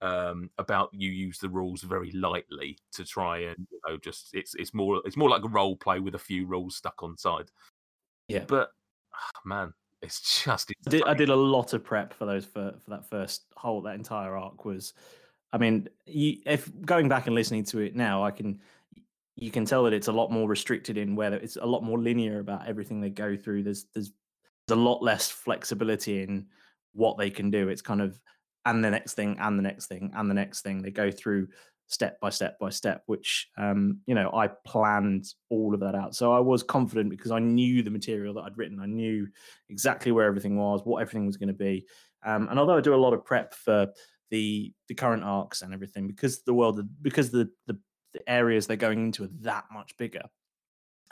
um, 0.00 0.50
about 0.58 0.90
you 0.92 1.10
use 1.10 1.38
the 1.38 1.48
rules 1.48 1.82
very 1.82 2.12
lightly 2.12 2.78
to 2.92 3.04
try 3.04 3.38
and 3.38 3.66
you 3.70 3.80
know 3.86 3.96
just 3.98 4.30
it's 4.34 4.54
it's 4.54 4.74
more 4.74 5.02
it's 5.04 5.16
more 5.16 5.30
like 5.30 5.44
a 5.44 5.48
role 5.48 5.76
play 5.76 6.00
with 6.00 6.14
a 6.14 6.18
few 6.18 6.46
rules 6.46 6.76
stuck 6.76 7.02
on 7.02 7.16
side. 7.16 7.50
Yeah. 8.28 8.44
But 8.46 8.70
ah, 9.16 9.40
man, 9.44 9.72
it's 10.02 10.44
just 10.44 10.70
I 10.86 10.90
did, 10.90 11.02
I 11.04 11.14
did 11.14 11.30
a 11.30 11.36
lot 11.36 11.72
of 11.72 11.84
prep 11.84 12.12
for 12.12 12.26
those 12.26 12.44
for, 12.44 12.74
for 12.84 12.90
that 12.90 13.08
first 13.08 13.46
whole 13.56 13.82
that 13.82 13.94
entire 13.94 14.36
arc 14.36 14.64
was 14.64 14.94
I 15.52 15.58
mean 15.58 15.88
you, 16.06 16.38
if 16.46 16.70
going 16.82 17.08
back 17.08 17.26
and 17.26 17.34
listening 17.34 17.64
to 17.66 17.78
it 17.80 17.94
now 17.94 18.24
I 18.24 18.30
can 18.30 18.60
you 19.36 19.50
can 19.50 19.64
tell 19.66 19.84
that 19.84 19.92
it's 19.92 20.08
a 20.08 20.12
lot 20.12 20.32
more 20.32 20.48
restricted 20.48 20.96
in 20.96 21.14
where 21.14 21.34
it's 21.34 21.56
a 21.56 21.66
lot 21.66 21.82
more 21.82 21.98
linear 21.98 22.40
about 22.40 22.66
everything 22.66 23.00
they 23.00 23.10
go 23.10 23.36
through. 23.36 23.62
There's 23.62 23.84
there's 23.94 24.12
there's 24.66 24.78
a 24.78 24.82
lot 24.82 25.02
less 25.02 25.30
flexibility 25.30 26.22
in 26.22 26.46
what 26.94 27.18
they 27.18 27.30
can 27.30 27.50
do. 27.50 27.68
It's 27.68 27.82
kind 27.82 28.00
of 28.00 28.18
and 28.64 28.82
the 28.82 28.90
next 28.90 29.14
thing 29.14 29.36
and 29.38 29.58
the 29.58 29.62
next 29.62 29.86
thing 29.86 30.10
and 30.14 30.28
the 30.28 30.34
next 30.34 30.62
thing. 30.62 30.82
They 30.82 30.90
go 30.90 31.10
through 31.10 31.48
step 31.88 32.18
by 32.20 32.28
step 32.28 32.58
by 32.58 32.68
step 32.68 33.02
which 33.06 33.48
um 33.58 34.00
you 34.06 34.14
know 34.14 34.30
i 34.34 34.48
planned 34.66 35.24
all 35.50 35.72
of 35.72 35.80
that 35.80 35.94
out. 35.94 36.14
So 36.14 36.32
i 36.32 36.40
was 36.40 36.62
confident 36.62 37.10
because 37.10 37.30
i 37.30 37.38
knew 37.38 37.82
the 37.82 37.90
material 37.90 38.34
that 38.34 38.42
i'd 38.42 38.58
written. 38.58 38.80
I 38.80 38.86
knew 38.86 39.28
exactly 39.68 40.12
where 40.12 40.26
everything 40.26 40.56
was 40.56 40.82
what 40.84 41.00
everything 41.00 41.26
was 41.26 41.36
going 41.36 41.48
to 41.48 41.54
be. 41.54 41.86
Um 42.24 42.48
and 42.48 42.58
although 42.58 42.76
i 42.76 42.80
do 42.80 42.94
a 42.94 42.96
lot 42.96 43.14
of 43.14 43.24
prep 43.24 43.54
for 43.54 43.88
the 44.30 44.72
the 44.88 44.94
current 44.94 45.22
arcs 45.22 45.62
and 45.62 45.72
everything 45.72 46.06
because 46.06 46.42
the 46.42 46.54
world 46.54 46.80
because 47.02 47.30
the 47.30 47.48
the, 47.66 47.78
the 48.12 48.28
areas 48.28 48.66
they're 48.66 48.76
going 48.76 48.98
into 48.98 49.24
are 49.24 49.30
that 49.40 49.64
much 49.72 49.96
bigger 49.96 50.22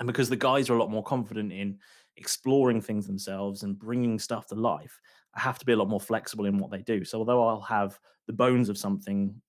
and 0.00 0.06
because 0.08 0.28
the 0.28 0.36
guys 0.36 0.68
are 0.68 0.74
a 0.74 0.80
lot 0.80 0.90
more 0.90 1.04
confident 1.04 1.52
in 1.52 1.78
exploring 2.16 2.80
things 2.80 3.06
themselves 3.06 3.62
and 3.62 3.78
bringing 3.78 4.18
stuff 4.18 4.48
to 4.48 4.56
life 4.56 4.98
i 5.36 5.40
have 5.40 5.58
to 5.58 5.66
be 5.66 5.72
a 5.72 5.76
lot 5.76 5.88
more 5.88 6.00
flexible 6.00 6.46
in 6.46 6.58
what 6.58 6.70
they 6.70 6.82
do. 6.82 7.04
So 7.04 7.18
although 7.18 7.46
i'll 7.46 7.60
have 7.60 7.98
the 8.26 8.32
bones 8.32 8.68
of 8.68 8.78
something 8.78 9.40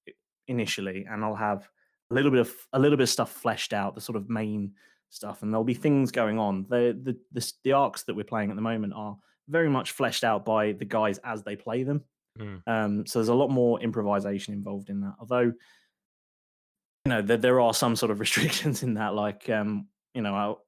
initially 0.47 1.05
and 1.09 1.23
i'll 1.23 1.35
have 1.35 1.69
a 2.11 2.13
little 2.13 2.31
bit 2.31 2.39
of 2.41 2.53
a 2.73 2.79
little 2.79 2.97
bit 2.97 3.03
of 3.03 3.09
stuff 3.09 3.31
fleshed 3.31 3.73
out 3.73 3.95
the 3.95 4.01
sort 4.01 4.15
of 4.15 4.29
main 4.29 4.73
stuff 5.09 5.41
and 5.43 5.51
there'll 5.53 5.63
be 5.63 5.73
things 5.73 6.11
going 6.11 6.37
on 6.37 6.65
the 6.69 6.97
the 7.03 7.17
the, 7.31 7.53
the 7.63 7.71
arcs 7.71 8.03
that 8.03 8.15
we're 8.15 8.23
playing 8.23 8.49
at 8.49 8.55
the 8.55 8.61
moment 8.61 8.93
are 8.95 9.17
very 9.47 9.69
much 9.69 9.91
fleshed 9.91 10.23
out 10.23 10.43
by 10.45 10.71
the 10.73 10.85
guys 10.85 11.17
as 11.23 11.43
they 11.43 11.55
play 11.55 11.83
them 11.83 12.03
Mm. 12.37 12.61
um, 12.67 13.05
so 13.05 13.19
there's 13.19 13.29
a 13.29 13.33
lot 13.33 13.49
more 13.49 13.79
improvisation 13.79 14.53
involved 14.53 14.89
in 14.89 14.99
that 14.99 15.13
although 15.21 15.53
you 17.05 17.09
know 17.09 17.21
there, 17.21 17.37
there 17.37 17.61
are 17.61 17.73
some 17.73 17.95
sort 17.95 18.11
of 18.11 18.19
restrictions 18.25 18.83
in 18.83 18.95
that 18.95 19.13
like 19.13 19.49
um 19.49 19.87
you 20.13 20.21
know 20.21 20.35
I'll, 20.35 20.65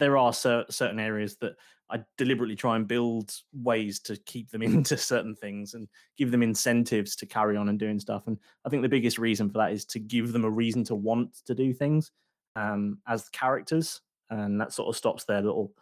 there 0.00 0.16
are 0.18 0.32
cer- 0.32 0.64
certain 0.70 0.98
areas 0.98 1.36
that 1.36 1.52
i 1.94 2.02
deliberately 2.18 2.56
try 2.56 2.76
and 2.76 2.86
build 2.86 3.32
ways 3.52 4.00
to 4.00 4.16
keep 4.26 4.50
them 4.50 4.62
into 4.62 4.96
certain 4.96 5.34
things 5.34 5.74
and 5.74 5.88
give 6.18 6.30
them 6.30 6.42
incentives 6.42 7.16
to 7.16 7.26
carry 7.26 7.56
on 7.56 7.68
and 7.68 7.78
doing 7.78 7.98
stuff 7.98 8.24
and 8.26 8.38
i 8.66 8.68
think 8.68 8.82
the 8.82 8.88
biggest 8.88 9.18
reason 9.18 9.48
for 9.48 9.58
that 9.58 9.72
is 9.72 9.84
to 9.84 9.98
give 9.98 10.32
them 10.32 10.44
a 10.44 10.50
reason 10.50 10.84
to 10.84 10.94
want 10.94 11.30
to 11.46 11.54
do 11.54 11.72
things 11.72 12.10
um, 12.56 12.98
as 13.08 13.28
characters 13.30 14.00
and 14.30 14.60
that 14.60 14.72
sort 14.72 14.88
of 14.88 14.96
stops 14.96 15.24
their 15.24 15.42
little 15.42 15.72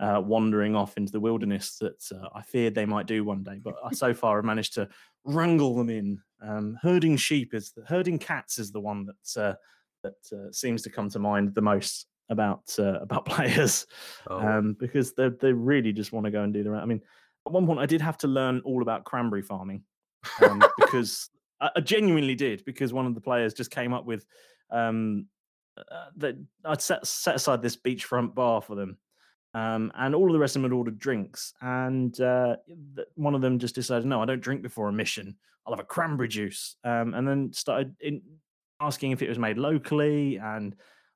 uh, 0.00 0.20
wandering 0.24 0.74
off 0.74 0.96
into 0.96 1.12
the 1.12 1.20
wilderness 1.20 1.78
that 1.78 2.02
uh, 2.12 2.28
I 2.34 2.42
feared 2.42 2.74
they 2.74 2.86
might 2.86 3.06
do 3.06 3.24
one 3.24 3.42
day. 3.42 3.60
But 3.62 3.74
I, 3.84 3.92
so 3.92 4.12
far, 4.14 4.38
I've 4.38 4.44
managed 4.44 4.74
to 4.74 4.88
wrangle 5.24 5.76
them 5.76 5.90
in. 5.90 6.20
Um, 6.42 6.78
herding 6.82 7.16
sheep 7.16 7.54
is 7.54 7.72
the, 7.72 7.84
herding 7.84 8.18
cats 8.18 8.58
is 8.58 8.72
the 8.72 8.80
one 8.80 9.06
that 9.06 9.40
uh, 9.40 9.54
that 10.02 10.36
uh, 10.36 10.52
seems 10.52 10.82
to 10.82 10.90
come 10.90 11.08
to 11.10 11.18
mind 11.18 11.54
the 11.54 11.62
most 11.62 12.06
about 12.28 12.62
uh, 12.78 13.00
about 13.00 13.24
players 13.26 13.86
Oh, 14.28 14.38
um, 14.38 14.76
because 14.78 15.14
they 15.14 15.28
they 15.28 15.52
really 15.52 15.92
just 15.92 16.12
want 16.12 16.24
to 16.24 16.30
go 16.30 16.42
and 16.42 16.52
do 16.52 16.62
their. 16.62 16.76
I 16.76 16.84
mean, 16.84 17.02
at 17.46 17.52
one 17.52 17.66
point, 17.66 17.80
I 17.80 17.86
did 17.86 18.00
have 18.00 18.18
to 18.18 18.28
learn 18.28 18.60
all 18.64 18.82
about 18.82 19.04
cranberry 19.04 19.42
farming 19.42 19.82
um, 20.42 20.62
because 20.78 21.30
I, 21.60 21.70
I 21.76 21.80
genuinely 21.80 22.34
did 22.34 22.64
because 22.64 22.92
one 22.92 23.06
of 23.06 23.14
the 23.14 23.20
players 23.20 23.54
just 23.54 23.70
came 23.70 23.92
up 23.92 24.06
with 24.06 24.26
um, 24.70 25.26
uh, 25.76 26.06
that 26.16 26.36
I'd 26.64 26.80
set 26.82 27.06
set 27.06 27.36
aside 27.36 27.62
this 27.62 27.76
beachfront 27.76 28.34
bar 28.34 28.62
for 28.62 28.74
them 28.74 28.98
um, 29.54 29.92
and 29.94 30.14
all 30.14 30.26
of 30.26 30.32
the 30.32 30.38
rest 30.38 30.56
of 30.56 30.62
them 30.62 30.70
had 30.70 30.76
ordered 30.76 30.98
drinks. 30.98 31.54
And 31.60 32.20
uh, 32.20 32.56
one 33.14 33.34
of 33.34 33.40
them 33.40 33.58
just 33.58 33.76
decided, 33.76 34.04
no, 34.04 34.20
I 34.20 34.26
don't 34.26 34.40
drink 34.40 34.62
before 34.62 34.88
a 34.88 34.92
mission. 34.92 35.36
I'll 35.64 35.72
have 35.72 35.80
a 35.80 35.86
cranberry 35.86 36.28
juice. 36.28 36.76
Um, 36.84 37.14
and 37.14 37.26
then 37.26 37.52
started 37.52 37.94
in, 38.00 38.20
asking 38.80 39.12
if 39.12 39.22
it 39.22 39.28
was 39.28 39.38
made 39.38 39.56
locally 39.56 40.38
and 40.38 40.74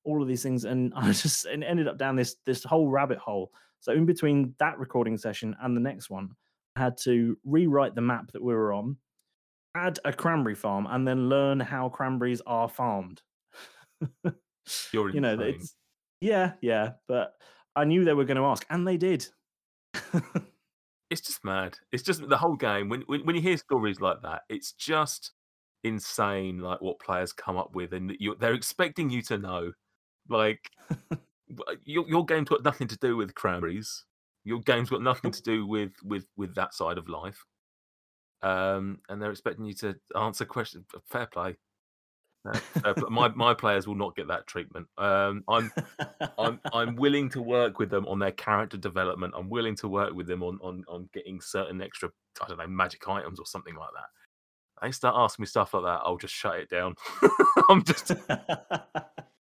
all 0.08 0.22
of 0.22 0.28
these 0.28 0.42
things. 0.42 0.64
And 0.64 0.92
I 0.96 1.12
just 1.12 1.44
and 1.46 1.62
ended 1.62 1.86
up 1.86 1.98
down 1.98 2.16
this 2.16 2.36
this 2.46 2.64
whole 2.64 2.88
rabbit 2.88 3.18
hole. 3.18 3.52
So 3.80 3.92
in 3.92 4.06
between 4.06 4.54
that 4.58 4.78
recording 4.78 5.18
session 5.18 5.54
and 5.62 5.76
the 5.76 5.80
next 5.80 6.10
one, 6.10 6.30
I 6.76 6.80
had 6.80 6.96
to 7.04 7.36
rewrite 7.44 7.94
the 7.94 8.00
map 8.00 8.32
that 8.32 8.42
we 8.42 8.54
were 8.54 8.72
on, 8.72 8.96
add 9.76 10.00
a 10.04 10.12
cranberry 10.12 10.56
farm, 10.56 10.86
and 10.90 11.06
then 11.06 11.28
learn 11.28 11.60
how 11.60 11.88
cranberries 11.88 12.42
are 12.46 12.68
farmed. 12.68 13.22
You're 14.92 15.10
you 15.10 15.20
know, 15.20 15.32
insane. 15.32 15.54
it's 15.54 15.74
yeah, 16.20 16.52
yeah, 16.60 16.92
but 17.06 17.34
I 17.76 17.84
knew 17.84 18.04
they 18.04 18.14
were 18.14 18.24
going 18.24 18.38
to 18.38 18.44
ask, 18.44 18.66
and 18.70 18.86
they 18.86 18.96
did. 18.96 19.26
it's 21.10 21.20
just 21.20 21.44
mad. 21.44 21.76
It's 21.92 22.02
just 22.02 22.28
the 22.28 22.36
whole 22.36 22.56
game. 22.56 22.88
When, 22.88 23.02
when 23.02 23.24
when 23.24 23.36
you 23.36 23.42
hear 23.42 23.56
stories 23.56 24.00
like 24.00 24.22
that, 24.22 24.42
it's 24.48 24.72
just 24.72 25.32
insane. 25.84 26.58
Like 26.58 26.80
what 26.80 26.98
players 26.98 27.32
come 27.32 27.56
up 27.56 27.74
with, 27.74 27.92
and 27.92 28.14
you, 28.18 28.34
they're 28.38 28.54
expecting 28.54 29.10
you 29.10 29.22
to 29.22 29.38
know. 29.38 29.72
Like 30.28 30.70
your 31.84 32.08
your 32.08 32.24
game's 32.24 32.48
got 32.48 32.62
nothing 32.62 32.88
to 32.88 32.98
do 32.98 33.16
with 33.16 33.34
cranberries. 33.34 34.04
Your 34.44 34.60
game's 34.60 34.90
got 34.90 35.02
nothing 35.02 35.30
to 35.30 35.42
do 35.42 35.66
with 35.66 35.92
with 36.02 36.26
with 36.36 36.54
that 36.54 36.74
side 36.74 36.98
of 36.98 37.08
life. 37.08 37.44
Um, 38.42 39.00
and 39.08 39.20
they're 39.20 39.30
expecting 39.30 39.64
you 39.64 39.74
to 39.74 39.96
answer 40.16 40.44
questions. 40.44 40.86
Fair 41.10 41.26
play. 41.26 41.56
Uh, 42.84 42.94
my 43.10 43.28
my 43.28 43.52
players 43.52 43.86
will 43.86 43.94
not 43.94 44.16
get 44.16 44.28
that 44.28 44.46
treatment. 44.46 44.86
Um, 44.96 45.44
I'm 45.48 45.72
I'm 46.38 46.60
I'm 46.72 46.96
willing 46.96 47.28
to 47.30 47.42
work 47.42 47.78
with 47.78 47.90
them 47.90 48.06
on 48.06 48.18
their 48.18 48.32
character 48.32 48.76
development. 48.76 49.34
I'm 49.36 49.50
willing 49.50 49.76
to 49.76 49.88
work 49.88 50.14
with 50.14 50.26
them 50.26 50.42
on 50.42 50.58
on 50.62 50.84
on 50.88 51.08
getting 51.12 51.40
certain 51.40 51.82
extra 51.82 52.10
I 52.42 52.48
don't 52.48 52.58
know 52.58 52.66
magic 52.66 53.08
items 53.08 53.38
or 53.38 53.46
something 53.46 53.74
like 53.74 53.90
that. 53.94 54.86
They 54.86 54.92
start 54.92 55.16
asking 55.18 55.42
me 55.42 55.46
stuff 55.46 55.74
like 55.74 55.82
that, 55.84 56.00
I'll 56.04 56.16
just 56.16 56.34
shut 56.34 56.60
it 56.60 56.70
down. 56.70 56.94
I'm 57.68 57.82
just 57.82 58.12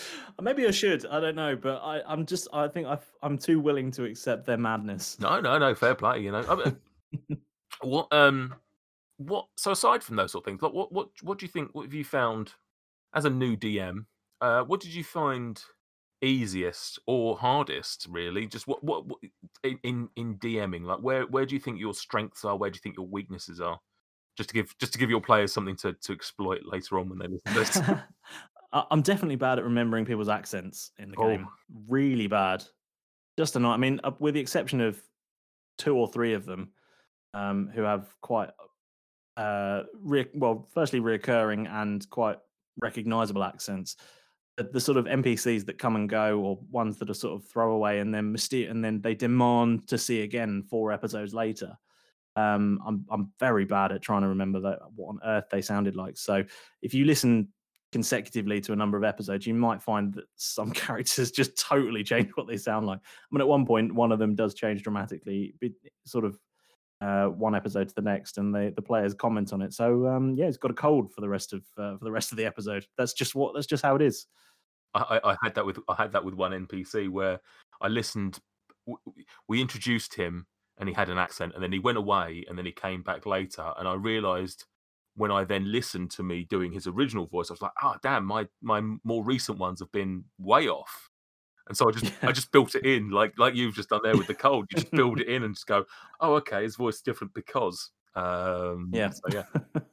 Maybe 0.40 0.66
I 0.66 0.70
should. 0.70 1.06
I 1.06 1.20
don't 1.20 1.36
know, 1.36 1.56
but 1.56 1.80
I, 1.82 2.02
I'm 2.06 2.26
just. 2.26 2.48
I 2.52 2.68
think 2.68 2.86
I've, 2.86 3.06
I'm 3.22 3.38
too 3.38 3.60
willing 3.60 3.90
to 3.92 4.04
accept 4.04 4.46
their 4.46 4.58
madness. 4.58 5.18
no 5.20 5.40
no 5.40 5.58
no 5.58 5.74
fair 5.74 5.94
play. 5.94 6.20
You 6.20 6.32
know 6.32 6.44
I 6.48 7.34
what 7.82 8.12
um 8.12 8.54
what 9.18 9.46
so 9.56 9.72
aside 9.72 10.02
from 10.02 10.16
those 10.16 10.32
sort 10.32 10.42
of 10.42 10.46
things, 10.46 10.62
like 10.62 10.72
what 10.72 10.92
what 10.92 11.08
what 11.22 11.38
do 11.38 11.46
you 11.46 11.50
think? 11.50 11.74
What 11.74 11.84
have 11.84 11.94
you 11.94 12.04
found 12.04 12.52
as 13.14 13.24
a 13.24 13.30
new 13.30 13.56
DM? 13.56 14.06
Uh, 14.40 14.62
what 14.62 14.80
did 14.80 14.94
you 14.94 15.04
find 15.04 15.60
easiest 16.22 16.98
or 17.06 17.36
hardest? 17.36 18.06
Really, 18.08 18.46
just 18.46 18.66
what 18.66 18.82
what, 18.82 19.06
what 19.06 19.18
in, 19.64 19.78
in 19.82 20.08
in 20.16 20.38
DMing? 20.38 20.84
Like 20.84 21.00
where 21.00 21.26
where 21.26 21.44
do 21.44 21.54
you 21.54 21.60
think 21.60 21.80
your 21.80 21.94
strengths 21.94 22.44
are? 22.44 22.56
Where 22.56 22.70
do 22.70 22.76
you 22.76 22.80
think 22.80 22.96
your 22.96 23.06
weaknesses 23.06 23.60
are? 23.60 23.78
Just 24.36 24.50
to 24.50 24.54
give 24.54 24.76
just 24.78 24.92
to 24.92 24.98
give 24.98 25.10
your 25.10 25.20
players 25.20 25.52
something 25.52 25.76
to 25.76 25.92
to 25.94 26.12
exploit 26.12 26.60
later 26.64 26.98
on 26.98 27.08
when 27.08 27.18
they 27.18 27.26
listen 27.26 27.54
to 27.54 27.58
this. 27.58 27.80
I- 28.72 28.86
I'm 28.90 29.02
definitely 29.02 29.36
bad 29.36 29.58
at 29.58 29.64
remembering 29.64 30.04
people's 30.04 30.28
accents 30.28 30.92
in 30.98 31.10
the 31.10 31.16
Oh. 31.18 31.28
game. 31.28 31.48
Really 31.88 32.26
bad. 32.26 32.64
Just 33.38 33.56
a 33.56 33.60
night. 33.60 33.74
I 33.74 33.76
mean, 33.78 34.00
with 34.18 34.34
the 34.34 34.40
exception 34.40 34.80
of 34.80 35.02
two 35.78 35.96
or 35.96 36.08
three 36.08 36.34
of 36.34 36.44
them, 36.44 36.72
um, 37.34 37.68
who 37.68 37.82
have 37.82 38.14
quite, 38.20 38.50
uh, 39.36 39.84
re- 40.00 40.30
well, 40.34 40.66
firstly 40.74 41.00
reoccurring 41.00 41.68
and 41.68 42.08
quite 42.10 42.38
recognizable 42.80 43.44
accents. 43.44 43.96
The, 44.56 44.64
the 44.64 44.80
sort 44.80 44.98
of 44.98 45.06
NPCs 45.06 45.66
that 45.66 45.78
come 45.78 45.94
and 45.94 46.08
go, 46.08 46.40
or 46.40 46.58
ones 46.70 46.98
that 46.98 47.10
are 47.10 47.14
sort 47.14 47.40
of 47.40 47.48
throwaway, 47.48 48.00
and 48.00 48.12
then 48.12 48.34
myster- 48.34 48.68
and 48.68 48.84
then 48.84 49.00
they 49.00 49.14
demand 49.14 49.86
to 49.88 49.98
see 49.98 50.22
again 50.22 50.64
four 50.64 50.90
episodes 50.90 51.32
later. 51.32 51.78
Um, 52.34 52.80
I'm 52.84 53.04
I'm 53.10 53.32
very 53.38 53.64
bad 53.64 53.92
at 53.92 54.02
trying 54.02 54.22
to 54.22 54.28
remember 54.28 54.58
that 54.60 54.80
what 54.96 55.08
on 55.10 55.20
earth 55.24 55.44
they 55.50 55.62
sounded 55.62 55.94
like. 55.96 56.16
So 56.18 56.44
if 56.82 56.92
you 56.94 57.04
listen 57.04 57.52
consecutively 57.92 58.60
to 58.60 58.72
a 58.72 58.76
number 58.76 58.96
of 58.96 59.04
episodes, 59.04 59.46
you 59.46 59.54
might 59.54 59.82
find 59.82 60.12
that 60.14 60.24
some 60.36 60.70
characters 60.72 61.30
just 61.30 61.58
totally 61.58 62.04
change 62.04 62.30
what 62.34 62.46
they 62.46 62.56
sound 62.56 62.86
like. 62.86 62.98
I 62.98 63.26
mean, 63.30 63.40
at 63.40 63.48
one 63.48 63.66
point, 63.66 63.94
one 63.94 64.12
of 64.12 64.18
them 64.18 64.34
does 64.34 64.54
change 64.54 64.82
dramatically, 64.82 65.54
sort 66.04 66.24
of 66.24 66.38
uh, 67.00 67.26
one 67.26 67.54
episode 67.54 67.88
to 67.88 67.94
the 67.94 68.02
next, 68.02 68.38
and 68.38 68.54
the 68.54 68.72
the 68.74 68.82
players 68.82 69.14
comment 69.14 69.52
on 69.52 69.62
it. 69.62 69.72
So 69.72 70.06
um, 70.08 70.34
yeah, 70.34 70.46
it's 70.46 70.56
got 70.56 70.70
a 70.70 70.74
cold 70.74 71.12
for 71.12 71.20
the 71.20 71.28
rest 71.28 71.52
of 71.52 71.62
uh, 71.76 71.96
for 71.96 72.04
the 72.04 72.12
rest 72.12 72.32
of 72.32 72.38
the 72.38 72.44
episode. 72.44 72.86
That's 72.96 73.12
just 73.12 73.34
what 73.34 73.54
that's 73.54 73.66
just 73.66 73.84
how 73.84 73.94
it 73.96 74.02
is. 74.02 74.26
I, 74.94 75.20
I 75.22 75.36
had 75.42 75.54
that 75.54 75.64
with 75.64 75.78
I 75.88 75.94
had 75.94 76.12
that 76.12 76.24
with 76.24 76.34
one 76.34 76.52
NPC 76.52 77.08
where 77.08 77.40
I 77.80 77.88
listened. 77.88 78.38
We 79.48 79.60
introduced 79.60 80.14
him 80.14 80.46
and 80.78 80.88
he 80.88 80.94
had 80.94 81.10
an 81.10 81.18
accent, 81.18 81.52
and 81.54 81.62
then 81.62 81.72
he 81.72 81.78
went 81.78 81.98
away, 81.98 82.44
and 82.48 82.56
then 82.56 82.64
he 82.64 82.72
came 82.72 83.02
back 83.02 83.26
later, 83.26 83.72
and 83.78 83.86
I 83.86 83.94
realised 83.94 84.64
when 85.18 85.30
I 85.30 85.44
then 85.44 85.70
listened 85.70 86.10
to 86.12 86.22
me 86.22 86.44
doing 86.44 86.72
his 86.72 86.86
original 86.86 87.26
voice, 87.26 87.50
I 87.50 87.54
was 87.54 87.62
like, 87.62 87.72
"Ah, 87.82 87.98
damn! 88.02 88.24
My 88.24 88.46
my 88.62 88.80
more 89.04 89.24
recent 89.24 89.58
ones 89.58 89.80
have 89.80 89.92
been 89.92 90.24
way 90.38 90.68
off." 90.68 91.10
And 91.68 91.76
so 91.76 91.88
I 91.88 91.92
just 91.92 92.12
I 92.22 92.32
just 92.32 92.50
built 92.50 92.74
it 92.74 92.84
in 92.86 93.10
like 93.10 93.34
like 93.38 93.54
you've 93.54 93.74
just 93.74 93.90
done 93.90 94.00
there 94.02 94.16
with 94.16 94.26
the 94.26 94.34
cold. 94.34 94.66
You 94.70 94.80
just 94.80 94.90
build 94.90 95.20
it 95.22 95.28
in 95.28 95.42
and 95.42 95.54
just 95.54 95.66
go, 95.66 95.84
oh 96.20 96.34
okay, 96.36 96.62
his 96.62 96.76
voice 96.76 96.96
is 96.96 97.02
different 97.02 97.34
because. 97.34 97.90
Um, 98.14 98.90
Yeah. 98.92 99.10
So 99.10 99.22
yeah. 99.32 99.80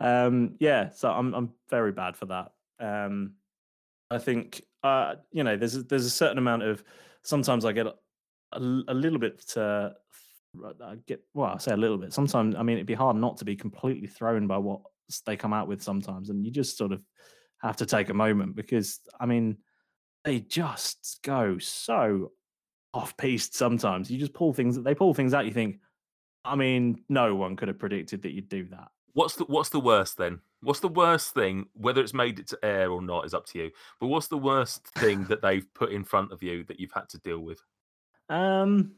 Um, 0.00 0.56
yeah, 0.58 0.90
so 0.90 1.10
I'm 1.10 1.34
I'm 1.34 1.52
very 1.68 1.92
bad 1.92 2.16
for 2.16 2.26
that. 2.26 2.52
Um, 2.80 3.34
I 4.10 4.18
think 4.18 4.62
uh, 4.82 5.16
you 5.32 5.44
know 5.44 5.56
there's 5.56 5.76
a, 5.76 5.82
there's 5.82 6.06
a 6.06 6.10
certain 6.10 6.38
amount 6.38 6.62
of 6.62 6.82
sometimes 7.22 7.64
I 7.64 7.72
get 7.72 7.86
a 8.52 8.60
little 8.60 9.18
bit 9.18 9.56
uh, 9.56 9.90
I 10.82 10.96
get 11.06 11.22
well 11.34 11.52
I 11.54 11.58
say 11.58 11.72
a 11.72 11.76
little 11.76 11.98
bit 11.98 12.12
sometimes 12.12 12.54
I 12.54 12.62
mean 12.62 12.76
it'd 12.76 12.86
be 12.86 12.94
hard 12.94 13.16
not 13.16 13.36
to 13.38 13.44
be 13.44 13.56
completely 13.56 14.06
thrown 14.06 14.46
by 14.46 14.58
what 14.58 14.80
they 15.26 15.36
come 15.36 15.52
out 15.52 15.68
with 15.68 15.82
sometimes 15.82 16.30
and 16.30 16.44
you 16.44 16.50
just 16.50 16.78
sort 16.78 16.92
of 16.92 17.02
have 17.62 17.76
to 17.76 17.86
take 17.86 18.08
a 18.08 18.14
moment 18.14 18.56
because 18.56 19.00
I 19.18 19.26
mean 19.26 19.58
they 20.24 20.40
just 20.40 21.20
go 21.22 21.58
so 21.58 22.32
off 22.92 23.16
piste 23.16 23.54
sometimes 23.54 24.10
you 24.10 24.18
just 24.18 24.34
pull 24.34 24.52
things 24.52 24.80
they 24.80 24.94
pull 24.94 25.14
things 25.14 25.34
out 25.34 25.46
you 25.46 25.52
think 25.52 25.80
I 26.44 26.54
mean 26.56 27.02
no 27.08 27.34
one 27.34 27.56
could 27.56 27.68
have 27.68 27.78
predicted 27.78 28.22
that 28.22 28.32
you'd 28.32 28.48
do 28.48 28.66
that 28.68 28.88
What's 29.14 29.36
the 29.36 29.44
what's 29.44 29.68
the 29.68 29.80
worst 29.80 30.18
then? 30.18 30.40
What's 30.60 30.80
the 30.80 30.88
worst 30.88 31.34
thing? 31.34 31.66
Whether 31.74 32.00
it's 32.00 32.12
made 32.12 32.40
it 32.40 32.48
to 32.48 32.58
air 32.64 32.90
or 32.90 33.00
not 33.00 33.24
is 33.24 33.32
up 33.32 33.46
to 33.46 33.58
you. 33.58 33.70
But 34.00 34.08
what's 34.08 34.26
the 34.26 34.38
worst 34.38 34.88
thing 34.98 35.24
that 35.24 35.40
they've 35.42 35.72
put 35.72 35.92
in 35.92 36.04
front 36.04 36.32
of 36.32 36.42
you 36.42 36.64
that 36.64 36.80
you've 36.80 36.92
had 36.92 37.08
to 37.10 37.18
deal 37.18 37.38
with? 37.38 37.60
Um, 38.28 38.92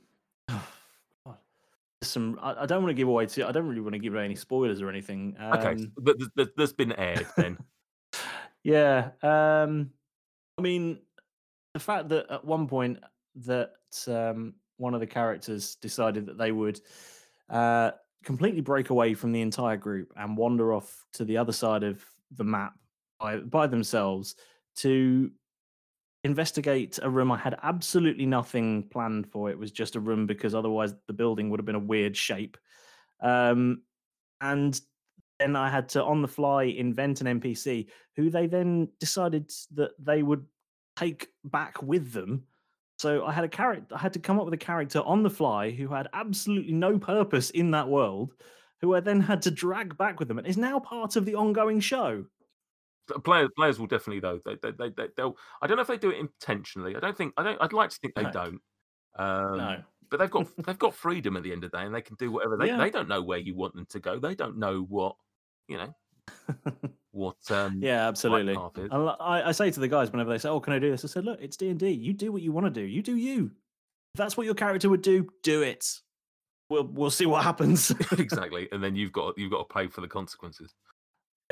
some. 2.08 2.38
I, 2.42 2.62
I 2.62 2.66
don't 2.66 2.82
want 2.82 2.90
to 2.90 2.94
give 2.94 3.08
away. 3.08 3.26
Too, 3.26 3.44
I 3.44 3.52
don't 3.52 3.66
really 3.66 3.80
want 3.80 3.94
to 3.94 3.98
give 3.98 4.14
away 4.14 4.24
any 4.24 4.34
spoilers 4.34 4.80
or 4.80 4.88
anything. 4.88 5.36
Um, 5.38 5.52
Okay, 5.52 5.86
but 5.98 6.18
th- 6.18 6.30
th- 6.36 6.48
that's 6.56 6.72
been 6.72 6.92
aired 6.92 7.26
then. 7.36 7.58
Yeah. 8.62 9.10
Um, 9.22 9.90
I 10.58 10.62
mean, 10.62 10.98
the 11.72 11.78
fact 11.78 12.08
that 12.08 12.28
at 12.28 12.44
one 12.44 12.66
point 12.66 12.98
that 13.36 13.74
um, 14.08 14.54
one 14.78 14.92
of 14.92 14.98
the 14.98 15.06
characters 15.06 15.76
decided 15.76 16.26
that 16.26 16.36
they 16.36 16.50
would 16.50 16.80
uh, 17.48 17.92
completely 18.24 18.60
break 18.60 18.90
away 18.90 19.14
from 19.14 19.30
the 19.30 19.40
entire 19.40 19.76
group 19.76 20.12
and 20.16 20.36
wander 20.36 20.72
off 20.72 21.04
to 21.12 21.24
the 21.24 21.36
other 21.36 21.52
side 21.52 21.84
of 21.84 22.04
the 22.32 22.42
map 22.42 22.72
by, 23.20 23.36
by 23.36 23.68
themselves 23.68 24.34
to 24.76 25.30
investigate 26.26 26.98
a 27.02 27.08
room 27.08 27.32
I 27.32 27.38
had 27.38 27.58
absolutely 27.62 28.26
nothing 28.26 28.88
planned 28.90 29.30
for. 29.30 29.48
It 29.48 29.58
was 29.58 29.70
just 29.70 29.96
a 29.96 30.00
room 30.00 30.26
because 30.26 30.54
otherwise 30.54 30.94
the 31.06 31.14
building 31.14 31.48
would 31.48 31.58
have 31.58 31.64
been 31.64 31.74
a 31.74 31.80
weird 31.80 32.16
shape. 32.16 32.58
Um, 33.20 33.82
and 34.42 34.78
then 35.38 35.56
I 35.56 35.70
had 35.70 35.88
to, 35.90 36.04
on 36.04 36.20
the 36.20 36.28
fly, 36.28 36.64
invent 36.64 37.22
an 37.22 37.40
NPC 37.40 37.86
who 38.16 38.28
they 38.28 38.46
then 38.46 38.88
decided 39.00 39.50
that 39.74 39.92
they 39.98 40.22
would 40.22 40.44
take 40.96 41.28
back 41.44 41.82
with 41.82 42.12
them. 42.12 42.44
So 42.98 43.24
I 43.24 43.32
had 43.32 43.44
a 43.44 43.48
character. 43.48 43.94
I 43.94 43.98
had 43.98 44.14
to 44.14 44.18
come 44.18 44.38
up 44.38 44.46
with 44.46 44.54
a 44.54 44.58
character 44.58 45.00
on 45.00 45.22
the 45.22 45.30
fly 45.30 45.70
who 45.70 45.88
had 45.88 46.08
absolutely 46.12 46.72
no 46.72 46.98
purpose 46.98 47.50
in 47.50 47.70
that 47.72 47.88
world, 47.88 48.32
who 48.80 48.94
I 48.94 49.00
then 49.00 49.20
had 49.20 49.42
to 49.42 49.50
drag 49.50 49.96
back 49.96 50.18
with 50.18 50.28
them, 50.28 50.38
and 50.38 50.46
is 50.46 50.56
now 50.56 50.78
part 50.78 51.16
of 51.16 51.24
the 51.24 51.34
ongoing 51.34 51.80
show. 51.80 52.24
Players 53.24 53.50
players 53.56 53.78
will 53.78 53.86
definitely 53.86 54.20
though. 54.20 54.40
They, 54.44 54.56
they, 54.62 54.72
they, 54.72 54.88
they 54.90 55.08
they'll. 55.16 55.36
I 55.62 55.66
don't 55.66 55.76
know 55.76 55.82
if 55.82 55.88
they 55.88 55.98
do 55.98 56.10
it 56.10 56.18
intentionally. 56.18 56.96
I 56.96 57.00
don't 57.00 57.16
think. 57.16 57.34
I 57.36 57.42
don't. 57.42 57.60
I'd 57.60 57.72
like 57.72 57.90
to 57.90 57.96
think 57.96 58.14
they 58.14 58.22
No. 58.24 58.30
don't. 58.30 58.60
Um, 59.18 59.56
no, 59.58 59.82
But 60.10 60.18
they've 60.18 60.30
got 60.30 60.46
they've 60.66 60.78
got 60.78 60.94
freedom 60.94 61.36
at 61.36 61.42
the 61.42 61.52
end 61.52 61.64
of 61.64 61.70
the 61.70 61.78
day, 61.78 61.84
and 61.84 61.94
they 61.94 62.02
can 62.02 62.16
do 62.16 62.30
whatever 62.32 62.56
they. 62.56 62.66
Yeah. 62.66 62.78
They 62.78 62.90
don't 62.90 63.08
know 63.08 63.22
where 63.22 63.38
you 63.38 63.54
want 63.54 63.74
them 63.74 63.86
to 63.90 64.00
go. 64.00 64.18
They 64.18 64.34
don't 64.34 64.58
know 64.58 64.82
what 64.88 65.16
you 65.68 65.76
know 65.78 65.94
what. 67.12 67.36
Um, 67.50 67.78
yeah, 67.80 68.08
absolutely. 68.08 68.56
I, 68.56 69.48
I 69.48 69.52
say 69.52 69.70
to 69.70 69.80
the 69.80 69.88
guys 69.88 70.10
whenever 70.10 70.30
they 70.30 70.38
say, 70.38 70.48
"Oh, 70.48 70.60
can 70.60 70.72
I 70.72 70.78
do 70.78 70.90
this?" 70.90 71.04
I 71.04 71.08
said, 71.08 71.24
"Look, 71.24 71.40
it's 71.40 71.56
D 71.56 71.70
and 71.70 71.78
D. 71.78 71.90
You 71.90 72.12
do 72.12 72.32
what 72.32 72.42
you 72.42 72.52
want 72.52 72.66
to 72.66 72.70
do. 72.70 72.86
You 72.86 73.02
do 73.02 73.16
you. 73.16 73.52
If 74.14 74.18
that's 74.18 74.36
what 74.36 74.46
your 74.46 74.54
character 74.54 74.88
would 74.88 75.02
do, 75.02 75.28
do 75.42 75.62
it. 75.62 75.86
We'll 76.68 76.88
we'll 76.88 77.10
see 77.10 77.26
what 77.26 77.44
happens." 77.44 77.90
exactly. 78.18 78.68
And 78.72 78.82
then 78.82 78.96
you've 78.96 79.12
got 79.12 79.38
you've 79.38 79.50
got 79.52 79.68
to 79.68 79.74
pay 79.74 79.86
for 79.86 80.00
the 80.00 80.08
consequences. 80.08 80.74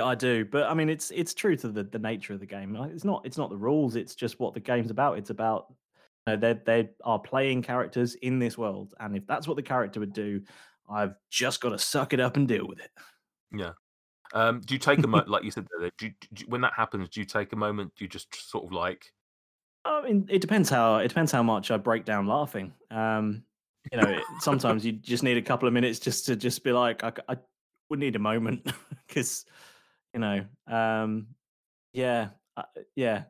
I 0.03 0.15
do, 0.15 0.45
but 0.45 0.65
I 0.65 0.75
mean, 0.75 0.89
it's 0.89 1.11
it's 1.13 1.35
true 1.35 1.57
to 1.57 1.69
the, 1.69 1.85
the 1.85 1.99
nature 1.99 2.33
of 2.33 2.41
the 2.41 2.47
game. 2.47 2.75
It's 2.77 3.05
not 3.05 3.25
it's 3.25 3.39
not 3.39 3.51
the 3.51 3.57
rules. 3.57 3.95
It's 3.97 4.15
just 4.15 4.41
what 4.41 4.55
the 4.55 4.61
game's 4.61 4.91
about. 4.91 5.19
It's 5.19 5.31
about 5.31 5.67
you 6.27 6.33
know, 6.33 6.37
they 6.37 6.61
they 6.65 6.91
are 7.05 7.19
playing 7.19 7.63
characters 7.63 8.15
in 8.17 8.39
this 8.39 8.59
world, 8.59 8.95
and 8.99 9.17
if 9.17 9.27
that's 9.27 9.47
what 9.47 9.57
the 9.57 9.63
character 9.63 10.01
would 10.01 10.13
do, 10.13 10.43
I've 10.91 11.15
just 11.31 11.61
got 11.61 11.71
to 11.71 11.79
suck 11.79 12.13
it 12.13 12.21
up 12.21 12.37
and 12.37 12.49
deal 12.49 12.67
with 12.67 12.81
it. 12.81 12.91
Yeah. 13.53 13.73
Um, 14.33 14.61
do 14.63 14.75
you 14.75 14.81
take 14.81 14.99
a 14.99 15.07
moment, 15.07 15.29
like 15.31 15.45
you 15.45 15.53
said, 15.53 15.67
do 15.99 16.07
you, 16.07 16.13
do 16.33 16.43
you- 16.43 16.47
when 16.49 16.63
that 16.63 16.73
happens? 16.73 17.09
Do 17.09 17.21
you 17.21 17.27
take 17.27 17.53
a 17.53 17.57
moment? 17.57 17.93
Do 17.97 18.05
you 18.05 18.09
just 18.09 18.35
sort 18.51 18.65
of 18.65 18.73
like, 18.73 19.13
I 19.85 20.03
mean, 20.03 20.27
it 20.29 20.41
depends 20.41 20.69
how 20.69 20.97
it 20.97 21.09
depends 21.09 21.31
how 21.31 21.43
much 21.43 21.71
I 21.71 21.77
break 21.77 22.05
down 22.05 22.27
laughing. 22.27 22.73
Um, 22.91 23.45
you 23.93 24.01
know, 24.01 24.09
it, 24.09 24.23
sometimes 24.41 24.85
you 24.85 24.93
just 24.93 25.23
need 25.23 25.37
a 25.37 25.43
couple 25.43 25.69
of 25.69 25.75
minutes 25.75 25.99
just 26.01 26.27
to 26.27 26.35
just 26.37 26.65
be 26.65 26.73
like, 26.73 27.05
I, 27.05 27.13
I 27.29 27.37
would 27.91 28.01
need 28.01 28.17
a 28.17 28.19
moment 28.19 28.67
because, 29.07 29.45
you 30.15 30.21
know, 30.21 30.45
um, 30.67 31.27
yeah, 31.93 32.29
uh, 32.57 32.63
yeah. 32.97 33.25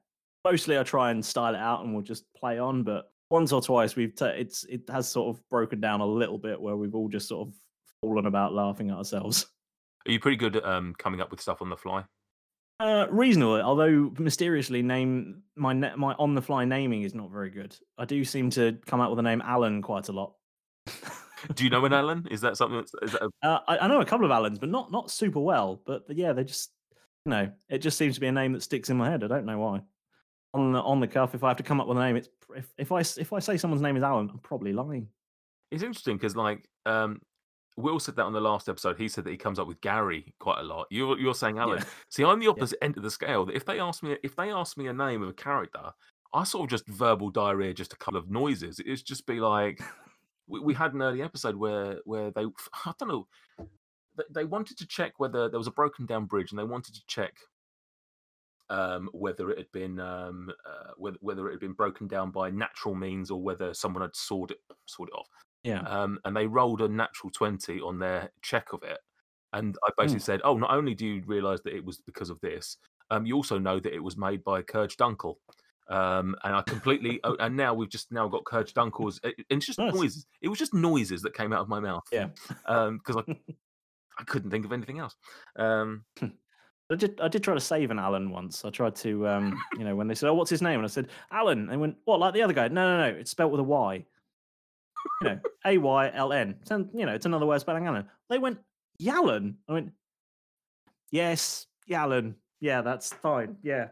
Mostly, 0.44 0.78
I 0.78 0.82
try 0.82 1.10
and 1.10 1.24
style 1.24 1.54
it 1.54 1.60
out, 1.60 1.82
and 1.82 1.94
we'll 1.94 2.02
just 2.02 2.24
play 2.36 2.58
on. 2.58 2.82
But 2.82 3.10
once 3.30 3.50
or 3.52 3.62
twice, 3.62 3.96
we've 3.96 4.14
ta 4.14 4.26
it's 4.26 4.64
it 4.64 4.82
has 4.90 5.08
sort 5.08 5.34
of 5.34 5.42
broken 5.48 5.80
down 5.80 6.00
a 6.00 6.06
little 6.06 6.38
bit 6.38 6.60
where 6.60 6.76
we've 6.76 6.94
all 6.94 7.08
just 7.08 7.28
sort 7.28 7.48
of 7.48 7.54
fallen 8.02 8.26
about 8.26 8.52
laughing 8.52 8.90
at 8.90 8.96
ourselves. 8.96 9.46
are 10.06 10.12
you 10.12 10.20
pretty 10.20 10.36
good 10.36 10.56
at 10.56 10.64
um, 10.64 10.94
coming 10.98 11.20
up 11.20 11.30
with 11.30 11.40
stuff 11.40 11.62
on 11.62 11.70
the 11.70 11.76
fly? 11.76 12.04
Uh, 12.80 13.06
reasonable, 13.10 13.60
although 13.62 14.12
mysteriously, 14.18 14.82
name 14.82 15.42
my 15.56 15.72
na- 15.72 15.96
my 15.96 16.12
on 16.14 16.34
the 16.34 16.42
fly 16.42 16.64
naming 16.64 17.02
is 17.02 17.14
not 17.14 17.30
very 17.30 17.50
good. 17.50 17.74
I 17.96 18.04
do 18.04 18.24
seem 18.24 18.50
to 18.50 18.76
come 18.86 19.00
out 19.00 19.10
with 19.10 19.16
the 19.16 19.22
name 19.22 19.40
Alan 19.42 19.80
quite 19.80 20.08
a 20.08 20.12
lot. 20.12 20.34
Do 21.54 21.64
you 21.64 21.70
know 21.70 21.84
an 21.84 21.92
Alan? 21.94 22.26
Is 22.30 22.40
that 22.40 22.56
something 22.56 22.78
that's 22.78 22.92
is 23.02 23.12
that 23.12 23.22
a, 23.22 23.46
Uh, 23.46 23.60
I, 23.68 23.78
I 23.78 23.88
know 23.88 24.00
a 24.00 24.04
couple 24.04 24.26
of 24.26 24.32
Allens, 24.32 24.58
but 24.58 24.68
not 24.68 24.90
not 24.90 25.10
super 25.10 25.40
well. 25.40 25.80
But 25.86 26.04
yeah, 26.10 26.32
they 26.32 26.44
just 26.44 26.72
you 27.24 27.30
know 27.30 27.50
it 27.68 27.78
just 27.78 27.98
seems 27.98 28.14
to 28.14 28.20
be 28.20 28.26
a 28.26 28.32
name 28.32 28.52
that 28.52 28.62
sticks 28.62 28.90
in 28.90 28.96
my 28.96 29.10
head. 29.10 29.24
I 29.24 29.28
don't 29.28 29.46
know 29.46 29.58
why. 29.58 29.82
On 30.52 30.72
the 30.72 30.80
on 30.80 31.00
the 31.00 31.08
cuff, 31.08 31.34
if 31.34 31.42
I 31.42 31.48
have 31.48 31.56
to 31.56 31.62
come 31.62 31.80
up 31.80 31.88
with 31.88 31.98
a 31.98 32.00
name, 32.00 32.16
it's 32.16 32.28
if, 32.56 32.72
if 32.78 32.92
I 32.92 33.00
if 33.00 33.32
I 33.32 33.38
say 33.38 33.56
someone's 33.56 33.82
name 33.82 33.96
is 33.96 34.02
Alan, 34.02 34.30
I'm 34.30 34.38
probably 34.38 34.72
lying. 34.72 35.08
It's 35.70 35.82
interesting 35.82 36.16
because, 36.16 36.36
like, 36.36 36.68
um, 36.86 37.20
Will 37.76 37.98
said 37.98 38.14
that 38.16 38.22
on 38.22 38.32
the 38.32 38.40
last 38.40 38.68
episode. 38.68 38.96
He 38.96 39.08
said 39.08 39.24
that 39.24 39.30
he 39.30 39.36
comes 39.36 39.58
up 39.58 39.66
with 39.66 39.80
Gary 39.80 40.32
quite 40.38 40.60
a 40.60 40.62
lot. 40.62 40.86
You're 40.90 41.18
you're 41.18 41.34
saying 41.34 41.58
Alan. 41.58 41.78
Yeah. 41.78 41.84
See, 42.08 42.24
I'm 42.24 42.38
the 42.38 42.46
opposite 42.46 42.78
end 42.82 42.96
of 42.96 43.02
the 43.02 43.10
scale. 43.10 43.44
That 43.46 43.56
if 43.56 43.64
they 43.64 43.80
ask 43.80 44.02
me 44.02 44.16
if 44.22 44.36
they 44.36 44.50
ask 44.50 44.76
me 44.76 44.86
a 44.86 44.92
name 44.92 45.22
of 45.22 45.28
a 45.28 45.32
character, 45.32 45.90
I 46.32 46.44
sort 46.44 46.64
of 46.64 46.70
just 46.70 46.86
verbal 46.86 47.30
diarrhea, 47.30 47.74
just 47.74 47.92
a 47.92 47.96
couple 47.96 48.18
of 48.18 48.30
noises. 48.30 48.80
It's 48.84 49.02
just 49.02 49.26
be 49.26 49.40
like, 49.40 49.82
we, 50.46 50.60
we 50.60 50.74
had 50.74 50.94
an 50.94 51.02
early 51.02 51.22
episode 51.22 51.56
where 51.56 51.98
where 52.04 52.30
they 52.30 52.44
I 52.84 52.92
don't 52.98 53.08
know 53.08 53.26
they, 54.32 54.44
wanted 54.44 54.78
to 54.78 54.86
check 54.86 55.14
whether 55.18 55.48
there 55.48 55.58
was 55.58 55.66
a 55.66 55.72
broken 55.72 56.06
down 56.06 56.26
bridge 56.26 56.50
and 56.52 56.58
they 56.58 56.64
wanted 56.64 56.94
to 56.94 57.02
check 57.06 57.34
um, 58.70 59.10
whether 59.12 59.50
it 59.50 59.58
had 59.58 59.70
been 59.72 60.00
um, 60.00 60.50
uh, 60.66 60.92
whether, 60.96 61.18
whether 61.20 61.48
it 61.48 61.52
had 61.52 61.60
been 61.60 61.72
broken 61.74 62.06
down 62.08 62.30
by 62.30 62.50
natural 62.50 62.94
means 62.94 63.30
or 63.30 63.40
whether 63.42 63.74
someone 63.74 64.02
had 64.02 64.16
sawed 64.16 64.50
it 64.50 64.58
sawed 64.86 65.08
it 65.08 65.14
off 65.14 65.28
Yeah. 65.62 65.80
um, 65.82 66.18
and 66.24 66.34
they 66.36 66.46
rolled 66.46 66.80
a 66.80 66.88
natural 66.88 67.30
20 67.30 67.80
on 67.80 67.98
their 67.98 68.30
check 68.42 68.72
of 68.72 68.82
it. 68.82 68.98
And 69.52 69.76
I 69.86 69.90
basically 69.96 70.20
Mm. 70.20 70.24
said, 70.24 70.40
Oh, 70.44 70.56
not 70.56 70.70
only 70.72 70.94
do 70.94 71.06
you 71.06 71.22
realize 71.26 71.60
that 71.62 71.74
it 71.76 71.84
was 71.84 71.98
because 72.00 72.30
of 72.30 72.40
this, 72.40 72.76
um, 73.10 73.24
you 73.26 73.36
also 73.36 73.58
know 73.58 73.78
that 73.78 73.92
it 73.94 74.02
was 74.02 74.16
made 74.16 74.42
by 74.42 74.62
Kurge 74.62 74.96
Dunkel. 74.96 75.36
Um, 75.88 76.34
and 76.42 76.56
I 76.56 76.62
completely, 76.62 77.20
oh, 77.22 77.36
and 77.38 77.54
now 77.56 77.74
we've 77.74 77.90
just 77.90 78.10
now 78.10 78.26
got 78.26 78.44
Kurge 78.44 78.72
Dunkel's, 78.72 79.20
and 79.22 79.34
it's 79.50 79.66
just 79.66 79.78
Nice. 79.78 79.94
noises. 79.94 80.26
It 80.40 80.48
was 80.48 80.58
just 80.58 80.72
noises 80.74 81.20
that 81.22 81.34
came 81.34 81.52
out 81.52 81.60
of 81.60 81.68
my 81.68 81.78
mouth. 81.78 82.02
Yeah. 82.10 82.28
Because 82.66 83.18
I, 83.18 83.22
I 84.18 84.24
couldn't 84.24 84.50
think 84.50 84.64
of 84.64 84.72
anything 84.72 84.98
else. 84.98 85.14
Um, 85.56 86.04
I 86.22 86.96
did 86.96 87.20
I 87.20 87.28
did 87.28 87.42
try 87.42 87.54
to 87.54 87.60
save 87.60 87.90
an 87.90 87.98
Alan 87.98 88.30
once. 88.30 88.64
I 88.64 88.70
tried 88.70 88.94
to 88.96 89.26
um 89.26 89.58
you 89.78 89.84
know 89.84 89.96
when 89.96 90.06
they 90.06 90.14
said, 90.14 90.28
"Oh, 90.28 90.34
what's 90.34 90.50
his 90.50 90.62
name?" 90.62 90.76
and 90.80 90.84
I 90.84 90.88
said 90.88 91.08
Alan, 91.30 91.60
and 91.60 91.70
they 91.70 91.76
went, 91.76 91.96
"What? 92.04 92.20
Like 92.20 92.34
the 92.34 92.42
other 92.42 92.52
guy?" 92.52 92.68
No, 92.68 92.96
no, 92.98 93.10
no. 93.10 93.18
It's 93.18 93.30
spelled 93.30 93.52
with 93.52 93.60
a 93.60 93.64
Y. 93.64 94.04
You 95.22 95.28
know, 95.28 95.40
A 95.66 95.78
Y 95.78 96.10
L 96.14 96.32
N. 96.32 96.56
Sound- 96.64 96.90
You 96.94 97.06
know, 97.06 97.14
it's 97.14 97.26
another 97.26 97.46
way 97.46 97.56
of 97.56 97.60
spelling 97.62 97.86
Alan. 97.86 98.06
They 98.28 98.38
went 98.38 98.58
Yallen. 99.00 99.54
I 99.68 99.72
went, 99.72 99.92
yes, 101.10 101.66
Yallen. 101.88 102.34
Yeah, 102.60 102.80
that's 102.82 103.12
fine. 103.12 103.56
Yeah. 103.62 103.88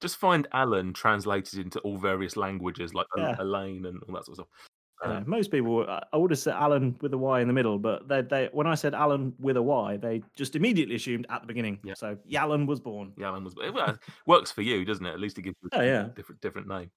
just 0.00 0.16
find 0.18 0.46
Alan 0.52 0.92
translated 0.92 1.58
into 1.58 1.80
all 1.80 1.96
various 1.98 2.36
languages 2.36 2.94
like 2.94 3.06
Yeah. 3.16 3.36
Elaine 3.38 3.84
and 3.86 4.02
all 4.08 4.14
that 4.14 4.24
sort 4.26 4.38
of 4.38 4.46
stuff. 4.46 4.68
Know, 5.04 5.10
Uh, 5.12 5.22
most 5.26 5.50
people, 5.50 5.88
I 5.88 6.02
I 6.12 6.16
would 6.16 6.30
have 6.30 6.38
said 6.38 6.54
Alan 6.54 6.96
with 7.02 7.12
a 7.12 7.18
Y 7.18 7.40
in 7.40 7.48
the 7.48 7.52
middle, 7.52 7.78
but 7.78 8.08
they, 8.08 8.22
they, 8.22 8.48
when 8.52 8.66
I 8.66 8.74
said 8.74 8.94
Alan 8.94 9.34
with 9.38 9.56
a 9.56 9.62
Y, 9.62 9.96
they 9.98 10.22
just 10.36 10.56
immediately 10.56 10.94
assumed 10.94 11.26
at 11.28 11.42
the 11.42 11.46
beginning. 11.46 11.78
Yeah. 11.84 11.94
So 11.94 12.16
Yallen 12.30 12.66
was 12.66 12.80
born. 12.80 13.12
yeah, 13.18 13.26
Alan 13.28 13.44
was, 13.44 13.54
well, 13.54 13.90
it 13.90 13.98
works 14.26 14.50
for 14.50 14.62
you, 14.62 14.84
doesn't 14.84 15.04
it? 15.04 15.12
At 15.12 15.20
least 15.20 15.38
it 15.38 15.42
gives 15.42 15.56
you 15.62 15.68
a 15.72 15.78
Oh, 15.78 15.82
yeah. 15.82 16.08
different, 16.14 16.40
different 16.40 16.66
name. 16.68 16.90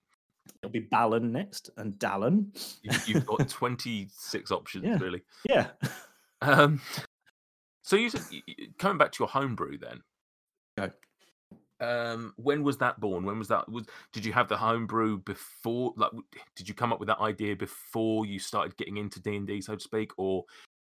It'll 0.64 0.72
be 0.72 0.80
Ballon 0.80 1.32
next, 1.32 1.70
and 1.78 1.94
Dallin. 2.00 2.48
You- 2.84 2.98
You've 3.16 3.26
got 3.26 3.48
26 3.50 4.52
options, 4.52 4.86
Yeah. 4.86 4.98
really. 5.00 5.22
Yeah. 5.48 5.68
Um, 6.42 6.80
so 7.84 7.98
you 7.98 8.10
said, 8.10 8.22
coming 8.78 8.98
back 8.98 9.12
to 9.12 9.24
your 9.24 9.28
homebrew 9.28 9.78
then. 9.78 10.02
Okay. 10.80 10.94
Um, 11.82 12.34
when 12.36 12.64
was 12.64 12.78
that 12.78 13.00
born? 13.00 13.24
When 13.24 13.40
was 13.40 13.48
that? 13.48 13.70
Was 13.70 13.86
did 14.12 14.26
you 14.26 14.34
have 14.34 14.50
the 14.50 14.58
homebrew 14.58 15.20
before? 15.20 15.94
Like, 15.96 16.12
did 16.56 16.68
you 16.68 16.76
come 16.76 16.92
up 16.92 17.00
with 17.00 17.08
that 17.08 17.20
idea 17.20 17.56
before 17.56 18.26
you 18.26 18.40
started 18.40 18.76
getting 18.78 18.98
into 18.98 19.22
D 19.22 19.36
and 19.36 19.48
D, 19.48 19.62
so 19.62 19.76
to 19.76 19.82
speak, 19.82 20.12
or 20.18 20.44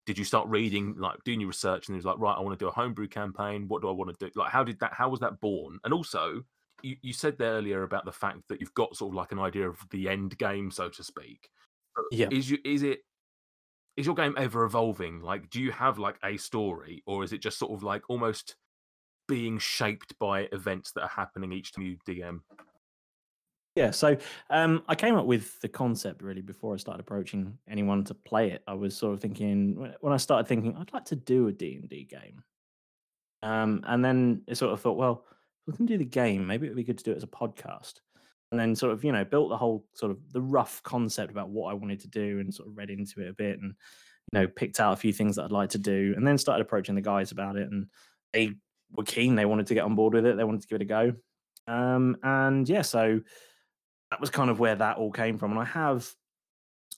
did 0.07 0.17
you 0.17 0.25
start 0.25 0.49
reading, 0.49 0.95
like, 0.97 1.17
doing 1.25 1.41
your 1.41 1.49
research, 1.49 1.89
and 1.89 1.97
it 1.97 1.99
was 1.99 2.05
like, 2.05 2.19
right, 2.19 2.37
I 2.37 2.41
want 2.41 2.57
to 2.57 2.65
do 2.65 2.69
a 2.69 2.73
homebrew 2.73 3.09
campaign. 3.09 3.67
What 3.67 3.83
do 3.83 3.89
I 3.89 3.93
want 3.93 4.17
to 4.17 4.27
do? 4.27 4.31
Like, 4.37 4.53
how 4.53 4.63
did 4.63 4.79
that? 4.81 4.93
How 4.93 5.09
was 5.09 5.21
that 5.21 5.41
born? 5.41 5.81
And 5.83 5.93
also, 5.93 6.45
you, 6.83 6.97
you 7.03 7.13
said 7.13 7.37
there 7.39 7.55
earlier 7.55 7.83
about 7.83 8.05
the 8.05 8.13
fact 8.13 8.43
that 8.49 8.61
you've 8.61 8.75
got 8.75 8.97
sort 8.97 9.11
of 9.11 9.17
like 9.17 9.33
an 9.33 9.41
idea 9.41 9.69
of 9.69 9.79
the 9.91 10.09
end 10.09 10.39
game, 10.39 10.71
so 10.71 10.89
to 10.89 11.03
speak. 11.03 11.49
Yeah. 12.13 12.29
Is 12.31 12.51
you 12.51 12.59
is 12.65 12.83
it 12.83 13.01
is 13.97 14.07
your 14.07 14.15
game 14.15 14.35
ever 14.37 14.65
evolving? 14.65 15.21
Like, 15.21 15.51
do 15.51 15.61
you 15.61 15.73
have 15.73 15.99
like 15.99 16.17
a 16.23 16.37
story, 16.37 17.03
or 17.07 17.25
is 17.25 17.33
it 17.33 17.43
just 17.43 17.59
sort 17.59 17.73
of 17.73 17.83
like 17.83 18.03
almost 18.09 18.55
being 19.28 19.59
shaped 19.59 20.19
by 20.19 20.43
events 20.53 20.93
that 20.93 21.03
are 21.03 21.09
happening 21.09 21.53
each 21.53 21.73
time 21.73 21.85
you 21.86 21.98
DM? 22.07 22.40
Yeah, 23.74 23.90
so 23.90 24.16
um, 24.48 24.82
I 24.89 24.94
came 24.94 25.16
up 25.16 25.27
with 25.27 25.61
the 25.61 25.69
concept 25.69 26.23
really 26.23 26.40
before 26.40 26.73
I 26.73 26.78
started 26.78 27.01
approaching 27.01 27.59
anyone 27.69 28.05
to 28.05 28.15
play 28.15 28.51
it. 28.53 28.62
I 28.66 28.73
was 28.73 28.97
sort 28.97 29.12
of 29.12 29.20
thinking 29.20 29.94
when- 30.01 30.12
I 30.12 30.16
started 30.16 30.48
thinking 30.48 30.74
I'd 30.77 30.93
like 30.94 31.05
to 31.07 31.16
do 31.16 31.48
a 31.48 31.53
D 31.53 31.77
and 31.77 31.89
D 31.89 32.05
game, 32.05 32.43
um, 33.43 33.82
and 33.86 34.05
then 34.05 34.43
I 34.48 34.55
sort 34.55 34.73
of 34.73 34.81
thought, 34.81 34.97
well, 34.97 35.27
we 35.66 35.74
can 35.74 35.86
do 35.86 35.98
the 35.98 36.05
game, 36.05 36.47
maybe 36.47 36.66
it 36.66 36.70
would 36.70 36.77
be 36.77 36.85
good 36.85 36.98
to 36.98 37.05
do 37.05 37.12
it 37.12 37.16
as 37.16 37.23
a 37.23 37.27
podcast. 37.27 37.94
And 38.53 38.61
then 38.61 38.77
sort 38.77 38.93
of 38.93 39.05
you 39.05 39.11
know 39.12 39.24
built 39.24 39.51
the 39.51 39.57
whole 39.57 39.86
sort 39.94 40.12
of 40.12 40.32
the 40.32 40.40
rough 40.40 40.82
concept 40.85 41.32
about 41.32 41.51
what 41.51 41.70
I 41.70 41.74
wanted 41.74 42.01
to 42.01 42.09
do, 42.09 42.39
and 42.40 42.55
sort 42.55 42.69
of 42.69 42.77
read 42.77 42.90
into 42.90 43.20
it 43.20 43.28
a 43.28 43.35
bit, 43.35 43.59
and 43.61 43.74
you 44.32 44.40
know 44.40 44.47
picked 44.48 44.81
out 44.81 44.93
a 44.93 44.97
few 44.97 45.12
things 45.12 45.36
that 45.36 45.44
I'd 45.44 45.53
like 45.53 45.70
to 45.70 45.78
do, 45.78 46.15
and 46.16 46.27
then 46.27 46.39
started 46.39 46.62
approaching 46.65 46.94
the 46.94 47.01
guys 47.03 47.32
about 47.32 47.57
it, 47.57 47.70
and 47.70 47.89
they 48.32 48.55
were 48.93 49.05
keen. 49.05 49.35
They 49.35 49.45
wanted 49.45 49.67
to 49.69 49.75
get 49.75 49.85
on 49.85 49.95
board 49.95 50.15
with 50.15 50.27
it. 50.27 50.37
They 50.37 50.45
wanted 50.45 50.63
to 50.63 50.69
give 50.69 50.77
it 50.77 50.83
a 50.83 50.85
go. 50.87 51.13
Um, 51.69 52.17
and 52.23 52.69
yeah, 52.69 52.83
so 52.83 53.21
that 54.11 54.21
was 54.21 54.31
kind 54.31 54.51
of 54.51 54.61
where 54.61 54.77
that 54.77 54.99
all 54.99 55.11
came 55.11 55.39
from. 55.39 55.53
And 55.53 55.61
I 55.61 55.65
have, 55.65 56.09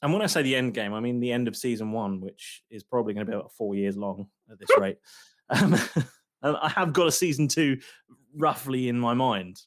and 0.02 0.12
when 0.12 0.22
I 0.22 0.26
say 0.26 0.42
the 0.42 0.56
end 0.56 0.74
game, 0.74 0.94
I 0.94 1.00
mean 1.00 1.20
the 1.20 1.32
end 1.32 1.48
of 1.48 1.56
season 1.56 1.92
one, 1.92 2.20
which 2.20 2.62
is 2.70 2.82
probably 2.82 3.14
going 3.14 3.26
to 3.26 3.30
be 3.30 3.36
about 3.36 3.52
four 3.52 3.74
years 3.74 3.96
long 3.96 4.28
at 4.50 4.58
this 4.58 4.70
rate. 4.78 4.98
Um, 5.50 5.74
and 6.42 6.56
I 6.56 6.68
have 6.68 6.92
got 6.92 7.08
a 7.08 7.12
season 7.12 7.48
two 7.48 7.78
roughly 8.36 8.88
in 8.88 8.98
my 8.98 9.14
mind. 9.14 9.60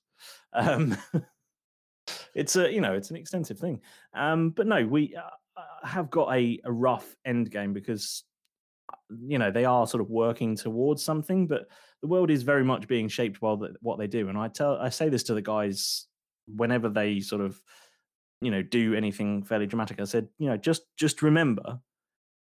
Um, 0.54 0.98
it's 2.36 2.56
a, 2.56 2.72
you 2.72 2.82
know, 2.82 2.94
it's 2.94 3.10
an 3.10 3.18
extensive 3.18 3.60
thing. 3.60 3.82
Um, 4.14 4.52
but 4.52 4.68
no, 4.68 4.86
we 4.86 5.16
uh, 5.16 5.88
have 5.88 6.10
got 6.10 6.34
a, 6.34 6.60
a 6.64 6.72
rough 6.72 7.16
end 7.26 7.52
game 7.52 7.74
because 7.74 8.24
you 9.28 9.38
know 9.38 9.52
they 9.52 9.66
are 9.66 9.88
sort 9.88 10.02
of 10.02 10.10
working 10.10 10.56
towards 10.56 11.04
something 11.04 11.48
but 11.48 11.68
the 12.02 12.08
world 12.08 12.32
is 12.32 12.44
very 12.44 12.64
much 12.64 12.88
being 12.88 13.08
shaped 13.08 13.40
by 13.40 13.56
the, 13.56 13.76
what 13.82 14.00
they 14.00 14.08
do. 14.08 14.30
And 14.30 14.38
i 14.38 14.48
tell 14.48 14.78
i 14.78 14.90
say 14.90 15.10
this 15.10 15.24
to 15.24 15.34
the 15.34 15.42
guys 15.42 16.08
whenever 16.48 16.90
they 16.90 17.20
sort 17.20 17.42
of 17.42 17.62
you 18.42 18.52
know 18.52 18.62
do 18.62 18.96
anything 18.96 19.44
fairly 19.44 19.68
dramatic. 19.68 20.00
I 20.00 20.06
said 20.06 20.28
you 20.38 20.50
know 20.50 20.58
just 20.58 20.84
just 20.98 21.22
remember 21.22 21.80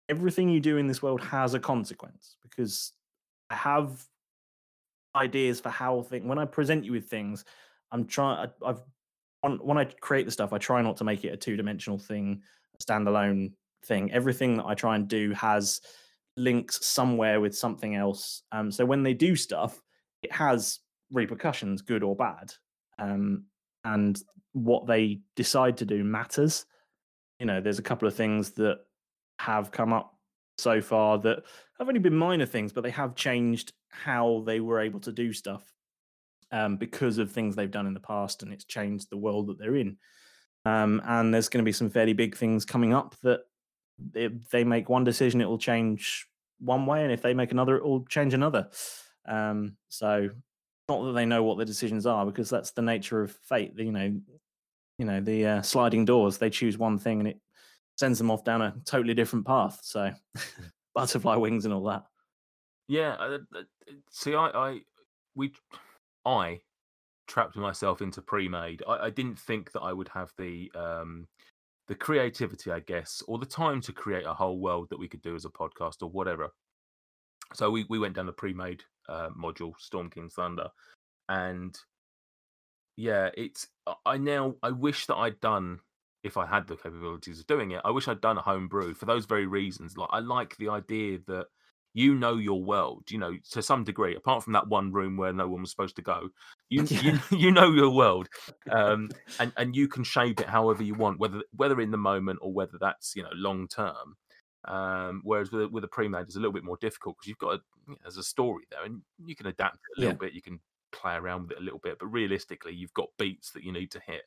everything 0.10 0.50
you 0.50 0.60
do 0.60 0.78
in 0.78 0.88
this 0.88 1.02
world 1.02 1.22
has 1.22 1.54
a 1.54 1.60
consequence 1.60 2.36
because 2.44 2.92
i 3.50 3.56
have 3.56 4.04
ideas 5.16 5.62
for 5.62 5.70
how 5.70 6.02
thing 6.02 6.28
when 6.28 6.38
i 6.38 6.44
present 6.44 6.84
you 6.84 6.92
with 6.92 7.08
things 7.08 7.46
i'm 7.92 8.06
trying 8.06 8.50
i've 8.66 8.82
when, 9.42 9.54
when 9.60 9.78
i 9.78 9.86
create 9.86 10.26
the 10.26 10.32
stuff 10.32 10.52
i 10.52 10.58
try 10.58 10.82
not 10.82 10.98
to 10.98 11.06
make 11.06 11.24
it 11.24 11.30
a 11.30 11.38
two-dimensional 11.38 11.98
thing 11.98 12.42
a 12.78 12.84
standalone 12.84 13.54
thing. 13.86 14.12
Everything 14.12 14.58
that 14.58 14.66
i 14.66 14.74
try 14.74 14.96
and 14.96 15.08
do 15.08 15.32
has 15.34 15.82
links 16.36 16.86
somewhere 16.86 17.40
with 17.40 17.56
something 17.56 17.96
else 17.96 18.44
um 18.52 18.72
so 18.72 18.86
when 18.86 19.04
they 19.04 19.14
do 19.14 19.36
stuff 19.36 19.80
it 20.24 20.32
has 20.32 20.80
repercussions 21.12 21.82
good 21.82 22.04
or 22.04 22.16
bad 22.16 22.52
um 22.98 23.44
and 23.86 24.22
what 24.54 24.88
they 24.88 25.20
decide 25.36 25.78
to 25.78 25.86
do 25.86 26.04
matters. 26.04 26.66
You 27.40 27.46
know, 27.46 27.60
there's 27.60 27.80
a 27.80 27.84
couple 27.84 28.08
of 28.08 28.16
things 28.16 28.52
that 28.52 28.80
have 29.40 29.72
come 29.72 29.92
up 29.92 30.16
so 30.58 30.82
far 30.82 31.18
that 31.20 31.44
have 31.80 31.88
only 31.88 32.00
been 32.00 32.16
minor 32.16 32.46
things, 32.46 32.72
but 32.72 32.84
they 32.84 32.92
have 32.92 33.16
changed 33.16 33.74
how 33.90 34.44
they 34.46 34.60
were 34.60 34.80
able 34.80 35.00
to 35.02 35.12
do 35.12 35.34
stuff 35.34 35.64
um, 36.52 36.78
because 36.78 37.18
of 37.18 37.32
things 37.32 37.56
they've 37.56 37.72
done 37.72 37.88
in 37.88 37.96
the 37.96 38.00
past, 38.00 38.44
and 38.44 38.54
it's 38.54 38.66
changed 38.66 39.08
the 39.10 39.18
world 39.18 39.48
that 39.48 39.58
they're 39.58 39.76
in. 39.76 39.98
Um, 40.66 41.02
and 41.06 41.34
there's 41.34 41.50
going 41.50 41.64
to 41.64 41.68
be 41.68 41.74
some 41.74 41.90
fairly 41.90 42.14
big 42.14 42.38
things 42.38 42.64
coming 42.64 42.94
up 42.94 43.16
that 43.24 43.42
if 44.14 44.50
they 44.50 44.64
make 44.64 44.90
one 44.90 45.04
decision, 45.04 45.42
it 45.42 45.48
will 45.48 45.58
change 45.58 46.28
one 46.60 46.86
way, 46.86 47.04
and 47.04 47.12
if 47.12 47.22
they 47.22 47.34
make 47.34 47.52
another, 47.52 47.78
it 47.78 47.84
will 47.84 48.06
change 48.06 48.34
another. 48.34 48.70
Um, 49.26 49.78
so 49.90 50.30
not 50.90 51.04
that 51.04 51.14
they 51.14 51.26
know 51.26 51.44
what 51.44 51.58
the 51.58 51.66
decisions 51.66 52.06
are 52.06 52.26
because 52.26 52.50
that's 52.50 52.72
the 52.72 52.82
nature 52.82 53.22
of 53.22 53.32
fate. 53.32 53.74
You 53.78 53.92
know, 53.92 54.20
you 54.98 55.06
know 55.06 55.22
the 55.22 55.46
uh, 55.46 55.62
sliding 55.62 56.06
doors. 56.06 56.38
They 56.38 56.50
choose 56.50 56.78
one 56.78 56.98
thing 56.98 57.20
and 57.20 57.28
it 57.28 57.40
sends 57.98 58.18
them 58.18 58.32
off 58.32 58.44
down 58.44 58.62
a 58.62 58.76
totally 58.86 59.14
different 59.14 59.46
path. 59.46 59.80
So 59.84 60.12
butterfly 60.96 61.36
wings 61.36 61.66
and 61.66 61.74
all 61.74 61.84
that. 61.86 62.04
Yeah. 62.88 63.16
Uh, 63.20 63.38
uh, 63.56 63.62
see, 64.12 64.36
I, 64.36 64.48
I, 64.48 64.80
we, 65.36 65.54
I 66.26 66.60
trapped 67.28 67.56
myself 67.56 68.02
into 68.02 68.22
pre-made. 68.22 68.84
I, 68.88 69.06
I 69.06 69.10
didn't 69.10 69.40
think 69.40 69.72
that 69.72 69.82
I 69.82 69.94
would 69.94 70.10
have 70.10 70.32
the 70.38 70.72
um, 70.76 71.28
the 71.88 71.96
creativity, 71.96 72.72
I 72.72 72.80
guess, 72.80 73.22
or 73.28 73.38
the 73.38 73.46
time 73.46 73.82
to 73.82 73.94
create 73.94 74.26
a 74.26 74.34
whole 74.34 74.60
world 74.60 74.90
that 74.90 75.00
we 75.00 75.08
could 75.08 75.22
do 75.22 75.36
as 75.36 75.46
a 75.46 75.50
podcast 75.50 76.02
or 76.02 76.10
whatever. 76.10 76.50
So 77.54 77.70
we, 77.70 77.86
we 77.90 78.00
went 78.00 78.16
down 78.16 78.26
the 78.26 78.34
pre-made 78.34 78.84
uh, 79.10 79.30
module, 79.30 79.74
Storm 79.78 80.10
King 80.10 80.30
Thunder, 80.30 80.70
and 81.30 81.78
yeah, 82.96 83.30
it's 83.36 83.68
I 84.06 84.18
now 84.18 84.56
I 84.62 84.72
wish 84.72 85.08
that 85.08 85.16
I'd 85.16 85.40
done 85.40 85.80
if 86.24 86.38
I 86.38 86.46
had 86.46 86.68
the 86.68 86.78
capabilities 86.78 87.40
of 87.40 87.48
doing 87.48 87.72
it. 87.72 87.82
I 87.84 87.92
wish 87.92 88.08
I'd 88.08 88.22
done 88.22 88.38
a 88.38 88.42
homebrew 88.42 88.94
for 88.94 89.06
those 89.06 89.26
very 89.26 89.46
reasons. 89.46 89.98
Like 89.98 90.10
I 90.12 90.20
like 90.20 90.56
the 90.58 90.70
idea 90.70 91.20
that 91.28 91.48
you 91.94 92.16
know 92.16 92.38
your 92.38 92.64
world, 92.64 93.10
you 93.12 93.18
know, 93.18 93.38
to 93.52 93.62
some 93.62 93.84
degree, 93.84 94.16
apart 94.16 94.44
from 94.44 94.54
that 94.54 94.68
one 94.68 94.92
room 94.92 95.18
where 95.18 95.34
no 95.34 95.48
one 95.48 95.62
was 95.62 95.72
supposed 95.72 95.96
to 95.98 96.02
go, 96.02 96.30
you 96.70 96.88
you, 96.90 97.20
you 97.32 97.52
know 97.52 97.72
your 97.72 97.92
world, 97.92 98.30
um, 98.70 99.12
and 99.40 99.54
and 99.58 99.76
you 99.76 99.88
can 99.88 100.04
shape 100.04 100.42
it 100.42 100.50
however 100.50 100.84
you 100.84 100.96
want, 100.96 101.20
whether 101.20 101.42
whether 101.56 101.80
in 101.82 101.92
the 101.92 101.98
moment 101.98 102.40
or 102.42 102.54
whether 102.54 102.78
that's 102.80 103.16
you 103.16 103.24
know 103.24 103.32
long 103.34 103.68
term. 103.68 104.18
Um, 104.66 105.22
whereas 105.26 105.52
with 105.52 105.64
a, 105.64 105.68
with 105.68 105.84
a 105.84 105.90
pre-made, 105.90 106.22
it's 106.22 106.38
a 106.38 106.40
little 106.40 106.54
bit 106.54 106.64
more 106.64 106.78
difficult 106.78 107.18
because 107.18 107.28
you've 107.28 107.38
got 107.38 107.56
a, 107.56 107.62
you 107.86 107.94
know, 107.94 107.98
there's 108.04 108.18
a 108.18 108.24
story 108.24 108.64
there, 108.72 108.84
and 108.86 109.02
you 109.26 109.36
can 109.36 109.48
adapt 109.48 109.76
it 109.76 109.98
a 109.98 110.00
little 110.00 110.14
Yeah. 110.14 110.18
bit. 110.18 110.34
You 110.34 110.42
can 110.42 110.62
play 110.94 111.16
around 111.16 111.44
with 111.44 111.52
it 111.52 111.58
a 111.58 111.64
little 111.64 111.80
bit, 111.80 112.00
but 112.00 112.08
realistically, 112.08 112.74
you've 112.74 112.94
got 112.94 113.10
beats 113.18 113.52
that 113.52 113.64
you 113.64 113.74
need 113.74 113.92
to 113.92 114.00
hit. 114.00 114.24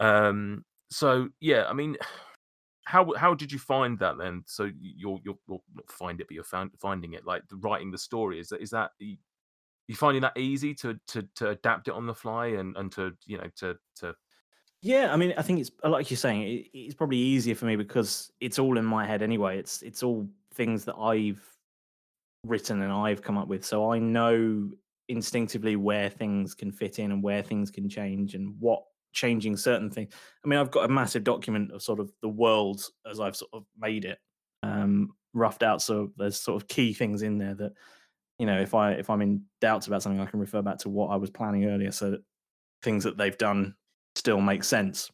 Um, 0.00 0.64
so 0.90 1.28
yeah, 1.40 1.66
I 1.66 1.72
mean, 1.72 1.96
how 2.92 3.10
how 3.14 3.32
did 3.32 3.50
you 3.50 3.58
find 3.58 3.98
that 4.00 4.18
then? 4.18 4.42
So 4.46 4.70
you're 4.78 5.18
you're 5.24 5.38
not 5.48 5.62
find 5.88 6.20
it, 6.20 6.26
but 6.28 6.34
you're 6.34 6.44
found, 6.44 6.72
finding 6.78 7.14
it 7.14 7.24
like 7.24 7.42
writing 7.50 7.90
the 7.90 7.96
story. 7.96 8.38
Is 8.38 8.50
that 8.50 8.60
is 8.60 8.68
that 8.70 8.90
you, 8.98 9.16
you 9.88 9.94
finding 9.96 10.20
that 10.20 10.36
easy 10.36 10.74
to 10.74 10.98
to 11.06 11.26
to 11.36 11.48
adapt 11.48 11.88
it 11.88 11.94
on 11.94 12.06
the 12.06 12.14
fly 12.14 12.48
and 12.48 12.76
and 12.76 12.92
to 12.92 13.16
you 13.24 13.38
know 13.38 13.48
to 13.56 13.78
to 14.00 14.14
Yeah, 14.82 15.10
I 15.10 15.16
mean, 15.16 15.32
I 15.38 15.42
think 15.42 15.60
it's 15.60 15.70
uh, 15.82 15.88
like 15.88 16.10
you're 16.10 16.18
saying, 16.18 16.42
it, 16.42 16.66
it's 16.74 16.94
probably 16.94 17.16
easier 17.16 17.54
for 17.54 17.64
me 17.64 17.76
because 17.76 18.30
it's 18.40 18.58
all 18.58 18.76
in 18.76 18.84
my 18.84 19.06
head 19.06 19.22
anyway. 19.22 19.58
It's 19.58 19.80
it's 19.80 20.02
all 20.02 20.28
things 20.52 20.84
that 20.84 20.96
I've 20.96 21.42
written 22.44 22.82
and 22.82 22.92
I've 22.92 23.22
come 23.22 23.38
up 23.38 23.48
with, 23.48 23.64
so 23.64 23.90
I 23.90 23.98
know 24.00 24.70
instinctively 25.08 25.76
where 25.76 26.10
things 26.10 26.54
can 26.54 26.70
fit 26.70 26.98
in 26.98 27.10
and 27.10 27.22
where 27.22 27.42
things 27.42 27.70
can 27.70 27.88
change 27.88 28.34
and 28.34 28.54
what 28.60 28.82
changing 29.12 29.56
certain 29.56 29.90
things. 29.90 30.12
I 30.44 30.48
mean, 30.48 30.58
I've 30.58 30.70
got 30.70 30.84
a 30.84 30.92
massive 30.92 31.24
document 31.24 31.72
of 31.72 31.82
sort 31.82 32.00
of 32.00 32.12
the 32.22 32.28
world 32.28 32.84
as 33.10 33.20
I've 33.20 33.36
sort 33.36 33.50
of 33.52 33.64
made 33.78 34.04
it, 34.04 34.18
um, 34.62 35.14
roughed 35.34 35.62
out. 35.62 35.82
So 35.82 36.12
there's 36.16 36.40
sort 36.40 36.60
of 36.60 36.68
key 36.68 36.92
things 36.92 37.22
in 37.22 37.38
there 37.38 37.54
that 37.54 37.72
you 38.38 38.46
know, 38.46 38.60
if 38.60 38.74
I 38.74 38.92
if 38.92 39.08
I'm 39.10 39.22
in 39.22 39.44
doubts 39.60 39.86
about 39.86 40.02
something, 40.02 40.20
I 40.20 40.26
can 40.26 40.40
refer 40.40 40.62
back 40.62 40.78
to 40.78 40.88
what 40.88 41.10
I 41.10 41.16
was 41.16 41.30
planning 41.30 41.66
earlier, 41.66 41.92
so 41.92 42.10
that 42.10 42.22
things 42.82 43.04
that 43.04 43.16
they've 43.16 43.38
done 43.38 43.76
still 44.16 44.40
make 44.40 44.64
sense. 44.64 45.10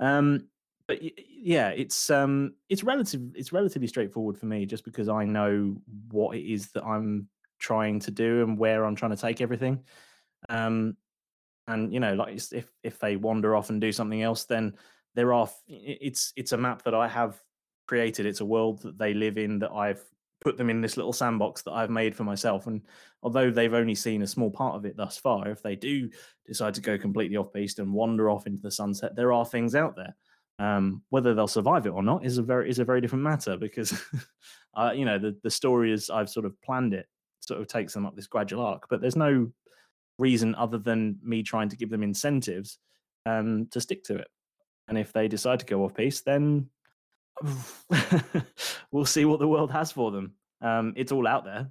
Um, 0.00 0.48
but 0.88 0.98
yeah, 1.00 1.68
it's 1.68 2.10
um, 2.10 2.54
it's 2.68 2.82
relative. 2.82 3.20
It's 3.34 3.52
relatively 3.52 3.88
straightforward 3.88 4.38
for 4.38 4.46
me, 4.46 4.66
just 4.66 4.84
because 4.84 5.08
I 5.08 5.24
know 5.24 5.76
what 6.10 6.36
it 6.36 6.50
is 6.50 6.72
that 6.72 6.84
I'm 6.84 7.28
trying 7.58 8.00
to 8.00 8.10
do 8.10 8.42
and 8.42 8.58
where 8.58 8.84
I'm 8.84 8.96
trying 8.96 9.12
to 9.12 9.16
take 9.16 9.40
everything. 9.40 9.84
Um, 10.48 10.96
and 11.66 11.92
you 11.92 12.00
know, 12.00 12.14
like 12.14 12.38
if 12.52 12.70
if 12.82 12.98
they 12.98 13.16
wander 13.16 13.56
off 13.56 13.70
and 13.70 13.80
do 13.80 13.92
something 13.92 14.22
else, 14.22 14.44
then 14.44 14.74
there 15.14 15.32
are. 15.32 15.48
It's 15.68 16.32
it's 16.36 16.52
a 16.52 16.58
map 16.58 16.82
that 16.84 16.94
I 16.94 17.08
have 17.08 17.40
created. 17.86 18.26
It's 18.26 18.40
a 18.40 18.46
world 18.46 18.82
that 18.82 18.98
they 18.98 19.14
live 19.14 19.38
in 19.38 19.58
that 19.60 19.72
I've 19.72 20.02
put 20.40 20.58
them 20.58 20.68
in 20.68 20.80
this 20.80 20.96
little 20.96 21.12
sandbox 21.12 21.62
that 21.62 21.72
I've 21.72 21.90
made 21.90 22.14
for 22.14 22.24
myself. 22.24 22.66
And 22.66 22.82
although 23.22 23.50
they've 23.50 23.72
only 23.72 23.94
seen 23.94 24.22
a 24.22 24.26
small 24.26 24.50
part 24.50 24.76
of 24.76 24.84
it 24.84 24.96
thus 24.96 25.16
far, 25.16 25.48
if 25.48 25.62
they 25.62 25.74
do 25.74 26.10
decide 26.46 26.74
to 26.74 26.82
go 26.82 26.98
completely 26.98 27.36
off 27.36 27.52
piste 27.52 27.78
and 27.78 27.92
wander 27.92 28.28
off 28.28 28.46
into 28.46 28.62
the 28.62 28.70
sunset, 28.70 29.16
there 29.16 29.32
are 29.32 29.46
things 29.46 29.74
out 29.74 29.96
there. 29.96 30.14
Um, 30.60 31.02
whether 31.08 31.34
they'll 31.34 31.48
survive 31.48 31.86
it 31.86 31.90
or 31.90 32.02
not 32.02 32.24
is 32.24 32.38
a 32.38 32.42
very 32.42 32.70
is 32.70 32.78
a 32.78 32.84
very 32.84 33.00
different 33.00 33.24
matter 33.24 33.56
because, 33.56 34.00
uh, 34.76 34.92
you 34.94 35.04
know, 35.04 35.18
the 35.18 35.36
the 35.42 35.50
story 35.50 35.92
is 35.92 36.10
I've 36.10 36.30
sort 36.30 36.46
of 36.46 36.60
planned 36.62 36.94
it 36.94 37.06
sort 37.40 37.60
of 37.60 37.66
takes 37.66 37.92
them 37.92 38.06
up 38.06 38.14
this 38.14 38.26
gradual 38.26 38.64
arc, 38.64 38.88
but 38.88 39.00
there's 39.00 39.16
no 39.16 39.50
reason 40.18 40.54
other 40.54 40.78
than 40.78 41.18
me 41.22 41.42
trying 41.42 41.68
to 41.68 41.76
give 41.76 41.90
them 41.90 42.02
incentives 42.02 42.78
um, 43.26 43.66
to 43.70 43.80
stick 43.80 44.04
to 44.04 44.16
it. 44.16 44.28
And 44.88 44.98
if 44.98 45.12
they 45.12 45.28
decide 45.28 45.60
to 45.60 45.66
go 45.66 45.84
off 45.84 45.94
piece, 45.94 46.20
then 46.20 46.68
we'll 48.92 49.04
see 49.04 49.24
what 49.24 49.40
the 49.40 49.48
world 49.48 49.70
has 49.70 49.92
for 49.92 50.10
them. 50.10 50.32
Um, 50.60 50.92
it's 50.96 51.12
all 51.12 51.26
out 51.26 51.44
there. 51.44 51.68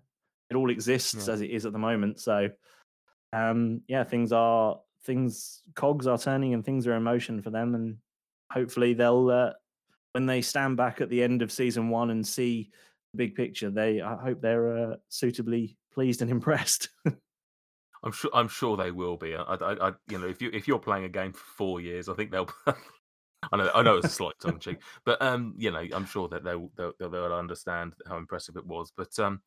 It 0.49 0.55
all 0.55 0.69
exists 0.69 1.27
Yeah. 1.27 1.33
as 1.33 1.41
it 1.41 1.49
is 1.49 1.65
at 1.65 1.73
the 1.73 1.79
moment. 1.79 2.19
So, 2.19 2.49
um, 3.31 3.81
yeah, 3.87 4.03
things 4.03 4.31
are 4.31 4.79
things. 5.05 5.61
Cogs 5.75 6.07
are 6.07 6.17
turning 6.17 6.53
and 6.53 6.63
things 6.63 6.85
are 6.87 6.93
in 6.95 7.03
motion 7.03 7.41
for 7.41 7.49
them, 7.49 7.75
and 7.75 7.97
hopefully 8.51 8.93
they'll 8.93 9.29
uh, 9.29 9.53
when 10.11 10.25
they 10.25 10.41
stand 10.41 10.77
back 10.77 11.01
at 11.01 11.09
the 11.09 11.23
end 11.23 11.41
of 11.41 11.51
season 11.51 11.89
one 11.89 12.11
and 12.11 12.25
see 12.25 12.69
the 13.13 13.17
big 13.17 13.35
picture. 13.35 13.69
They 13.71 14.01
I 14.01 14.15
hope 14.15 14.41
they're 14.41 14.91
uh, 14.91 14.95
suitably 15.09 15.77
pleased 15.93 16.21
and 16.21 16.29
impressed. 16.37 16.89
I'm 18.03 18.11
sure. 18.11 18.31
I'm 18.33 18.47
sure 18.47 18.75
they 18.75 18.91
will 18.91 19.17
be. 19.17 19.35
I, 19.35 19.41
I, 19.41 19.87
I, 19.87 19.91
you 20.09 20.19
know, 20.19 20.27
if 20.27 20.41
you 20.41 20.49
if 20.53 20.67
you're 20.67 20.79
playing 20.79 21.05
a 21.05 21.09
game 21.09 21.31
for 21.31 21.45
four 21.57 21.81
years, 21.81 22.09
I 22.09 22.13
think 22.13 22.31
they'll. 22.31 22.49
I 23.51 23.57
know. 23.57 23.69
I 23.73 23.81
know 23.81 23.97
it's 23.97 24.07
a 24.07 24.09
slight 24.09 24.35
tongue 24.41 24.59
cheek, 24.59 24.77
but 25.05 25.21
um, 25.21 25.53
you 25.57 25.71
know, 25.71 25.83
I'm 25.93 26.05
sure 26.05 26.27
that 26.29 26.43
they'll 26.43 26.69
they'll, 26.77 26.93
they'll 26.99 27.33
understand 27.33 27.93
how 28.07 28.17
impressive 28.17 28.55
it 28.57 28.65
was. 28.65 28.91
But 28.95 29.17
um, 29.19 29.41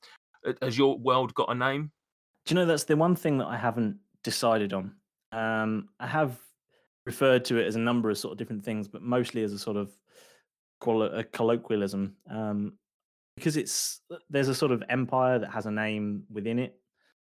has 0.63 0.77
your 0.77 0.99
world 0.99 1.35
got 1.35 1.51
a 1.51 1.55
name? 1.55 1.91
Do 2.45 2.55
you 2.55 2.61
know 2.61 2.67
that's 2.67 2.85
the 2.85 2.97
one 2.97 3.17
thing 3.17 3.39
that 3.39 3.47
I 3.47 3.57
haven't 3.57 3.99
decided 4.23 4.73
on? 4.73 4.95
Um, 5.33 5.89
I 5.99 6.07
have 6.07 6.39
referred 7.05 7.45
to 7.47 7.59
it 7.59 7.67
as 7.67 7.77
a 7.77 7.81
number 7.81 8.11
of 8.11 8.19
sort 8.19 8.33
of 8.33 8.39
different 8.39 8.65
things, 8.65 8.89
but 8.89 9.03
mostly 9.03 9.43
as 9.43 9.53
a 9.53 9.59
sort 9.59 9.77
of 9.77 9.91
call 10.81 11.03
it 11.03 11.13
a 11.15 11.25
colloquialism, 11.25 12.17
um, 12.31 12.75
because 13.37 13.57
it's 13.57 14.01
there's 14.31 14.49
a 14.49 14.55
sort 14.55 14.73
of 14.73 14.83
empire 14.89 15.39
that 15.39 15.51
has 15.51 15.67
a 15.67 15.71
name 15.71 16.25
within 16.31 16.59
it, 16.59 16.79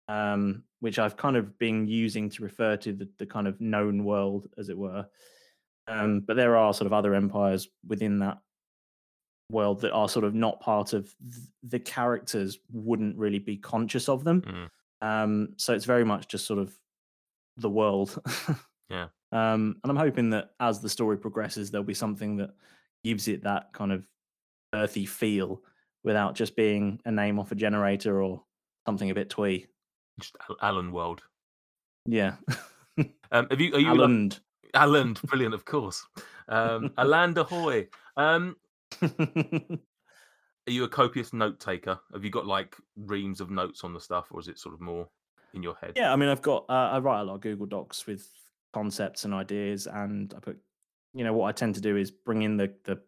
um, 0.08 0.62
which 0.80 0.98
I've 0.98 1.16
kind 1.16 1.36
of 1.36 1.58
been 1.58 1.86
using 1.86 2.28
to 2.30 2.42
refer 2.42 2.76
to 2.78 2.92
the, 2.92 3.08
the 3.18 3.26
kind 3.26 3.46
of 3.46 3.60
known 3.60 4.04
world, 4.04 4.48
as 4.58 4.68
it 4.68 4.78
were. 4.78 5.06
Um, 5.86 6.20
but 6.20 6.36
there 6.36 6.56
are 6.56 6.72
sort 6.72 6.86
of 6.86 6.92
other 6.92 7.14
empires 7.14 7.68
within 7.86 8.20
that 8.20 8.38
world 9.50 9.82
that 9.82 9.92
are 9.92 10.08
sort 10.08 10.24
of 10.24 10.34
not 10.34 10.60
part 10.60 10.94
of 10.94 11.14
th- 11.20 11.46
the 11.62 11.78
characters 11.78 12.58
wouldn't 12.72 13.16
really 13.16 13.38
be 13.38 13.56
conscious 13.56 14.08
of 14.08 14.24
them. 14.24 14.42
Mm. 14.42 14.68
Um, 15.06 15.48
so 15.56 15.74
it's 15.74 15.84
very 15.84 16.04
much 16.04 16.28
just 16.28 16.46
sort 16.46 16.58
of 16.58 16.74
the 17.58 17.70
world. 17.70 18.18
Yeah. 18.90 19.08
Um, 19.32 19.76
and 19.82 19.90
I'm 19.90 19.96
hoping 19.96 20.30
that 20.30 20.50
as 20.60 20.80
the 20.80 20.88
story 20.88 21.16
progresses, 21.16 21.70
there'll 21.70 21.84
be 21.84 21.94
something 21.94 22.36
that 22.36 22.50
gives 23.02 23.28
it 23.28 23.44
that 23.44 23.72
kind 23.72 23.92
of 23.92 24.06
earthy 24.74 25.06
feel 25.06 25.62
without 26.02 26.34
just 26.34 26.56
being 26.56 27.00
a 27.04 27.10
name 27.10 27.38
off 27.38 27.52
a 27.52 27.54
generator 27.54 28.22
or 28.22 28.42
something 28.86 29.10
a 29.10 29.14
bit 29.14 29.30
twee. 29.30 29.66
Just 30.20 30.36
Alan 30.62 30.92
World. 30.92 31.22
Yeah. 32.06 32.36
Um, 33.32 33.48
have 33.50 33.60
you? 33.60 33.74
Are 33.74 33.80
you? 33.80 33.88
Alan. 33.88 34.32
Alan, 34.74 35.16
brilliant, 35.24 35.54
of 35.54 35.64
course. 35.64 36.06
Um, 36.48 36.92
Alan 36.98 37.36
Ahoy. 37.36 37.88
Um, 38.16 38.56
are 39.02 39.08
you 40.68 40.84
a 40.84 40.88
copious 40.88 41.32
note 41.32 41.58
taker? 41.58 41.98
Have 42.12 42.24
you 42.24 42.30
got 42.30 42.46
like 42.46 42.76
reams 42.96 43.40
of 43.40 43.50
notes 43.50 43.82
on 43.82 43.92
the 43.92 44.00
stuff, 44.00 44.28
or 44.30 44.38
is 44.38 44.46
it 44.46 44.60
sort 44.60 44.74
of 44.74 44.80
more 44.80 45.08
in 45.54 45.62
your 45.64 45.74
head? 45.80 45.94
Yeah, 45.96 46.12
I 46.12 46.16
mean, 46.16 46.28
I've 46.28 46.42
got 46.42 46.66
uh, 46.68 46.90
I 46.92 46.98
write 47.00 47.20
a 47.20 47.24
lot 47.24 47.34
of 47.34 47.40
Google 47.40 47.66
Docs 47.66 48.06
with 48.06 48.28
concepts 48.72 49.24
and 49.24 49.34
ideas, 49.34 49.86
and 49.86 50.32
I 50.36 50.40
put, 50.40 50.58
you 51.14 51.24
know, 51.24 51.32
what 51.32 51.48
I 51.48 51.52
tend 51.52 51.74
to 51.76 51.80
do 51.80 51.96
is 51.96 52.10
bring 52.10 52.42
in 52.42 52.56
the 52.56 52.72
the 52.84 53.00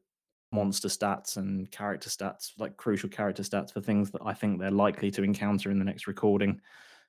monster 0.53 0.89
stats 0.89 1.37
and 1.37 1.71
character 1.71 2.09
stats, 2.09 2.53
like 2.59 2.77
crucial 2.77 3.09
character 3.09 3.43
stats 3.43 3.73
for 3.73 3.81
things 3.81 4.11
that 4.13 4.23
I 4.25 4.33
think 4.33 4.59
they're 4.59 4.71
likely 4.71 5.11
to 5.13 5.23
encounter 5.23 5.71
in 5.71 5.79
the 5.79 5.85
next 5.85 6.07
recording. 6.07 6.61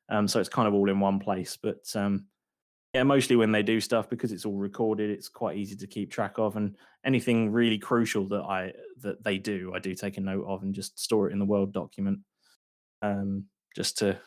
Um, 0.10 0.28
so 0.28 0.40
it's 0.40 0.50
kind 0.50 0.68
of 0.68 0.74
all 0.74 0.90
in 0.90 1.00
one 1.00 1.20
place. 1.20 1.58
But 1.58 1.84
um, 1.96 2.26
yeah, 2.94 3.04
mostly 3.04 3.36
when 3.36 3.52
they 3.52 3.64
do 3.64 3.80
stuff 3.80 4.10
because 4.10 4.32
it's 4.32 4.46
all 4.46 4.58
recorded, 4.58 5.10
it's 5.10 5.30
quite 5.30 5.58
easy 5.58 5.76
to 5.76 5.88
keep 5.88 6.12
track 6.12 6.38
of. 6.38 6.56
And 6.56 6.76
anything 7.06 7.52
really 7.52 7.78
crucial 7.78 8.28
that 8.30 8.42
I 8.42 8.74
that 9.02 9.24
they 9.24 9.38
do, 9.38 9.74
I 9.76 9.80
do 9.80 9.94
take 9.94 10.18
a 10.18 10.22
note 10.22 10.46
of 10.48 10.64
and 10.64 10.74
just 10.74 11.00
store 11.00 11.30
it 11.30 11.34
in 11.34 11.40
the 11.40 11.46
Word 11.46 11.72
document, 11.72 12.20
um, 13.02 13.46
just 13.76 13.98
to 14.00 14.18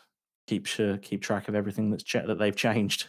keep 0.47 0.67
sure, 0.67 0.99
keep 0.99 1.23
track 1.23 1.49
of 1.49 1.55
everything 1.55 1.91
that's 1.91 2.05
that 2.13 2.39
they've 2.39 2.57
changed. 2.57 3.09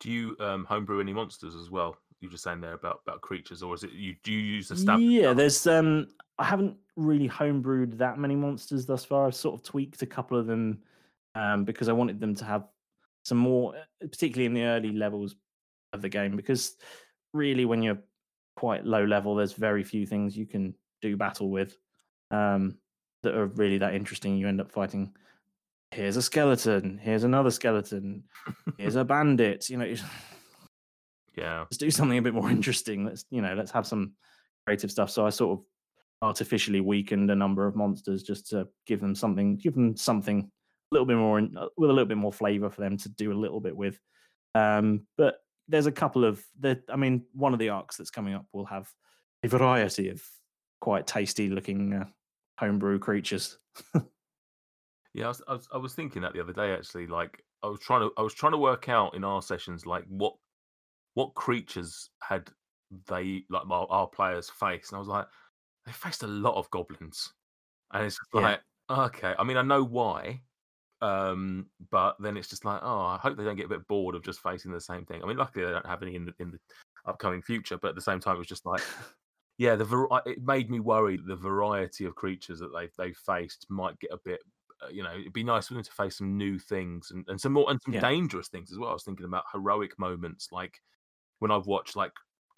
Do 0.00 0.10
you 0.10 0.36
um, 0.40 0.64
homebrew 0.64 1.00
any 1.00 1.12
monsters 1.12 1.54
as 1.54 1.70
well? 1.70 1.96
You 2.20 2.28
were 2.28 2.32
just 2.32 2.44
saying 2.44 2.60
there 2.60 2.72
about 2.72 3.00
about 3.06 3.20
creatures, 3.20 3.62
or 3.62 3.74
is 3.74 3.84
it 3.84 3.92
you? 3.92 4.14
Do 4.24 4.32
you 4.32 4.40
use 4.40 4.68
the 4.68 4.76
stuff? 4.76 5.00
Yeah, 5.00 5.32
there's 5.32 5.66
um 5.66 6.08
I 6.38 6.44
haven't 6.44 6.76
really 6.96 7.28
homebrewed 7.28 7.98
that 7.98 8.18
many 8.18 8.34
monsters 8.34 8.86
thus 8.86 9.04
far. 9.04 9.26
I've 9.26 9.34
sort 9.34 9.54
of 9.54 9.62
tweaked 9.62 10.02
a 10.02 10.06
couple 10.06 10.38
of 10.38 10.46
them 10.46 10.82
um 11.36 11.64
because 11.64 11.88
I 11.88 11.92
wanted 11.92 12.18
them 12.20 12.34
to 12.36 12.44
have 12.44 12.64
some 13.24 13.38
more 13.38 13.76
uh, 13.76 14.06
particularly 14.10 14.46
in 14.46 14.54
the 14.54 14.64
early 14.64 14.92
levels 14.92 15.36
of 15.92 16.02
the 16.02 16.08
game 16.08 16.36
because 16.36 16.76
really 17.32 17.64
when 17.64 17.82
you're 17.82 17.98
quite 18.56 18.84
low 18.84 19.04
level 19.04 19.34
there's 19.34 19.52
very 19.52 19.84
few 19.84 20.06
things 20.06 20.36
you 20.36 20.46
can 20.46 20.74
do 21.02 21.16
battle 21.16 21.50
with 21.50 21.76
um 22.30 22.78
that 23.22 23.34
are 23.34 23.46
really 23.46 23.78
that 23.78 23.94
interesting. 23.94 24.36
You 24.36 24.48
end 24.48 24.60
up 24.60 24.70
fighting 24.70 25.12
here's 25.90 26.16
a 26.16 26.22
skeleton, 26.22 26.98
here's 27.02 27.24
another 27.24 27.50
skeleton, 27.50 28.24
here's 28.78 28.96
a 28.96 29.04
bandit, 29.04 29.70
you 29.70 29.76
know, 29.76 29.94
Yeah, 31.36 31.60
let's 31.60 31.76
do 31.76 31.90
something 31.90 32.16
a 32.16 32.22
bit 32.22 32.34
more 32.34 32.50
interesting. 32.50 33.04
Let's 33.04 33.24
you 33.30 33.42
know, 33.42 33.54
let's 33.54 33.70
have 33.72 33.86
some 33.86 34.12
creative 34.64 34.90
stuff. 34.90 35.10
So 35.10 35.26
I 35.26 35.30
sort 35.30 35.58
of 35.58 35.64
artificially 36.22 36.80
weakened 36.80 37.30
a 37.30 37.34
number 37.34 37.66
of 37.66 37.76
monsters 37.76 38.22
just 38.22 38.48
to 38.50 38.68
give 38.86 39.00
them 39.00 39.14
something, 39.14 39.56
give 39.56 39.74
them 39.74 39.96
something 39.96 40.50
little 40.92 41.06
bit 41.06 41.16
more 41.16 41.38
in- 41.38 41.56
uh, 41.56 41.68
with 41.76 41.90
a 41.90 41.92
little 41.92 42.06
bit 42.08 42.16
more 42.18 42.32
flavor 42.32 42.70
for 42.70 42.80
them 42.80 42.96
to 42.98 43.08
do 43.08 43.32
a 43.32 43.34
little 43.34 43.60
bit 43.60 43.76
with. 43.76 43.98
Um, 44.54 45.06
but 45.16 45.36
there's 45.68 45.86
a 45.86 45.92
couple 45.92 46.24
of 46.24 46.44
the. 46.60 46.82
I 46.88 46.96
mean, 46.96 47.24
one 47.32 47.52
of 47.52 47.58
the 47.58 47.70
arcs 47.70 47.96
that's 47.96 48.10
coming 48.10 48.34
up 48.34 48.46
will 48.52 48.66
have 48.66 48.88
a 49.42 49.48
variety 49.48 50.08
of 50.08 50.22
quite 50.80 51.06
tasty 51.06 51.48
looking 51.48 51.92
uh, 51.92 52.06
homebrew 52.58 52.98
creatures. 52.98 53.58
yeah. 55.14 55.24
I 55.24 55.28
was, 55.28 55.42
I 55.48 55.52
was 55.52 55.68
I 55.74 55.76
was 55.78 55.94
thinking 55.94 56.22
that 56.22 56.32
the 56.34 56.40
other 56.40 56.52
day 56.52 56.72
actually. 56.72 57.06
Like 57.06 57.42
I 57.62 57.68
was 57.68 57.80
trying 57.80 58.02
to 58.02 58.12
I 58.16 58.22
was 58.22 58.34
trying 58.34 58.52
to 58.52 58.58
work 58.58 58.88
out 58.88 59.14
in 59.14 59.24
our 59.24 59.42
sessions 59.42 59.86
like 59.86 60.04
what 60.08 60.34
what 61.14 61.34
creatures 61.34 62.10
had 62.22 62.48
they 63.08 63.44
like 63.50 63.64
our, 63.68 63.86
our 63.90 64.06
players 64.06 64.48
faced, 64.48 64.92
and 64.92 64.96
I 64.96 65.00
was 65.00 65.08
like, 65.08 65.26
they 65.84 65.92
faced 65.92 66.22
a 66.22 66.28
lot 66.28 66.54
of 66.54 66.70
goblins, 66.70 67.32
and 67.92 68.04
it's 68.04 68.16
just 68.16 68.28
Yeah. 68.32 68.40
like 68.40 68.60
okay. 68.88 69.34
I 69.38 69.42
mean, 69.44 69.56
I 69.56 69.62
know 69.62 69.82
why. 69.82 70.40
Um, 71.00 71.70
but 71.90 72.16
then 72.20 72.36
it's 72.36 72.48
just 72.48 72.64
like, 72.64 72.80
oh, 72.82 73.00
I 73.00 73.18
hope 73.18 73.36
they 73.36 73.44
don't 73.44 73.56
get 73.56 73.66
a 73.66 73.70
bit 73.70 73.86
bored 73.86 74.14
of 74.14 74.22
just 74.24 74.40
facing 74.40 74.72
the 74.72 74.80
same 74.80 75.04
thing. 75.04 75.22
I 75.22 75.26
mean, 75.26 75.36
luckily 75.36 75.64
they 75.64 75.70
don't 75.70 75.86
have 75.86 76.02
any 76.02 76.14
in 76.14 76.24
the 76.26 76.34
in 76.38 76.50
the 76.52 76.58
upcoming 77.04 77.42
future, 77.42 77.78
but 77.78 77.88
at 77.90 77.94
the 77.94 78.00
same 78.00 78.20
time, 78.20 78.36
it 78.36 78.38
was 78.38 78.46
just 78.46 78.66
like, 78.66 78.82
yeah, 79.58 79.76
the 79.76 79.84
var- 79.84 80.22
it 80.26 80.42
made 80.42 80.70
me 80.70 80.80
worry 80.80 81.18
the 81.18 81.36
variety 81.36 82.04
of 82.04 82.14
creatures 82.14 82.60
that 82.60 82.72
they 82.74 82.88
they 82.98 83.12
faced 83.12 83.66
might 83.70 83.98
get 83.98 84.12
a 84.12 84.18
bit. 84.24 84.40
Uh, 84.82 84.88
you 84.88 85.02
know, 85.02 85.12
it'd 85.14 85.32
be 85.32 85.44
nice 85.44 85.68
for 85.68 85.74
them 85.74 85.82
to 85.82 85.92
face 85.92 86.18
some 86.18 86.36
new 86.36 86.58
things 86.58 87.10
and, 87.10 87.24
and 87.28 87.40
some 87.40 87.52
more 87.52 87.70
and 87.70 87.80
some 87.82 87.94
Yeah. 87.94 88.00
dangerous 88.00 88.48
things 88.48 88.70
as 88.70 88.78
well. 88.78 88.90
I 88.90 88.92
was 88.94 89.04
thinking 89.04 89.24
about 89.26 89.44
heroic 89.52 89.98
moments, 89.98 90.48
like 90.52 90.80
when 91.38 91.50
I've 91.50 91.66
watched 91.66 91.96
like 91.96 92.12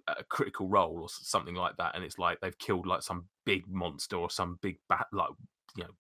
a 0.07 0.25
critical 0.25 0.69
role 0.69 1.03
or 1.03 1.09
something 1.09 1.55
like 1.55 1.77
that, 1.77 1.95
and 1.95 2.05
it's 2.05 2.19
like 2.19 2.41
they've 2.41 2.59
killed 2.59 2.87
like 2.87 3.03
some 3.03 3.29
big 3.45 3.67
monster 3.69 4.17
or 4.17 4.31
some 4.31 4.59
big 4.63 4.79
bat, 4.89 5.07
like 5.13 5.31
you 5.77 5.85
know, 5.85 5.91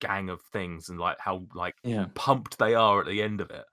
gang 0.00 0.28
of 0.30 0.42
things, 0.52 0.88
and 0.88 0.98
like 0.98 1.18
how 1.20 1.46
like 1.54 1.76
Yeah. 1.84 2.06
pumped 2.14 2.58
they 2.58 2.74
are 2.74 3.00
at 3.00 3.06
the 3.06 3.22
end 3.22 3.40
of 3.40 3.50
it. 3.50 3.64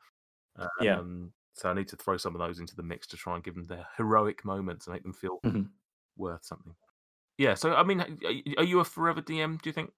Yeah. 0.81 0.99
Um, 0.99 1.33
so 1.53 1.69
I 1.69 1.73
need 1.73 1.87
to 1.89 1.95
throw 1.95 2.17
some 2.17 2.35
of 2.35 2.39
those 2.39 2.59
into 2.59 2.75
the 2.75 2.83
mix 2.83 3.07
to 3.07 3.17
try 3.17 3.35
and 3.35 3.43
give 3.43 3.55
them 3.55 3.65
their 3.65 3.87
heroic 3.97 4.45
moments 4.45 4.87
and 4.87 4.93
make 4.93 5.03
them 5.03 5.13
feel 5.13 5.39
Mhm. 5.43 5.69
worth 6.15 6.45
something. 6.45 6.75
Yeah. 7.37 7.53
So 7.55 7.73
I 7.75 7.83
mean, 7.83 8.01
are 8.01 8.59
are 8.59 8.63
you 8.65 8.79
a 8.79 8.85
forever 8.85 9.21
DM? 9.21 9.57
Do 9.61 9.69
you 9.69 9.73
think? 9.73 9.91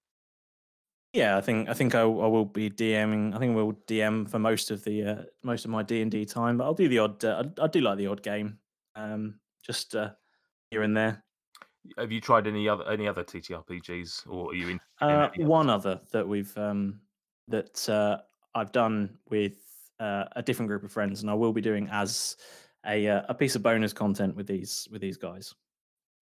Yeah, 1.12 1.36
I 1.36 1.40
think 1.40 1.68
I 1.68 1.74
think 1.74 1.94
I, 1.94 2.02
I 2.02 2.04
will 2.04 2.44
be 2.44 2.70
DMing. 2.70 3.34
I 3.34 3.38
think 3.38 3.56
we'll 3.56 3.72
DM 3.88 4.28
for 4.30 4.38
most 4.38 4.70
of 4.70 4.84
the 4.84 5.02
uh, 5.04 5.22
most 5.42 5.64
of 5.64 5.70
my 5.70 5.82
D 5.82 6.02
and 6.02 6.10
D 6.10 6.24
time, 6.24 6.56
but 6.56 6.64
I'll 6.64 6.74
do 6.74 6.88
the 6.88 6.98
odd. 7.00 7.24
Uh, 7.24 7.44
I, 7.58 7.64
I 7.64 7.66
do 7.66 7.80
like 7.80 7.98
the 7.98 8.06
odd 8.06 8.22
game, 8.22 8.60
um, 8.94 9.40
just 9.62 9.96
uh, 9.96 10.12
here 10.70 10.82
and 10.82 10.96
there. 10.96 11.24
Have 11.98 12.12
you 12.12 12.20
tried 12.20 12.46
any 12.46 12.68
other 12.68 12.88
any 12.90 13.08
other 13.08 13.24
TTRPGs, 13.24 14.28
or 14.28 14.50
are 14.50 14.54
you 14.54 14.68
in? 14.68 14.80
Uh, 15.00 15.28
one 15.38 15.70
other 15.70 16.00
that 16.12 16.26
we've 16.26 16.56
um, 16.58 17.00
that 17.48 17.88
uh, 17.88 18.18
I've 18.54 18.72
done 18.72 19.18
with 19.30 19.54
uh, 19.98 20.24
a 20.36 20.42
different 20.42 20.68
group 20.68 20.84
of 20.84 20.92
friends, 20.92 21.22
and 21.22 21.30
I 21.30 21.34
will 21.34 21.52
be 21.52 21.60
doing 21.60 21.88
as 21.90 22.36
a 22.86 23.08
uh, 23.08 23.22
a 23.28 23.34
piece 23.34 23.56
of 23.56 23.62
bonus 23.62 23.92
content 23.92 24.36
with 24.36 24.46
these 24.46 24.88
with 24.90 25.00
these 25.00 25.16
guys. 25.16 25.54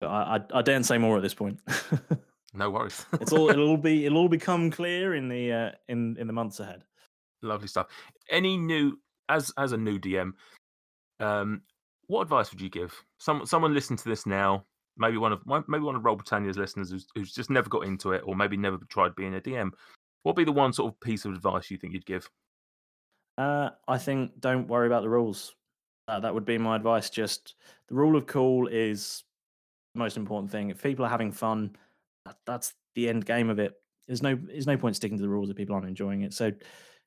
But 0.01 0.07
I 0.07 0.35
I, 0.35 0.59
I 0.59 0.61
daren't 0.61 0.85
say 0.85 0.97
more 0.97 1.15
at 1.15 1.23
this 1.23 1.33
point. 1.33 1.59
No 2.55 2.69
worries. 2.69 3.05
it's 3.19 3.33
all 3.33 3.49
it'll 3.49 3.67
all 3.67 3.77
be 3.91 4.05
it'll 4.05 4.17
all 4.17 4.29
become 4.29 4.71
clear 4.71 5.15
in 5.15 5.27
the 5.27 5.51
uh, 5.51 5.71
in 5.89 6.15
in 6.17 6.27
the 6.27 6.33
months 6.33 6.59
ahead. 6.59 6.83
Lovely 7.41 7.67
stuff. 7.67 7.87
Any 8.29 8.57
new 8.57 8.97
as 9.29 9.51
as 9.57 9.73
a 9.73 9.77
new 9.77 9.99
DM, 9.99 10.31
um, 11.19 11.61
what 12.07 12.21
advice 12.21 12.51
would 12.51 12.61
you 12.61 12.69
give? 12.69 12.93
Some 13.17 13.45
someone 13.45 13.73
listen 13.73 13.97
to 13.97 14.09
this 14.09 14.25
now. 14.25 14.65
Maybe 14.97 15.17
one 15.17 15.33
of 15.33 15.41
maybe 15.67 15.83
one 15.83 15.95
of 15.95 16.05
Roll 16.05 16.15
Britannia's 16.15 16.57
listeners 16.57 16.89
who's, 16.89 17.07
who's 17.15 17.33
just 17.33 17.49
never 17.49 17.69
got 17.69 17.85
into 17.85 18.11
it, 18.13 18.23
or 18.25 18.35
maybe 18.35 18.55
never 18.55 18.77
tried 18.89 19.15
being 19.15 19.35
a 19.35 19.41
DM. 19.41 19.71
What 20.23 20.35
would 20.35 20.41
be 20.41 20.45
the 20.45 20.51
one 20.51 20.73
sort 20.73 20.91
of 20.91 20.99
piece 21.01 21.25
of 21.25 21.33
advice 21.33 21.69
you 21.69 21.77
think 21.77 21.93
you'd 21.93 22.05
give? 22.05 22.29
Uh, 23.37 23.69
I 23.87 23.97
think 23.97 24.39
don't 24.39 24.67
worry 24.67 24.87
about 24.87 25.03
the 25.03 25.09
rules. 25.09 25.53
Uh, 26.07 26.19
that 26.19 26.33
would 26.33 26.45
be 26.45 26.57
my 26.57 26.75
advice. 26.75 27.09
Just 27.09 27.55
the 27.89 27.95
rule 27.95 28.15
of 28.15 28.25
cool 28.27 28.67
is 28.67 29.23
the 29.93 29.99
most 29.99 30.17
important 30.17 30.51
thing. 30.51 30.69
If 30.69 30.81
people 30.81 31.05
are 31.05 31.09
having 31.09 31.31
fun, 31.31 31.75
that, 32.25 32.37
that's 32.45 32.73
the 32.95 33.09
end 33.09 33.25
game 33.25 33.49
of 33.49 33.59
it. 33.59 33.73
There's 34.07 34.23
no 34.23 34.35
there's 34.35 34.67
no 34.67 34.77
point 34.77 34.95
sticking 34.95 35.17
to 35.17 35.21
the 35.21 35.29
rules 35.29 35.49
if 35.49 35.57
people 35.57 35.75
aren't 35.75 35.87
enjoying 35.87 36.21
it. 36.21 36.33
So, 36.33 36.51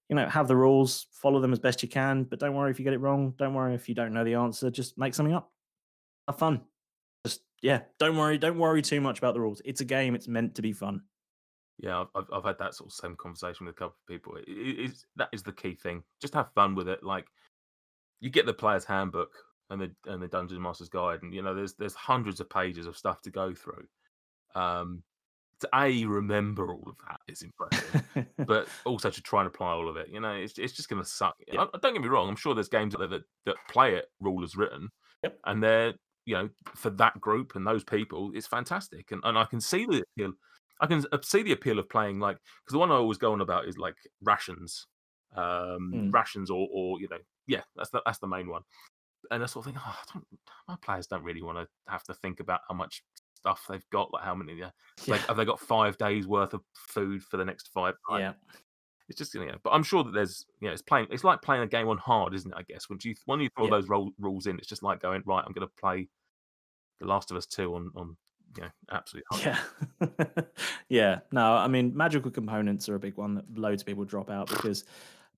you 0.09 0.17
know, 0.17 0.29
have 0.29 0.49
the 0.49 0.57
rules, 0.57 1.07
follow 1.13 1.41
them 1.41 1.53
as 1.53 1.59
best 1.59 1.83
you 1.83 1.89
can, 1.89 2.25
but 2.25 2.41
don't 2.41 2.55
worry 2.55 2.71
if 2.71 2.79
you 2.79 2.85
get 2.85 2.95
it 2.95 3.01
wrong. 3.01 3.35
Don't 3.39 3.55
worry 3.55 3.75
if 3.75 3.89
you 3.89 3.95
don't 3.95 4.13
know 4.13 4.25
the 4.25 4.35
answer. 4.35 4.71
Just 4.71 4.99
make 4.99 5.15
something 5.15 5.35
up. 5.35 5.51
Have 6.27 6.39
fun. 6.39 6.61
Just 7.27 7.43
yeah, 7.63 7.83
don't 7.99 8.17
worry. 8.17 8.39
Don't 8.39 8.59
worry 8.59 8.83
too 8.83 9.01
much 9.01 9.19
about 9.19 9.35
the 9.35 9.41
rules. 9.41 9.63
It's 9.65 9.81
a 9.81 9.85
game. 9.85 10.15
It's 10.15 10.29
meant 10.29 10.55
to 10.57 10.63
be 10.63 10.73
fun. 10.73 11.03
Yeah, 11.79 12.05
I've, 12.15 12.27
I've 12.33 12.45
had 12.45 12.59
that 12.59 12.75
sort 12.75 12.89
of 12.89 12.93
same 12.93 13.17
conversation 13.17 13.67
with 13.67 13.75
a 13.77 13.79
couple 13.79 13.97
of 14.01 14.07
people. 14.13 14.37
It, 14.37 14.49
it, 14.49 14.85
it's, 14.85 15.07
that 15.17 15.29
is 15.33 15.45
the 15.45 15.53
key 15.53 15.75
thing. 15.75 16.03
Just 16.21 16.35
have 16.35 16.53
fun 16.55 16.75
with 16.75 16.89
it. 16.89 17.05
Like 17.05 17.27
you 18.21 18.31
get 18.31 18.47
the 18.47 18.55
player's 18.55 18.85
handbook 18.85 19.31
and 19.71 19.81
the 19.81 19.91
and 20.07 20.23
the 20.23 20.29
Dungeon 20.29 20.61
Master's 20.61 20.89
Guide, 20.89 21.23
and 21.23 21.33
you 21.33 21.43
know 21.43 21.55
there's 21.55 21.75
there's 21.75 21.95
hundreds 21.95 22.41
of 22.41 22.51
pages 22.51 22.87
of 22.87 22.97
stuff 22.97 23.23
to 23.23 23.31
go 23.31 23.55
through. 23.55 23.87
Um, 24.55 25.03
to 25.61 25.69
a 25.75 26.05
remember 26.05 26.73
all 26.73 26.85
of 26.87 26.97
that 27.09 27.21
is 27.27 27.43
impressive, 27.43 28.05
but 28.47 28.69
also 28.85 29.11
to 29.11 29.23
try 29.23 29.41
and 29.41 29.49
apply 29.49 29.71
all 29.71 29.89
of 29.89 29.97
it. 29.97 30.09
You 30.09 30.21
know, 30.21 30.33
it's 30.33 30.59
it's 30.59 30.73
just 30.73 30.89
going 30.89 31.03
to 31.03 31.09
suck. 31.09 31.37
Yeah. 31.47 31.63
I, 31.63 31.79
don't 31.79 31.95
get 31.95 32.03
me 32.03 32.09
wrong. 32.09 32.29
I'm 32.29 32.37
sure 32.37 32.55
there's 32.55 32.69
games 32.69 32.95
out 32.95 33.01
there 33.01 33.09
that, 33.09 33.23
that 33.47 33.57
play 33.69 33.95
it 33.95 34.07
rule 34.21 34.45
as 34.45 34.57
written, 34.57 34.89
Yep. 35.25 35.39
and 35.45 35.63
they're 35.63 35.95
you 36.29 36.35
know 36.35 36.49
for 36.75 36.91
that 36.91 37.19
group 37.21 37.57
and 37.57 37.67
those 37.67 37.85
people, 37.85 38.31
it's 38.35 38.47
fantastic, 38.47 39.11
and 39.13 39.21
and 39.25 39.39
I 39.39 39.45
can 39.47 39.61
see 39.61 39.87
the 39.87 40.05
appeal. 40.07 40.33
I 40.81 40.87
can 40.87 41.05
uh, 41.11 41.19
see 41.23 41.43
the 41.43 41.53
appeal 41.53 41.79
of 41.79 41.89
playing 41.89 42.21
like 42.21 42.37
because 42.37 42.73
the 42.73 42.79
one 42.79 42.91
I 42.91 42.95
always 42.95 43.19
go 43.19 43.33
on 43.33 43.41
about 43.41 43.67
is 43.67 43.79
like 43.79 43.97
rations, 44.23 44.87
um, 45.35 45.93
Mm. 45.95 46.13
rations 46.13 46.51
or 46.51 46.69
or 46.73 47.01
you 47.01 47.09
know 47.11 47.19
yeah 47.47 47.63
that's 47.77 47.91
the 47.91 48.03
that's 48.05 48.19
the 48.19 48.27
main 48.29 48.49
one, 48.49 48.63
and 49.31 49.43
I 49.43 49.47
sort 49.47 49.67
of 49.67 49.73
think 49.73 49.83
oh, 49.87 49.97
I 50.03 50.05
don't, 50.13 50.27
my 50.69 50.77
players 50.83 51.07
don't 51.07 51.25
really 51.25 51.43
want 51.43 51.59
to 51.59 51.67
have 51.91 52.05
to 52.05 52.15
think 52.15 52.41
about 52.41 52.61
how 52.69 52.75
much 52.75 53.03
stuff 53.35 53.65
they've 53.69 53.91
got, 53.91 54.13
like 54.13 54.25
how 54.25 54.35
many 54.35 54.55
yeah, 54.59 54.71
like 55.07 55.21
have 55.29 55.37
they 55.39 55.45
got 55.47 55.61
five 55.61 55.97
days 55.97 56.27
worth 56.27 56.53
of 56.55 56.61
food 56.75 57.23
for 57.23 57.39
the 57.39 57.45
next 57.45 57.69
five? 57.73 57.95
Like, 58.11 58.21
yeah. 58.21 58.33
it's 59.09 59.19
just 59.19 59.35
you 59.35 59.45
know, 59.47 59.57
but 59.65 59.71
I'm 59.71 59.83
sure 59.85 60.05
that 60.05 60.13
there's 60.13 60.47
you 60.61 60.67
know 60.69 60.73
it's 60.73 60.83
playing 60.83 61.07
it's 61.11 61.25
like 61.25 61.41
playing 61.43 61.63
a 61.63 61.67
game 61.67 61.89
on 61.89 61.99
hard, 61.99 62.35
isn't 62.35 62.53
it? 62.53 62.57
I 62.57 62.63
guess 62.63 62.89
when 62.89 62.99
you 63.03 63.15
when 63.27 63.41
you 63.41 63.49
throw 63.57 63.65
Yeah. 63.67 63.71
those 63.73 63.89
role, 63.89 64.13
rules 64.19 64.47
in, 64.47 64.59
it's 64.59 64.69
just 64.69 64.83
like 64.83 65.01
going 65.01 65.23
right. 65.27 65.43
I'm 65.47 65.53
going 65.53 65.67
to 65.67 65.75
play 65.81 66.09
The 67.01 67.07
Last 67.07 67.31
of 67.31 67.37
Us 67.37 67.47
Two 67.47 67.75
on 67.75 67.91
on 67.95 68.17
you 68.57 68.63
know. 68.65 68.71
Yeah. 69.41 69.59
yeah. 70.89 71.19
No, 71.33 71.55
I 71.55 71.69
mean, 71.69 71.97
magical 71.97 72.31
components 72.31 72.89
are 72.89 72.95
a 72.95 73.01
big 73.01 73.17
one 73.17 73.35
that 73.35 73.59
loads 73.59 73.83
of 73.83 73.87
people 73.87 74.05
drop 74.05 74.31
out 74.31 74.49
because 74.49 74.85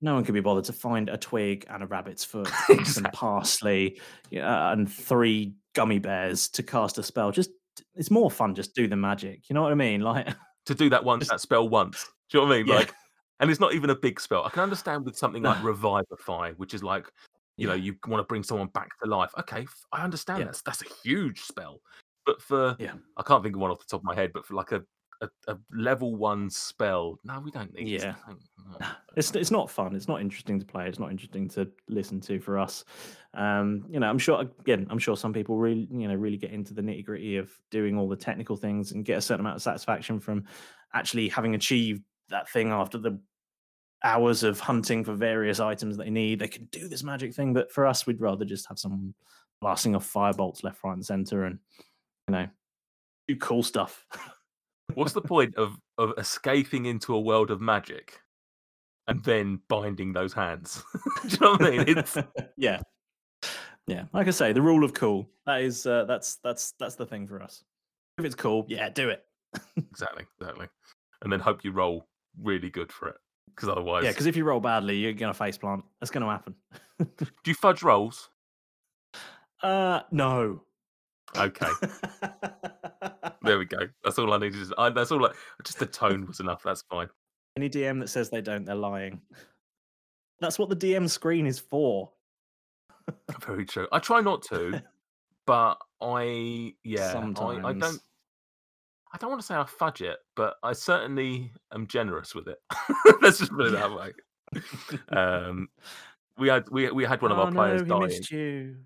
no 0.00 0.14
one 0.14 0.24
can 0.24 0.34
be 0.34 0.40
bothered 0.40 0.64
to 0.64 0.72
find 0.72 1.08
a 1.08 1.16
twig 1.16 1.66
and 1.68 1.82
a 1.82 1.86
rabbit's 1.86 2.24
foot, 2.24 2.50
and 2.68 2.86
some 2.86 3.04
parsley, 3.12 4.00
yeah, 4.30 4.72
and 4.72 4.90
three 4.90 5.54
gummy 5.74 5.98
bears 5.98 6.48
to 6.48 6.62
cast 6.62 6.98
a 6.98 7.02
spell. 7.02 7.30
Just 7.30 7.50
it's 7.94 8.10
more 8.10 8.30
fun. 8.30 8.54
Just 8.54 8.74
do 8.74 8.88
the 8.88 8.96
magic. 8.96 9.48
You 9.48 9.54
know 9.54 9.62
what 9.62 9.72
I 9.72 9.76
mean? 9.76 10.00
Like, 10.10 10.28
to 10.66 10.74
do 10.74 10.90
that 10.90 11.04
once 11.04 11.28
that 11.28 11.40
spell 11.40 11.68
once. 11.68 12.06
Do 12.28 12.38
you 12.38 12.44
know 12.44 12.48
what 12.48 12.54
I 12.54 12.58
mean? 12.58 12.66
Yeah. 12.66 12.74
Like, 12.76 12.94
and 13.40 13.50
it's 13.50 13.60
not 13.60 13.74
even 13.74 13.90
a 13.90 13.94
big 13.94 14.20
spell. 14.20 14.44
I 14.44 14.50
can 14.50 14.62
understand 14.62 15.04
with 15.04 15.16
something 15.16 15.42
like 15.42 15.62
revivify, 15.62 16.52
which 16.52 16.74
is 16.74 16.82
like 16.82 17.06
you 17.60 17.66
know 17.68 17.74
you 17.74 17.96
want 18.06 18.20
to 18.20 18.26
bring 18.26 18.42
someone 18.42 18.68
back 18.68 18.88
to 19.02 19.08
life. 19.08 19.30
Okay, 19.38 19.66
I 19.92 20.02
understand 20.02 20.40
Yeah. 20.40 20.44
that's 20.46 20.62
that's 20.62 20.82
a 20.82 20.88
huge 21.02 21.40
spell, 21.40 21.80
but 22.26 22.40
for 22.42 22.76
Yeah. 22.78 22.94
I 23.16 23.22
can't 23.22 23.42
think 23.42 23.54
of 23.56 23.60
one 23.60 23.70
off 23.70 23.78
the 23.80 23.86
top 23.86 24.00
of 24.00 24.04
my 24.04 24.14
head, 24.14 24.32
but 24.32 24.44
for 24.46 24.54
like 24.54 24.72
a 24.72 24.82
a, 25.22 25.28
a 25.48 25.58
level 25.70 26.16
one 26.16 26.48
spell, 26.48 27.18
no, 27.24 27.40
we 27.40 27.50
don't 27.50 27.74
need. 27.74 27.88
Yeah. 27.88 28.14
No. 28.80 28.86
it's 29.16 29.30
it's 29.32 29.50
not 29.50 29.70
fun. 29.70 29.94
It's 29.94 30.08
not 30.08 30.22
interesting 30.22 30.58
to 30.58 30.64
play. 30.64 30.88
It's 30.88 30.98
not 30.98 31.10
interesting 31.10 31.46
to 31.50 31.68
listen 31.88 32.20
to 32.22 32.40
for 32.40 32.58
us. 32.58 32.84
Um, 33.34 33.84
you 33.90 34.00
know, 34.00 34.08
I'm 34.08 34.18
sure 34.18 34.40
again, 34.40 34.86
I'm 34.88 34.98
sure 34.98 35.18
some 35.18 35.34
people 35.34 35.58
really, 35.58 35.86
you 35.92 36.08
know, 36.08 36.14
really 36.14 36.38
get 36.38 36.52
into 36.52 36.72
the 36.72 36.80
nitty 36.80 37.04
gritty 37.04 37.36
of 37.36 37.52
doing 37.70 37.98
all 37.98 38.08
the 38.08 38.16
technical 38.16 38.56
things 38.56 38.92
and 38.92 39.04
get 39.04 39.18
a 39.18 39.20
certain 39.20 39.40
amount 39.40 39.56
of 39.56 39.62
satisfaction 39.62 40.20
from 40.20 40.44
actually 40.94 41.28
having 41.28 41.54
achieved 41.54 42.02
that 42.30 42.48
thing 42.48 42.70
after 42.70 42.96
the 42.96 43.20
hours 44.04 44.42
of 44.42 44.60
hunting 44.60 45.04
for 45.04 45.14
various 45.14 45.60
items 45.60 45.96
that 45.96 46.04
they 46.04 46.10
need. 46.10 46.38
They 46.38 46.48
can 46.48 46.66
do 46.66 46.88
this 46.88 47.02
magic 47.02 47.34
thing, 47.34 47.52
but 47.52 47.72
for 47.72 47.86
us, 47.86 48.06
we'd 48.06 48.20
rather 48.20 48.44
just 48.44 48.66
have 48.68 48.78
someone 48.78 49.14
blasting 49.60 49.94
off 49.94 50.10
firebolts 50.10 50.64
left, 50.64 50.82
right, 50.84 50.94
and 50.94 51.04
center, 51.04 51.44
and 51.44 51.58
you 52.28 52.32
know, 52.32 52.48
do 53.28 53.36
cool 53.36 53.62
stuff. 53.62 54.04
What's 54.94 55.12
the 55.12 55.22
point 55.22 55.54
of 55.56 55.78
of 55.98 56.14
escaping 56.18 56.86
into 56.86 57.14
a 57.14 57.20
world 57.20 57.50
of 57.50 57.60
magic 57.60 58.20
and 59.06 59.22
then 59.22 59.60
binding 59.68 60.12
those 60.12 60.32
hands? 60.32 60.82
Do 61.22 61.28
you 61.28 61.38
know 61.40 61.50
what 61.52 61.64
I 61.64 61.70
mean? 61.70 61.98
It's 61.98 62.16
yeah, 62.56 62.80
yeah. 63.86 64.04
Like 64.12 64.26
I 64.26 64.30
say, 64.30 64.52
the 64.52 64.62
rule 64.62 64.84
of 64.84 64.94
cool. 64.94 65.28
That 65.46 65.60
is 65.60 65.86
uh, 65.86 66.04
that's 66.04 66.36
that's 66.36 66.72
that's 66.78 66.96
the 66.96 67.06
thing 67.06 67.26
for 67.26 67.42
us. 67.42 67.62
If 68.18 68.24
it's 68.24 68.34
cool, 68.34 68.66
yeah, 68.68 68.88
do 68.88 69.10
it. 69.10 69.24
exactly, 69.76 70.24
exactly. 70.40 70.66
And 71.22 71.32
then 71.32 71.40
hope 71.40 71.64
you 71.64 71.72
roll 71.72 72.08
really 72.40 72.70
good 72.70 72.92
for 72.92 73.08
it, 73.08 73.16
because 73.54 73.68
otherwise, 73.68 74.04
Yeah, 74.04 74.10
because 74.10 74.26
if 74.26 74.36
you 74.36 74.44
roll 74.44 74.60
badly, 74.60 74.96
you're 74.96 75.12
gonna 75.12 75.34
face 75.34 75.58
plant. 75.58 75.84
That's 76.00 76.10
gonna 76.10 76.26
happen. 76.26 76.54
do 76.98 77.26
you 77.46 77.54
fudge 77.54 77.82
rolls? 77.82 78.30
uh, 79.62 80.00
no. 80.10 80.62
Okay, 81.36 81.68
there 83.42 83.58
we 83.58 83.64
go. 83.64 83.78
That's 84.02 84.18
all 84.18 84.32
I 84.32 84.38
needed. 84.38 84.72
I, 84.76 84.90
that's 84.90 85.12
all. 85.12 85.24
I, 85.24 85.30
just 85.64 85.78
the 85.78 85.86
tone 85.86 86.26
was 86.26 86.40
enough. 86.40 86.62
That's 86.64 86.82
fine. 86.82 87.08
Any 87.56 87.70
DM 87.70 88.00
that 88.00 88.08
says 88.08 88.30
they 88.30 88.40
don't, 88.40 88.64
they're 88.64 88.74
lying. 88.74 89.20
That's 90.40 90.58
what 90.58 90.70
the 90.70 90.76
DM 90.76 91.08
screen 91.08 91.46
is 91.46 91.58
for. 91.60 92.10
Very 93.42 93.64
true. 93.64 93.86
I 93.92 93.98
try 93.98 94.20
not 94.20 94.42
to, 94.44 94.82
but 95.46 95.78
I 96.00 96.74
yeah, 96.84 97.12
Sometimes. 97.12 97.64
I, 97.64 97.68
I 97.68 97.72
don't. 97.74 98.00
I 99.12 99.18
don't 99.18 99.30
want 99.30 99.40
to 99.40 99.46
say 99.46 99.54
I 99.54 99.64
fudge 99.64 100.02
it, 100.02 100.18
but 100.36 100.56
I 100.62 100.72
certainly 100.72 101.52
am 101.72 101.86
generous 101.86 102.34
with 102.34 102.48
it. 102.48 102.58
Let's 103.22 103.38
just 103.38 103.52
put 103.52 103.66
it 103.66 103.72
that 103.72 103.92
way. 103.92 104.12
Um, 105.10 105.68
we 106.36 106.48
had 106.48 106.68
we 106.70 106.90
we 106.90 107.04
had 107.04 107.22
one 107.22 107.30
of 107.30 107.38
oh, 107.38 107.42
our 107.42 107.52
players 107.52 107.82
no, 107.82 108.00
dying. 108.00 108.08
missed 108.08 108.30
you. 108.30 108.76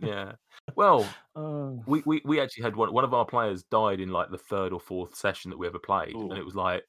Yeah. 0.00 0.32
Well, 0.74 1.06
Oh. 1.36 1.82
we, 1.86 2.02
we 2.04 2.20
we 2.24 2.40
actually 2.40 2.64
had 2.64 2.76
one 2.76 2.92
one 2.92 3.04
of 3.04 3.14
our 3.14 3.24
players 3.24 3.62
died 3.62 4.00
in 4.00 4.10
like 4.10 4.30
the 4.30 4.38
third 4.38 4.72
or 4.72 4.80
fourth 4.80 5.14
session 5.14 5.50
that 5.50 5.56
we 5.58 5.66
ever 5.66 5.78
played, 5.78 6.14
Ooh. 6.14 6.30
and 6.30 6.38
it 6.38 6.44
was 6.44 6.54
like, 6.54 6.82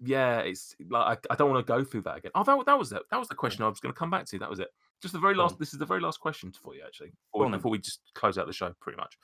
yeah, 0.00 0.38
it's 0.38 0.74
like 0.88 1.18
I, 1.28 1.32
I 1.32 1.36
don't 1.36 1.50
want 1.50 1.66
to 1.66 1.70
go 1.70 1.84
through 1.84 2.02
that 2.02 2.18
again. 2.18 2.30
Oh, 2.34 2.44
that, 2.44 2.66
that 2.66 2.78
was 2.78 2.92
it. 2.92 3.02
That 3.10 3.18
was 3.18 3.28
the 3.28 3.34
question 3.34 3.64
I 3.64 3.68
was 3.68 3.80
going 3.80 3.92
to 3.92 3.98
come 3.98 4.10
back 4.10 4.24
to. 4.26 4.38
That 4.38 4.48
was 4.48 4.60
it. 4.60 4.68
Just 5.02 5.12
the 5.12 5.20
very 5.20 5.34
last. 5.34 5.58
This 5.58 5.72
is 5.72 5.78
the 5.78 5.86
very 5.86 6.00
last 6.00 6.20
question 6.20 6.52
for 6.52 6.74
you, 6.74 6.82
actually, 6.86 7.12
before, 7.32 7.50
before 7.50 7.70
we 7.70 7.78
just 7.78 8.00
close 8.14 8.38
out 8.38 8.46
the 8.46 8.52
show, 8.52 8.72
pretty 8.80 8.96
much. 8.96 9.18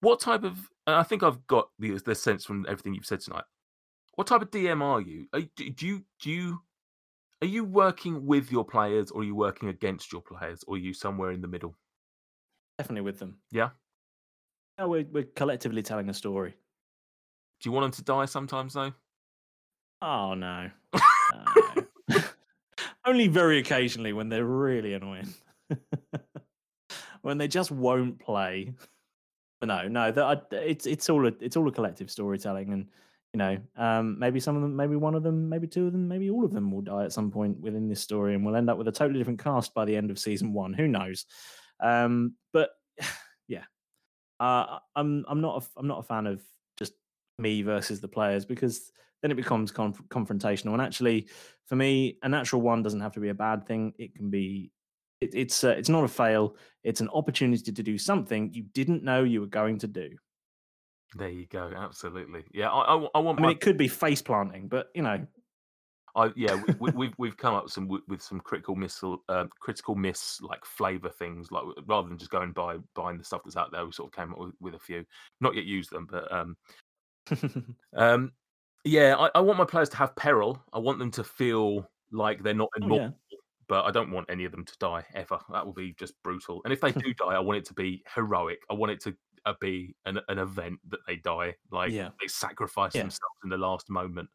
What 0.00 0.20
type 0.20 0.44
of? 0.44 0.58
I 0.86 1.02
think 1.02 1.22
I've 1.22 1.46
got 1.46 1.68
the 1.78 1.98
the 2.04 2.14
sense 2.14 2.44
from 2.44 2.66
everything 2.68 2.94
you've 2.94 3.06
said 3.06 3.20
tonight. 3.20 3.44
What 4.16 4.26
type 4.26 4.42
of 4.42 4.50
DM 4.50 4.82
are 4.82 5.00
you? 5.00 5.26
Are, 5.32 5.40
you- 5.40 5.48
do, 5.56 5.70
do 5.70 5.86
you 5.86 6.04
do 6.20 6.30
you 6.30 6.62
are 7.42 7.46
you 7.48 7.64
working 7.64 8.26
with 8.26 8.52
your 8.52 8.64
players, 8.64 9.10
or 9.10 9.22
are 9.22 9.24
you 9.24 9.34
working 9.34 9.68
against 9.68 10.12
your 10.12 10.22
players, 10.22 10.62
or 10.66 10.76
are 10.76 10.78
you 10.78 10.92
somewhere 10.94 11.30
in 11.32 11.40
the 11.40 11.48
middle? 11.48 11.74
Definitely 12.78 13.02
with 13.02 13.18
them. 13.18 13.38
Yeah. 13.50 13.70
Yeah, 14.78 14.86
we're, 14.86 15.04
we're 15.10 15.24
collectively 15.36 15.82
telling 15.82 16.08
a 16.08 16.14
story. 16.14 16.50
Do 17.60 17.68
you 17.68 17.72
want 17.72 17.84
them 17.84 17.92
to 17.92 18.02
die 18.02 18.24
sometimes, 18.24 18.74
though? 18.74 18.92
Oh 20.02 20.34
no. 20.34 20.70
No. 21.32 21.82
Only 23.06 23.28
very 23.28 23.58
occasionally 23.58 24.12
when 24.12 24.28
they're 24.28 24.44
really 24.44 24.94
annoying. 24.94 25.32
when 27.22 27.38
they 27.38 27.48
just 27.48 27.70
won't 27.70 28.18
play. 28.18 28.74
No, 29.64 29.88
no, 29.88 30.10
that 30.10 30.46
it's 30.52 30.86
it's 30.86 31.08
all 31.10 31.26
a 31.26 31.32
it's 31.40 31.56
all 31.56 31.68
a 31.68 31.72
collective 31.72 32.10
storytelling, 32.10 32.72
and 32.72 32.86
you 33.32 33.38
know, 33.38 33.58
um, 33.76 34.16
maybe 34.18 34.38
some 34.38 34.54
of 34.54 34.62
them, 34.62 34.76
maybe 34.76 34.94
one 34.94 35.14
of 35.14 35.24
them, 35.24 35.48
maybe 35.48 35.66
two 35.66 35.86
of 35.86 35.92
them, 35.92 36.06
maybe 36.06 36.30
all 36.30 36.44
of 36.44 36.52
them 36.52 36.70
will 36.70 36.82
die 36.82 37.04
at 37.04 37.12
some 37.12 37.30
point 37.30 37.58
within 37.60 37.88
this 37.88 38.00
story, 38.00 38.34
and 38.34 38.44
we'll 38.44 38.56
end 38.56 38.70
up 38.70 38.78
with 38.78 38.88
a 38.88 38.92
totally 38.92 39.18
different 39.18 39.42
cast 39.42 39.74
by 39.74 39.84
the 39.84 39.96
end 39.96 40.10
of 40.10 40.18
season 40.18 40.52
one. 40.52 40.72
Who 40.72 40.86
knows? 40.86 41.26
Um, 41.80 42.34
but 42.52 42.70
yeah, 43.48 43.64
uh, 44.38 44.78
I'm 44.94 45.24
I'm 45.28 45.40
not 45.40 45.64
a, 45.64 45.66
I'm 45.76 45.88
not 45.88 45.98
a 45.98 46.04
fan 46.04 46.26
of 46.26 46.42
just 46.78 46.92
me 47.38 47.62
versus 47.62 48.00
the 48.00 48.08
players 48.08 48.44
because 48.44 48.92
then 49.20 49.30
it 49.30 49.36
becomes 49.36 49.72
conf- 49.72 50.06
confrontational. 50.08 50.74
And 50.74 50.82
actually, 50.82 51.28
for 51.66 51.76
me, 51.76 52.18
a 52.22 52.28
natural 52.28 52.62
one 52.62 52.82
doesn't 52.82 53.00
have 53.00 53.14
to 53.14 53.20
be 53.20 53.30
a 53.30 53.34
bad 53.34 53.66
thing. 53.66 53.94
It 53.98 54.14
can 54.14 54.30
be. 54.30 54.70
It, 55.20 55.34
it's 55.34 55.64
uh, 55.64 55.68
it's 55.70 55.88
not 55.88 56.04
a 56.04 56.08
fail. 56.08 56.56
It's 56.82 57.00
an 57.00 57.08
opportunity 57.10 57.72
to 57.72 57.82
do 57.82 57.98
something 57.98 58.52
you 58.52 58.62
didn't 58.62 59.02
know 59.02 59.24
you 59.24 59.40
were 59.40 59.46
going 59.46 59.78
to 59.78 59.86
do. 59.86 60.10
There 61.16 61.28
you 61.28 61.46
go. 61.46 61.72
Absolutely. 61.74 62.44
Yeah, 62.52 62.70
I, 62.70 62.96
I, 62.96 63.08
I 63.14 63.18
want 63.20 63.38
I 63.38 63.42
mean, 63.42 63.48
my 63.48 63.50
it 63.52 63.60
could 63.60 63.76
be 63.76 63.88
face 63.88 64.20
planting, 64.20 64.68
but 64.68 64.90
you 64.94 65.02
know, 65.02 65.24
I, 66.16 66.32
yeah, 66.36 66.54
we, 66.54 66.74
we, 66.78 66.90
we've 66.92 67.14
we've 67.18 67.36
come 67.36 67.54
up 67.54 67.64
with 67.64 67.72
some 67.72 67.88
with 68.08 68.22
some 68.22 68.40
critical 68.40 68.74
miss 68.74 69.02
uh, 69.28 69.46
critical 69.60 69.94
miss 69.94 70.40
like 70.40 70.64
flavor 70.64 71.10
things 71.10 71.50
like 71.50 71.64
rather 71.86 72.08
than 72.08 72.18
just 72.18 72.30
going 72.30 72.52
by 72.52 72.78
buying 72.94 73.18
the 73.18 73.24
stuff 73.24 73.42
that's 73.44 73.56
out 73.56 73.72
there. 73.72 73.84
We 73.84 73.92
sort 73.92 74.08
of 74.12 74.16
came 74.16 74.32
up 74.32 74.38
with, 74.38 74.54
with 74.60 74.74
a 74.74 74.78
few, 74.78 75.04
not 75.40 75.54
yet 75.54 75.64
used 75.64 75.90
them, 75.90 76.06
but 76.10 76.30
um, 76.32 76.56
um, 77.94 78.32
yeah, 78.84 79.16
I, 79.16 79.30
I 79.36 79.40
want 79.40 79.58
my 79.58 79.64
players 79.64 79.88
to 79.90 79.96
have 79.96 80.14
peril. 80.16 80.62
I 80.72 80.78
want 80.78 80.98
them 80.98 81.10
to 81.12 81.24
feel 81.24 81.88
like 82.12 82.42
they're 82.42 82.54
not 82.54 82.70
Oh, 82.76 82.84
immortal. 82.84 83.18
But 83.68 83.84
I 83.84 83.90
don't 83.90 84.10
want 84.10 84.26
any 84.30 84.44
of 84.44 84.52
them 84.52 84.64
to 84.64 84.74
die 84.78 85.04
ever. 85.14 85.38
That 85.52 85.64
will 85.64 85.72
be 85.72 85.94
just 85.98 86.14
brutal. 86.22 86.60
And 86.64 86.72
if 86.72 86.80
they 86.80 86.92
do 86.92 87.14
die, 87.14 87.34
I 87.34 87.38
want 87.38 87.58
it 87.58 87.64
to 87.66 87.74
be 87.74 88.02
heroic. 88.14 88.58
I 88.70 88.74
want 88.74 88.92
it 88.92 89.00
to 89.02 89.16
uh, 89.46 89.54
be 89.60 89.94
an, 90.06 90.18
an 90.28 90.38
event 90.38 90.78
that 90.88 91.00
they 91.06 91.16
die, 91.16 91.54
like 91.70 91.92
Yeah. 91.92 92.10
they 92.20 92.26
sacrifice 92.28 92.94
Yeah. 92.94 93.02
themselves 93.02 93.34
in 93.44 93.50
the 93.50 93.58
last 93.58 93.88
moment, 93.90 94.28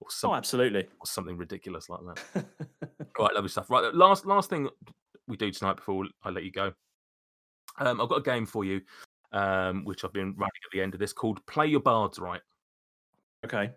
or, 0.00 0.08
some, 0.10 0.30
Oh, 0.30 0.34
absolutely. 0.34 0.84
or 1.00 1.06
something 1.06 1.36
ridiculous 1.36 1.88
like 1.88 2.00
that. 2.06 2.44
Right, 3.18 3.32
lovely 3.32 3.48
stuff. 3.48 3.70
Right, 3.70 3.94
last 3.94 4.26
last 4.26 4.50
thing 4.50 4.68
we 5.28 5.36
do 5.36 5.50
tonight 5.52 5.76
before 5.76 6.04
I 6.24 6.30
let 6.30 6.42
you 6.42 6.50
go. 6.50 6.72
Um, 7.78 8.00
I've 8.00 8.08
got 8.08 8.18
a 8.18 8.22
game 8.22 8.44
for 8.44 8.64
you, 8.64 8.80
um, 9.32 9.84
which 9.84 10.04
I've 10.04 10.12
been 10.12 10.34
running 10.36 10.50
at 10.64 10.72
the 10.72 10.80
end 10.80 10.94
of 10.94 11.00
this 11.00 11.12
called 11.12 11.44
Play 11.46 11.66
Your 11.68 11.80
Bards 11.80 12.18
Right. 12.18 12.40
okay. 13.44 13.70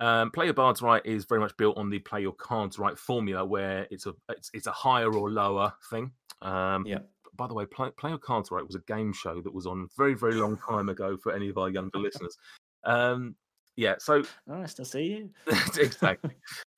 Um, 0.00 0.30
play 0.30 0.44
your 0.44 0.54
bards 0.54 0.82
right 0.82 1.00
is 1.06 1.24
very 1.24 1.40
much 1.40 1.56
built 1.56 1.78
on 1.78 1.88
the 1.88 1.98
play 1.98 2.20
your 2.20 2.32
cards 2.34 2.78
right 2.78 2.98
formula, 2.98 3.44
where 3.44 3.86
it's 3.90 4.06
a 4.06 4.14
it's, 4.28 4.50
it's 4.52 4.66
a 4.66 4.72
higher 4.72 5.12
or 5.12 5.30
lower 5.30 5.72
thing. 5.90 6.10
Um, 6.42 6.84
Yeah. 6.86 6.98
By 7.36 7.46
the 7.46 7.54
way, 7.54 7.66
play, 7.66 7.90
play 7.98 8.10
your 8.10 8.18
cards 8.18 8.50
right 8.50 8.64
was 8.66 8.76
a 8.76 8.80
game 8.86 9.12
show 9.12 9.42
that 9.42 9.52
was 9.52 9.66
on 9.66 9.88
very 9.96 10.14
very 10.14 10.34
long 10.36 10.56
time 10.56 10.88
ago 10.88 11.16
for 11.18 11.32
any 11.32 11.48
of 11.50 11.58
our 11.58 11.68
younger 11.68 11.98
listeners. 11.98 12.36
Um, 12.84 13.34
yeah, 13.76 13.96
so 13.98 14.22
Nice 14.46 14.72
to 14.74 14.84
see 14.86 15.04
you. 15.04 15.30
exactly. 15.78 16.30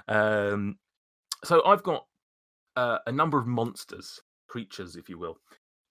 Um, 0.08 0.78
so 1.44 1.64
I've 1.64 1.84
got 1.84 2.06
uh, 2.76 2.98
a 3.06 3.12
number 3.12 3.38
of 3.38 3.46
monsters, 3.46 4.20
creatures, 4.48 4.96
if 4.96 5.08
you 5.08 5.16
will, 5.18 5.38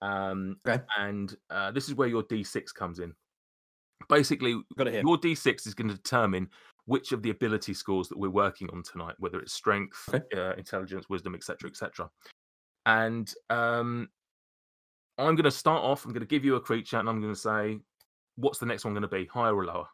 um, 0.02 0.56
Okay. 0.68 0.82
and 0.98 1.34
uh, 1.48 1.70
this 1.70 1.88
is 1.88 1.94
where 1.94 2.08
your 2.08 2.22
D6 2.24 2.74
comes 2.74 2.98
in. 2.98 3.14
Basically, 4.08 4.60
Got 4.76 4.88
it 4.88 4.92
here. 4.94 5.02
your 5.02 5.16
D6 5.18 5.66
is 5.66 5.74
going 5.74 5.88
to 5.88 5.94
determine 5.94 6.48
which 6.88 7.12
of 7.12 7.22
the 7.22 7.28
ability 7.28 7.74
scores 7.74 8.08
that 8.08 8.18
we're 8.18 8.30
working 8.30 8.68
on 8.72 8.82
tonight, 8.82 9.14
whether 9.18 9.38
it's 9.40 9.52
strength, 9.52 10.08
Okay. 10.12 10.40
uh, 10.40 10.54
intelligence, 10.54 11.06
wisdom, 11.10 11.34
etc., 11.34 11.68
etc. 11.68 12.10
And 12.86 13.32
um, 13.50 14.08
I'm 15.18 15.34
going 15.34 15.44
to 15.44 15.50
start 15.50 15.84
off. 15.84 16.06
I'm 16.06 16.12
going 16.12 16.22
to 16.22 16.26
give 16.26 16.46
you 16.46 16.56
a 16.56 16.60
creature, 16.60 16.98
and 16.98 17.06
I'm 17.06 17.20
going 17.20 17.34
to 17.34 17.38
say, 17.38 17.78
"What's 18.36 18.58
the 18.58 18.64
next 18.64 18.86
one 18.86 18.94
going 18.94 19.02
to 19.02 19.08
be? 19.08 19.26
Higher 19.26 19.54
or 19.54 19.66
lower?" 19.66 19.86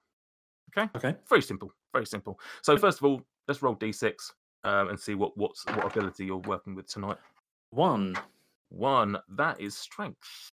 Okay. 0.76 0.88
Okay. 0.96 1.18
Very 1.28 1.42
simple. 1.42 1.72
Very 1.92 2.06
simple. 2.06 2.38
So 2.62 2.76
first 2.76 2.98
of 2.98 3.04
all, 3.04 3.22
let's 3.48 3.60
roll 3.60 3.74
d6 3.74 4.14
um, 4.62 4.88
and 4.88 4.98
see 4.98 5.16
what 5.16 5.36
what's 5.36 5.66
what 5.66 5.84
ability 5.86 6.26
you're 6.26 6.36
working 6.38 6.76
with 6.76 6.86
tonight. 6.86 7.18
One. 7.70 8.16
One 8.68 9.18
that 9.30 9.60
is 9.60 9.76
strength. 9.76 10.50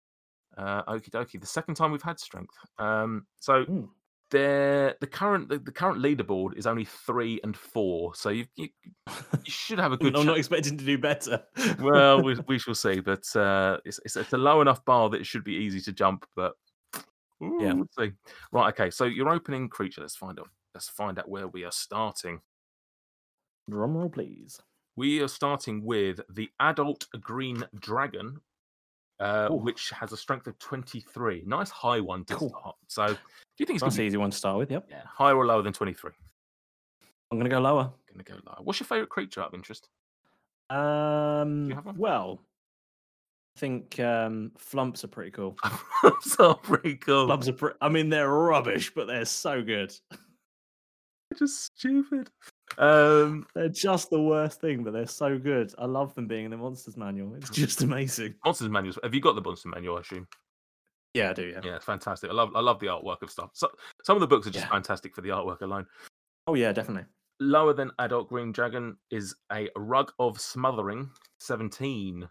Uh, 0.57 0.84
okie 0.84 1.10
dokie. 1.10 1.40
The 1.40 1.48
second 1.48 1.76
time 1.76 1.91
we've 1.91 2.02
had 2.02 2.20
strength. 2.20 2.56
Um, 2.78 3.26
so 3.40 3.61
Ooh. 3.70 3.90
The 4.31 4.95
the 5.01 5.07
current 5.07 5.49
the, 5.49 5.57
the 5.60 5.72
current 5.72 5.99
leaderboard 6.01 6.56
is 6.57 6.68
only 6.68 6.85
three 6.85 7.39
and 7.43 7.56
four. 7.56 8.14
So 8.15 8.30
you 8.30 8.45
you, 8.56 8.69
you 9.07 9.51
should 9.51 9.80
have 9.80 9.91
a 9.91 9.97
good. 10.03 10.15
I'm 10.15 10.26
not 10.26 10.38
expecting 10.38 10.77
to 10.77 10.85
do 10.85 10.97
better. 10.97 11.41
well, 11.80 12.22
we, 12.22 12.35
we 12.47 12.60
shall 12.60 12.76
see. 12.76 12.99
But 12.99 13.34
uh, 13.35 13.77
it's, 13.85 13.99
it's 14.06 14.15
it's 14.15 14.34
a 14.34 14.38
low 14.38 14.61
enough 14.61 14.84
bar 14.85 15.10
that 15.10 15.19
it 15.22 15.26
should 15.26 15.43
be 15.43 15.53
easy 15.56 15.81
to 15.81 15.91
jump. 15.93 16.26
But 16.35 16.53
ooh, 17.43 17.57
Yeah. 17.61 17.73
we'll 17.73 17.88
see. 17.97 18.11
Right. 18.51 18.69
Okay. 18.73 18.89
So 18.91 19.06
your 19.06 19.30
opening 19.30 19.69
creature. 19.69 20.01
Let's 20.01 20.15
find 20.15 20.39
out. 20.39 20.49
Let's 20.76 20.89
find 20.89 21.18
out 21.18 21.27
where 21.27 21.47
we 21.47 21.64
are 21.65 21.72
starting. 21.72 22.41
Drum 23.69 23.95
roll, 23.97 24.10
please. 24.10 24.60
We 24.95 25.22
are 25.22 25.27
starting 25.27 25.84
with 25.84 26.19
the 26.30 26.49
adult 26.60 27.07
green 27.22 27.64
dragon, 27.80 28.41
uh, 29.19 29.49
which 29.49 29.89
has 29.91 30.11
a 30.11 30.18
strength 30.18 30.47
of 30.47 30.57
23. 30.60 31.43
Nice 31.45 31.69
high 31.69 31.99
one 32.01 32.26
to 32.26 32.35
Cool. 32.35 32.49
start. 32.49 32.76
So, 32.88 33.18
do 33.60 33.64
you 33.64 33.65
think 33.65 33.76
it's 33.76 33.84
going 33.84 33.99
an 33.99 34.07
easy 34.07 34.15
one 34.15 34.31
to 34.31 34.38
start 34.38 34.57
with. 34.57 34.72
Yep. 34.72 34.88
yeah, 34.90 35.02
higher 35.06 35.36
or 35.36 35.45
lower 35.45 35.61
than 35.61 35.73
23? 35.73 36.11
I'm 37.30 37.38
gonna 37.38 37.49
go 37.49 37.60
lower. 37.60 37.91
Going 38.07 38.23
to 38.23 38.31
go 38.31 38.40
lower. 38.45 38.57
What's 38.61 38.80
your 38.80 38.88
favorite 38.88 39.10
creature 39.10 39.41
out 39.41 39.49
of 39.49 39.53
interest? 39.53 39.90
Um. 40.69 41.94
Well, 41.98 42.40
I 43.57 43.60
think 43.60 43.99
um, 43.99 44.53
flumphs 44.57 45.03
are 45.03 45.10
pretty 45.10 45.31
cool. 45.31 45.57
so 46.22 46.53
pretty 46.53 46.95
cool. 46.95 47.27
Flumphs 47.27 47.49
are. 47.49 47.53
Pre- 47.53 47.73
I 47.81 47.90
mean, 47.90 48.10
they're 48.10 48.30
rubbish, 48.30 48.94
but 48.95 49.07
they're 49.07 49.26
so 49.26 49.61
good. 49.61 49.94
They're 50.10 51.38
Just 51.40 51.65
stupid. 51.65 52.30
Um, 52.77 53.45
They're 53.53 53.68
just 53.68 54.10
the 54.10 54.22
worst 54.22 54.61
thing, 54.61 54.84
but 54.86 54.94
they're 54.94 55.06
so 55.06 55.38
good. 55.38 55.73
I 55.77 55.86
love 55.86 56.15
them 56.15 56.27
being 56.27 56.45
in 56.45 56.52
the 56.52 56.57
monsters 56.57 56.95
manual. 56.95 57.36
It's 57.36 57.49
just 57.49 57.81
amazing. 57.81 58.36
Monsters 58.45 58.69
manuals. 58.69 58.98
Have 59.03 59.14
you 59.14 59.22
got 59.22 59.36
the 59.36 59.41
Monster 59.41 59.68
manual? 59.69 59.98
I 59.98 60.02
assume. 60.02 60.27
Yeah, 61.14 61.31
I 61.31 61.34
do. 61.34 61.48
Yeah. 61.48 61.61
Yeah, 61.64 61.76
it's 61.76 61.86
fantastic. 61.86 62.30
I 62.30 62.34
love 62.34 62.56
I 62.56 62.60
love 62.61 62.80
the 62.80 62.88
artwork 62.88 63.22
of 63.22 63.31
stuff. 63.31 63.52
So, 63.53 63.69
some 64.03 64.15
of 64.15 64.22
the 64.22 64.27
books 64.27 64.48
are 64.48 64.52
just 64.52 64.65
Yeah. 64.65 64.69
fantastic 64.72 65.15
for 65.15 65.22
the 65.22 65.30
artwork 65.30 65.61
alone. 65.61 65.88
Oh 66.48 66.53
yeah, 66.53 66.72
definitely. 66.72 67.06
Lower 67.40 67.73
than 67.73 67.91
adult 67.99 68.30
green 68.30 68.52
dragon 68.52 68.98
is 69.11 69.34
a 69.52 69.69
rug 69.76 70.11
of 70.19 70.40
smothering, 70.40 71.10
17. 71.40 72.27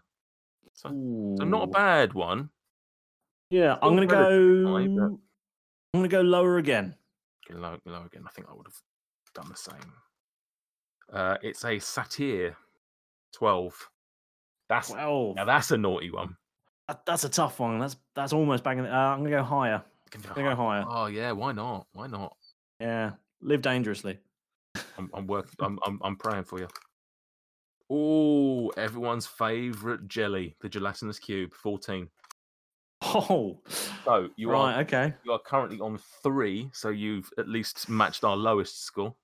So, 0.73 0.89
so 0.89 1.43
not 1.45 1.63
a 1.63 1.67
bad 1.67 2.13
one. 2.13 2.49
Yeah, 3.49 3.77
I'm 3.81 3.95
gonna 3.95 4.05
go. 4.05 4.67
high, 4.77 4.87
but- 4.87 5.17
I'm 5.93 6.01
gonna 6.01 6.07
go 6.07 6.21
lower 6.21 6.57
again. 6.57 6.95
Go 7.49 7.57
low, 7.57 7.79
low 7.85 8.03
again. 8.03 8.23
I 8.27 8.29
think 8.29 8.47
I 8.49 8.53
would 8.53 8.67
have 8.67 8.79
done 9.33 9.49
the 9.49 9.55
same. 9.55 9.93
Uh, 11.11 11.37
it's 11.41 11.65
a 11.65 11.79
satyr, 11.79 12.55
12. 13.33 13.89
That's 14.69 14.91
Well, 14.91 15.33
now 15.33 15.45
that's 15.45 15.71
a 15.71 15.77
naughty 15.77 16.11
one. 16.11 16.37
That- 16.89 17.05
that's 17.05 17.23
a 17.23 17.29
tough 17.29 17.59
one. 17.59 17.79
That's 17.79 17.95
that's 18.15 18.33
almost 18.33 18.63
banging. 18.63 18.85
Uh, 18.85 18.89
I'm 18.89 19.19
gonna 19.19 19.29
go 19.29 19.43
higher. 19.43 19.81
I'm 20.13 20.21
gonna 20.35 20.49
go 20.49 20.55
higher. 20.55 20.83
Oh 20.87 21.05
yeah, 21.05 21.31
why 21.31 21.51
not? 21.51 21.87
Why 21.93 22.07
not? 22.07 22.35
Yeah, 22.79 23.11
live 23.41 23.61
dangerously. 23.61 24.17
I'm, 24.97 25.09
I'm 25.13 25.27
working. 25.27 25.53
I'm, 25.59 25.79
I'm 25.85 25.99
I'm 26.03 26.15
praying 26.15 26.43
for 26.45 26.59
you. 26.59 26.67
Oh, 27.89 28.69
everyone's 28.77 29.25
favourite 29.25 30.07
jelly, 30.07 30.55
the 30.61 30.69
gelatinous 30.69 31.17
cube, 31.17 31.53
14. 31.53 32.07
Oh, 33.01 33.59
So 34.03 34.29
you 34.35 34.51
right. 34.51 34.75
are 34.75 34.81
Okay. 34.81 35.13
you 35.23 35.31
are 35.31 35.39
currently 35.39 35.79
on 35.79 35.97
three, 36.21 36.69
so 36.73 36.89
you've 36.89 37.31
at 37.39 37.47
least 37.47 37.89
matched 37.89 38.23
our 38.23 38.35
lowest 38.35 38.83
score. 38.85 39.15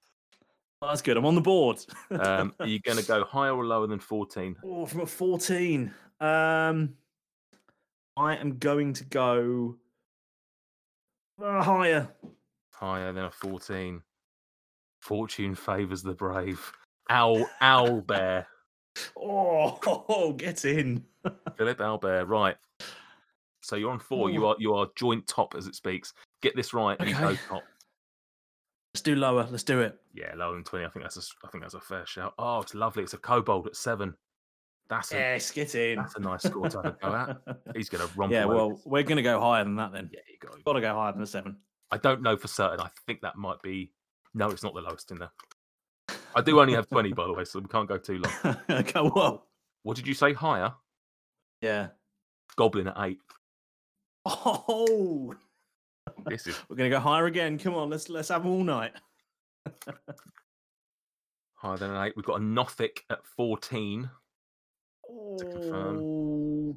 Well, 0.81 0.89
that's 0.91 1.01
good. 1.03 1.15
I'm 1.17 1.25
on 1.25 1.35
the 1.35 1.41
board. 1.41 1.77
Um, 2.09 2.53
are 2.59 2.65
you 2.67 2.79
going 2.79 2.97
to 2.97 3.05
go 3.05 3.23
higher 3.29 3.53
or 3.55 3.65
lower 3.65 3.85
than 3.87 3.99
14? 3.99 4.55
oh, 4.63 4.85
from 4.85 5.01
a 5.01 5.05
14. 5.05 5.93
Um, 6.19 6.95
I 8.17 8.35
am 8.35 8.57
going 8.57 8.93
to 8.93 9.03
go 9.05 9.75
uh, 11.43 11.61
higher. 11.61 12.07
Higher 12.71 13.11
than 13.11 13.25
a 13.25 13.31
14. 13.31 14.01
Fortune 15.01 15.55
favours 15.55 16.01
the 16.01 16.13
brave. 16.13 16.71
Owl, 17.09 17.45
owl 17.61 18.01
bear. 18.01 18.47
Oh, 19.17 20.33
get 20.37 20.65
in. 20.65 21.03
Philip 21.57 21.81
Albert, 21.81 22.25
right. 22.25 22.55
So 23.61 23.75
you're 23.75 23.91
on 23.91 23.99
four. 23.99 24.29
You 24.29 24.45
are 24.45 24.55
you 24.59 24.73
are 24.75 24.87
joint 24.95 25.27
top 25.27 25.55
as 25.55 25.67
it 25.67 25.75
speaks. 25.75 26.13
Get 26.41 26.55
this 26.55 26.73
right, 26.73 26.97
and 26.99 27.09
you 27.09 27.15
go 27.15 27.27
Okay. 27.29 27.39
top. 27.49 27.63
Let's 28.93 29.01
do 29.01 29.15
lower. 29.15 29.47
Let's 29.49 29.63
do 29.63 29.81
it. 29.81 29.99
Yeah, 30.13 30.33
lower 30.35 30.53
than 30.53 30.63
twenty. 30.63 30.85
I 30.85 30.89
think 30.89 31.03
that's 31.03 31.17
a, 31.17 31.21
I 31.45 31.49
think 31.49 31.63
that's 31.63 31.73
a 31.73 31.79
fair 31.79 32.05
shout. 32.05 32.33
Oh, 32.37 32.61
it's 32.61 32.75
lovely. 32.75 33.03
It's 33.03 33.13
a 33.13 33.17
kobold 33.17 33.67
at 33.67 33.75
seven. 33.75 34.15
That's 34.89 35.11
a 35.11 35.15
Yes, 35.15 35.51
get 35.51 35.73
in. 35.75 35.97
that's 35.97 36.15
a 36.15 36.19
nice 36.19 36.43
score 36.43 36.69
to 36.69 36.77
have 36.81 36.85
a 36.85 36.97
go 37.01 37.15
at. 37.15 37.57
He's 37.75 37.89
going 37.89 38.07
to 38.07 38.13
romp. 38.17 38.31
yeah, 38.31 38.45
well, 38.45 38.79
we're 38.85 39.03
going 39.03 39.17
to 39.17 39.23
go 39.23 39.39
higher 39.39 39.63
than 39.63 39.75
that 39.77 39.91
then. 39.91 40.09
yeah, 40.13 40.19
you 40.29 40.37
go. 40.39 40.55
Got 40.63 40.73
to 40.73 40.81
go 40.81 40.93
higher 40.93 41.11
than 41.11 41.21
a 41.23 41.27
seven. 41.27 41.57
I 41.91 41.97
don't 41.97 42.21
know 42.21 42.37
for 42.37 42.47
certain. 42.47 42.79
I 42.79 42.89
think 43.07 43.21
that 43.21 43.35
might 43.35 43.61
be. 43.63 43.91
No, 44.33 44.49
it's 44.49 44.63
not 44.63 44.73
the 44.75 44.81
lowest 44.81 45.09
in 45.11 45.17
there. 45.17 45.31
I 46.35 46.41
do 46.41 46.59
only 46.59 46.73
have 46.73 46.87
twenty, 46.89 47.13
by 47.13 47.25
the 47.25 47.33
way, 47.33 47.45
so 47.45 47.59
we 47.59 47.67
can't 47.67 47.87
go 47.87 47.97
too 47.97 48.21
long. 48.43 48.57
okay, 48.69 48.99
whoa. 48.99 49.43
What 49.83 49.95
did 49.95 50.05
you 50.07 50.13
say? 50.13 50.33
Higher? 50.33 50.73
Yeah. 51.61 51.87
Goblin 52.57 52.87
at 52.89 52.95
eight. 52.99 53.19
Oh, 54.25 55.33
This 56.25 56.45
is 56.47 56.55
we're 56.69 56.75
going 56.75 56.89
to 56.91 56.95
go 56.95 56.99
higher 56.99 57.25
again. 57.25 57.57
Come 57.57 57.73
on, 57.75 57.89
let's 57.89 58.09
let's 58.09 58.29
have 58.29 58.45
all 58.45 58.63
night. 58.63 58.91
higher 61.55 61.77
than 61.77 61.91
an 61.91 62.05
eight. 62.05 62.13
We've 62.15 62.25
got 62.25 62.41
a 62.41 62.43
Nothic 62.43 63.03
at 63.09 63.25
fourteen. 63.25 64.09
To 65.09 65.45
confirm. 65.45 65.99
Oh. 66.01 66.75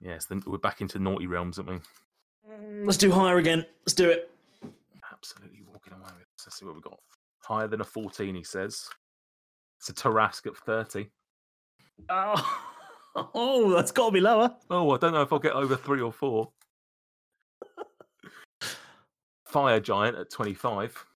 Yes, 0.00 0.26
then 0.26 0.42
we're 0.46 0.58
back 0.58 0.80
into 0.80 0.98
naughty 0.98 1.26
realms, 1.26 1.58
aren't 1.58 1.70
we? 1.70 1.76
Mm, 2.50 2.84
Let's 2.84 2.98
do 2.98 3.10
higher 3.10 3.38
again. 3.38 3.64
Let's 3.82 3.94
do 3.94 4.10
it. 4.10 4.30
Absolutely 5.12 5.62
walking 5.66 5.92
away 5.92 6.10
with 6.18 6.26
this. 6.36 6.46
Let's 6.46 6.58
see 6.58 6.66
what 6.66 6.74
we've 6.74 6.84
got. 6.84 6.98
Higher 7.42 7.68
than 7.68 7.80
a 7.80 7.84
14, 7.84 8.34
he 8.34 8.42
says. 8.42 8.88
It's 9.78 9.88
a 9.88 9.94
Tarrasque 9.94 10.46
at 10.46 10.56
30. 10.56 11.08
Oh, 12.08 12.60
oh 13.34 13.74
that's 13.74 13.92
got 13.92 14.06
to 14.06 14.12
be 14.12 14.20
lower. 14.20 14.54
Oh, 14.70 14.90
I 14.90 14.98
don't 14.98 15.12
know 15.12 15.22
if 15.22 15.32
I'll 15.32 15.38
get 15.38 15.52
over 15.52 15.76
three 15.76 16.00
or 16.00 16.12
four. 16.12 16.50
Fire 19.46 19.80
Giant 19.80 20.18
at 20.18 20.30
25. 20.30 21.06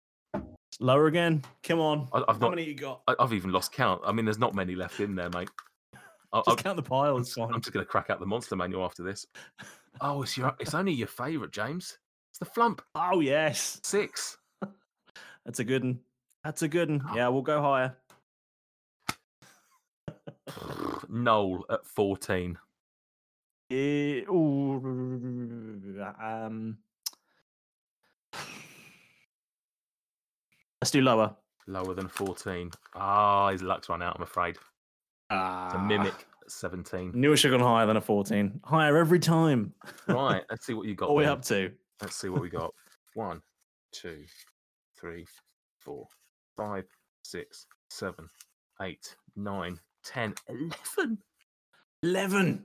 Lower 0.81 1.07
again. 1.07 1.43
Come 1.63 1.81
on. 1.81 2.09
I, 2.13 2.19
I've 2.29 2.37
How 2.37 2.43
not. 2.43 2.51
many 2.51 2.65
you 2.65 2.75
got? 2.75 3.03
I, 3.09 3.15
I've 3.19 3.33
even 3.33 3.51
lost 3.51 3.73
count. 3.73 4.01
I 4.05 4.13
mean, 4.13 4.25
there's 4.25 4.39
not 4.39 4.55
many 4.55 4.75
left 4.75 5.01
in 5.01 5.15
there, 5.15 5.31
mate. 5.31 5.51
I, 6.33 6.43
Just 6.47 6.61
I, 6.61 6.63
count 6.63 6.77
the 6.77 6.83
piles. 6.83 7.33
Fine. 7.35 7.53
I'm 7.53 7.61
just 7.61 7.73
going 7.73 7.85
to 7.85 7.91
crack 7.91 8.11
out 8.11 8.21
the 8.21 8.27
monster 8.27 8.55
manual 8.55 8.85
after 8.85 9.03
this. 9.03 9.27
Oh, 10.01 10.23
it's 10.23 10.37
your. 10.37 10.55
It's 10.61 10.75
only 10.75 10.93
your 10.93 11.09
favourite, 11.09 11.51
James. 11.51 11.99
It's 12.31 12.39
the 12.39 12.47
Flumph 12.47 12.79
Oh 12.95 13.19
yes, 13.19 13.81
six. 13.83 14.37
that's 15.45 15.59
a 15.59 15.65
good 15.65 15.83
one. 15.83 15.99
That's 16.45 16.63
a 16.63 16.69
good 16.69 16.89
one. 16.89 17.03
Oh. 17.09 17.17
Yeah, 17.17 17.27
we'll 17.29 17.43
go 17.43 17.61
higher. 17.61 17.97
Gnoll 21.11 21.63
at 21.69 21.85
14. 21.85 22.57
Eh, 23.71 24.21
ooh, 24.31 26.05
um, 26.23 26.79
let's 30.81 30.91
do 30.91 31.01
lower. 31.01 31.35
Lower 31.67 31.95
than 31.95 32.09
14. 32.09 32.71
Ah, 32.95 33.51
his 33.51 33.63
luck's 33.63 33.89
run 33.89 34.03
out, 34.03 34.17
I'm 34.17 34.23
afraid. 34.23 34.57
Ah, 35.31 35.73
a 35.75 35.79
mimic 35.87 36.15
17. 36.49 37.13
Knew 37.15 37.37
should 37.37 37.53
have 37.53 37.61
gone 37.61 37.69
higher 37.69 37.87
than 37.87 37.97
a 37.99 38.01
14. 38.01 38.61
Higher 38.65 38.97
every 38.97 39.19
time. 39.19 39.75
Right, 40.07 40.43
let's 40.51 40.65
see 40.67 40.75
what 40.75 40.87
you 40.87 40.95
got. 40.95 41.11
What 41.11 41.17
are 41.17 41.25
we 41.25 41.27
up 41.27 41.43
to? 41.47 41.71
Let's 42.01 42.17
see 42.17 42.29
what 42.31 42.41
we 42.41 42.49
got. 42.49 42.73
One, 43.15 43.43
two, 43.93 44.25
three, 44.99 45.27
four, 45.81 46.07
five, 46.57 46.85
six, 47.23 47.67
seven, 47.91 48.29
eight, 48.81 49.15
nine, 49.37 49.79
ten, 50.05 50.35
eleven. 50.49 51.19
11. 52.05 52.65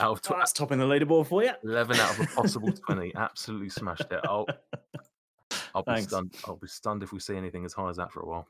Out 0.00 0.10
of 0.10 0.20
Oh, 0.30 0.34
tw- 0.34 0.38
that's 0.38 0.52
topping 0.52 0.78
the 0.78 0.84
leaderboard 0.84 1.28
for 1.28 1.44
you. 1.44 1.52
11 1.62 1.96
out 2.00 2.18
of 2.18 2.20
a 2.20 2.26
possible 2.34 2.72
20. 2.72 3.14
Absolutely 3.16 3.68
smashed 3.68 4.10
it. 4.10 4.20
I'll, 4.24 4.46
I'll 5.74 5.82
be 5.82 5.92
Thanks. 5.92 6.08
stunned. 6.08 6.34
I'll 6.46 6.56
be 6.56 6.68
stunned 6.68 7.02
if 7.02 7.12
we 7.12 7.18
see 7.20 7.36
anything 7.36 7.64
as 7.64 7.72
high 7.72 7.88
as 7.88 7.96
that 7.96 8.12
for 8.12 8.20
a 8.20 8.26
while. 8.26 8.46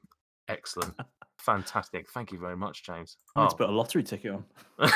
Excellent. 0.48 0.94
Fantastic. 1.38 2.10
Thank 2.10 2.32
you 2.32 2.38
very 2.38 2.56
much, 2.56 2.84
James. 2.84 3.16
I 3.36 3.42
need 3.42 3.48
to 3.50 3.54
Oh, 3.54 3.56
put 3.58 3.68
a 3.68 3.72
lottery 3.72 4.02
ticket 4.02 4.32
on. 4.32 4.44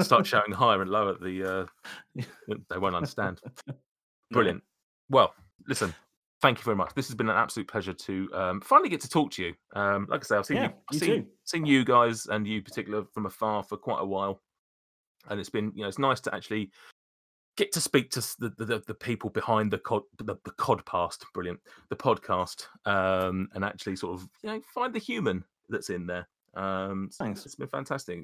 start 0.00 0.26
shouting 0.26 0.52
higher 0.54 0.82
and 0.82 0.90
lower 0.90 1.10
at 1.10 1.20
the. 1.20 1.66
Uh, 2.14 2.24
they 2.70 2.78
won't 2.78 2.94
understand. 2.96 3.40
Brilliant. 4.30 4.62
Well, 5.10 5.32
listen. 5.66 5.94
Thank 6.40 6.58
you 6.58 6.64
very 6.64 6.76
much. 6.76 6.94
This 6.94 7.08
has 7.08 7.16
been 7.16 7.28
an 7.28 7.34
absolute 7.36 7.66
pleasure 7.66 7.92
to 7.92 8.28
um, 8.32 8.60
finally 8.60 8.88
get 8.88 9.00
to 9.00 9.08
talk 9.08 9.32
to 9.32 9.42
you. 9.42 9.54
Um, 9.74 10.06
like 10.08 10.20
I 10.20 10.24
say, 10.24 10.36
I've 10.36 10.46
seen 10.46 10.58
Yeah, 10.58 10.62
you, 10.64 10.68
I've 10.68 10.94
you 10.94 10.98
seen, 11.00 11.26
seen 11.44 11.66
you 11.66 11.84
guys 11.84 12.26
and 12.26 12.46
you 12.46 12.62
particular 12.62 13.04
from 13.12 13.26
afar 13.26 13.64
for 13.64 13.76
quite 13.76 14.00
a 14.00 14.04
while, 14.06 14.40
and 15.28 15.40
it's 15.40 15.50
been 15.50 15.72
you 15.74 15.82
know 15.82 15.88
it's 15.88 15.98
nice 15.98 16.20
to 16.20 16.34
actually 16.34 16.70
get 17.58 17.72
to 17.72 17.80
speak 17.80 18.08
to 18.12 18.20
the 18.38 18.50
the, 18.56 18.82
the 18.86 18.94
people 18.94 19.28
behind 19.28 19.70
the 19.70 19.78
cod 19.78 20.02
the, 20.16 20.36
the 20.44 20.52
codcast, 20.52 21.24
brilliant, 21.34 21.60
the 21.90 21.96
podcast, 21.96 22.66
um, 22.86 23.48
and 23.54 23.64
actually 23.64 23.96
sort 23.96 24.14
of 24.14 24.28
you 24.42 24.48
know 24.48 24.60
find 24.72 24.94
the 24.94 24.98
human 24.98 25.44
that's 25.68 25.90
in 25.90 26.06
there. 26.06 26.26
Um, 26.54 27.08
so 27.10 27.24
Thanks. 27.24 27.44
It's 27.44 27.56
been 27.56 27.68
fantastic. 27.68 28.20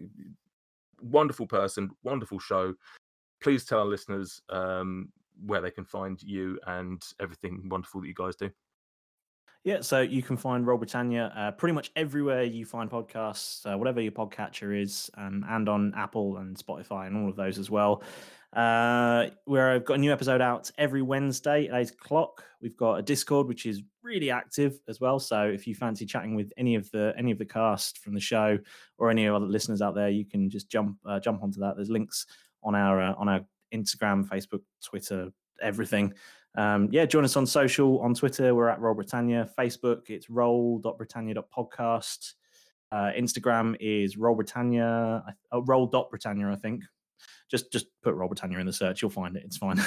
Wonderful 1.02 1.47
person, 1.47 1.90
wonderful 2.05 2.39
show. 2.39 2.74
Please 3.43 3.65
tell 3.65 3.81
our 3.81 3.85
listeners 3.85 4.40
um, 4.48 5.11
where 5.44 5.61
they 5.61 5.70
can 5.70 5.85
find 5.85 6.23
you 6.23 6.59
and 6.69 7.02
everything 7.20 7.69
wonderful 7.69 8.01
that 8.01 8.06
you 8.06 8.15
guys 8.15 8.36
do. 8.36 8.51
Yeah, 9.65 9.81
so 9.81 10.02
you 10.02 10.23
can 10.23 10.36
find 10.36 10.66
Roll 10.66 10.77
Britannia 10.77 11.32
uh, 11.35 11.51
pretty 11.52 11.73
much 11.73 11.90
everywhere 11.97 12.43
you 12.43 12.66
find 12.66 12.90
podcasts, 12.90 13.65
uh, 13.65 13.78
whatever 13.78 13.98
your 13.98 14.12
podcatcher 14.12 14.78
is, 14.78 15.11
um, 15.16 15.43
and 15.48 15.70
on 15.70 15.94
Apple 15.97 16.36
and 16.36 16.55
Spotify 16.55 17.06
and 17.06 17.16
all 17.16 17.31
of 17.31 17.36
those 17.36 17.59
as 17.59 17.70
well. 17.70 18.02
Uh, 18.55 19.31
where 19.47 19.73
I've 19.73 19.85
got 19.85 19.95
a 19.95 19.99
new 19.99 20.13
episode 20.13 20.41
out 20.41 20.71
every 20.79 21.03
Wednesday 21.03 21.67
at 21.67 21.75
eight 21.75 21.91
o'clock. 21.91 22.45
We've 22.63 22.77
got 22.77 23.01
a 23.01 23.03
Discord 23.03 23.49
which 23.49 23.67
is 23.67 23.83
really 24.03 24.31
active 24.31 24.79
as 24.89 25.01
well. 25.01 25.19
So 25.19 25.43
if 25.43 25.67
you 25.67 25.75
fancy 25.75 26.07
chatting 26.07 26.37
with 26.37 26.53
any 26.57 26.77
of 26.77 26.89
the 26.93 27.13
any 27.19 27.33
of 27.33 27.39
the 27.39 27.45
cast 27.45 27.99
from 27.99 28.15
the 28.15 28.21
show 28.21 28.57
or 28.99 29.11
any 29.11 29.27
other 29.27 29.47
listeners 29.47 29.83
out 29.83 29.97
there, 29.97 30.09
you 30.09 30.25
can 30.25 30.49
just 30.49 30.71
jump 30.71 30.99
uh, 31.05 31.19
jump 31.19 31.43
onto 31.43 31.59
that. 31.61 31.75
There's 31.75 31.91
links 31.91 32.27
on 32.63 32.77
our 32.77 33.03
uh, 33.03 33.15
on 33.19 33.29
our 33.29 33.41
Instagram, 33.75 34.29
Facebook, 34.29 34.61
Twitter, 34.85 35.31
everything. 35.61 36.15
Um, 36.57 36.89
yeah, 36.93 37.07
join 37.07 37.25
us 37.25 37.37
on 37.37 37.47
social. 37.47 37.99
On 38.01 38.15
Twitter, 38.15 38.55
we're 38.55 38.69
at 38.69 38.79
Roll 38.81 38.95
Britannia. 38.95 39.51
Facebook, 39.59 40.11
it's 40.11 40.31
roll.britannia.podcast. 40.31 42.35
Uh, 42.93 43.11
Instagram 43.19 43.75
is 43.81 44.17
Roll 44.17 44.37
Britannia, 44.37 45.25
oh, 45.51 45.63
Roll.Britannia, 45.63 46.53
I 46.53 46.57
think. 46.57 46.85
Just 47.55 47.71
just 47.71 47.87
put 48.03 48.17
Roll 48.17 48.29
Britannia 48.29 48.59
in 48.59 48.67
the 48.67 48.73
search, 48.73 49.01
you'll 49.01 49.13
find 49.13 49.37
it. 49.37 49.45
It's 49.47 49.57
fine. 49.57 49.81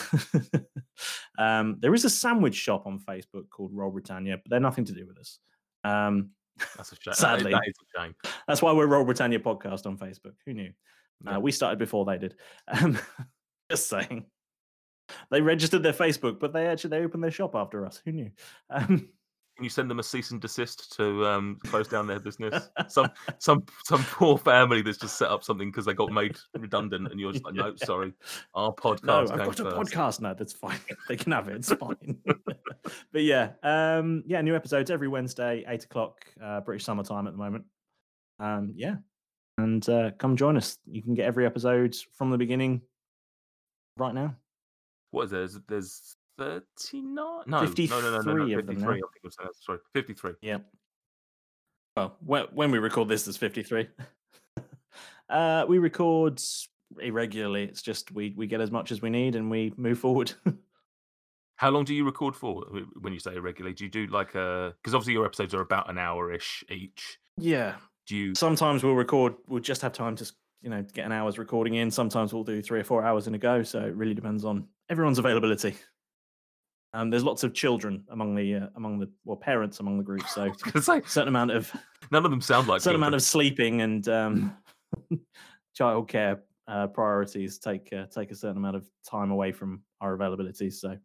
um, 1.38 1.76
there 1.82 1.94
is 1.94 2.06
a 2.06 2.10
sandwich 2.10 2.56
shop 2.56 2.88
on 2.88 2.98
Facebook 2.98 3.50
called 3.50 3.72
Roll 3.74 3.92
Britannia, 3.92 4.38
but 4.38 4.50
they're 4.50 4.62
nothing 4.62 4.86
to 4.86 4.94
do 4.94 5.06
with 5.06 5.18
us. 5.18 5.40
Um, 5.84 6.30
That's 6.78 6.94
a 6.94 6.96
shame. 6.96 7.14
Sadly. 7.14 7.52
that 7.52 7.64
is 7.68 7.76
a 7.82 8.00
shame. 8.02 8.16
that's 8.48 8.62
why 8.62 8.72
we're 8.72 8.88
Roll 8.88 9.04
Britannia 9.04 9.40
podcast 9.40 9.86
on 9.86 9.98
Facebook. 9.98 10.36
Who 10.46 10.54
knew? 10.54 10.72
Yeah. 11.26 11.36
Uh, 11.36 11.40
we 11.42 11.52
started 11.52 11.78
before 11.78 12.06
they 12.06 12.18
did. 12.18 12.36
Um, 12.70 12.98
just 13.70 13.90
saying. 13.90 14.28
They 15.30 15.42
registered 15.42 15.84
their 15.84 15.92
Facebook, 15.92 16.40
but 16.40 16.54
they 16.54 16.68
actually 16.68 16.92
they 16.92 17.04
opened 17.04 17.24
their 17.24 17.32
shop 17.32 17.54
after 17.54 17.86
us. 17.86 18.02
Who 18.06 18.14
knew? 18.14 18.32
Can 19.58 19.64
you 19.64 19.72
send 19.72 19.90
them 19.90 19.98
a 19.98 20.04
cease 20.04 20.30
and 20.30 20.40
desist 20.40 20.96
to 20.98 21.26
um, 21.26 21.60
close 21.66 21.88
down 21.88 22.06
their 22.06 22.20
business? 22.20 22.70
Some 22.90 23.10
some 23.40 23.66
some 23.86 24.04
poor 24.04 24.38
family 24.38 24.84
that's 24.84 25.00
just 25.00 25.18
set 25.18 25.32
up 25.32 25.44
something 25.44 25.72
because 25.72 25.84
they 25.86 25.96
got 25.96 26.12
made 26.12 26.38
redundant, 26.56 27.08
and 27.10 27.20
you're 27.20 27.32
just 27.32 27.44
like, 27.44 27.54
no, 27.56 27.76
sorry, 27.78 28.14
our 28.54 28.72
podcast. 28.72 29.04
no, 29.06 29.22
I've 29.22 29.30
got 29.30 29.60
a 29.60 29.64
podcast. 29.64 30.22
No, 30.22 30.36
that's 30.36 30.54
fine. 30.54 30.78
they 31.10 31.16
can 31.16 31.32
have 31.32 31.48
it. 31.48 31.56
It's 31.56 31.74
fine. 31.74 32.20
but 33.12 33.24
yeah, 33.24 33.54
um, 33.64 34.22
yeah, 34.28 34.42
new 34.42 34.56
episodes 34.56 34.92
every 34.92 35.08
Wednesday, 35.08 35.66
eight 35.68 35.86
o'clock, 35.86 36.24
uh, 36.40 36.62
British 36.62 36.86
summertime 36.86 37.26
at 37.26 37.34
the 37.34 37.40
moment. 37.40 37.66
Um, 38.40 38.74
yeah, 38.76 38.98
and 39.58 39.90
uh, 39.90 40.12
come 40.20 40.38
join 40.38 40.56
us. 40.56 40.78
You 40.86 41.02
can 41.02 41.16
get 41.16 41.26
every 41.26 41.48
episode 41.48 41.96
from 42.16 42.30
the 42.30 42.38
beginning 42.38 42.84
right 43.98 44.14
now. 44.14 44.36
What 45.10 45.24
is 45.24 45.32
there? 45.32 45.40
There's, 45.40 45.60
there's 45.68 46.16
39? 46.38 47.16
No, 47.16 47.44
no, 47.46 47.62
no, 47.62 47.64
no, 47.64 47.64
no, 47.64 47.64
no, 47.64 47.68
53 47.68 47.98
of 47.98 48.68
them 48.68 48.76
53. 48.76 48.88
I 48.88 48.92
think 48.94 49.04
it 49.16 49.24
was, 49.24 49.36
uh, 49.44 49.48
sorry, 49.60 49.80
53. 49.94 50.34
Yeah. 50.42 50.58
Well, 51.96 52.16
when, 52.26 52.44
when 52.54 52.72
we 52.72 52.78
record 52.78 53.08
this, 53.08 53.26
there's 53.26 53.38
53. 53.38 53.88
uh, 55.30 55.66
we 55.68 55.80
record 55.80 56.40
irregularly. 57.00 57.64
It's 57.64 57.82
just 57.82 58.12
we 58.12 58.34
we 58.38 58.48
get 58.48 58.62
as 58.62 58.72
much 58.72 58.92
as 58.92 59.02
we 59.02 59.10
need 59.10 59.36
and 59.36 59.50
we 59.50 59.74
move 59.78 60.00
forward. 60.00 60.34
How 61.56 61.72
long 61.72 61.86
do 61.86 61.96
you 61.96 62.06
record 62.06 62.36
for 62.36 62.64
when 63.00 63.14
you 63.14 63.20
say 63.20 63.36
irregularly? 63.36 63.74
Do 63.74 63.84
you 63.84 63.90
do 63.90 64.08
like 64.08 64.36
a. 64.36 64.76
Because 64.78 64.94
obviously 64.94 65.14
your 65.14 65.26
episodes 65.26 65.54
are 65.56 65.62
about 65.62 65.90
an 65.90 65.98
hour 65.98 66.32
ish 66.32 66.64
each. 66.70 67.20
yeah. 67.38 67.76
Do 68.06 68.16
you. 68.16 68.36
Sometimes 68.36 68.84
we'll 68.84 68.94
record. 68.94 69.34
We'll 69.48 69.60
just 69.60 69.82
have 69.82 69.92
time 69.92 70.16
to 70.18 70.32
you 70.62 70.70
know 70.70 70.84
get 70.94 71.06
an 71.06 71.12
hour's 71.12 71.38
recording 71.38 71.76
in. 71.76 71.92
Sometimes 71.92 72.34
we'll 72.34 72.44
do 72.44 72.62
three 72.62 72.80
or 72.80 72.84
four 72.84 73.04
hours 73.04 73.28
in 73.28 73.36
a 73.36 73.38
go. 73.38 73.64
So 73.64 73.80
it 73.80 73.96
really 73.96 74.14
depends 74.14 74.46
on 74.46 74.68
everyone's 74.90 75.20
availability. 75.20 75.76
Um, 76.98 77.12
there's 77.12 77.24
lots 77.24 77.44
of 77.44 77.54
children 77.54 78.04
among 78.10 78.34
the 78.34 78.56
uh, 78.56 78.68
among 78.76 78.98
the 78.98 79.08
well 79.24 79.38
parents 79.38 79.80
among 79.80 80.00
the 80.00 80.04
group. 80.04 80.28
So 80.28 80.52
say, 80.82 81.04
certain 81.06 81.28
amount 81.28 81.52
of 81.52 81.72
none 82.12 82.26
of 82.26 82.32
them 82.32 82.42
sound 82.42 82.68
like 82.68 82.82
certain 82.82 82.96
amount 82.96 83.14
of 83.14 83.22
sleeping 83.22 83.82
and 83.82 84.08
um, 84.10 84.58
childcare 85.80 86.40
uh, 86.68 86.88
priorities 86.88 87.60
take 87.60 87.94
uh, 87.94 88.08
take 88.08 88.32
a 88.32 88.36
certain 88.36 88.58
amount 88.58 88.78
of 88.78 88.90
time 89.08 89.30
away 89.30 89.52
from 89.52 89.84
our 90.02 90.14
availability. 90.16 90.72
So 90.72 90.98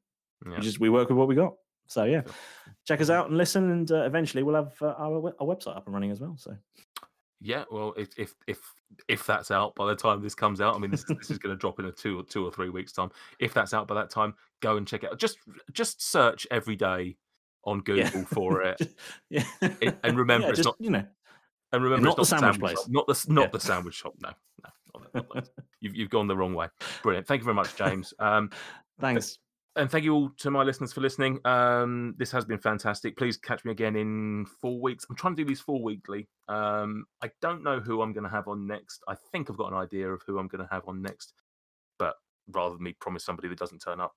Yeah. 0.46 0.56
we 0.56 0.62
just 0.62 0.80
we 0.80 0.88
work 0.88 1.10
with 1.10 1.18
what 1.18 1.28
we 1.28 1.34
got. 1.34 1.52
So 1.88 2.04
yeah, 2.04 2.22
check 2.86 3.02
us 3.02 3.10
out 3.10 3.28
and 3.28 3.36
listen, 3.36 3.70
and 3.70 3.92
uh, 3.92 4.04
eventually 4.04 4.42
we'll 4.42 4.54
have 4.54 4.72
uh, 4.80 4.94
our, 4.98 5.34
our 5.40 5.46
website 5.46 5.76
up 5.76 5.84
and 5.84 5.92
running 5.92 6.10
as 6.10 6.22
well. 6.22 6.36
So 6.38 6.56
Yeah, 7.44 7.64
well, 7.72 7.92
if 7.96 8.10
if 8.16 8.34
if 8.46 8.60
if 9.08 9.26
that's 9.26 9.50
out 9.50 9.74
by 9.74 9.88
the 9.88 9.96
time 9.96 10.22
this 10.22 10.34
comes 10.34 10.60
out, 10.60 10.76
I 10.76 10.78
mean, 10.78 10.92
this 10.92 11.00
is, 11.00 11.16
this 11.18 11.30
is 11.32 11.38
going 11.38 11.52
to 11.54 11.58
drop 11.58 11.80
in 11.80 11.86
a 11.86 11.92
two 11.92 12.20
or 12.20 12.22
two 12.22 12.46
or 12.46 12.52
three 12.52 12.68
weeks 12.70 12.92
time. 12.92 13.10
If 13.40 13.52
that's 13.52 13.74
out 13.74 13.88
by 13.88 13.96
that 13.96 14.10
time, 14.10 14.34
go 14.60 14.76
and 14.76 14.86
check 14.86 15.02
it 15.02 15.10
out. 15.10 15.18
Just 15.18 15.38
just 15.72 16.00
search 16.08 16.46
every 16.52 16.76
day 16.76 17.16
on 17.64 17.80
Google 17.80 18.04
yeah, 18.20 18.24
for 18.26 18.62
it, 18.68 18.80
yeah, 19.28 19.44
It- 19.60 19.98
and 20.04 20.16
remember, 20.18 20.46
yeah, 20.46 20.50
it's 20.50 20.58
just 20.58 20.66
not- 20.68 20.76
you 20.80 20.90
know, 20.90 21.04
and 21.72 21.82
remember, 21.82 22.04
not 22.04 22.18
it's 22.20 22.30
the 22.30 22.36
not 22.36 22.54
sandwich 22.54 22.70
shop, 22.70 22.76
place. 22.76 22.88
not 22.88 23.06
the 23.08 23.24
not 23.32 23.42
Yeah. 23.42 23.48
the 23.50 23.60
sandwich 23.60 23.94
shop. 23.94 24.14
No, 24.22 24.28
no, 24.62 24.70
not 24.94 25.12
that- 25.12 25.14
not 25.14 25.34
that. 25.34 25.48
you've 25.80 25.96
you've 25.96 26.10
gone 26.10 26.28
the 26.28 26.36
wrong 26.36 26.54
way. 26.54 26.68
Brilliant. 27.02 27.26
Thank 27.26 27.40
you 27.40 27.44
very 27.44 27.56
much, 27.56 27.74
James. 27.74 28.14
Um, 28.20 28.50
thanks. 29.00 29.38
And 29.74 29.90
thank 29.90 30.04
you 30.04 30.12
all 30.12 30.30
to 30.38 30.50
my 30.50 30.62
listeners 30.62 30.92
for 30.92 31.00
listening. 31.00 31.40
Um, 31.46 32.14
this 32.18 32.30
has 32.30 32.44
been 32.44 32.58
fantastic. 32.58 33.16
Please 33.16 33.38
catch 33.38 33.64
me 33.64 33.72
again 33.72 33.96
in 33.96 34.44
four 34.60 34.78
weeks. 34.78 35.06
I'm 35.08 35.16
trying 35.16 35.34
to 35.34 35.42
do 35.42 35.48
these 35.48 35.60
four 35.60 35.82
weekly. 35.82 36.28
Um, 36.48 37.06
I 37.22 37.30
don't 37.40 37.62
know 37.62 37.80
who 37.80 38.02
I'm 38.02 38.12
going 38.12 38.24
to 38.24 38.30
have 38.30 38.48
on 38.48 38.66
next. 38.66 39.02
I 39.08 39.14
think 39.32 39.48
I've 39.48 39.56
got 39.56 39.72
an 39.72 39.78
idea 39.78 40.10
of 40.10 40.20
who 40.26 40.38
I'm 40.38 40.48
going 40.48 40.62
to 40.62 40.68
have 40.70 40.86
on 40.86 41.00
next, 41.00 41.32
but 41.98 42.16
rather 42.50 42.74
than 42.74 42.84
me 42.84 42.94
promise 43.00 43.24
somebody 43.24 43.48
that 43.48 43.58
doesn't 43.58 43.78
turn 43.78 43.98
up, 43.98 44.12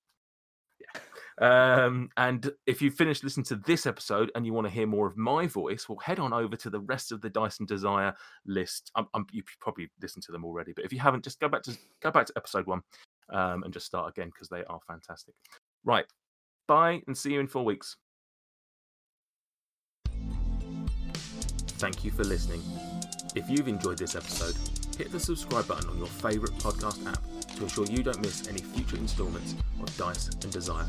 yeah. 0.80 1.86
Um, 1.86 2.10
and 2.18 2.52
if 2.66 2.82
you 2.82 2.92
finished 2.92 3.24
listening 3.24 3.46
to 3.46 3.56
this 3.56 3.86
episode 3.86 4.32
and 4.36 4.46
you 4.46 4.52
want 4.52 4.68
to 4.68 4.74
hear 4.74 4.88
more 4.88 5.08
of 5.08 5.16
my 5.16 5.48
voice, 5.48 5.88
well, 5.88 5.98
head 6.00 6.20
on 6.20 6.34
over 6.34 6.58
to 6.58 6.70
the 6.70 6.82
rest 6.82 7.14
of 7.14 7.22
the 7.22 7.30
Dice 7.30 7.60
and 7.60 7.68
Desire 7.68 8.14
list. 8.46 8.92
I'm, 8.96 9.08
I'm, 9.14 9.26
you've 9.32 9.46
probably 9.62 9.90
listened 10.02 10.24
to 10.26 10.34
them 10.34 10.44
already, 10.44 10.74
but 10.74 10.84
if 10.84 10.92
you 10.92 11.00
haven't, 11.00 11.24
just 11.24 11.40
go 11.40 11.48
back 11.48 11.64
to 11.64 11.78
go 12.02 12.12
back 12.12 12.26
to 12.26 12.34
episode 12.36 12.68
one 12.68 12.82
um, 13.32 13.64
and 13.64 13.74
just 13.74 13.86
start 13.86 14.10
again 14.10 14.30
because 14.34 14.50
they 14.50 14.64
are 14.66 14.80
fantastic. 14.88 15.34
Right. 15.84 16.06
Bye 16.68 17.02
and 17.08 17.18
see 17.18 17.34
you 17.34 17.40
in 17.40 17.48
four 17.48 17.64
weeks. 17.64 17.98
Thank 21.78 22.04
you 22.04 22.12
for 22.12 22.24
listening. 22.24 22.62
If 23.36 23.50
you've 23.50 23.68
enjoyed 23.68 23.98
this 23.98 24.16
episode, 24.16 24.56
hit 24.98 25.12
the 25.12 25.20
subscribe 25.20 25.68
button 25.68 25.90
on 25.90 25.98
your 25.98 26.08
favourite 26.08 26.54
podcast 26.60 27.06
app 27.06 27.22
to 27.56 27.64
ensure 27.64 27.86
you 27.86 28.02
don't 28.02 28.22
miss 28.22 28.48
any 28.48 28.62
future 28.62 28.96
instalments 28.96 29.56
of 29.82 29.98
Dice 29.98 30.30
and 30.30 30.52
Desire. 30.52 30.86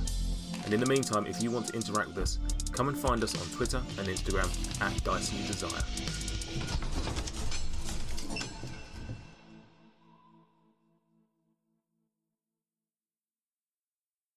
And 0.65 0.73
in 0.73 0.81
the 0.81 0.87
meantime, 0.87 1.27
if 1.27 1.43
you 1.43 1.51
want 1.51 1.69
to 1.69 1.75
interact 1.75 2.09
with 2.09 2.19
us, 2.19 2.39
come 2.73 2.89
and 2.89 2.97
find 2.97 3.23
us 3.23 3.35
on 3.41 3.47
Twitter 3.57 3.83
and 3.99 4.09
Instagram 4.09 4.49
at 4.81 5.05
Dice 5.05 5.33
and 5.33 5.47
Desire. 5.47 6.86